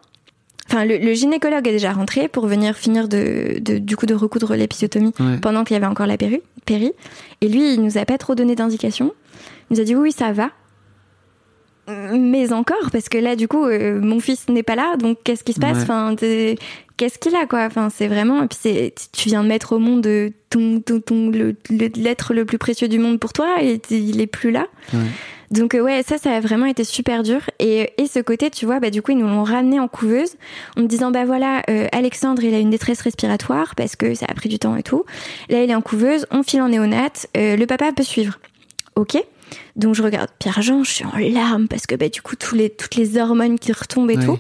Enfin, 0.69 0.85
le, 0.85 0.99
le 0.99 1.15
gynécologue 1.15 1.67
est 1.67 1.73
déjà 1.73 1.93
rentré 1.93 2.29
pour 2.29 2.47
venir 2.47 2.77
finir 2.77 3.09
de, 3.09 3.59
de- 3.61 3.79
du 3.79 3.97
coup 3.97 4.07
de 4.07 4.15
recoudre 4.15 4.55
l'épisiotomie 4.55 5.13
ouais. 5.19 5.39
pendant 5.39 5.65
qu'il 5.65 5.75
y 5.75 5.77
avait 5.77 5.87
encore 5.87 6.07
la 6.07 6.17
péri, 6.17 6.41
péri. 6.65 6.93
Et 7.41 7.49
lui, 7.49 7.75
il 7.75 7.83
nous 7.83 7.99
a 7.99 8.05
pas 8.05 8.19
trop 8.19 8.37
donné 8.37 8.55
d'indications. 8.55 9.13
Il 9.71 9.75
nous 9.75 9.81
a 9.81 9.85
dit 9.85 9.97
oui, 9.97 10.13
ça 10.13 10.33
va. 10.33 10.51
Mais 12.19 12.53
encore, 12.53 12.91
parce 12.93 13.09
que 13.09 13.19
là, 13.19 13.37
du 13.37 13.49
coup, 13.49 13.65
euh, 13.65 14.01
mon 14.01 14.21
fils 14.21 14.49
n'est 14.49 14.63
pas 14.63 14.75
là, 14.77 14.97
donc 14.97 15.19
qu'est-ce 15.25 15.45
qui 15.45 15.53
se 15.53 15.61
passe 15.61 15.77
Ouais. 15.79 15.83
Enfin, 15.83 16.15
t'es- 16.17 16.57
qu'est-ce 16.97 17.19
qu'il 17.19 17.35
a, 17.37 17.47
quoi 17.47 17.61
Enfin, 17.65 17.89
c'est 17.95 18.09
vraiment. 18.09 18.43
Et 18.43 18.47
puis, 18.49 18.59
c'est, 18.61 18.95
tu 19.13 19.29
viens 19.29 19.43
de 19.43 19.49
mettre 19.49 19.73
au 19.73 19.79
monde 19.79 20.07
euh, 20.07 20.31
ton, 20.51 20.81
ton, 20.81 21.01
ton, 21.01 21.31
le, 21.31 21.55
l'être 21.97 22.35
le 22.35 22.45
plus 22.45 22.59
précieux 22.59 22.89
du 22.89 22.99
monde 22.99 23.19
pour 23.19 23.33
toi, 23.33 23.57
et 23.63 23.81
il 23.91 24.21
est 24.21 24.27
plus 24.27 24.51
là. 24.51 24.67
Ouais. 24.93 25.01
Donc 25.51 25.75
euh, 25.75 25.81
ouais, 25.81 26.05
ça, 26.07 26.17
ça 26.17 26.31
a 26.37 26.39
vraiment 26.39 26.67
été 26.67 26.85
super 26.85 27.25
dur. 27.25 27.41
Et, 27.59 27.91
et 27.99 28.07
ce 28.07 28.21
côté, 28.21 28.51
tu 28.51 28.67
vois, 28.67 28.79
bah 28.79 28.91
du 28.91 29.03
coup, 29.03 29.11
ils 29.11 29.19
nous 29.19 29.27
l'ont 29.27 29.43
ramené 29.43 29.81
en 29.81 29.89
couveuse 29.89 30.37
en 30.77 30.83
me 30.83 30.87
disant, 30.87 31.11
bah 31.11 31.25
voilà, 31.25 31.63
euh, 31.69 31.89
Alexandre, 31.91 32.45
il 32.45 32.55
a 32.55 32.59
une 32.61 32.71
détresse 32.71 33.01
respiratoire 33.01 33.75
parce 33.75 33.97
que 33.97 34.15
ça 34.15 34.27
a 34.29 34.35
pris 34.35 34.49
du 34.49 34.61
temps 34.61 34.77
et 34.77 34.85
tout. 34.85 35.05
Là, 35.49 35.65
il 35.65 35.69
est 35.71 35.75
en 35.75 35.81
couveuse, 35.83 36.25
on 36.31 36.45
file 36.45 36.63
en 36.63 36.69
néonate, 36.69 37.27
euh, 37.37 37.57
le 37.57 37.67
papa 37.67 37.91
peut 37.91 38.05
suivre. 38.05 38.39
Ok. 38.95 39.17
Donc 39.77 39.95
je 39.95 40.03
regarde 40.03 40.31
Pierre-Jean, 40.39 40.85
je 40.85 40.91
suis 40.91 41.05
en 41.05 41.17
larmes 41.17 41.69
parce 41.69 41.87
que 41.87 41.95
bah 41.95 42.09
du 42.09 42.23
coup, 42.23 42.37
tous 42.37 42.55
les, 42.55 42.71
toutes 42.71 42.95
les 42.97 43.19
hormones 43.19 43.59
qui 43.59 43.73
retombent 43.73 44.11
et 44.11 44.17
Ouais. 44.17 44.25
tout. 44.25 44.39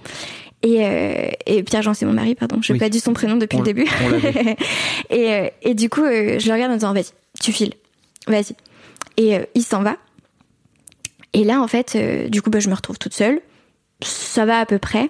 Et, 0.62 0.84
euh, 0.84 1.30
et 1.46 1.62
Pierre-Jean, 1.62 1.94
c'est 1.94 2.04
mon 2.04 2.12
mari, 2.12 2.34
pardon, 2.34 2.60
je 2.62 2.72
n'ai 2.72 2.76
Oui. 2.76 2.80
pas 2.80 2.88
dit 2.90 3.00
son 3.00 3.12
prénom 3.14 3.36
depuis 3.36 3.56
On 3.56 3.60
le 3.60 3.64
début. 3.64 3.86
et, 5.10 5.32
euh, 5.32 5.48
et 5.62 5.74
du 5.74 5.88
coup, 5.88 6.04
euh, 6.04 6.38
je 6.38 6.46
le 6.48 6.52
regarde 6.52 6.72
en 6.72 6.74
disant, 6.76 6.92
vas-y, 6.92 7.06
tu 7.40 7.50
files, 7.52 7.72
vas-y. 8.26 8.54
Et 9.16 9.36
euh, 9.36 9.44
il 9.54 9.62
s'en 9.62 9.82
va. 9.82 9.96
Et 11.32 11.44
là, 11.44 11.60
en 11.62 11.68
fait, 11.68 11.92
euh, 11.96 12.28
du 12.28 12.42
coup, 12.42 12.50
bah, 12.50 12.58
je 12.60 12.68
me 12.68 12.74
retrouve 12.74 12.98
toute 12.98 13.14
seule. 13.14 13.40
Ça 14.02 14.44
va 14.44 14.58
à 14.58 14.66
peu 14.66 14.78
près. 14.78 15.08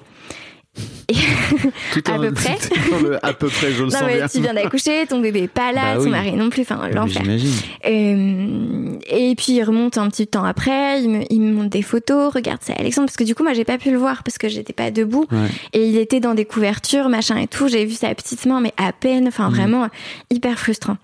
Tout 1.93 2.03
à 2.07 2.19
peu 2.19 2.33
près. 2.33 2.57
le 3.03 3.25
à 3.25 3.33
peu 3.33 3.49
près, 3.49 3.73
je 3.73 3.79
le 3.83 3.85
Non, 3.91 3.91
sens 3.91 4.03
mais 4.07 4.17
bien. 4.17 4.29
tu 4.29 4.41
viens 4.41 4.55
d'accoucher, 4.55 5.07
ton 5.09 5.21
bébé 5.21 5.43
est 5.43 5.49
pas 5.49 5.73
là, 5.73 5.95
Bah 5.95 5.97
ton 5.97 6.05
oui. 6.05 6.11
mari 6.11 6.33
non 6.33 6.51
plus, 6.51 6.63
enfin, 6.63 6.89
l'enfer. 6.93 7.23
J'imagine. 7.25 7.53
Euh, 7.87 8.99
et 9.09 9.35
puis 9.37 9.53
il 9.55 9.63
remonte 9.65 9.99
un 9.99 10.09
petit 10.09 10.27
temps 10.27 10.45
après, 10.45 11.03
il 11.03 11.11
me, 11.11 11.23
il 11.33 11.41
me 11.41 11.53
montre 11.53 11.71
des 11.71 11.83
photos, 11.83 12.33
regarde 12.33 12.61
c'est 12.63 12.79
Alexandre, 12.79 13.07
parce 13.07 13.17
que 13.17 13.25
du 13.25 13.35
coup 13.35 13.43
moi 13.43 13.53
j'ai 13.55 13.65
pas 13.65 13.79
pu 13.79 13.91
le 13.91 13.97
voir 13.99 14.23
parce 14.23 14.39
que 14.39 14.49
j'étais 14.49 14.73
pas 14.73 14.91
debout 14.91 15.27
Ouais. 15.33 15.49
et 15.73 15.87
il 15.87 15.97
était 15.97 16.21
dans 16.21 16.35
des 16.35 16.45
couvertures, 16.45 17.09
machin 17.09 17.37
et 17.39 17.47
tout, 17.47 17.69
j'ai 17.69 17.85
vu 17.85 17.95
sa 17.95 18.15
petite 18.15 18.47
main 18.47 18.61
mais 18.61 18.73
à 18.77 18.93
peine, 18.93 19.27
enfin 19.29 19.49
Mm. 19.51 19.55
vraiment 19.55 19.89
hyper 20.31 20.59
frustrant. 20.59 20.97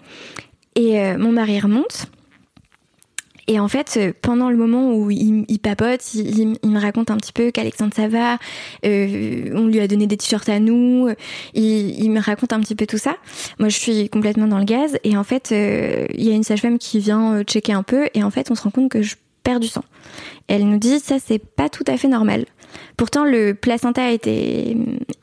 Et 0.76 1.00
euh, 1.00 1.16
mon 1.18 1.32
mari 1.32 1.58
remonte. 1.58 2.06
Et 3.48 3.60
en 3.60 3.68
fait, 3.68 3.96
euh, 3.96 4.12
pendant 4.22 4.50
le 4.50 4.56
moment 4.56 4.92
où 4.94 5.10
il, 5.10 5.58
papote, 5.60 6.14
il, 6.14 6.58
me 6.64 6.80
raconte 6.80 7.10
un 7.10 7.16
petit 7.16 7.32
peu 7.32 7.50
qu'Alexandre 7.50 7.94
ça 7.94 8.08
va, 8.08 8.38
euh, 8.84 9.50
on 9.54 9.66
lui 9.66 9.80
a 9.80 9.86
donné 9.86 10.06
des 10.06 10.16
t-shirts 10.16 10.48
à 10.48 10.58
nous, 10.58 11.08
euh, 11.08 11.14
il, 11.54 12.10
me 12.10 12.20
raconte 12.20 12.52
un 12.52 12.60
petit 12.60 12.74
peu 12.74 12.86
tout 12.86 12.98
ça. 12.98 13.16
Moi, 13.58 13.68
je 13.68 13.78
suis 13.78 14.08
complètement 14.08 14.48
dans 14.48 14.58
le 14.58 14.64
gaz 14.64 14.98
et 15.04 15.16
en 15.16 15.24
fait, 15.24 15.52
euh, 15.52 16.06
il 16.14 16.24
y 16.24 16.30
a 16.30 16.34
une 16.34 16.42
sage-femme 16.42 16.78
qui 16.78 16.98
vient 16.98 17.42
checker 17.44 17.72
un 17.72 17.82
peu 17.82 18.08
et 18.14 18.22
en 18.22 18.30
fait, 18.30 18.50
on 18.50 18.54
se 18.54 18.62
rend 18.62 18.70
compte 18.70 18.90
que 18.90 19.02
je 19.02 19.16
perds 19.42 19.60
du 19.60 19.68
sang. 19.68 19.84
Elle 20.48 20.68
nous 20.68 20.78
dit 20.78 20.98
ça, 20.98 21.16
c'est 21.24 21.38
pas 21.38 21.68
tout 21.68 21.84
à 21.86 21.96
fait 21.96 22.08
normal. 22.08 22.46
Pourtant, 22.96 23.24
le 23.24 23.52
placenta 23.54 24.04
a 24.04 24.10
été, 24.10 24.76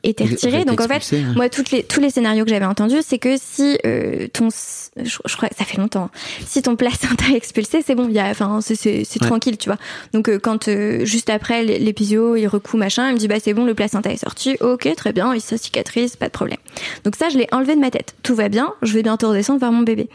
été 0.04 0.24
retiré, 0.24 0.64
donc 0.64 0.80
en 0.80 0.86
fait, 0.86 1.16
hein. 1.16 1.32
moi, 1.34 1.48
toutes 1.48 1.70
les, 1.72 1.82
tous 1.82 2.00
les 2.00 2.10
scénarios 2.10 2.44
que 2.44 2.50
j'avais 2.50 2.64
entendus, 2.64 3.02
c'est 3.04 3.18
que 3.18 3.36
si 3.36 3.78
euh, 3.84 4.28
ton, 4.32 4.48
je, 4.96 5.18
je 5.24 5.36
crois 5.36 5.48
ça 5.56 5.64
fait 5.64 5.78
longtemps, 5.78 6.10
si 6.46 6.62
ton 6.62 6.76
placenta 6.76 7.24
est 7.32 7.36
expulsé, 7.36 7.82
c'est 7.84 7.94
bon, 7.94 8.06
il 8.08 8.14
y 8.14 8.18
a, 8.20 8.26
enfin, 8.26 8.60
c'est, 8.62 8.74
Ouais. 8.94 9.26
tranquille, 9.26 9.58
tu 9.58 9.68
vois. 9.68 9.78
Donc 10.12 10.28
euh, 10.28 10.38
quand 10.38 10.68
euh, 10.68 11.04
juste 11.04 11.30
après 11.30 11.62
l'épisio, 11.64 12.36
il 12.36 12.46
recoue 12.46 12.76
machin, 12.76 13.08
il 13.08 13.14
me 13.14 13.18
dit 13.18 13.28
bah 13.28 13.36
c'est 13.42 13.54
bon, 13.54 13.64
le 13.64 13.74
placenta 13.74 14.10
est 14.10 14.16
sorti, 14.18 14.56
ok, 14.60 14.88
très 14.96 15.12
bien, 15.12 15.34
il 15.34 15.40
se 15.40 15.56
cicatrise, 15.56 16.16
pas 16.16 16.26
de 16.26 16.32
problème. 16.32 16.58
Donc 17.04 17.16
ça, 17.16 17.28
je 17.28 17.38
l'ai 17.38 17.48
enlevé 17.52 17.74
de 17.74 17.80
ma 17.80 17.90
tête. 17.90 18.14
Tout 18.22 18.34
va 18.34 18.48
bien, 18.48 18.72
je 18.82 18.92
vais 18.92 19.02
bientôt 19.02 19.28
redescendre 19.30 19.58
voir 19.58 19.72
mon 19.72 19.82
bébé. 19.82 20.08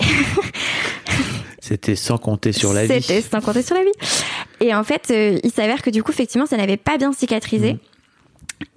C'était 1.66 1.96
sans 1.96 2.18
compter 2.18 2.52
sur 2.52 2.74
la 2.74 2.84
vie. 2.84 3.00
C'était 3.00 3.22
sans 3.22 3.40
compter 3.40 3.62
sur 3.62 3.74
la 3.74 3.84
vie. 3.84 3.92
Et 4.60 4.74
en 4.74 4.84
fait, 4.84 5.10
euh, 5.10 5.38
il 5.42 5.50
s'avère 5.50 5.80
que 5.80 5.88
du 5.88 6.02
coup, 6.02 6.12
effectivement, 6.12 6.44
ça 6.44 6.58
n'avait 6.58 6.76
pas 6.76 6.98
bien 6.98 7.14
cicatrisé. 7.14 7.72
Mhm. 7.72 7.78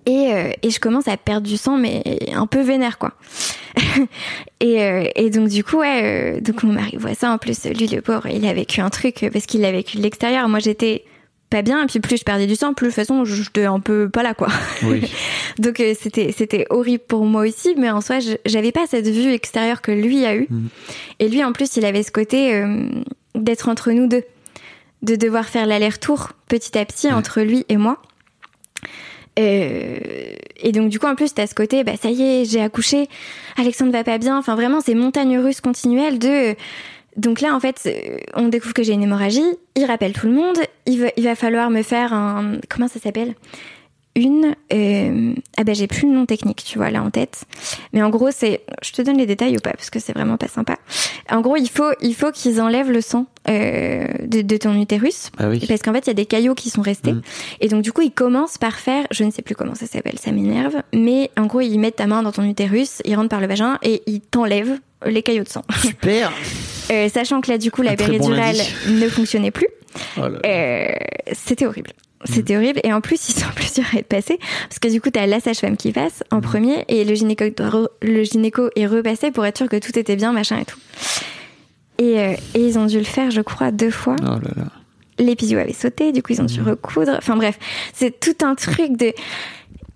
Et, 0.05 0.33
euh, 0.33 0.51
et 0.63 0.69
je 0.69 0.79
commence 0.79 1.09
à 1.09 1.17
perdre 1.17 1.45
du 1.45 1.57
sang, 1.57 1.75
mais 1.75 2.01
un 2.33 2.47
peu 2.47 2.61
vénère, 2.61 2.97
quoi. 2.97 3.11
et, 4.61 4.81
euh, 4.81 5.03
et 5.17 5.29
donc, 5.29 5.49
du 5.49 5.65
coup, 5.65 5.79
ouais, 5.79 6.39
donc 6.39 6.63
mon 6.63 6.71
mari 6.71 6.95
voit 6.97 7.13
ça. 7.13 7.29
En 7.29 7.38
plus, 7.38 7.65
lui, 7.65 7.88
le 7.88 8.01
pauvre, 8.01 8.25
il 8.27 8.45
a 8.45 8.53
vécu 8.53 8.79
un 8.79 8.89
truc 8.89 9.27
parce 9.33 9.45
qu'il 9.47 9.59
l'a 9.59 9.73
vécu 9.73 9.97
de 9.97 10.01
l'extérieur. 10.01 10.47
Moi, 10.47 10.59
j'étais 10.59 11.03
pas 11.49 11.61
bien. 11.61 11.83
Et 11.83 11.87
puis, 11.87 11.99
plus 11.99 12.17
je 12.17 12.23
perdais 12.23 12.45
du 12.47 12.55
sang, 12.55 12.73
plus 12.73 12.87
de 12.87 12.91
toute 12.91 12.95
façon, 12.95 13.23
j'étais 13.25 13.65
un 13.65 13.79
peu 13.79 14.09
pas 14.09 14.23
là, 14.23 14.33
quoi. 14.33 14.47
Oui. 14.83 15.01
Donc 15.59 15.79
euh, 15.79 15.93
c'était 15.99 16.31
c'était 16.37 16.65
horrible 16.69 17.03
pour 17.07 17.25
moi 17.25 17.41
aussi, 17.47 17.73
mais 17.77 17.89
en 17.89 18.01
soi, 18.01 18.19
je- 18.19 18.35
j'avais 18.45 18.71
pas 18.71 18.85
cette 18.87 19.07
vue 19.07 19.31
extérieure 19.33 19.81
que 19.81 19.91
lui 19.91 20.25
a 20.25 20.35
eu. 20.35 20.47
Mhm. 20.49 20.69
Et 21.19 21.29
lui, 21.29 21.43
en 21.43 21.53
plus, 21.53 21.75
il 21.77 21.85
avait 21.85 22.03
ce 22.03 22.11
côté 22.11 22.53
euh, 22.55 22.87
d'être 23.35 23.69
entre 23.69 23.91
nous 23.91 24.07
deux, 24.07 24.23
de 25.03 25.15
devoir 25.15 25.45
faire 25.45 25.65
l'aller-retour 25.65 26.33
petit 26.47 26.77
à 26.77 26.85
petit 26.85 27.07
Ouais. 27.07 27.13
entre 27.13 27.41
lui 27.41 27.65
et 27.69 27.77
moi. 27.77 28.01
Euh, 29.39 29.97
et 30.59 30.71
donc 30.71 30.89
du 30.89 30.97
coup 30.99 31.05
en 31.05 31.13
plus 31.13 31.31
t'as 31.31 31.45
ce 31.45 31.53
côté 31.53 31.83
bah 31.83 31.91
ça 32.01 32.09
y 32.09 32.23
est 32.23 32.45
j'ai 32.45 32.59
accouché 32.59 33.07
Alexandre 33.55 33.91
va 33.91 34.03
pas 34.03 34.17
bien 34.17 34.35
enfin 34.35 34.55
vraiment 34.55 34.81
c'est 34.81 34.95
montagne 34.95 35.37
russe 35.37 35.61
continuelle 35.61 36.17
de 36.17 36.55
donc 37.18 37.41
là 37.41 37.53
en 37.55 37.59
fait 37.59 37.82
euh, 37.86 38.18
on 38.36 38.47
découvre 38.47 38.74
que 38.74 38.84
j'ai 38.84 38.93
une 38.93 39.03
hémorragie 39.03 39.43
il 39.76 39.86
rappelle 39.86 40.13
tout 40.13 40.28
le 40.28 40.34
monde 40.34 40.57
il 40.86 41.01
va, 41.01 41.07
il 41.18 41.24
va 41.24 41.36
falloir 41.36 41.70
me 41.70 41.82
faire 41.82 42.13
un 42.13 42.57
comment 42.70 42.88
ça 42.88 42.99
s'appelle? 42.99 43.36
Une. 44.15 44.55
euh, 44.74 45.34
ah 45.57 45.63
ben 45.63 45.76
j'ai 45.76 45.86
plus 45.86 46.07
le 46.07 46.13
nom 46.15 46.26
technique, 46.26 46.63
tu 46.65 46.80
vois 46.80 46.89
là 46.89 47.03
en 47.03 47.11
tête. 47.11 47.43
Mais 47.93 48.01
en 48.01 48.09
gros 48.09 48.30
c'est, 48.32 48.61
je 48.82 48.91
te 48.91 49.03
donne 49.03 49.18
les 49.20 49.28
détails 49.28 49.55
ou 49.55 49.59
pas 49.59 49.74
parce 49.74 49.91
que 49.91 49.99
c'est 49.99 50.13
vraiment 50.13 50.38
pas 50.38 50.47
sympa. 50.47 50.76
En 51.30 51.41
gros 51.41 51.55
il 51.55 51.70
faut 51.70 51.91
il 52.01 52.15
faut 52.15 52.32
qu'ils 52.32 52.59
enlèvent 52.59 52.89
le 52.89 53.01
sang 53.01 53.28
euh, 53.47 54.07
de, 54.26 54.41
de 54.41 54.57
ton 54.57 54.74
utérus 54.82 55.30
Ah 55.38 55.49
oui. 55.49 55.63
parce 55.68 55.84
qu'en 55.84 55.93
fait 55.93 55.99
il 56.05 56.07
y 56.07 56.09
a 56.09 56.15
des 56.15 56.26
caillots 56.26 56.55
qui 56.55 56.72
sont 56.72 56.82
restés 56.82 57.13
Mm. 57.13 57.22
et 57.61 57.68
donc 57.68 57.84
du 57.84 57.91
coup 57.91 58.01
ils 58.01 58.11
commencent 58.11 58.57
par 58.57 58.80
faire, 58.80 59.05
je 59.11 59.24
ne 59.24 59.30
sais 59.30 59.43
plus 59.43 59.53
comment 59.53 59.76
ça 59.76 59.86
s'appelle, 59.86 60.18
ça 60.18 60.32
m'énerve, 60.32 60.82
mais 60.95 61.30
en 61.38 61.45
gros 61.45 61.61
ils 61.61 61.78
mettent 61.78 61.97
ta 61.97 62.07
main 62.07 62.24
dans 62.24 62.32
ton 62.32 62.43
utérus, 62.49 63.03
ils 63.05 63.15
rentrent 63.15 63.30
par 63.30 63.39
le 63.41 63.45
vagin 63.47 63.78
et 63.84 64.01
ils 64.07 64.22
t'enlèvent 64.22 64.80
les 65.05 65.22
caillots 65.22 65.43
de 65.43 65.49
sang. 65.49 65.61
Super. 65.80 66.32
Euh, 66.91 67.09
sachant 67.09 67.41
que 67.41 67.51
là 67.51 67.57
du 67.57 67.71
coup 67.71 67.81
la 67.81 67.95
bon 67.95 68.05
péridurale 68.05 68.55
lundi. 68.55 69.01
ne 69.03 69.09
fonctionnait 69.09 69.51
plus. 69.51 69.67
Oh. 70.17 70.21
Euh, 70.45 70.91
c'était 71.33 71.65
horrible. 71.65 71.91
C'était 72.25 72.55
Mm. 72.55 72.57
horrible 72.57 72.79
et 72.83 72.93
en 72.93 73.01
plus 73.01 73.29
ils 73.29 73.33
sont 73.39 73.49
plusieurs 73.55 73.88
à 73.93 73.99
être 73.99 74.07
passés 74.07 74.39
parce 74.67 74.79
que 74.79 74.88
du 74.88 75.01
coup 75.01 75.09
t'as 75.09 75.25
la 75.27 75.39
sage-femme 75.39 75.77
qui 75.77 75.91
passe 75.91 76.23
en 76.31 76.41
premier 76.41 76.83
et 76.88 77.03
le 77.05 77.13
gynéco, 77.13 77.45
le 78.01 78.23
gynéco 78.23 78.69
est 78.75 78.88
repassé 78.88 79.31
pour 79.31 79.45
être 79.45 79.57
sûr 79.57 79.69
que 79.69 79.75
tout 79.77 79.97
était 79.99 80.15
bien 80.15 80.31
machin 80.33 80.59
et 80.59 80.65
tout. 80.65 80.79
Et, 81.99 82.19
euh, 82.19 82.33
et 82.53 82.59
ils 82.61 82.77
ont 82.79 82.85
dû 82.85 82.97
le 82.99 83.03
faire 83.05 83.31
je 83.31 83.41
crois 83.41 83.71
deux 83.71 83.91
fois. 83.91 84.15
Oh 84.21 84.25
là 84.25 84.51
là. 84.55 84.63
L'épisio 85.19 85.57
avait 85.59 85.73
sauté 85.73 86.11
du 86.11 86.21
coup 86.23 86.33
ils 86.33 86.41
ont 86.41 86.45
dû 86.45 86.61
recoudre. 86.61 87.15
Enfin 87.17 87.35
bref 87.35 87.57
c'est 87.93 88.19
tout 88.19 88.45
un 88.45 88.55
truc 88.55 88.97
de 88.97 89.13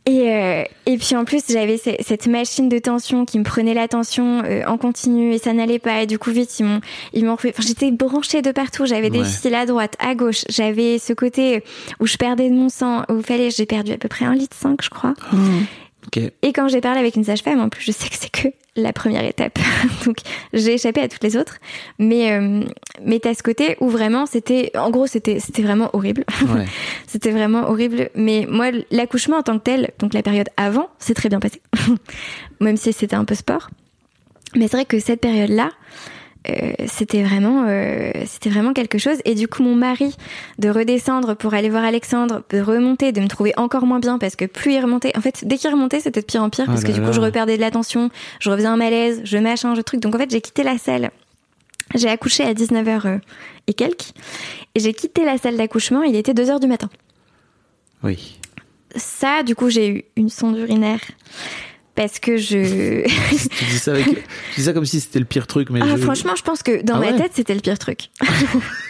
et, 0.07 0.29
euh, 0.31 0.63
et 0.87 0.97
puis 0.97 1.15
en 1.15 1.25
plus, 1.25 1.43
j'avais 1.49 1.77
ce- 1.77 1.95
cette 1.99 2.25
machine 2.27 2.69
de 2.69 2.79
tension 2.79 3.23
qui 3.25 3.37
me 3.37 3.43
prenait 3.43 3.73
la 3.75 3.87
tension 3.87 4.41
euh, 4.43 4.65
en 4.65 4.77
continu 4.77 5.33
et 5.33 5.37
ça 5.37 5.53
n'allait 5.53 5.77
pas. 5.79 6.01
Et 6.01 6.07
du 6.07 6.17
coup, 6.17 6.31
vite, 6.31 6.59
ils 6.59 6.65
m'ont, 6.65 6.81
ils 7.13 7.23
m'ont 7.25 7.33
Enfin, 7.33 7.49
j'étais 7.59 7.91
branchée 7.91 8.41
de 8.41 8.51
partout. 8.51 8.85
J'avais 8.85 9.09
des 9.11 9.19
Ouais. 9.19 9.25
fils 9.25 9.45
à 9.53 9.65
droite, 9.65 9.95
à 9.99 10.15
gauche. 10.15 10.43
J'avais 10.49 10.97
ce 10.99 11.13
côté 11.13 11.63
où 11.99 12.07
je 12.07 12.17
perdais 12.17 12.49
de 12.49 12.55
mon 12.55 12.69
sang, 12.69 13.03
où 13.09 13.17
il 13.19 13.23
fallait, 13.23 13.51
j'ai 13.51 13.65
perdu 13.67 13.91
à 13.91 13.97
peu 13.97 14.07
près 14.07 14.25
un 14.25 14.33
litre 14.33 14.57
cinq, 14.59 14.81
je 14.81 14.89
crois. 14.89 15.13
Ok. 16.07 16.21
Et 16.41 16.53
quand 16.53 16.67
j'ai 16.67 16.81
parlé 16.81 16.99
avec 16.99 17.15
une 17.15 17.23
sage-femme, 17.23 17.59
en 17.59 17.69
plus, 17.69 17.83
je 17.83 17.91
sais 17.91 18.09
que 18.09 18.15
c'est 18.15 18.31
que 18.31 18.47
la 18.75 18.93
première 18.93 19.23
étape. 19.23 19.59
Donc, 20.05 20.17
j'ai 20.53 20.73
échappé 20.73 21.01
à 21.01 21.07
toutes 21.07 21.23
les 21.23 21.37
autres. 21.37 21.57
Mais, 21.99 22.31
euh, 22.31 22.63
mais 23.03 23.19
t'as 23.19 23.33
ce 23.33 23.43
côté 23.43 23.77
où 23.81 23.89
vraiment 23.89 24.25
c'était, 24.25 24.71
en 24.75 24.89
gros, 24.89 25.07
c'était, 25.07 25.39
c'était 25.39 25.61
vraiment 25.61 25.89
horrible. 25.93 26.25
Ouais. 26.53 26.65
C'était 27.07 27.31
vraiment 27.31 27.69
horrible. 27.69 28.09
Mais 28.15 28.45
moi, 28.49 28.71
l'accouchement 28.89 29.37
en 29.37 29.43
tant 29.43 29.57
que 29.57 29.63
tel, 29.63 29.91
donc 29.99 30.13
la 30.13 30.23
période 30.23 30.49
avant, 30.57 30.89
c'est 30.99 31.13
très 31.13 31.29
bien 31.29 31.39
passé. 31.39 31.61
Même 32.59 32.77
si 32.77 32.91
c'était 32.93 33.15
un 33.15 33.25
peu 33.25 33.35
sport. 33.35 33.69
Mais 34.55 34.67
c'est 34.67 34.77
vrai 34.77 34.85
que 34.85 34.99
cette 34.99 35.21
période-là, 35.21 35.71
euh, 36.49 36.73
c'était 36.87 37.21
vraiment, 37.21 37.65
euh, 37.67 38.11
c'était 38.25 38.49
vraiment 38.49 38.73
quelque 38.73 38.97
chose. 38.97 39.17
Et 39.25 39.35
du 39.35 39.47
coup, 39.47 39.61
mon 39.61 39.75
mari, 39.75 40.15
de 40.57 40.69
redescendre 40.69 41.35
pour 41.35 41.53
aller 41.53 41.69
voir 41.69 41.83
Alexandre, 41.83 42.43
de 42.49 42.59
remonter, 42.59 43.11
de 43.11 43.21
me 43.21 43.27
trouver 43.27 43.53
encore 43.57 43.85
moins 43.85 43.99
bien 43.99 44.17
parce 44.17 44.35
que 44.35 44.45
plus 44.45 44.73
il 44.73 44.79
remontait, 44.79 45.15
en 45.15 45.21
fait, 45.21 45.45
dès 45.45 45.57
qu'il 45.57 45.69
remontait, 45.69 45.99
c'était 45.99 46.21
de 46.21 46.25
pire 46.25 46.41
en 46.41 46.49
pire 46.49 46.65
Oh 46.67 46.71
parce 46.71 46.83
que 46.83 46.91
du 46.91 46.99
coup, 46.99 47.07
là. 47.07 47.11
je 47.11 47.21
reperdais 47.21 47.57
de 47.57 47.61
l'attention, 47.61 48.09
je 48.39 48.49
refaisais 48.49 48.67
un 48.67 48.77
malaise, 48.77 49.21
je 49.23 49.37
machin, 49.37 49.75
je 49.75 49.81
truc. 49.81 49.99
Donc 49.99 50.15
en 50.15 50.17
fait, 50.17 50.31
j'ai 50.31 50.41
quitté 50.41 50.63
la 50.63 50.77
salle. 50.77 51.11
J'ai 51.93 52.09
accouché 52.09 52.43
à 52.43 52.53
19h 52.53 53.19
et 53.67 53.73
quelques. 53.73 54.13
Et 54.73 54.79
j'ai 54.79 54.93
quitté 54.93 55.25
la 55.25 55.37
salle 55.37 55.57
d'accouchement, 55.57 56.03
il 56.03 56.15
était 56.15 56.33
2h 56.33 56.59
du 56.59 56.67
matin. 56.67 56.89
Oui. 58.03 58.39
Ça, 58.95 59.43
du 59.43 59.55
coup, 59.55 59.69
j'ai 59.69 59.89
eu 59.89 60.03
une 60.15 60.29
sonde 60.29 60.57
urinaire 60.57 61.01
parce 62.07 62.19
que 62.19 62.37
je. 62.37 63.03
Tu 63.57 63.65
dis 63.65 63.77
ça 63.77 63.91
avec, 63.91 64.05
tu 64.07 64.15
dis 64.57 64.63
ça 64.63 64.73
comme 64.73 64.85
si 64.85 64.99
c'était 64.99 65.19
le 65.19 65.25
pire 65.25 65.45
truc, 65.47 65.69
mais 65.69 65.79
ah, 65.83 65.87
je- 65.91 65.97
franchement, 66.01 66.33
je 66.35 66.41
pense 66.41 66.63
que 66.63 66.81
dans 66.83 66.95
Ah 66.95 66.99
ma 66.99 67.11
ouais 67.11 67.15
tête, 67.17 67.31
c'était 67.35 67.53
le 67.53 67.59
pire 67.59 67.77
truc. 67.77 68.09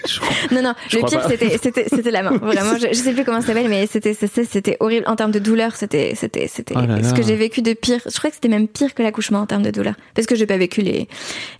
je 0.07 0.55
Non, 0.55 0.61
non, 0.61 0.73
Je 0.89 0.97
le 0.97 1.03
pire, 1.05 1.21
c'était, 1.27 1.57
c'était, 1.61 1.85
c'était 1.93 2.11
la 2.11 2.23
main. 2.23 2.37
Vraiment, 2.37 2.77
je, 2.77 2.87
je 2.87 2.93
sais 2.93 3.13
plus 3.13 3.23
comment 3.25 3.41
ça 3.41 3.47
s'appelle, 3.47 3.67
mais 3.69 3.87
c'était, 3.91 4.13
c'était, 4.13 4.45
c'était 4.45 4.77
horrible 4.79 5.05
en 5.07 5.15
termes 5.15 5.31
de 5.31 5.39
douleur. 5.39 5.75
C'était, 5.75 6.13
c'était, 6.15 6.47
c'était 6.47 6.73
Oh 6.77 6.81
ce 7.03 7.13
que 7.13 7.23
j'ai 7.23 7.35
vécu 7.35 7.61
de 7.61 7.73
pire. 7.73 7.99
Je 8.05 8.17
crois 8.17 8.29
que 8.29 8.35
c'était 8.35 8.47
même 8.49 8.67
pire 8.67 8.93
que 8.93 9.03
l'accouchement 9.03 9.39
en 9.39 9.45
termes 9.45 9.63
de 9.63 9.71
douleur. 9.71 9.95
Parce 10.15 10.27
que 10.27 10.35
j'ai 10.35 10.45
pas 10.45 10.57
vécu 10.57 10.81
les, 10.81 11.07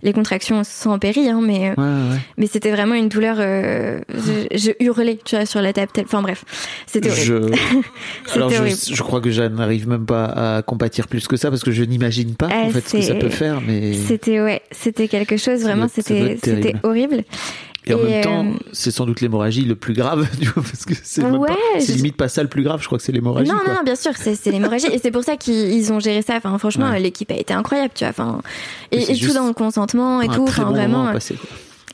les 0.02 0.12
contractions 0.12 0.62
sans 0.64 0.98
péri, 0.98 1.28
hein, 1.28 1.40
mais, 1.42 1.70
Ouais, 1.70 1.76
ouais. 1.78 2.18
mais 2.38 2.46
c'était 2.46 2.70
vraiment 2.70 2.94
une 2.94 3.08
douleur, 3.08 3.36
euh, 3.40 4.00
je, 4.10 4.56
je 4.56 4.70
hurlais, 4.80 5.18
tu 5.24 5.36
vois, 5.36 5.46
sur 5.46 5.60
la 5.62 5.72
table. 5.72 5.90
Enfin, 6.02 6.22
bref. 6.22 6.44
C'était 6.86 7.10
horrible. 7.10 7.54
Je... 8.28 8.34
Alors, 8.34 8.52
horrible. 8.52 8.76
je 8.90 9.02
crois 9.02 9.20
que 9.20 9.30
je 9.30 9.42
n'arrive 9.42 9.88
même 9.88 10.06
pas 10.06 10.24
à 10.58 10.62
compatir 10.62 11.08
plus 11.08 11.26
que 11.26 11.36
ça 11.36 11.41
parce 11.50 11.62
que 11.62 11.70
je 11.70 11.82
n'imagine 11.84 12.34
pas 12.34 12.48
Ah, 12.52 12.62
en 12.66 12.70
fait 12.70 12.86
ce 12.88 12.96
que 12.96 13.02
ça 13.02 13.14
peut 13.14 13.28
faire, 13.28 13.60
mais 13.60 13.94
C'était, 13.94 14.40
ouais, 14.40 14.62
c'était 14.70 15.08
quelque 15.08 15.36
chose, 15.36 15.60
Ça 15.60 15.66
vraiment, 15.66 15.88
ça 15.88 15.94
c'était, 16.02 16.38
c'était 16.42 16.74
horrible. 16.82 17.24
et 17.86 17.94
en 17.94 17.98
et, 17.98 18.10
même 18.10 18.22
temps, 18.24 18.44
euh, 18.46 18.50
c'est 18.72 18.90
sans 18.90 19.06
doute 19.06 19.20
l'hémorragie 19.20 19.64
le 19.64 19.74
plus 19.74 19.92
grave, 19.94 20.28
tu 20.40 20.46
vois, 20.48 20.62
parce 20.62 20.84
que 20.84 20.94
c'est 21.02 21.22
Ouais, 21.24 21.48
je- 21.80 21.92
limite 21.92 22.16
pas 22.16 22.28
ça 22.28 22.42
le 22.42 22.48
plus 22.48 22.62
grave. 22.62 22.80
Je 22.80 22.86
crois 22.86 22.98
que 22.98 23.04
c'est 23.04 23.12
l'hémorragie. 23.12 23.50
Non, 23.50 23.58
quoi. 23.64 23.74
non, 23.74 23.80
bien 23.84 23.96
sûr, 23.96 24.12
c'est 24.16 24.46
l'hémorragie. 24.46 24.86
et 24.92 24.98
c'est 24.98 25.10
pour 25.10 25.24
ça 25.24 25.36
qu'ils 25.36 25.72
ils 25.72 25.92
ont 25.92 25.98
géré 26.00 26.22
ça. 26.22 26.36
Enfin, 26.36 26.56
franchement, 26.58 26.90
Ouais. 26.90 27.00
l'équipe 27.00 27.30
a 27.30 27.36
été 27.36 27.52
incroyable, 27.54 27.90
tu 27.94 28.04
vois. 28.04 28.10
Enfin, 28.10 28.40
et, 28.92 29.04
tout 29.18 29.32
dans 29.34 29.46
le 29.48 29.52
consentement 29.54 30.20
et 30.22 30.28
tout. 30.28 30.44
très 30.44 30.62
Enfin, 30.62 30.70
bon 30.70 30.76
vraiment. 30.76 31.12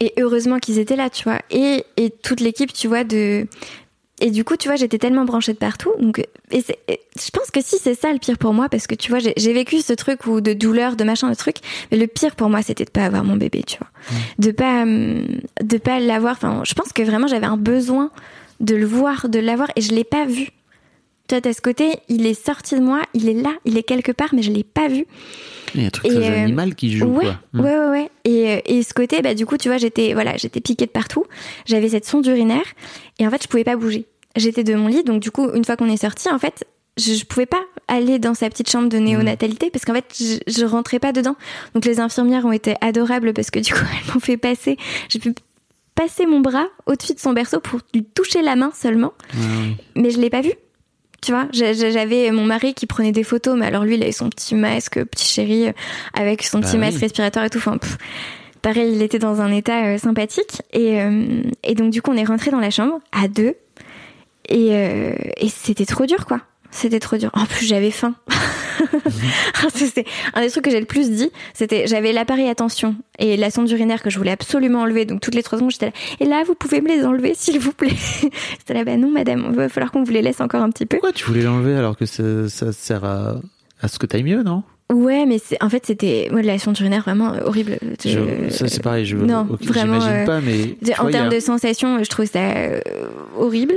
Et 0.01 0.13
heureusement 0.21 0.59
qu'ils 0.59 0.79
étaient 0.79 0.95
là, 0.97 1.11
tu 1.11 1.25
vois. 1.25 1.41
Et, 1.51 1.85
et 1.97 2.11
toute 2.11 2.41
l'équipe, 2.41 2.73
tu 2.73 2.87
vois, 2.87 3.03
de. 3.05 3.47
Et 4.21 4.31
du 4.31 4.45
coup, 4.45 4.57
tu 4.57 4.69
vois, 4.69 4.77
j'étais 4.77 4.99
tellement 4.99 5.25
branchée 5.25 5.53
de 5.53 5.59
partout. 5.59 5.93
Donc, 6.01 6.19
et 6.51 6.61
c'est- 6.61 6.79
et 6.89 7.01
je 7.17 7.31
pense 7.31 7.51
que 7.51 7.61
si 7.63 7.77
c'est 7.79 7.95
ça 7.95 8.13
le 8.13 8.19
pire 8.19 8.37
pour 8.39 8.53
moi, 8.53 8.69
parce 8.69 8.87
que 8.87 8.95
tu 8.95 9.11
vois, 9.11 9.19
j'ai 9.21 9.53
vécu 9.53 9.81
ce 9.81 9.93
truc 9.93 10.27
où 10.27 10.41
de 10.41 10.53
douleur, 10.53 10.97
de 10.97 11.05
machin, 11.05 11.31
de 11.31 11.35
truc. 11.37 11.57
Mais 11.91 11.99
le 11.99 12.07
pire 12.07 12.35
pour 12.35 12.49
moi, 12.51 12.63
c'était 12.63 12.85
de 12.85 12.91
pas 12.91 13.05
avoir 13.05 13.23
mon 13.25 13.37
bébé, 13.37 13.63
tu 13.67 13.79
vois, 13.79 13.89
de 14.39 14.51
pas, 14.51 14.83
hum, 14.83 15.25
de 15.63 15.79
pas 15.79 16.01
l'avoir. 16.01 16.33
Enfin, 16.33 16.63
je 16.65 16.75
pense 16.75 16.93
que 16.93 17.03
vraiment, 17.03 17.27
j'avais 17.29 17.47
un 17.47 17.57
besoin 17.57 18.11
de 18.61 18.75
le 18.75 18.87
voir, 18.87 19.29
de 19.29 19.39
l'avoir, 19.39 19.71
et 19.77 19.81
je 19.81 19.93
l'ai 19.93 20.05
pas 20.05 20.25
vu. 20.27 20.49
Tu 21.29 21.35
vois, 21.35 21.43
t'as 21.43 21.53
ce 21.53 21.61
côté, 21.61 21.91
il 22.09 22.27
est 22.27 22.33
sorti 22.33 22.75
de 22.75 22.81
moi, 22.81 23.03
il 23.13 23.29
est 23.29 23.35
là, 23.35 23.53
il 23.67 23.77
est 23.77 23.83
quelque 23.83 24.13
part, 24.13 24.31
mais 24.33 24.43
je 24.43 24.51
l'ai 24.51 24.65
pas 24.65 24.89
vu. 24.89 25.07
Il 25.75 25.83
y 25.83 25.85
a 25.85 25.89
un 25.89 25.91
truc 25.91 26.11
Et, 26.11 26.15
très 26.15 26.31
euh, 26.31 26.45
animal 26.45 26.75
qui 26.75 26.91
joue, 26.91 27.05
ouais, 27.05 27.25
quoi. 27.25 27.41
Hmm. 27.53 27.61
ouais, 27.61 27.79
ouais, 27.79 27.89
ouais. 27.89 28.11
Et, 28.25 28.51
euh, 28.51 28.61
et 28.65 28.83
ce 28.83 28.95
côté, 28.95 29.21
bah, 29.21 29.35
du 29.35 29.45
coup, 29.45 29.59
tu 29.59 29.69
vois, 29.69 29.77
j'étais, 29.77 30.15
voilà, 30.15 30.39
j'étais 30.39 30.61
piquée 30.61 30.87
de 30.87 30.91
partout. 30.91 31.27
J'avais 31.67 31.91
cette 31.91 32.07
sonde 32.07 32.27
urinaire 32.27 32.65
et 33.19 33.27
en 33.27 33.31
fait, 33.31 33.43
je 33.43 33.49
pouvais 33.49 33.65
pas 33.65 33.77
bouger. 33.77 34.07
J'étais 34.37 34.65
de 34.65 34.75
mon 34.75 34.89
lit, 34.89 35.05
donc 35.05 35.21
du 35.21 35.31
coup, 35.31 35.51
une 35.53 35.67
fois 35.67 35.77
qu'on 35.77 35.91
est 35.91 35.99
sorti, 35.99 36.31
en 36.31 36.39
fait, 36.39 36.65
je, 36.97 37.13
je 37.13 37.25
pouvais 37.27 37.47
pas 37.47 37.63
aller 37.89 38.19
dans 38.19 38.33
sa 38.35 38.49
petite 38.49 38.71
chambre 38.71 38.89
de 38.89 38.97
néonatalité 38.97 39.69
parce 39.71 39.85
qu'en 39.85 39.95
fait, 39.95 40.07
je, 40.19 40.39
je 40.51 40.65
rentrais 40.65 40.99
pas 40.99 41.13
dedans. 41.13 41.37
Donc 41.75 41.85
les 41.85 42.01
infirmières 42.01 42.47
ont 42.47 42.53
été 42.53 42.75
adorables 42.81 43.35
parce 43.35 43.51
que 43.51 43.59
du 43.59 43.75
coup, 43.75 43.81
elles 44.07 44.15
m'ont 44.15 44.21
fait 44.21 44.39
passer. 44.39 44.79
J'ai 45.11 45.19
pu 45.19 45.35
passer 45.95 46.25
mon 46.27 46.41
bras 46.41 46.69
au-dessus 46.87 47.13
de 47.13 47.19
son 47.19 47.33
berceau 47.33 47.61
pour 47.61 47.81
lui 47.93 48.05
toucher 48.05 48.41
la 48.41 48.57
main 48.57 48.71
seulement, 48.75 49.13
ouais. 49.35 49.77
mais 49.95 50.11
je 50.11 50.21
l'ai 50.21 50.31
pas 50.31 50.41
vu. 50.41 50.53
Tu 51.29 51.35
vois, 51.35 51.47
j'avais 51.53 52.31
mon 52.31 52.47
mari 52.47 52.73
qui 52.73 52.87
prenait 52.87 53.13
des 53.13 53.23
photos, 53.23 53.55
mais 53.55 53.67
alors 53.67 53.85
lui, 53.85 53.97
il 53.97 54.03
avait 54.03 54.13
son 54.13 54.31
petit 54.31 54.55
masque, 54.55 55.05
petit 55.05 55.27
chéri, 55.27 55.69
euh, 55.69 55.73
avec 56.15 56.43
son 56.43 56.61
Bah 56.61 56.67
petit 56.67 56.77
oui. 56.77 56.81
masque 56.81 57.01
respiratoire 57.01 57.45
et 57.45 57.51
tout. 57.51 57.59
Enfin, 57.59 57.77
pff, 57.77 57.99
pareil, 58.63 58.95
il 58.95 59.03
était 59.03 59.19
dans 59.19 59.43
un 59.43 59.53
état 59.53 59.85
euh, 59.89 59.99
sympathique. 59.99 60.63
Et, 60.73 61.03
euh, 61.03 61.43
et 61.65 61.75
donc, 61.75 61.91
du 61.91 62.01
coup, 62.01 62.13
on 62.13 62.17
est 62.17 62.25
rentré 62.25 62.51
dans 62.51 62.61
la 62.61 62.71
chambre 62.71 63.01
à 63.13 63.29
deux. 63.29 63.57
Et, 64.49 64.69
euh, 64.71 65.13
et 65.37 65.51
c'était 65.51 65.85
trop 65.85 66.07
dur, 66.07 66.25
quoi. 66.25 66.41
C'était 66.71 66.99
trop 66.99 67.19
dur. 67.19 67.29
En 67.35 67.45
plus, 67.45 67.67
j'avais 67.67 67.91
faim. 67.91 68.15
C'est 69.75 70.05
un 70.35 70.41
des 70.41 70.51
trucs 70.51 70.65
que 70.65 70.71
j'ai 70.71 70.81
le 70.81 70.87
plus 70.87 71.11
dit. 71.11 71.31
C'était, 71.55 71.87
j'avais 71.87 72.13
l'appareil 72.13 72.49
à 72.49 72.55
tension 72.55 72.97
et 73.19 73.37
la 73.37 73.51
sonde 73.51 73.71
urinaire 73.71 74.03
que 74.03 74.11
je 74.11 74.19
voulais 74.19 74.31
absolument 74.31 74.81
enlever. 74.81 75.05
Donc 75.05 75.21
toutes 75.21 75.35
les 75.35 75.43
trois 75.43 75.59
secondes, 75.59 75.71
j'étais 75.71 75.87
là. 75.87 75.93
Et 76.21 76.25
là, 76.25 76.43
vous 76.45 76.55
pouvez 76.55 76.81
me 76.81 76.89
les 76.89 77.05
enlever, 77.05 77.35
s'il 77.35 77.59
vous 77.59 77.73
plaît. 77.73 77.97
J'étais 78.59 78.75
là, 78.75 78.85
bah 78.85 78.97
non, 78.97 79.11
madame, 79.11 79.47
il 79.51 79.57
va 79.57 79.69
falloir 79.69 79.91
qu'on 79.91 80.03
vous 80.03 80.13
les 80.13 80.23
laisse 80.23 80.41
encore 80.41 80.63
un 80.63 80.71
petit 80.71 80.87
peu. 80.87 80.97
Pourquoi 80.99 81.13
tu 81.13 81.25
voulais 81.25 81.43
l'enlever 81.43 81.75
alors 81.75 81.97
que 81.97 82.07
ça, 82.07 82.73
sert 82.73 83.05
à, 83.05 83.37
à 83.81 83.89
ce 83.89 83.99
que 83.99 84.07
t'ailles 84.07 84.25
mieux, 84.25 84.43
non? 84.43 84.63
Ouais, 84.91 85.27
mais 85.27 85.39
c'est, 85.39 85.63
en 85.63 85.69
fait, 85.69 85.85
c'était, 85.85 86.29
moi, 86.33 86.41
la 86.41 86.59
sonde 86.59 86.79
urinaire 86.81 87.03
vraiment 87.03 87.35
horrible. 87.45 87.79
Je- 88.03 88.09
Je- 88.09 88.49
Ça 88.49 88.69
c'est 88.69 88.83
pareil, 88.83 89.05
je 89.05 89.19
non, 89.19 89.47
ok, 89.51 89.63
vraiment, 89.65 90.01
j'imagine 90.01 90.23
euh, 90.23 90.25
pas, 90.25 90.41
mais 90.41 90.77
En 90.95 91.03
vois, 91.03 91.09
a- 91.09 91.13
termes 91.13 91.29
de 91.29 91.41
sensations, 91.41 92.03
je 92.03 92.09
trouve 92.09 92.25
ça 92.25 92.39
euh, 92.41 92.81
horrible. 93.37 93.75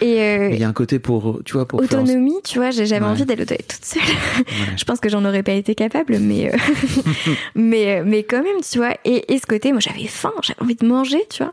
Et 0.00 0.18
euh, 0.22 0.48
il 0.52 0.58
y 0.58 0.64
a 0.64 0.68
un 0.68 0.72
côté 0.72 0.98
pour, 0.98 1.40
tu 1.44 1.52
vois, 1.52 1.68
pour 1.68 1.80
autonomie, 1.80 2.36
tu 2.42 2.58
vois, 2.58 2.70
j'ai- 2.70 2.86
j'avais 2.86 3.04
Ouais. 3.04 3.10
envie 3.10 3.26
d'aller 3.26 3.42
aux 3.42 3.46
toilettes 3.46 3.68
toute 3.68 3.84
seule. 3.84 4.02
Ouais. 4.02 4.44
je 4.78 4.84
pense 4.84 4.98
que 4.98 5.10
j'en 5.10 5.24
aurais 5.26 5.42
pas 5.42 5.52
été 5.52 5.74
capable, 5.74 6.18
mais 6.20 6.50
euh, 6.50 6.56
mais 7.54 7.98
euh, 8.00 8.02
mais 8.06 8.22
quand 8.22 8.42
même, 8.42 8.60
tu 8.62 8.78
vois. 8.78 8.94
Et, 9.04 9.34
et 9.34 9.38
ce 9.38 9.46
côté, 9.46 9.72
moi, 9.72 9.80
j'avais 9.80 10.06
faim, 10.06 10.32
j'avais 10.42 10.62
envie 10.62 10.74
de 10.76 10.86
manger, 10.86 11.22
tu 11.28 11.42
vois. 11.42 11.52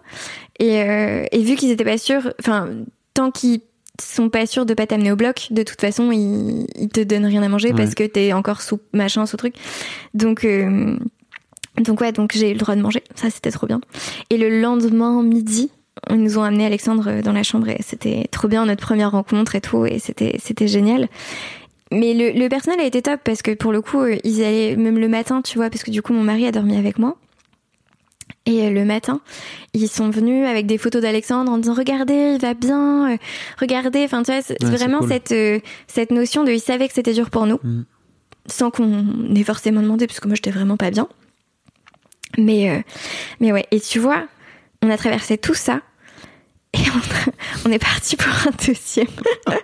Et 0.59 0.81
euh, 0.81 1.25
et 1.31 1.43
vu 1.43 1.55
qu'ils 1.55 1.71
étaient 1.71 1.83
pas 1.83 1.97
sûrs, 1.97 2.31
enfin, 2.39 2.69
tant 3.13 3.31
qu'ils 3.31 3.59
sont 4.01 4.29
pas 4.29 4.45
sûrs 4.45 4.65
de 4.65 4.73
pas 4.73 4.87
t'amener 4.87 5.11
au 5.11 5.15
bloc, 5.15 5.47
de 5.51 5.63
toute 5.63 5.79
façon, 5.81 6.11
ils, 6.11 6.65
ils 6.75 6.89
te 6.89 7.01
donnent 7.01 7.25
rien 7.25 7.43
à 7.43 7.49
manger 7.49 7.69
Ouais. 7.69 7.75
parce 7.75 7.93
que 7.95 8.03
t'es 8.03 8.33
encore 8.33 8.61
sous 8.61 8.79
machin, 8.93 9.25
sous 9.25 9.37
truc. 9.37 9.55
Donc 10.13 10.45
euh, 10.45 10.97
donc 11.79 12.01
ouais, 12.01 12.11
donc 12.11 12.31
j'ai 12.33 12.49
eu 12.49 12.53
le 12.53 12.59
droit 12.59 12.75
de 12.75 12.81
manger. 12.81 13.03
Ça, 13.15 13.29
c'était 13.29 13.51
trop 13.51 13.67
bien. 13.67 13.81
Et 14.29 14.37
le 14.37 14.61
lendemain 14.61 15.21
midi, 15.23 15.71
ils 16.09 16.17
nous 16.21 16.37
ont 16.37 16.43
amené 16.43 16.65
Alexandre 16.65 17.21
dans 17.21 17.31
la 17.33 17.43
chambre 17.43 17.69
et 17.69 17.77
c'était 17.81 18.27
trop 18.31 18.47
bien 18.47 18.65
notre 18.65 18.81
première 18.81 19.11
rencontre 19.11 19.55
et 19.55 19.61
tout 19.61 19.85
et 19.85 19.99
c'était 19.99 20.37
c'était 20.41 20.67
génial. 20.67 21.07
Mais 21.91 22.13
le, 22.15 22.31
le 22.37 22.49
personnel 22.49 22.79
a 22.79 22.85
été 22.85 23.03
top 23.03 23.19
parce 23.23 23.43
que 23.43 23.51
pour 23.51 23.71
le 23.71 23.81
coup, 23.81 23.99
euh, 24.01 24.17
ils 24.23 24.43
allaient 24.43 24.75
même 24.75 24.97
le 24.97 25.07
matin, 25.07 25.41
tu 25.43 25.59
vois, 25.59 25.69
parce 25.69 25.83
que 25.83 25.91
du 25.91 26.01
coup 26.01 26.13
mon 26.13 26.23
mari 26.23 26.47
a 26.47 26.51
dormi 26.51 26.75
avec 26.75 26.97
moi. 26.97 27.15
Et 28.45 28.67
euh, 28.67 28.69
le 28.71 28.83
matin, 28.83 29.21
ils 29.73 29.87
sont 29.87 30.09
venus 30.09 30.45
avec 30.47 30.65
des 30.65 30.77
photos 30.77 31.01
d'Alexandre 31.01 31.51
en 31.51 31.57
disant 31.57 31.73
regardez, 31.75 32.33
il 32.35 32.41
va 32.41 32.53
bien, 32.53 33.13
euh, 33.13 33.17
regardez. 33.59 34.03
Enfin, 34.03 34.21
tu 34.23 34.31
vois, 34.31 34.41
c'est 34.41 34.61
Ouais, 34.63 34.69
vraiment 34.71 34.99
cool. 34.99 35.07
cette 35.09 35.31
euh, 35.31 35.59
cette 35.87 36.11
notion 36.11 36.43
de 36.43 36.51
ils 36.51 36.59
savaient 36.59 36.87
que 36.87 36.93
c'était 36.93 37.13
dur 37.13 37.29
pour 37.29 37.45
nous, 37.47 37.59
Mm. 37.63 37.83
sans 38.47 38.69
qu'on 38.69 39.33
ait 39.33 39.43
forcément 39.43 39.81
demandé, 39.81 40.07
parce 40.07 40.19
que 40.19 40.27
moi 40.27 40.35
j'étais 40.35 40.51
vraiment 40.51 40.75
pas 40.75 40.91
bien. 40.91 41.07
Mais 42.37 42.69
euh, 42.69 42.81
mais 43.39 43.51
ouais. 43.53 43.65
Et 43.71 43.79
tu 43.79 43.99
vois, 43.99 44.25
on 44.81 44.89
a 44.89 44.97
traversé 44.97 45.37
tout 45.37 45.53
ça. 45.53 45.81
Et 46.73 46.79
on, 47.65 47.71
est 47.71 47.79
parti 47.79 48.15
pour 48.15 48.31
un 48.31 48.51
deuxième 48.65 49.07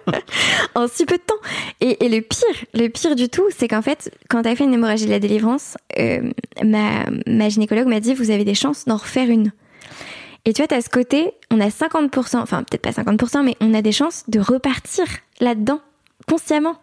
en 0.76 0.88
si 0.88 1.06
peu 1.06 1.18
de 1.18 1.22
temps. 1.22 1.34
Et, 1.82 2.06
et 2.06 2.10
le 2.10 2.22
pire, 2.22 2.66
le 2.74 2.88
pire 2.88 3.16
du 3.16 3.30
tout, 3.30 3.48
c'est 3.58 3.68
qu'en 3.68 3.82
fait, 3.82 4.12
quand 4.30 4.44
t'as 4.44 4.56
fait 4.56 4.64
une 4.64 4.74
hémorragie 4.74 5.06
de 5.06 5.12
la 5.12 5.20
délivrance, 5.20 5.76
euh, 5.98 6.32
ma, 6.64 7.06
ma 7.26 7.50
gynécologue 7.50 7.88
m'a 7.88 8.00
dit 8.00 8.14
vous 8.14 8.30
avez 8.30 8.46
des 8.46 8.54
chances 8.54 8.86
d'en 8.86 8.98
refaire 8.98 9.30
une. 9.30 9.52
Et 10.46 10.54
tu 10.54 10.62
vois, 10.62 10.68
t'as 10.68 10.82
ce 10.82 10.90
côté, 10.90 11.32
on 11.52 11.60
a 11.60 11.68
50%, 11.70 12.38
enfin 12.38 12.64
peut-être 12.64 12.82
pas 12.82 12.92
50%, 12.92 13.44
mais 13.44 13.56
on 13.60 13.74
a 13.74 13.82
des 13.82 13.92
chances 13.92 14.24
de 14.28 14.40
repartir 14.40 15.06
là-dedans, 15.40 15.82
consciemment. 16.28 16.80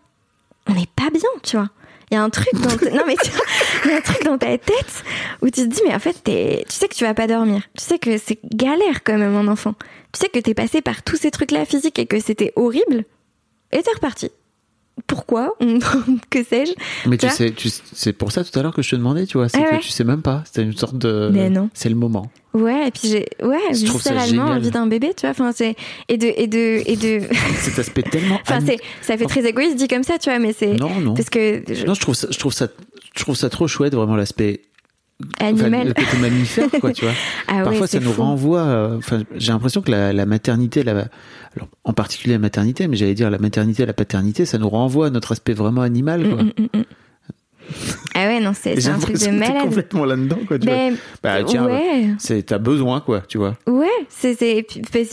On 0.68 0.74
n'est 0.74 0.88
pas 0.96 1.10
bien, 1.10 1.30
tu 1.42 1.56
vois. 1.56 1.70
Il 2.10 2.14
y 2.14 2.16
a 2.16 2.22
un 2.22 2.30
truc 2.30 2.54
dans 2.54 2.76
ta- 2.76 2.90
non 2.94 3.02
mais 3.06 3.16
tu 3.16 3.30
vois, 3.30 3.44
il 3.84 3.90
y 3.90 3.94
a 3.94 3.96
un 3.96 4.00
truc 4.00 4.22
dans 4.24 4.38
ta 4.38 4.56
tête 4.58 5.04
où 5.42 5.46
tu 5.46 5.62
te 5.62 5.66
dis 5.66 5.80
mais 5.86 5.94
en 5.94 5.98
fait 5.98 6.22
tu 6.22 6.32
sais 6.72 6.86
que 6.88 6.94
tu 6.94 7.04
vas 7.04 7.14
pas 7.14 7.26
dormir. 7.26 7.62
Tu 7.76 7.84
sais 7.84 7.98
que 7.98 8.16
c'est 8.18 8.38
galère 8.44 9.02
quand 9.02 9.18
même 9.18 9.34
un 9.34 9.48
enfant. 9.48 9.74
Tu 10.16 10.22
sais 10.22 10.28
que 10.30 10.38
t'es 10.38 10.54
passé 10.54 10.80
par 10.80 11.02
tous 11.02 11.16
ces 11.16 11.30
trucs 11.30 11.50
là 11.50 11.66
physiques 11.66 11.98
et 11.98 12.06
que 12.06 12.18
c'était 12.20 12.50
horrible 12.56 13.04
et 13.70 13.82
t'es 13.82 13.90
reparti. 13.94 14.30
Pourquoi 15.06 15.54
Que 16.30 16.42
sais-je 16.42 16.72
Mais 17.06 17.18
Tu 17.18 17.28
sais, 17.28 17.50
tu- 17.50 17.68
c'est 17.92 18.14
pour 18.14 18.32
ça 18.32 18.42
tout 18.44 18.58
à 18.58 18.62
l'heure 18.62 18.72
que 18.74 18.80
je 18.80 18.90
te 18.92 18.96
demandais, 18.96 19.26
tu 19.26 19.36
vois, 19.36 19.50
c'est 19.50 19.58
Ah 19.62 19.76
que 19.76 19.82
tu 19.82 19.90
sais 19.90 20.04
même 20.04 20.22
pas. 20.22 20.42
C'était 20.46 20.62
une 20.62 20.74
sorte 20.74 20.96
de. 20.96 21.28
Mais 21.30 21.50
non. 21.50 21.68
C'est 21.74 21.90
le 21.90 21.96
moment. 21.96 22.30
Ouais, 22.54 22.88
et 22.88 22.90
puis 22.90 23.08
j'ai 23.10 23.26
ouais, 23.46 23.58
Je 23.72 23.84
viscéralement 23.84 24.44
envie 24.44 24.70
d'un 24.70 24.86
bébé, 24.86 25.12
tu 25.14 25.22
vois. 25.22 25.30
Enfin 25.32 25.52
c'est 25.54 25.76
et 26.08 26.16
de 26.16 26.28
et 26.34 26.46
de 26.46 26.82
et 26.86 26.96
de 26.96 27.20
Cet 27.60 27.78
aspect 27.78 28.02
tellement. 28.04 28.38
enfin 28.40 28.60
c'est 28.64 28.78
ça 29.02 29.18
fait 29.18 29.26
très 29.26 29.44
égoïste 29.46 29.76
dit 29.76 29.86
comme 29.88 30.02
ça, 30.04 30.18
tu 30.18 30.30
vois, 30.30 30.38
mais 30.38 30.54
c'est 30.58 30.72
Non, 30.72 30.98
non. 31.00 31.12
parce 31.12 31.28
que 31.28 31.62
je- 31.68 31.84
Non, 31.84 31.92
je 31.92 32.00
trouve 32.00 32.14
ça, 32.14 32.28
je 32.30 32.38
trouve 32.38 32.54
ça, 32.54 32.68
je 33.14 33.20
trouve 33.22 33.36
ça 33.36 33.50
trop 33.50 33.68
chouette, 33.68 33.94
vraiment 33.94 34.16
l'aspect. 34.16 34.62
Enfin, 35.40 35.46
animal. 35.48 35.88
le 35.88 35.94
côté 35.94 36.16
mammifère, 36.20 36.70
quoi, 36.80 36.92
tu 36.92 37.04
vois. 37.04 37.14
Ah 37.48 37.62
Parfois, 37.64 37.86
ça 37.86 38.00
nous 38.00 38.12
fou. 38.12 38.22
renvoie. 38.22 38.60
euh, 38.60 38.96
Enfin, 38.98 39.22
j'ai 39.36 39.52
l'impression 39.52 39.80
que 39.82 39.90
la, 39.90 40.12
la 40.12 40.26
maternité, 40.26 40.82
la, 40.82 40.92
alors, 41.56 41.68
en 41.84 41.92
particulier 41.92 42.34
la 42.34 42.38
maternité, 42.40 42.86
mais 42.88 42.96
j'allais 42.96 43.14
dire 43.14 43.30
la 43.30 43.38
maternité, 43.38 43.86
la 43.86 43.92
paternité, 43.94 44.44
ça 44.44 44.58
nous 44.58 44.68
renvoie 44.68 45.06
à 45.06 45.10
notre 45.10 45.32
aspect 45.32 45.54
vraiment 45.54 45.82
animal, 45.82 46.28
quoi. 46.28 46.42
Mm, 46.42 46.52
mm, 46.58 46.78
mm. 46.80 46.84
Ah 48.14 48.26
ouais, 48.28 48.38
non, 48.40 48.52
c'est 48.54 48.86
un 48.88 48.98
truc 48.98 49.18
de 49.18 49.30
malade. 49.30 49.62
complètement 49.62 50.04
là-dedans, 50.04 50.38
quoi. 50.46 50.58
Tu 50.58 50.66
vois. 50.68 50.76
Ben, 50.76 50.96
Bah, 51.22 51.42
tiens, 51.44 51.66
ouais, 51.66 52.10
c'est 52.18 52.44
t'as 52.44 52.58
besoin, 52.58 53.00
quoi, 53.00 53.22
tu 53.26 53.38
vois. 53.38 53.56
ouais, 53.66 53.88
c'est 54.08 54.36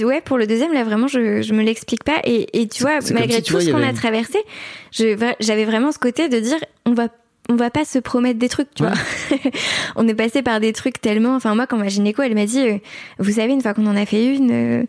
ouais 0.05 0.21
pour 0.21 0.37
le 0.37 0.45
deuxième 0.45 0.71
là 0.73 0.83
vraiment 0.83 1.07
je 1.07 1.41
je 1.41 1.53
me 1.53 1.63
l'explique 1.63 2.03
pas 2.03 2.19
et 2.25 2.61
et 2.61 2.67
tu 2.67 2.83
vois 2.83 2.99
malgré 3.13 3.37
si, 3.37 3.43
tout 3.43 3.53
vois, 3.53 3.61
ce 3.61 3.69
qu'on 3.71 3.77
avait 3.77 3.87
a 3.87 3.93
traversé, 3.93 4.37
j'avais 4.91 5.65
vraiment 5.65 5.91
ce 5.91 5.97
côté 5.99 6.29
de 6.29 6.39
dire 6.39 6.57
on 6.85 6.93
va 6.93 7.07
on 7.49 7.55
va 7.55 7.69
pas 7.69 7.85
se 7.85 7.99
promettre 7.99 8.39
des 8.39 8.49
trucs, 8.49 8.73
tu 8.73 8.83
Ouais. 8.83 8.89
vois. 8.89 9.37
on 9.95 10.07
est 10.07 10.15
passé 10.15 10.41
par 10.41 10.59
des 10.59 10.71
trucs 10.73 11.01
tellement 11.01 11.35
enfin 11.35 11.55
moi 11.55 11.67
quand 11.67 11.77
ma 11.77 11.89
gynéco 11.89 12.21
elle 12.21 12.35
m'a 12.35 12.45
dit 12.45 12.59
euh, 12.67 12.77
vous 13.19 13.33
savez 13.33 13.51
une 13.53 13.61
fois 13.61 13.73
qu'on 13.73 13.85
en 13.87 13.95
a 13.97 14.05
fait 14.05 14.25
une 14.33 14.51
euh, 14.51 14.83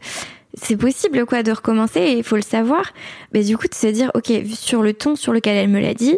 c'est 0.57 0.77
possible 0.77 1.27
quoi 1.27 1.43
de 1.43 1.51
recommencer 1.51 2.01
et 2.01 2.13
il 2.19 2.23
faut 2.25 2.37
le 2.37 2.43
savoir. 2.43 2.93
Mais 3.33 3.43
du 3.43 3.57
coup 3.59 3.67
de 3.67 3.75
se 3.75 3.89
dire 3.89 4.11
OK, 4.15 4.33
sur 4.55 4.83
le 4.83 4.93
ton 4.95 5.17
sur 5.17 5.33
lequel 5.33 5.57
elle 5.57 5.69
me 5.69 5.81
l'a 5.81 5.95
dit, 5.95 6.17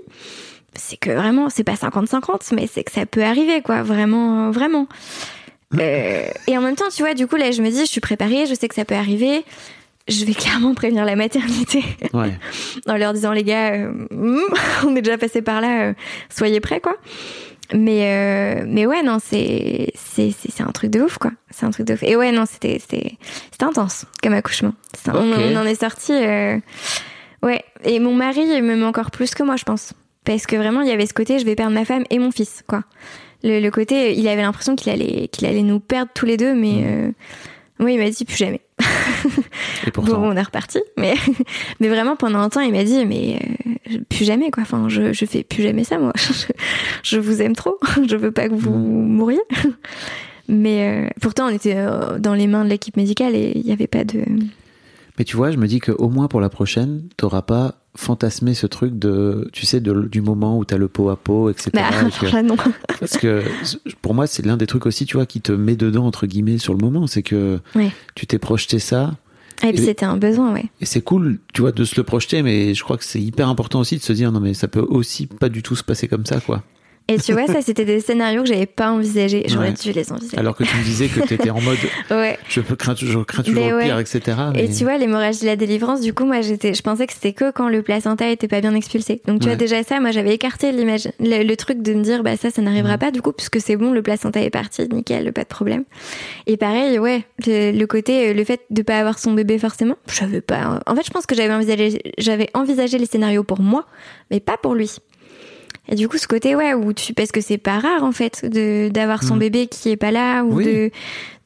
c'est 0.75 0.99
que 0.99 1.11
vraiment 1.11 1.49
c'est 1.49 1.65
pas 1.65 1.73
50-50 1.75 2.55
mais 2.55 2.67
c'est 2.71 2.85
que 2.85 2.93
ça 2.93 3.07
peut 3.07 3.23
arriver 3.25 3.63
quoi, 3.63 3.83
vraiment 3.83 4.51
vraiment. 4.51 4.89
Euh, 5.75 6.29
et 6.47 6.57
en 6.57 6.61
même 6.61 6.77
temps, 6.77 6.89
tu 6.95 7.03
vois, 7.03 7.13
du 7.15 7.27
coup, 7.27 7.35
là, 7.35 7.51
je 7.51 7.61
me 7.61 7.69
dis, 7.71 7.81
je 7.81 7.87
suis 7.91 8.01
préparée, 8.01 8.47
je 8.47 8.55
sais 8.55 8.69
que 8.69 8.75
ça 8.75 8.85
peut 8.85 8.95
arriver. 8.95 9.45
Je 10.09 10.25
vais 10.25 10.35
clairement 10.35 10.75
prévenir 10.75 11.05
la 11.05 11.17
maternité 11.17 11.83
Ouais. 12.13 12.39
en 12.87 12.97
leur 12.97 13.13
disant, 13.13 13.33
les 13.33 13.43
gars, 13.43 13.73
euh, 13.75 13.91
hmm, 14.11 14.41
on 14.87 14.95
est 14.95 15.03
déjà 15.03 15.19
passé 15.19 15.43
par 15.43 15.61
là, 15.61 15.89
euh, 15.89 15.95
soyez 16.31 16.61
prêts, 16.61 16.81
quoi. 16.81 16.97
Mais, 17.75 18.61
euh, 18.61 18.65
mais 18.69 18.87
ouais, 18.87 19.03
non, 19.03 19.19
c'est, 19.21 19.93
c'est, 19.97 20.31
c'est, 20.31 20.53
c'est 20.53 20.63
un 20.63 20.71
truc 20.71 20.91
de 20.91 21.01
ouf, 21.01 21.19
quoi. 21.19 21.33
C'est 21.51 21.67
un 21.67 21.71
truc 21.71 21.87
de 21.87 21.95
ouf. 21.95 22.03
Et 22.05 22.15
ouais, 22.15 22.31
non, 22.31 22.45
c'était, 22.47 22.79
c'était, 22.79 23.19
c'était 23.51 23.65
intense 23.65 24.07
comme 24.23 24.35
accouchement. 24.35 24.73
On, 25.09 25.57
en 25.57 25.65
est 25.65 25.81
sorti, 25.81 26.13
euh, 26.13 26.59
ouais. 27.43 27.65
Et 27.85 27.99
mon 27.99 28.15
mari 28.15 28.43
il 28.43 28.63
m'aime 28.63 28.85
encore 28.85 29.11
plus 29.11 29.35
que 29.35 29.43
moi, 29.43 29.57
je 29.57 29.65
pense. 29.65 29.93
Parce 30.25 30.47
que 30.47 30.57
vraiment, 30.57 30.83
il 30.83 30.89
y 30.89 30.93
avait 30.93 31.07
ce 31.07 31.15
côté, 31.15 31.39
je 31.39 31.45
vais 31.45 31.57
perdre 31.57 31.73
ma 31.73 31.85
femme 31.85 32.05
et 32.11 32.19
mon 32.19 32.31
fils, 32.31 32.63
quoi. 32.69 32.83
Le, 33.43 33.61
le 33.61 33.71
côté, 33.71 34.17
il 34.17 34.27
avait 34.29 34.43
l'impression 34.43 34.77
qu'il 34.77 34.93
allait, 34.93 35.29
qu'il 35.29 35.47
allait 35.47 35.63
nous 35.63 35.81
perdre 35.81 36.11
tous 36.15 36.27
les 36.27 36.37
deux, 36.37 36.55
mais, 36.55 36.85
euh, 36.85 37.11
moi, 37.79 37.91
il 37.91 37.99
m'a 37.99 38.09
dit 38.11 38.25
plus 38.25 38.37
jamais. 38.37 38.61
Et 39.87 39.91
pourtant. 39.91 40.21
Bon, 40.21 40.33
on 40.33 40.37
est 40.37 40.43
reparti, 40.43 40.81
mais 40.97 41.15
mais 41.81 41.89
vraiment 41.89 42.17
pendant 42.17 42.41
un 42.41 42.49
temps, 42.49 42.61
il 42.61 42.73
m'a 42.73 42.85
dit 42.85 43.05
mais 43.07 43.41
euh, 43.91 43.99
plus 44.09 44.25
jamais 44.25 44.51
quoi. 44.51 44.63
Enfin, 44.63 44.89
je 44.89 45.13
je 45.13 45.25
fais 45.25 45.43
plus 45.43 45.63
jamais 45.63 45.85
ça 45.85 45.99
moi. 45.99 46.13
Je, 46.17 46.53
je 47.03 47.19
vous 47.19 47.41
aime 47.41 47.55
trop. 47.55 47.79
Je 48.09 48.17
veux 48.17 48.33
pas 48.33 48.49
que 48.49 48.55
vous 48.55 48.73
mouriez. 48.73 49.41
Mais 50.49 51.07
euh, 51.07 51.09
pourtant, 51.21 51.47
on 51.47 51.51
était 51.51 51.77
euh, 51.77 52.19
dans 52.19 52.35
les 52.35 52.47
mains 52.47 52.65
de 52.65 52.71
l'équipe 52.71 52.97
médicale 52.97 53.35
et 53.35 53.53
il 53.55 53.65
n'y 53.65 53.73
avait 53.73 53.87
pas 53.87 54.05
de. 54.05 54.25
Mais 55.19 55.25
tu 55.25 55.37
vois, 55.37 55.51
je 55.51 55.57
me 55.57 55.67
dis 55.67 55.81
qu'au 55.81 56.09
moins 56.09 56.29
pour 56.29 56.41
la 56.41 56.51
prochaine, 56.51 57.09
t'auras 57.17 57.43
pas 57.43 57.86
fantasmé 57.97 58.55
ce 58.55 58.67
truc 58.67 58.99
de, 58.99 59.49
tu 59.53 59.67
sais, 59.67 59.81
de- 59.81 60.03
du 60.11 60.21
moment 60.21 60.59
où 60.59 60.65
t'as 60.65 60.77
le 60.79 60.89
pot 60.89 61.09
à 61.11 61.17
pot, 61.17 61.51
etc. 61.51 61.71
Bah, 61.75 61.83
et 62.07 62.11
que- 62.27 62.33
là, 62.33 62.43
non. 62.43 62.57
Parce 63.01 63.17
que 63.17 63.43
pour 64.03 64.15
moi, 64.15 64.27
c'est 64.27 64.45
l'un 64.45 64.57
des 64.57 64.67
trucs 64.67 64.87
aussi, 64.87 65.07
tu 65.07 65.17
vois, 65.17 65.27
qui 65.27 65.41
te 65.41 65.53
met 65.53 65.77
dedans, 65.77 66.07
entre 66.07 66.27
guillemets, 66.27 66.59
sur 66.59 66.73
le 66.75 66.79
moment. 66.81 67.07
C'est 67.07 67.23
que 67.23 67.59
Ouais. 67.75 67.91
tu 68.15 68.27
t'es 68.27 68.39
projeté 68.39 68.79
ça. 68.79 69.15
Et 69.63 69.73
puis 69.73 69.79
c'était 69.85 70.05
un 70.05 70.19
besoin, 70.19 70.53
ouais. 70.53 70.67
Et 70.83 70.85
c'est 70.87 71.01
cool, 71.01 71.39
tu 71.55 71.63
vois, 71.63 71.73
de 71.73 71.85
se 71.85 71.97
le 71.97 72.03
projeter, 72.03 72.43
mais 72.43 72.75
je 72.75 72.85
crois 72.85 72.99
que 72.99 73.05
c'est 73.05 73.21
hyper 73.23 73.49
important 73.49 73.81
aussi 73.81 73.97
de 73.97 74.03
se 74.03 74.13
dire, 74.13 74.31
non, 74.31 74.41
mais 74.41 74.53
ça 74.53 74.69
peut 74.69 74.85
aussi 74.87 75.27
pas 75.27 75.49
du 75.49 75.63
tout 75.63 75.75
se 75.75 75.83
passer 75.83 76.09
comme 76.09 76.27
ça, 76.27 76.41
quoi. 76.41 76.63
Et 77.09 77.19
tu 77.21 77.33
vois, 77.33 77.47
ça 77.47 77.63
c'était 77.63 77.85
des 77.85 78.01
scénarios 78.01 78.43
que 78.43 78.49
j'avais 78.49 78.67
pas 78.67 78.91
envisagés. 78.91 79.45
J'aurais 79.47 79.69
Ouais. 79.69 79.75
dû 79.75 79.93
les 79.93 80.11
envisager. 80.13 80.39
Alors 80.39 80.57
que 80.57 80.65
tu 80.65 80.77
me 80.77 80.83
disais 80.83 81.07
que 81.07 81.21
t'étais 81.21 81.51
en 81.51 81.61
mode, 81.61 81.79
Ouais. 82.11 82.37
je 82.49 82.61
peux 82.61 82.75
crains 82.75 82.97
toujours, 82.97 83.25
crains 83.25 83.45
toujours 83.45 83.63
Mais 83.65 83.71
le 83.71 83.77
ouais. 83.77 83.85
pire, 83.85 83.99
etc. 84.01 84.21
Mais... 84.53 84.65
Et 84.65 84.69
tu 84.73 84.83
vois, 84.83 84.99
l'hémorragie 84.99 85.43
de 85.43 85.47
la 85.47 85.55
délivrance, 85.55 86.01
du 86.01 86.13
coup, 86.13 86.25
moi, 86.25 86.41
j'étais, 86.41 86.75
je 86.75 86.83
pensais 86.83 87.07
que 87.07 87.13
c'était 87.13 87.33
que 87.33 87.53
quand 87.53 87.69
le 87.69 87.83
placenta 87.83 88.29
était 88.29 88.49
pas 88.49 88.61
bien 88.61 88.75
expulsé. 88.75 89.23
Donc, 89.27 89.41
tu 89.41 89.47
vois, 89.47 89.55
déjà 89.57 89.85
ça, 89.85 90.01
moi, 90.01 90.11
j'avais 90.11 90.35
écarté 90.35 90.73
l'image, 90.73 91.09
le, 91.21 91.45
le 91.45 91.57
truc 91.57 91.81
de 91.81 91.95
me 91.95 92.03
dire, 92.03 92.25
bah, 92.25 92.37
ça, 92.37 92.51
ça 92.51 92.61
n'arrivera 92.61 92.95
Mhm. 92.95 92.99
pas, 92.99 93.11
du 93.13 93.23
coup, 93.23 93.33
puisque 93.33 93.61
c'est 93.61 93.77
bon, 93.77 93.93
le 93.93 94.03
placenta 94.03 94.41
est 94.41 94.51
parti, 94.51 94.89
nickel, 94.91 95.33
pas 95.33 95.43
de 95.45 95.49
problème. 95.49 95.85
Et 96.49 96.57
pareil, 96.57 96.99
ouais, 96.99 97.23
le, 97.47 97.71
le 97.71 97.87
côté, 97.87 98.31
euh, 98.31 98.35
le 98.35 98.43
fait 98.45 98.63
de 98.71 98.83
pas 98.83 98.99
avoir 98.99 99.19
son 99.21 99.33
bébé 99.33 99.59
forcément, 99.59 99.95
je 100.09 100.15
savais 100.17 100.41
pas. 100.41 100.81
En 100.87 100.97
fait, 100.97 101.07
je 101.07 101.11
pense 101.11 101.25
que 101.27 101.37
j'avais 101.37 101.55
envisagé, 101.55 102.01
j'avais 102.19 102.49
envisagé 102.55 102.99
les 102.99 103.07
scénarios 103.07 103.45
pour 103.45 103.61
moi, 103.61 103.87
mais 104.33 104.41
pas 104.41 104.57
pour 104.57 104.75
lui. 104.75 104.91
Et 105.89 105.95
du 105.95 106.09
coup, 106.09 106.19
ce 106.19 106.27
côté, 106.27 106.57
ouais, 106.57 106.75
où 106.75 106.93
tu, 106.93 107.15
parce 107.15 107.31
que 107.33 107.41
c'est 107.41 107.59
pas 107.59 107.79
rare, 107.79 108.03
en 108.03 108.13
fait, 108.13 108.45
de, 108.45 108.89
d'avoir 108.89 109.23
son 109.23 109.35
Mhm. 109.35 109.41
bébé 109.41 109.67
qui 109.69 109.91
est 109.91 109.97
pas 109.97 110.11
là, 110.11 110.43
ou 110.43 110.55
Oui. 110.57 110.65
de, 110.65 110.91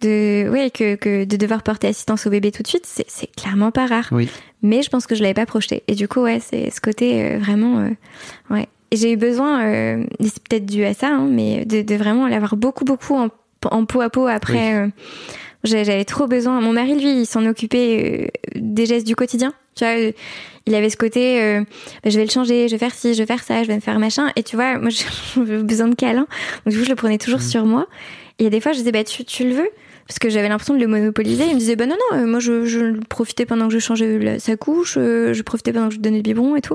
de, 0.01 0.49
ouais, 0.51 0.71
que, 0.71 0.95
que 0.95 1.25
de 1.25 1.37
devoir 1.37 1.63
porter 1.63 1.89
assistance 1.89 2.27
au 2.27 2.31
bébé 2.31 2.51
tout 2.51 2.63
de 2.63 2.69
suite, 2.69 2.87
c'est, 2.87 3.05
c'est 3.09 3.31
clairement 3.35 3.71
pas 3.71 3.87
rare. 3.87 4.09
Oui. 4.13 4.29
Mais 4.63 4.83
je 4.83 4.89
pense 4.91 5.07
que 5.07 5.15
je 5.15 5.23
l'avais 5.23 5.35
pas 5.35 5.47
projeté. 5.47 5.83
Et 5.89 5.95
du 5.95 6.09
coup, 6.09 6.21
ouais, 6.21 6.41
c'est 6.41 6.71
ce 6.71 6.81
côté 6.81 7.23
euh, 7.23 7.39
vraiment, 7.39 7.81
euh, 7.81 7.91
ouais. 8.55 8.67
Et 8.93 8.97
j'ai 8.97 9.13
eu 9.13 9.17
besoin, 9.17 9.65
euh, 9.67 10.05
c'est 10.21 10.43
peut-être 10.43 10.67
dû 10.67 10.85
à 10.85 10.95
ça, 10.95 11.09
hein, 11.09 11.29
mais 11.31 11.65
de, 11.65 11.83
de 11.83 11.95
vraiment 11.95 12.27
l'avoir 12.27 12.57
beaucoup, 12.57 12.85
beaucoup 12.85 13.15
en, 13.15 13.29
en 13.71 13.85
peau 13.85 14.01
à 14.01 14.11
peau 14.11 14.27
après. 14.27 14.75
euh, 14.75 14.89
j'avais 15.65 16.05
trop 16.05 16.27
besoin. 16.27 16.61
Mon 16.61 16.73
mari, 16.73 16.95
lui, 16.95 17.21
il 17.21 17.27
s'en 17.27 17.45
occupait 17.47 18.31
euh, 18.57 18.61
des 18.61 18.87
gestes 18.87 19.07
du 19.07 19.15
quotidien. 19.17 19.53
Tu 19.75 19.85
vois, 19.85 19.95
euh, 19.99 20.13
il 20.67 20.75
avait 20.75 20.91
ce 20.91 20.97
côté, 20.97 21.43
euh, 21.43 21.61
bah, 22.03 22.11
je 22.11 22.19
vais 22.19 22.25
le 22.25 22.31
changer, 22.31 22.69
je 22.69 22.73
vais 22.75 22.79
faire 22.79 22.95
ci, 22.95 23.15
je 23.15 23.19
vais 23.19 23.27
faire 23.27 23.43
ça, 23.43 23.63
je 23.63 23.69
vais 23.69 23.77
me 23.77 23.81
faire 23.81 23.99
machin. 23.99 24.31
Et 24.37 24.43
tu 24.43 24.57
vois, 24.57 24.79
moi, 24.79 24.91
j'ai 25.37 25.63
besoin 25.63 25.89
de 25.89 25.95
câlin. 25.95 26.27
Donc, 26.65 26.73
du 26.75 26.79
coup, 26.79 26.85
je 26.85 26.91
le 26.91 26.97
prenais 26.97 27.19
toujours 27.19 27.43
sur 27.43 27.65
moi. 27.67 27.87
Et 28.39 28.43
il 28.43 28.45
y 28.45 28.47
a 28.47 28.51
des 28.51 28.61
fois, 28.61 28.73
je 28.73 28.79
disais, 28.79 28.93
bah, 28.93 29.05
tu, 29.05 29.25
tu 29.25 29.45
le 29.49 29.55
veux? 29.55 29.69
Parce 30.07 30.19
que 30.19 30.29
j'avais 30.29 30.49
l'impression 30.49 30.75
de 30.75 30.81
le 30.81 30.89
monopoliser. 30.89 31.45
Il 31.47 31.55
me 31.55 31.59
disait, 31.59 31.77
bah, 31.77 31.87
non, 31.87 31.97
non, 32.13 32.27
moi, 32.27 32.41
je, 32.41 32.65
je 32.65 32.99
profitais 33.09 33.47
pendant 33.47 33.69
que 33.69 33.75
je 33.75 33.79
changeais 33.79 34.19
la- 34.19 34.39
sa 34.41 34.57
couche, 34.57 34.95
je 34.95 35.43
profitais 35.43 35.73
pendant 35.73 35.89
que 35.89 35.95
je 35.95 36.01
donnais 36.01 36.17
le 36.17 36.23
biberon 36.23 36.57
et 36.57 36.61
tout. 36.63 36.75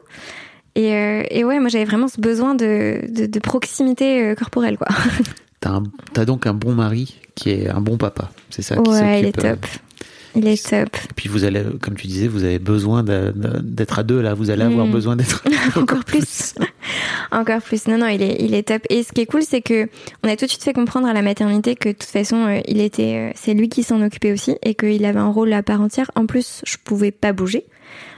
Et, 0.76 0.94
euh, 0.94 1.24
et 1.30 1.44
ouais, 1.44 1.60
moi, 1.60 1.70
j'avais 1.70 1.86
vraiment 1.86 2.08
ce 2.08 2.20
besoin 2.20 2.54
de, 2.54 3.02
de, 3.10 3.26
de 3.26 3.40
proximité 3.40 4.22
euh, 4.24 4.36
corporelle, 4.36 4.78
quoi. 4.78 4.88
T'as 6.14 6.26
donc 6.26 6.46
un 6.46 6.54
bon 6.54 6.74
mari 6.76 7.20
qui 7.36 7.52
est 7.52 7.68
un 7.70 7.82
bon 7.82 7.98
papa. 7.98 8.32
C'est 8.50 8.62
ça 8.62 8.76
qui 8.78 8.90
Ouais, 8.90 9.20
il 9.22 9.26
est 9.28 9.38
euh, 9.46 9.54
top. 9.54 9.66
Il 10.38 10.48
est 10.48 10.70
top. 10.70 10.90
Et 10.96 11.14
puis 11.16 11.30
vous 11.30 11.46
allez, 11.46 11.64
comme 11.82 11.96
tu 11.96 12.08
disais, 12.08 12.28
vous 12.28 12.44
avez 12.44 12.60
besoin 12.60 13.04
d'être 13.04 14.00
à 14.00 14.04
deux 14.04 14.22
là. 14.22 14.34
Vous 14.34 14.50
allez 14.50 14.64
avoir 14.64 14.86
Mm. 14.86 14.92
besoin 14.92 15.16
d'être 15.16 15.44
Encore 15.78 16.04
plus. 16.04 16.56
Encore 17.32 17.62
plus. 17.62 17.88
Non, 17.88 17.98
non, 17.98 18.08
il 18.08 18.22
est, 18.22 18.38
il 18.40 18.54
est 18.54 18.64
top. 18.68 18.82
Et 18.90 19.04
ce 19.04 19.14
qui 19.14 19.22
est 19.22 19.26
cool, 19.26 19.44
c'est 19.44 19.62
que 19.62 19.88
on 20.24 20.28
a 20.30 20.36
tout 20.36 20.46
de 20.46 20.50
suite 20.50 20.64
fait 20.64 20.74
comprendre 20.74 21.08
à 21.08 21.14
la 21.14 21.22
maternité 21.22 21.76
que 21.76 21.90
de 21.90 21.94
toute 21.94 22.04
façon, 22.04 22.48
euh, 22.48 22.60
il 22.68 22.82
était, 22.82 23.30
euh, 23.30 23.32
c'est 23.36 23.54
lui 23.54 23.70
qui 23.70 23.84
s'en 23.84 24.02
occupait 24.02 24.34
aussi 24.34 24.56
et 24.64 24.76
qu'il 24.76 25.06
avait 25.06 25.20
un 25.20 25.30
rôle 25.30 25.54
à 25.54 25.64
part 25.64 25.80
entière. 25.82 26.12
En 26.16 26.26
plus, 26.26 26.62
je 26.66 26.76
pouvais 26.84 27.12
pas 27.12 27.32
bouger. 27.34 27.66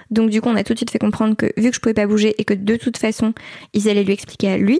Donc 0.09 0.29
du 0.29 0.41
coup, 0.41 0.49
on 0.49 0.55
a 0.55 0.63
tout 0.63 0.73
de 0.73 0.79
suite 0.79 0.91
fait 0.91 0.99
comprendre 0.99 1.35
que 1.35 1.47
vu 1.57 1.69
que 1.69 1.75
je 1.75 1.79
pouvais 1.81 1.93
pas 1.93 2.07
bouger 2.07 2.33
et 2.39 2.45
que 2.45 2.53
de 2.53 2.77
toute 2.77 2.97
façon, 2.97 3.33
ils 3.73 3.89
allaient 3.89 4.03
lui 4.03 4.13
expliquer 4.13 4.49
à 4.49 4.57
lui 4.57 4.79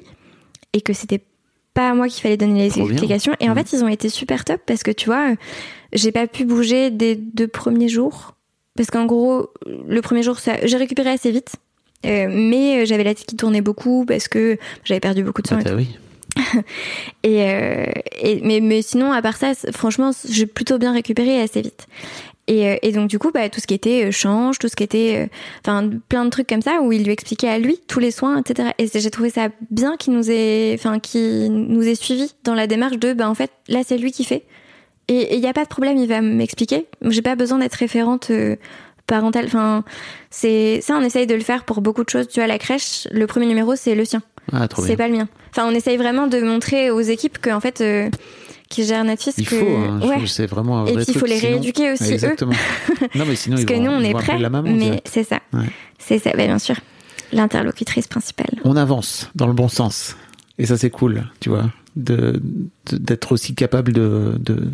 et 0.73 0.81
que 0.81 0.93
c'était 0.93 1.21
pas 1.77 1.89
à 1.91 1.93
moi 1.93 2.07
qu'il 2.07 2.21
fallait 2.23 2.37
donner 2.37 2.63
les 2.63 2.69
Trop 2.71 2.81
bien. 2.85 2.91
explications. 2.91 3.33
Et 3.39 3.47
en 3.49 3.53
Mhm. 3.53 3.57
fait, 3.63 3.73
ils 3.77 3.83
ont 3.83 3.87
été 3.87 4.09
super 4.09 4.43
top 4.45 4.59
parce 4.65 4.81
que 4.83 4.89
tu 4.91 5.05
vois, 5.05 5.31
euh, 5.31 5.35
j'ai 5.93 6.11
pas 6.11 6.25
pu 6.25 6.43
bouger 6.43 6.89
des 6.89 7.15
deux 7.15 7.47
premiers 7.47 7.87
jours. 7.89 8.33
Parce 8.75 8.89
qu'en 8.89 9.05
gros, 9.05 9.49
le 9.87 10.01
premier 10.01 10.23
jour, 10.23 10.39
ça- 10.39 10.57
j'ai 10.65 10.77
récupéré 10.77 11.09
assez 11.11 11.31
vite. 11.31 11.51
Euh, 12.05 12.27
mais 12.29 12.81
euh, 12.81 12.85
j'avais 12.85 13.03
la 13.03 13.13
tête 13.15 13.25
qui 13.27 13.35
tournait 13.35 13.61
beaucoup 13.61 14.05
parce 14.05 14.27
que 14.27 14.57
j'avais 14.85 14.99
perdu 14.99 15.23
beaucoup 15.23 15.41
de 15.43 15.47
sang. 15.47 15.59
Ah, 15.65 15.69
et 15.69 15.73
oui. 15.75 15.87
et, 17.23 17.41
euh, 17.41 17.85
et- 18.21 18.41
mais, 18.43 18.59
mais 18.59 18.81
sinon, 18.81 19.11
à 19.11 19.21
part 19.21 19.37
ça, 19.37 19.53
franchement, 19.71 20.11
j'ai 20.29 20.45
plutôt 20.45 20.77
bien 20.77 20.93
récupéré 20.93 21.41
assez 21.41 21.61
vite. 21.61 21.87
Et, 22.47 22.69
euh, 22.69 22.75
et 22.81 22.91
donc 22.91 23.09
du 23.09 23.19
coup, 23.19 23.31
bah, 23.31 23.49
tout 23.49 23.59
ce 23.59 23.67
qui 23.67 23.73
était 23.73 24.05
euh, 24.05 24.11
change, 24.11 24.59
tout 24.59 24.67
ce 24.67 24.75
qui 24.75 24.83
était, 24.83 25.25
euh, 25.25 25.27
enfin, 25.65 25.89
plein 26.07 26.25
de 26.25 26.29
trucs 26.29 26.47
comme 26.47 26.61
ça 26.61 26.81
où 26.81 26.91
il 26.91 27.03
lui 27.03 27.11
expliquait 27.11 27.49
à 27.49 27.59
lui 27.59 27.79
tous 27.87 27.99
les 27.99 28.11
soins, 28.11 28.39
etc. 28.39 28.69
Et 28.77 28.87
j'ai 28.87 29.11
trouvé 29.11 29.29
ça 29.29 29.49
bien 29.69 29.97
qu'il 29.97 30.13
nous 30.13 30.31
ait, 30.31 30.73
enfin, 30.77 30.99
qu'il 30.99 31.51
nous 31.51 31.87
ait 31.87 31.95
suivi 31.95 32.33
dans 32.43 32.53
la 32.53 32.67
démarche 32.67 32.97
de, 32.97 33.13
bah 33.13 33.29
en 33.29 33.35
fait, 33.35 33.51
là 33.67 33.81
c'est 33.85 33.97
lui 33.97 34.11
qui 34.11 34.23
fait. 34.23 34.45
Et 35.09 35.35
il 35.35 35.41
n'y 35.41 35.47
a 35.47 35.53
pas 35.53 35.63
de 35.63 35.69
problème, 35.69 35.97
il 35.97 36.07
va 36.07 36.21
m'expliquer. 36.21 36.87
J'ai 37.01 37.21
pas 37.21 37.35
besoin 37.35 37.59
d'être 37.59 37.75
référente 37.75 38.29
parentale. 39.07 39.45
Enfin, 39.45 39.85
c'est 40.29 40.81
ça, 40.81 40.97
on 40.97 41.01
essaye 41.01 41.27
de 41.27 41.35
le 41.35 41.41
faire 41.41 41.63
pour 41.63 41.81
beaucoup 41.81 42.03
de 42.03 42.09
choses. 42.09 42.27
Tu 42.27 42.41
vois, 42.41 42.47
la 42.47 42.59
crèche, 42.59 43.07
le 43.11 43.25
premier 43.25 43.45
numéro 43.45 43.75
c'est 43.77 43.95
le 43.95 44.03
sien. 44.03 44.21
Ah, 44.53 44.67
C'est 44.77 44.95
pas 44.95 45.07
le 45.07 45.15
mien. 45.15 45.27
Enfin, 45.49 45.67
on 45.67 45.75
essaye 45.75 45.97
vraiment 45.97 46.27
de 46.27 46.39
montrer 46.39 46.91
aux 46.91 47.01
équipes 47.01 47.37
que, 47.39 47.49
en 47.49 47.59
fait, 47.59 47.81
euh, 47.81 48.09
qui 48.69 48.83
gèrent 48.85 49.03
notre 49.03 49.21
fils, 49.23 49.35
Il 49.37 49.47
que 49.47 49.55
faut, 49.55 49.65
hein, 49.65 49.99
ouais. 50.01 50.27
c'est 50.27 50.45
vraiment 50.47 50.79
un 50.79 50.85
Et 50.85 50.93
vrai 50.93 51.03
puis 51.03 51.13
il 51.13 51.19
faut 51.19 51.25
les 51.25 51.37
sinon- 51.39 51.51
rééduquer 51.53 51.91
aussi 51.93 52.03
eux, 52.05 52.13
Exactement. 52.13 52.51
non, 53.15 53.25
mais 53.27 53.35
sinon, 53.35 53.55
parce 53.55 53.63
ils 53.63 53.65
que 53.65 53.73
vont, 53.73 53.83
nous 53.83 53.91
on 53.91 54.01
est 54.01 54.13
prêts. 54.13 54.37
la 54.39 54.49
maman. 54.49 54.69
mais 54.73 55.01
c'est 55.05 55.23
ça, 55.23 55.39
Ouais. 55.53 55.65
c'est 55.99 56.19
ça, 56.19 56.31
bah, 56.35 56.45
bien 56.45 56.59
sûr, 56.59 56.75
l'interlocutrice 57.31 58.07
principale. 58.07 58.49
On 58.63 58.75
avance 58.75 59.29
dans 59.35 59.47
le 59.47 59.53
bon 59.53 59.67
sens. 59.67 60.15
Et 60.59 60.65
ça, 60.65 60.77
c'est 60.77 60.89
cool, 60.89 61.25
tu 61.39 61.49
vois, 61.49 61.69
de 61.95 62.41
de- 62.91 62.97
d'être 62.97 63.31
aussi 63.31 63.53
capable 63.55 63.93
de, 63.93 64.33
de 64.39 64.67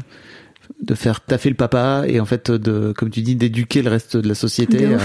de 0.81 0.95
faire 0.95 1.21
taffer 1.21 1.49
le 1.49 1.55
papa 1.55 2.03
et 2.07 2.19
en 2.19 2.25
fait 2.25 2.49
de 2.51 2.93
comme 2.97 3.09
tu 3.09 3.21
dis 3.21 3.35
d'éduquer 3.35 3.81
le 3.81 3.89
reste 3.89 4.17
de 4.17 4.27
la 4.27 4.35
société 4.35 4.85
De 4.87 4.97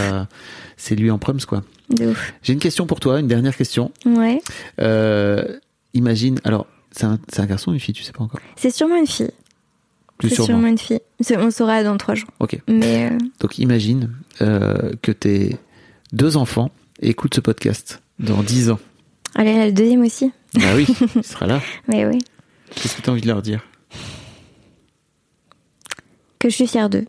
c'est 0.77 0.95
lui 0.97 1.11
en 1.11 1.19
proms 1.19 1.39
quoi 1.47 1.63
De 1.91 2.15
j'ai 2.43 2.53
une 2.53 2.59
question 2.59 2.87
pour 2.87 2.99
toi 3.01 3.19
une 3.21 3.27
dernière 3.29 3.57
question 3.57 3.91
Ouais. 4.05 4.41
Euh, 4.81 5.59
imagine 5.95 6.41
alors 6.45 6.67
c'est 6.91 7.05
un, 7.05 7.47
garçon 7.47 7.71
ou 7.71 7.75
une 7.75 7.81
fille 7.81 7.95
tu 7.95 8.03
sais 8.03 8.13
pas 8.13 8.23
encore? 8.25 8.41
C'est 8.57 8.71
sûrement 8.71 8.97
une 8.97 9.07
fille. 9.07 9.31
Plus 10.19 10.31
C'est 10.31 10.35
sûrement. 10.37 10.47
sûrement 10.49 10.67
une 10.69 10.79
fille. 10.79 11.01
On 11.37 11.51
saura 11.51 11.83
dans 11.85 11.97
trois 11.97 12.15
jours. 12.15 12.31
ok 12.41 12.59
Mais 12.69 13.11
euh, 13.13 13.19
donc 13.41 13.59
imagine 13.59 14.11
euh, 14.41 14.93
que 15.03 15.13
tes 15.13 15.57
deux 16.13 16.37
enfants 16.37 16.71
écoutent 17.01 17.35
ce 17.35 17.41
podcast 17.41 18.03
dans 18.19 18.43
dix 18.43 18.71
ans 18.71 18.81
allez, 19.35 19.55
là, 19.55 19.67
le 19.67 19.73
deuxième 19.73 20.03
aussi. 20.03 20.33
bah 20.55 20.75
oui 20.75 20.87
il 21.17 21.25
sera 21.25 21.47
là 21.47 21.61
Mais 21.87 22.05
oui. 22.07 22.19
qu'est-ce 22.75 22.97
que 22.97 23.03
tu 23.03 23.11
as 23.11 23.13
envie 23.13 23.23
de 23.23 23.29
leur 23.29 23.43
dire? 23.43 23.65
Que 26.39 26.49
je 26.49 26.55
suis 26.55 26.67
fière 26.67 26.89
d'eux. 26.91 27.05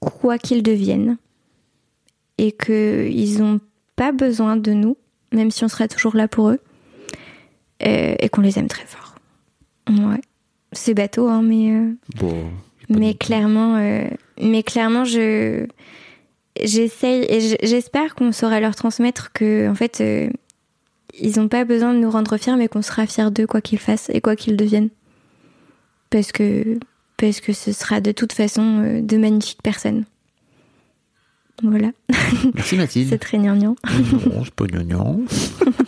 Quoi 0.00 0.38
qu'ils 0.38 0.62
deviennent. 0.62 1.16
Et 2.38 2.52
qu'ils 2.52 3.38
n'ont 3.40 3.60
pas 3.96 4.12
besoin 4.12 4.56
de 4.56 4.72
nous, 4.72 4.96
même 5.32 5.50
si 5.50 5.64
on 5.64 5.68
sera 5.68 5.88
toujours 5.88 6.14
là 6.14 6.28
pour 6.28 6.50
eux. 6.50 6.60
Et 7.80 8.28
qu'on 8.28 8.40
les 8.40 8.58
aime 8.58 8.68
très 8.68 8.84
fort. 8.86 9.14
Ouais. 9.88 10.20
C'est 10.72 10.94
bateau, 10.94 11.28
hein, 11.28 11.42
mais. 11.42 11.70
euh, 11.72 11.92
bon 12.16 12.50
Mais 12.88 13.14
clairement, 13.14 13.76
euh, 13.76 14.04
mais 14.40 14.62
clairement, 14.62 15.04
je 15.04 15.66
j'essaye 16.62 17.24
et 17.28 17.56
j'espère 17.62 18.14
qu'on 18.14 18.32
saura 18.32 18.60
leur 18.60 18.74
transmettre 18.74 19.32
que 19.32 19.68
en 19.70 19.74
fait, 19.74 20.00
euh, 20.00 20.28
ils 21.18 21.38
n'ont 21.38 21.48
pas 21.48 21.64
besoin 21.64 21.94
de 21.94 21.98
nous 21.98 22.10
rendre 22.10 22.36
fiers, 22.36 22.56
mais 22.56 22.68
qu'on 22.68 22.82
sera 22.82 23.06
fiers 23.06 23.30
d'eux 23.30 23.46
quoi 23.46 23.60
qu'ils 23.60 23.78
fassent 23.78 24.10
et 24.12 24.20
quoi 24.20 24.36
qu'ils 24.36 24.56
deviennent, 24.56 24.90
parce 26.10 26.32
que 26.32 26.78
parce 27.16 27.40
que 27.40 27.52
ce 27.52 27.72
sera 27.72 28.00
de 28.00 28.12
toute 28.12 28.32
façon 28.32 28.82
euh, 28.82 29.00
de 29.00 29.16
magnifiques 29.16 29.62
personnes. 29.62 30.04
Voilà, 31.62 31.90
merci 32.54 32.76
Mathilde 32.76 33.08
c'est 33.10 33.18
très 33.18 33.38
gnangnan. 33.38 33.74
Non, 34.26 34.44
c'est 34.44 34.54
pas 34.54 34.66
gnangnan. 34.66 35.20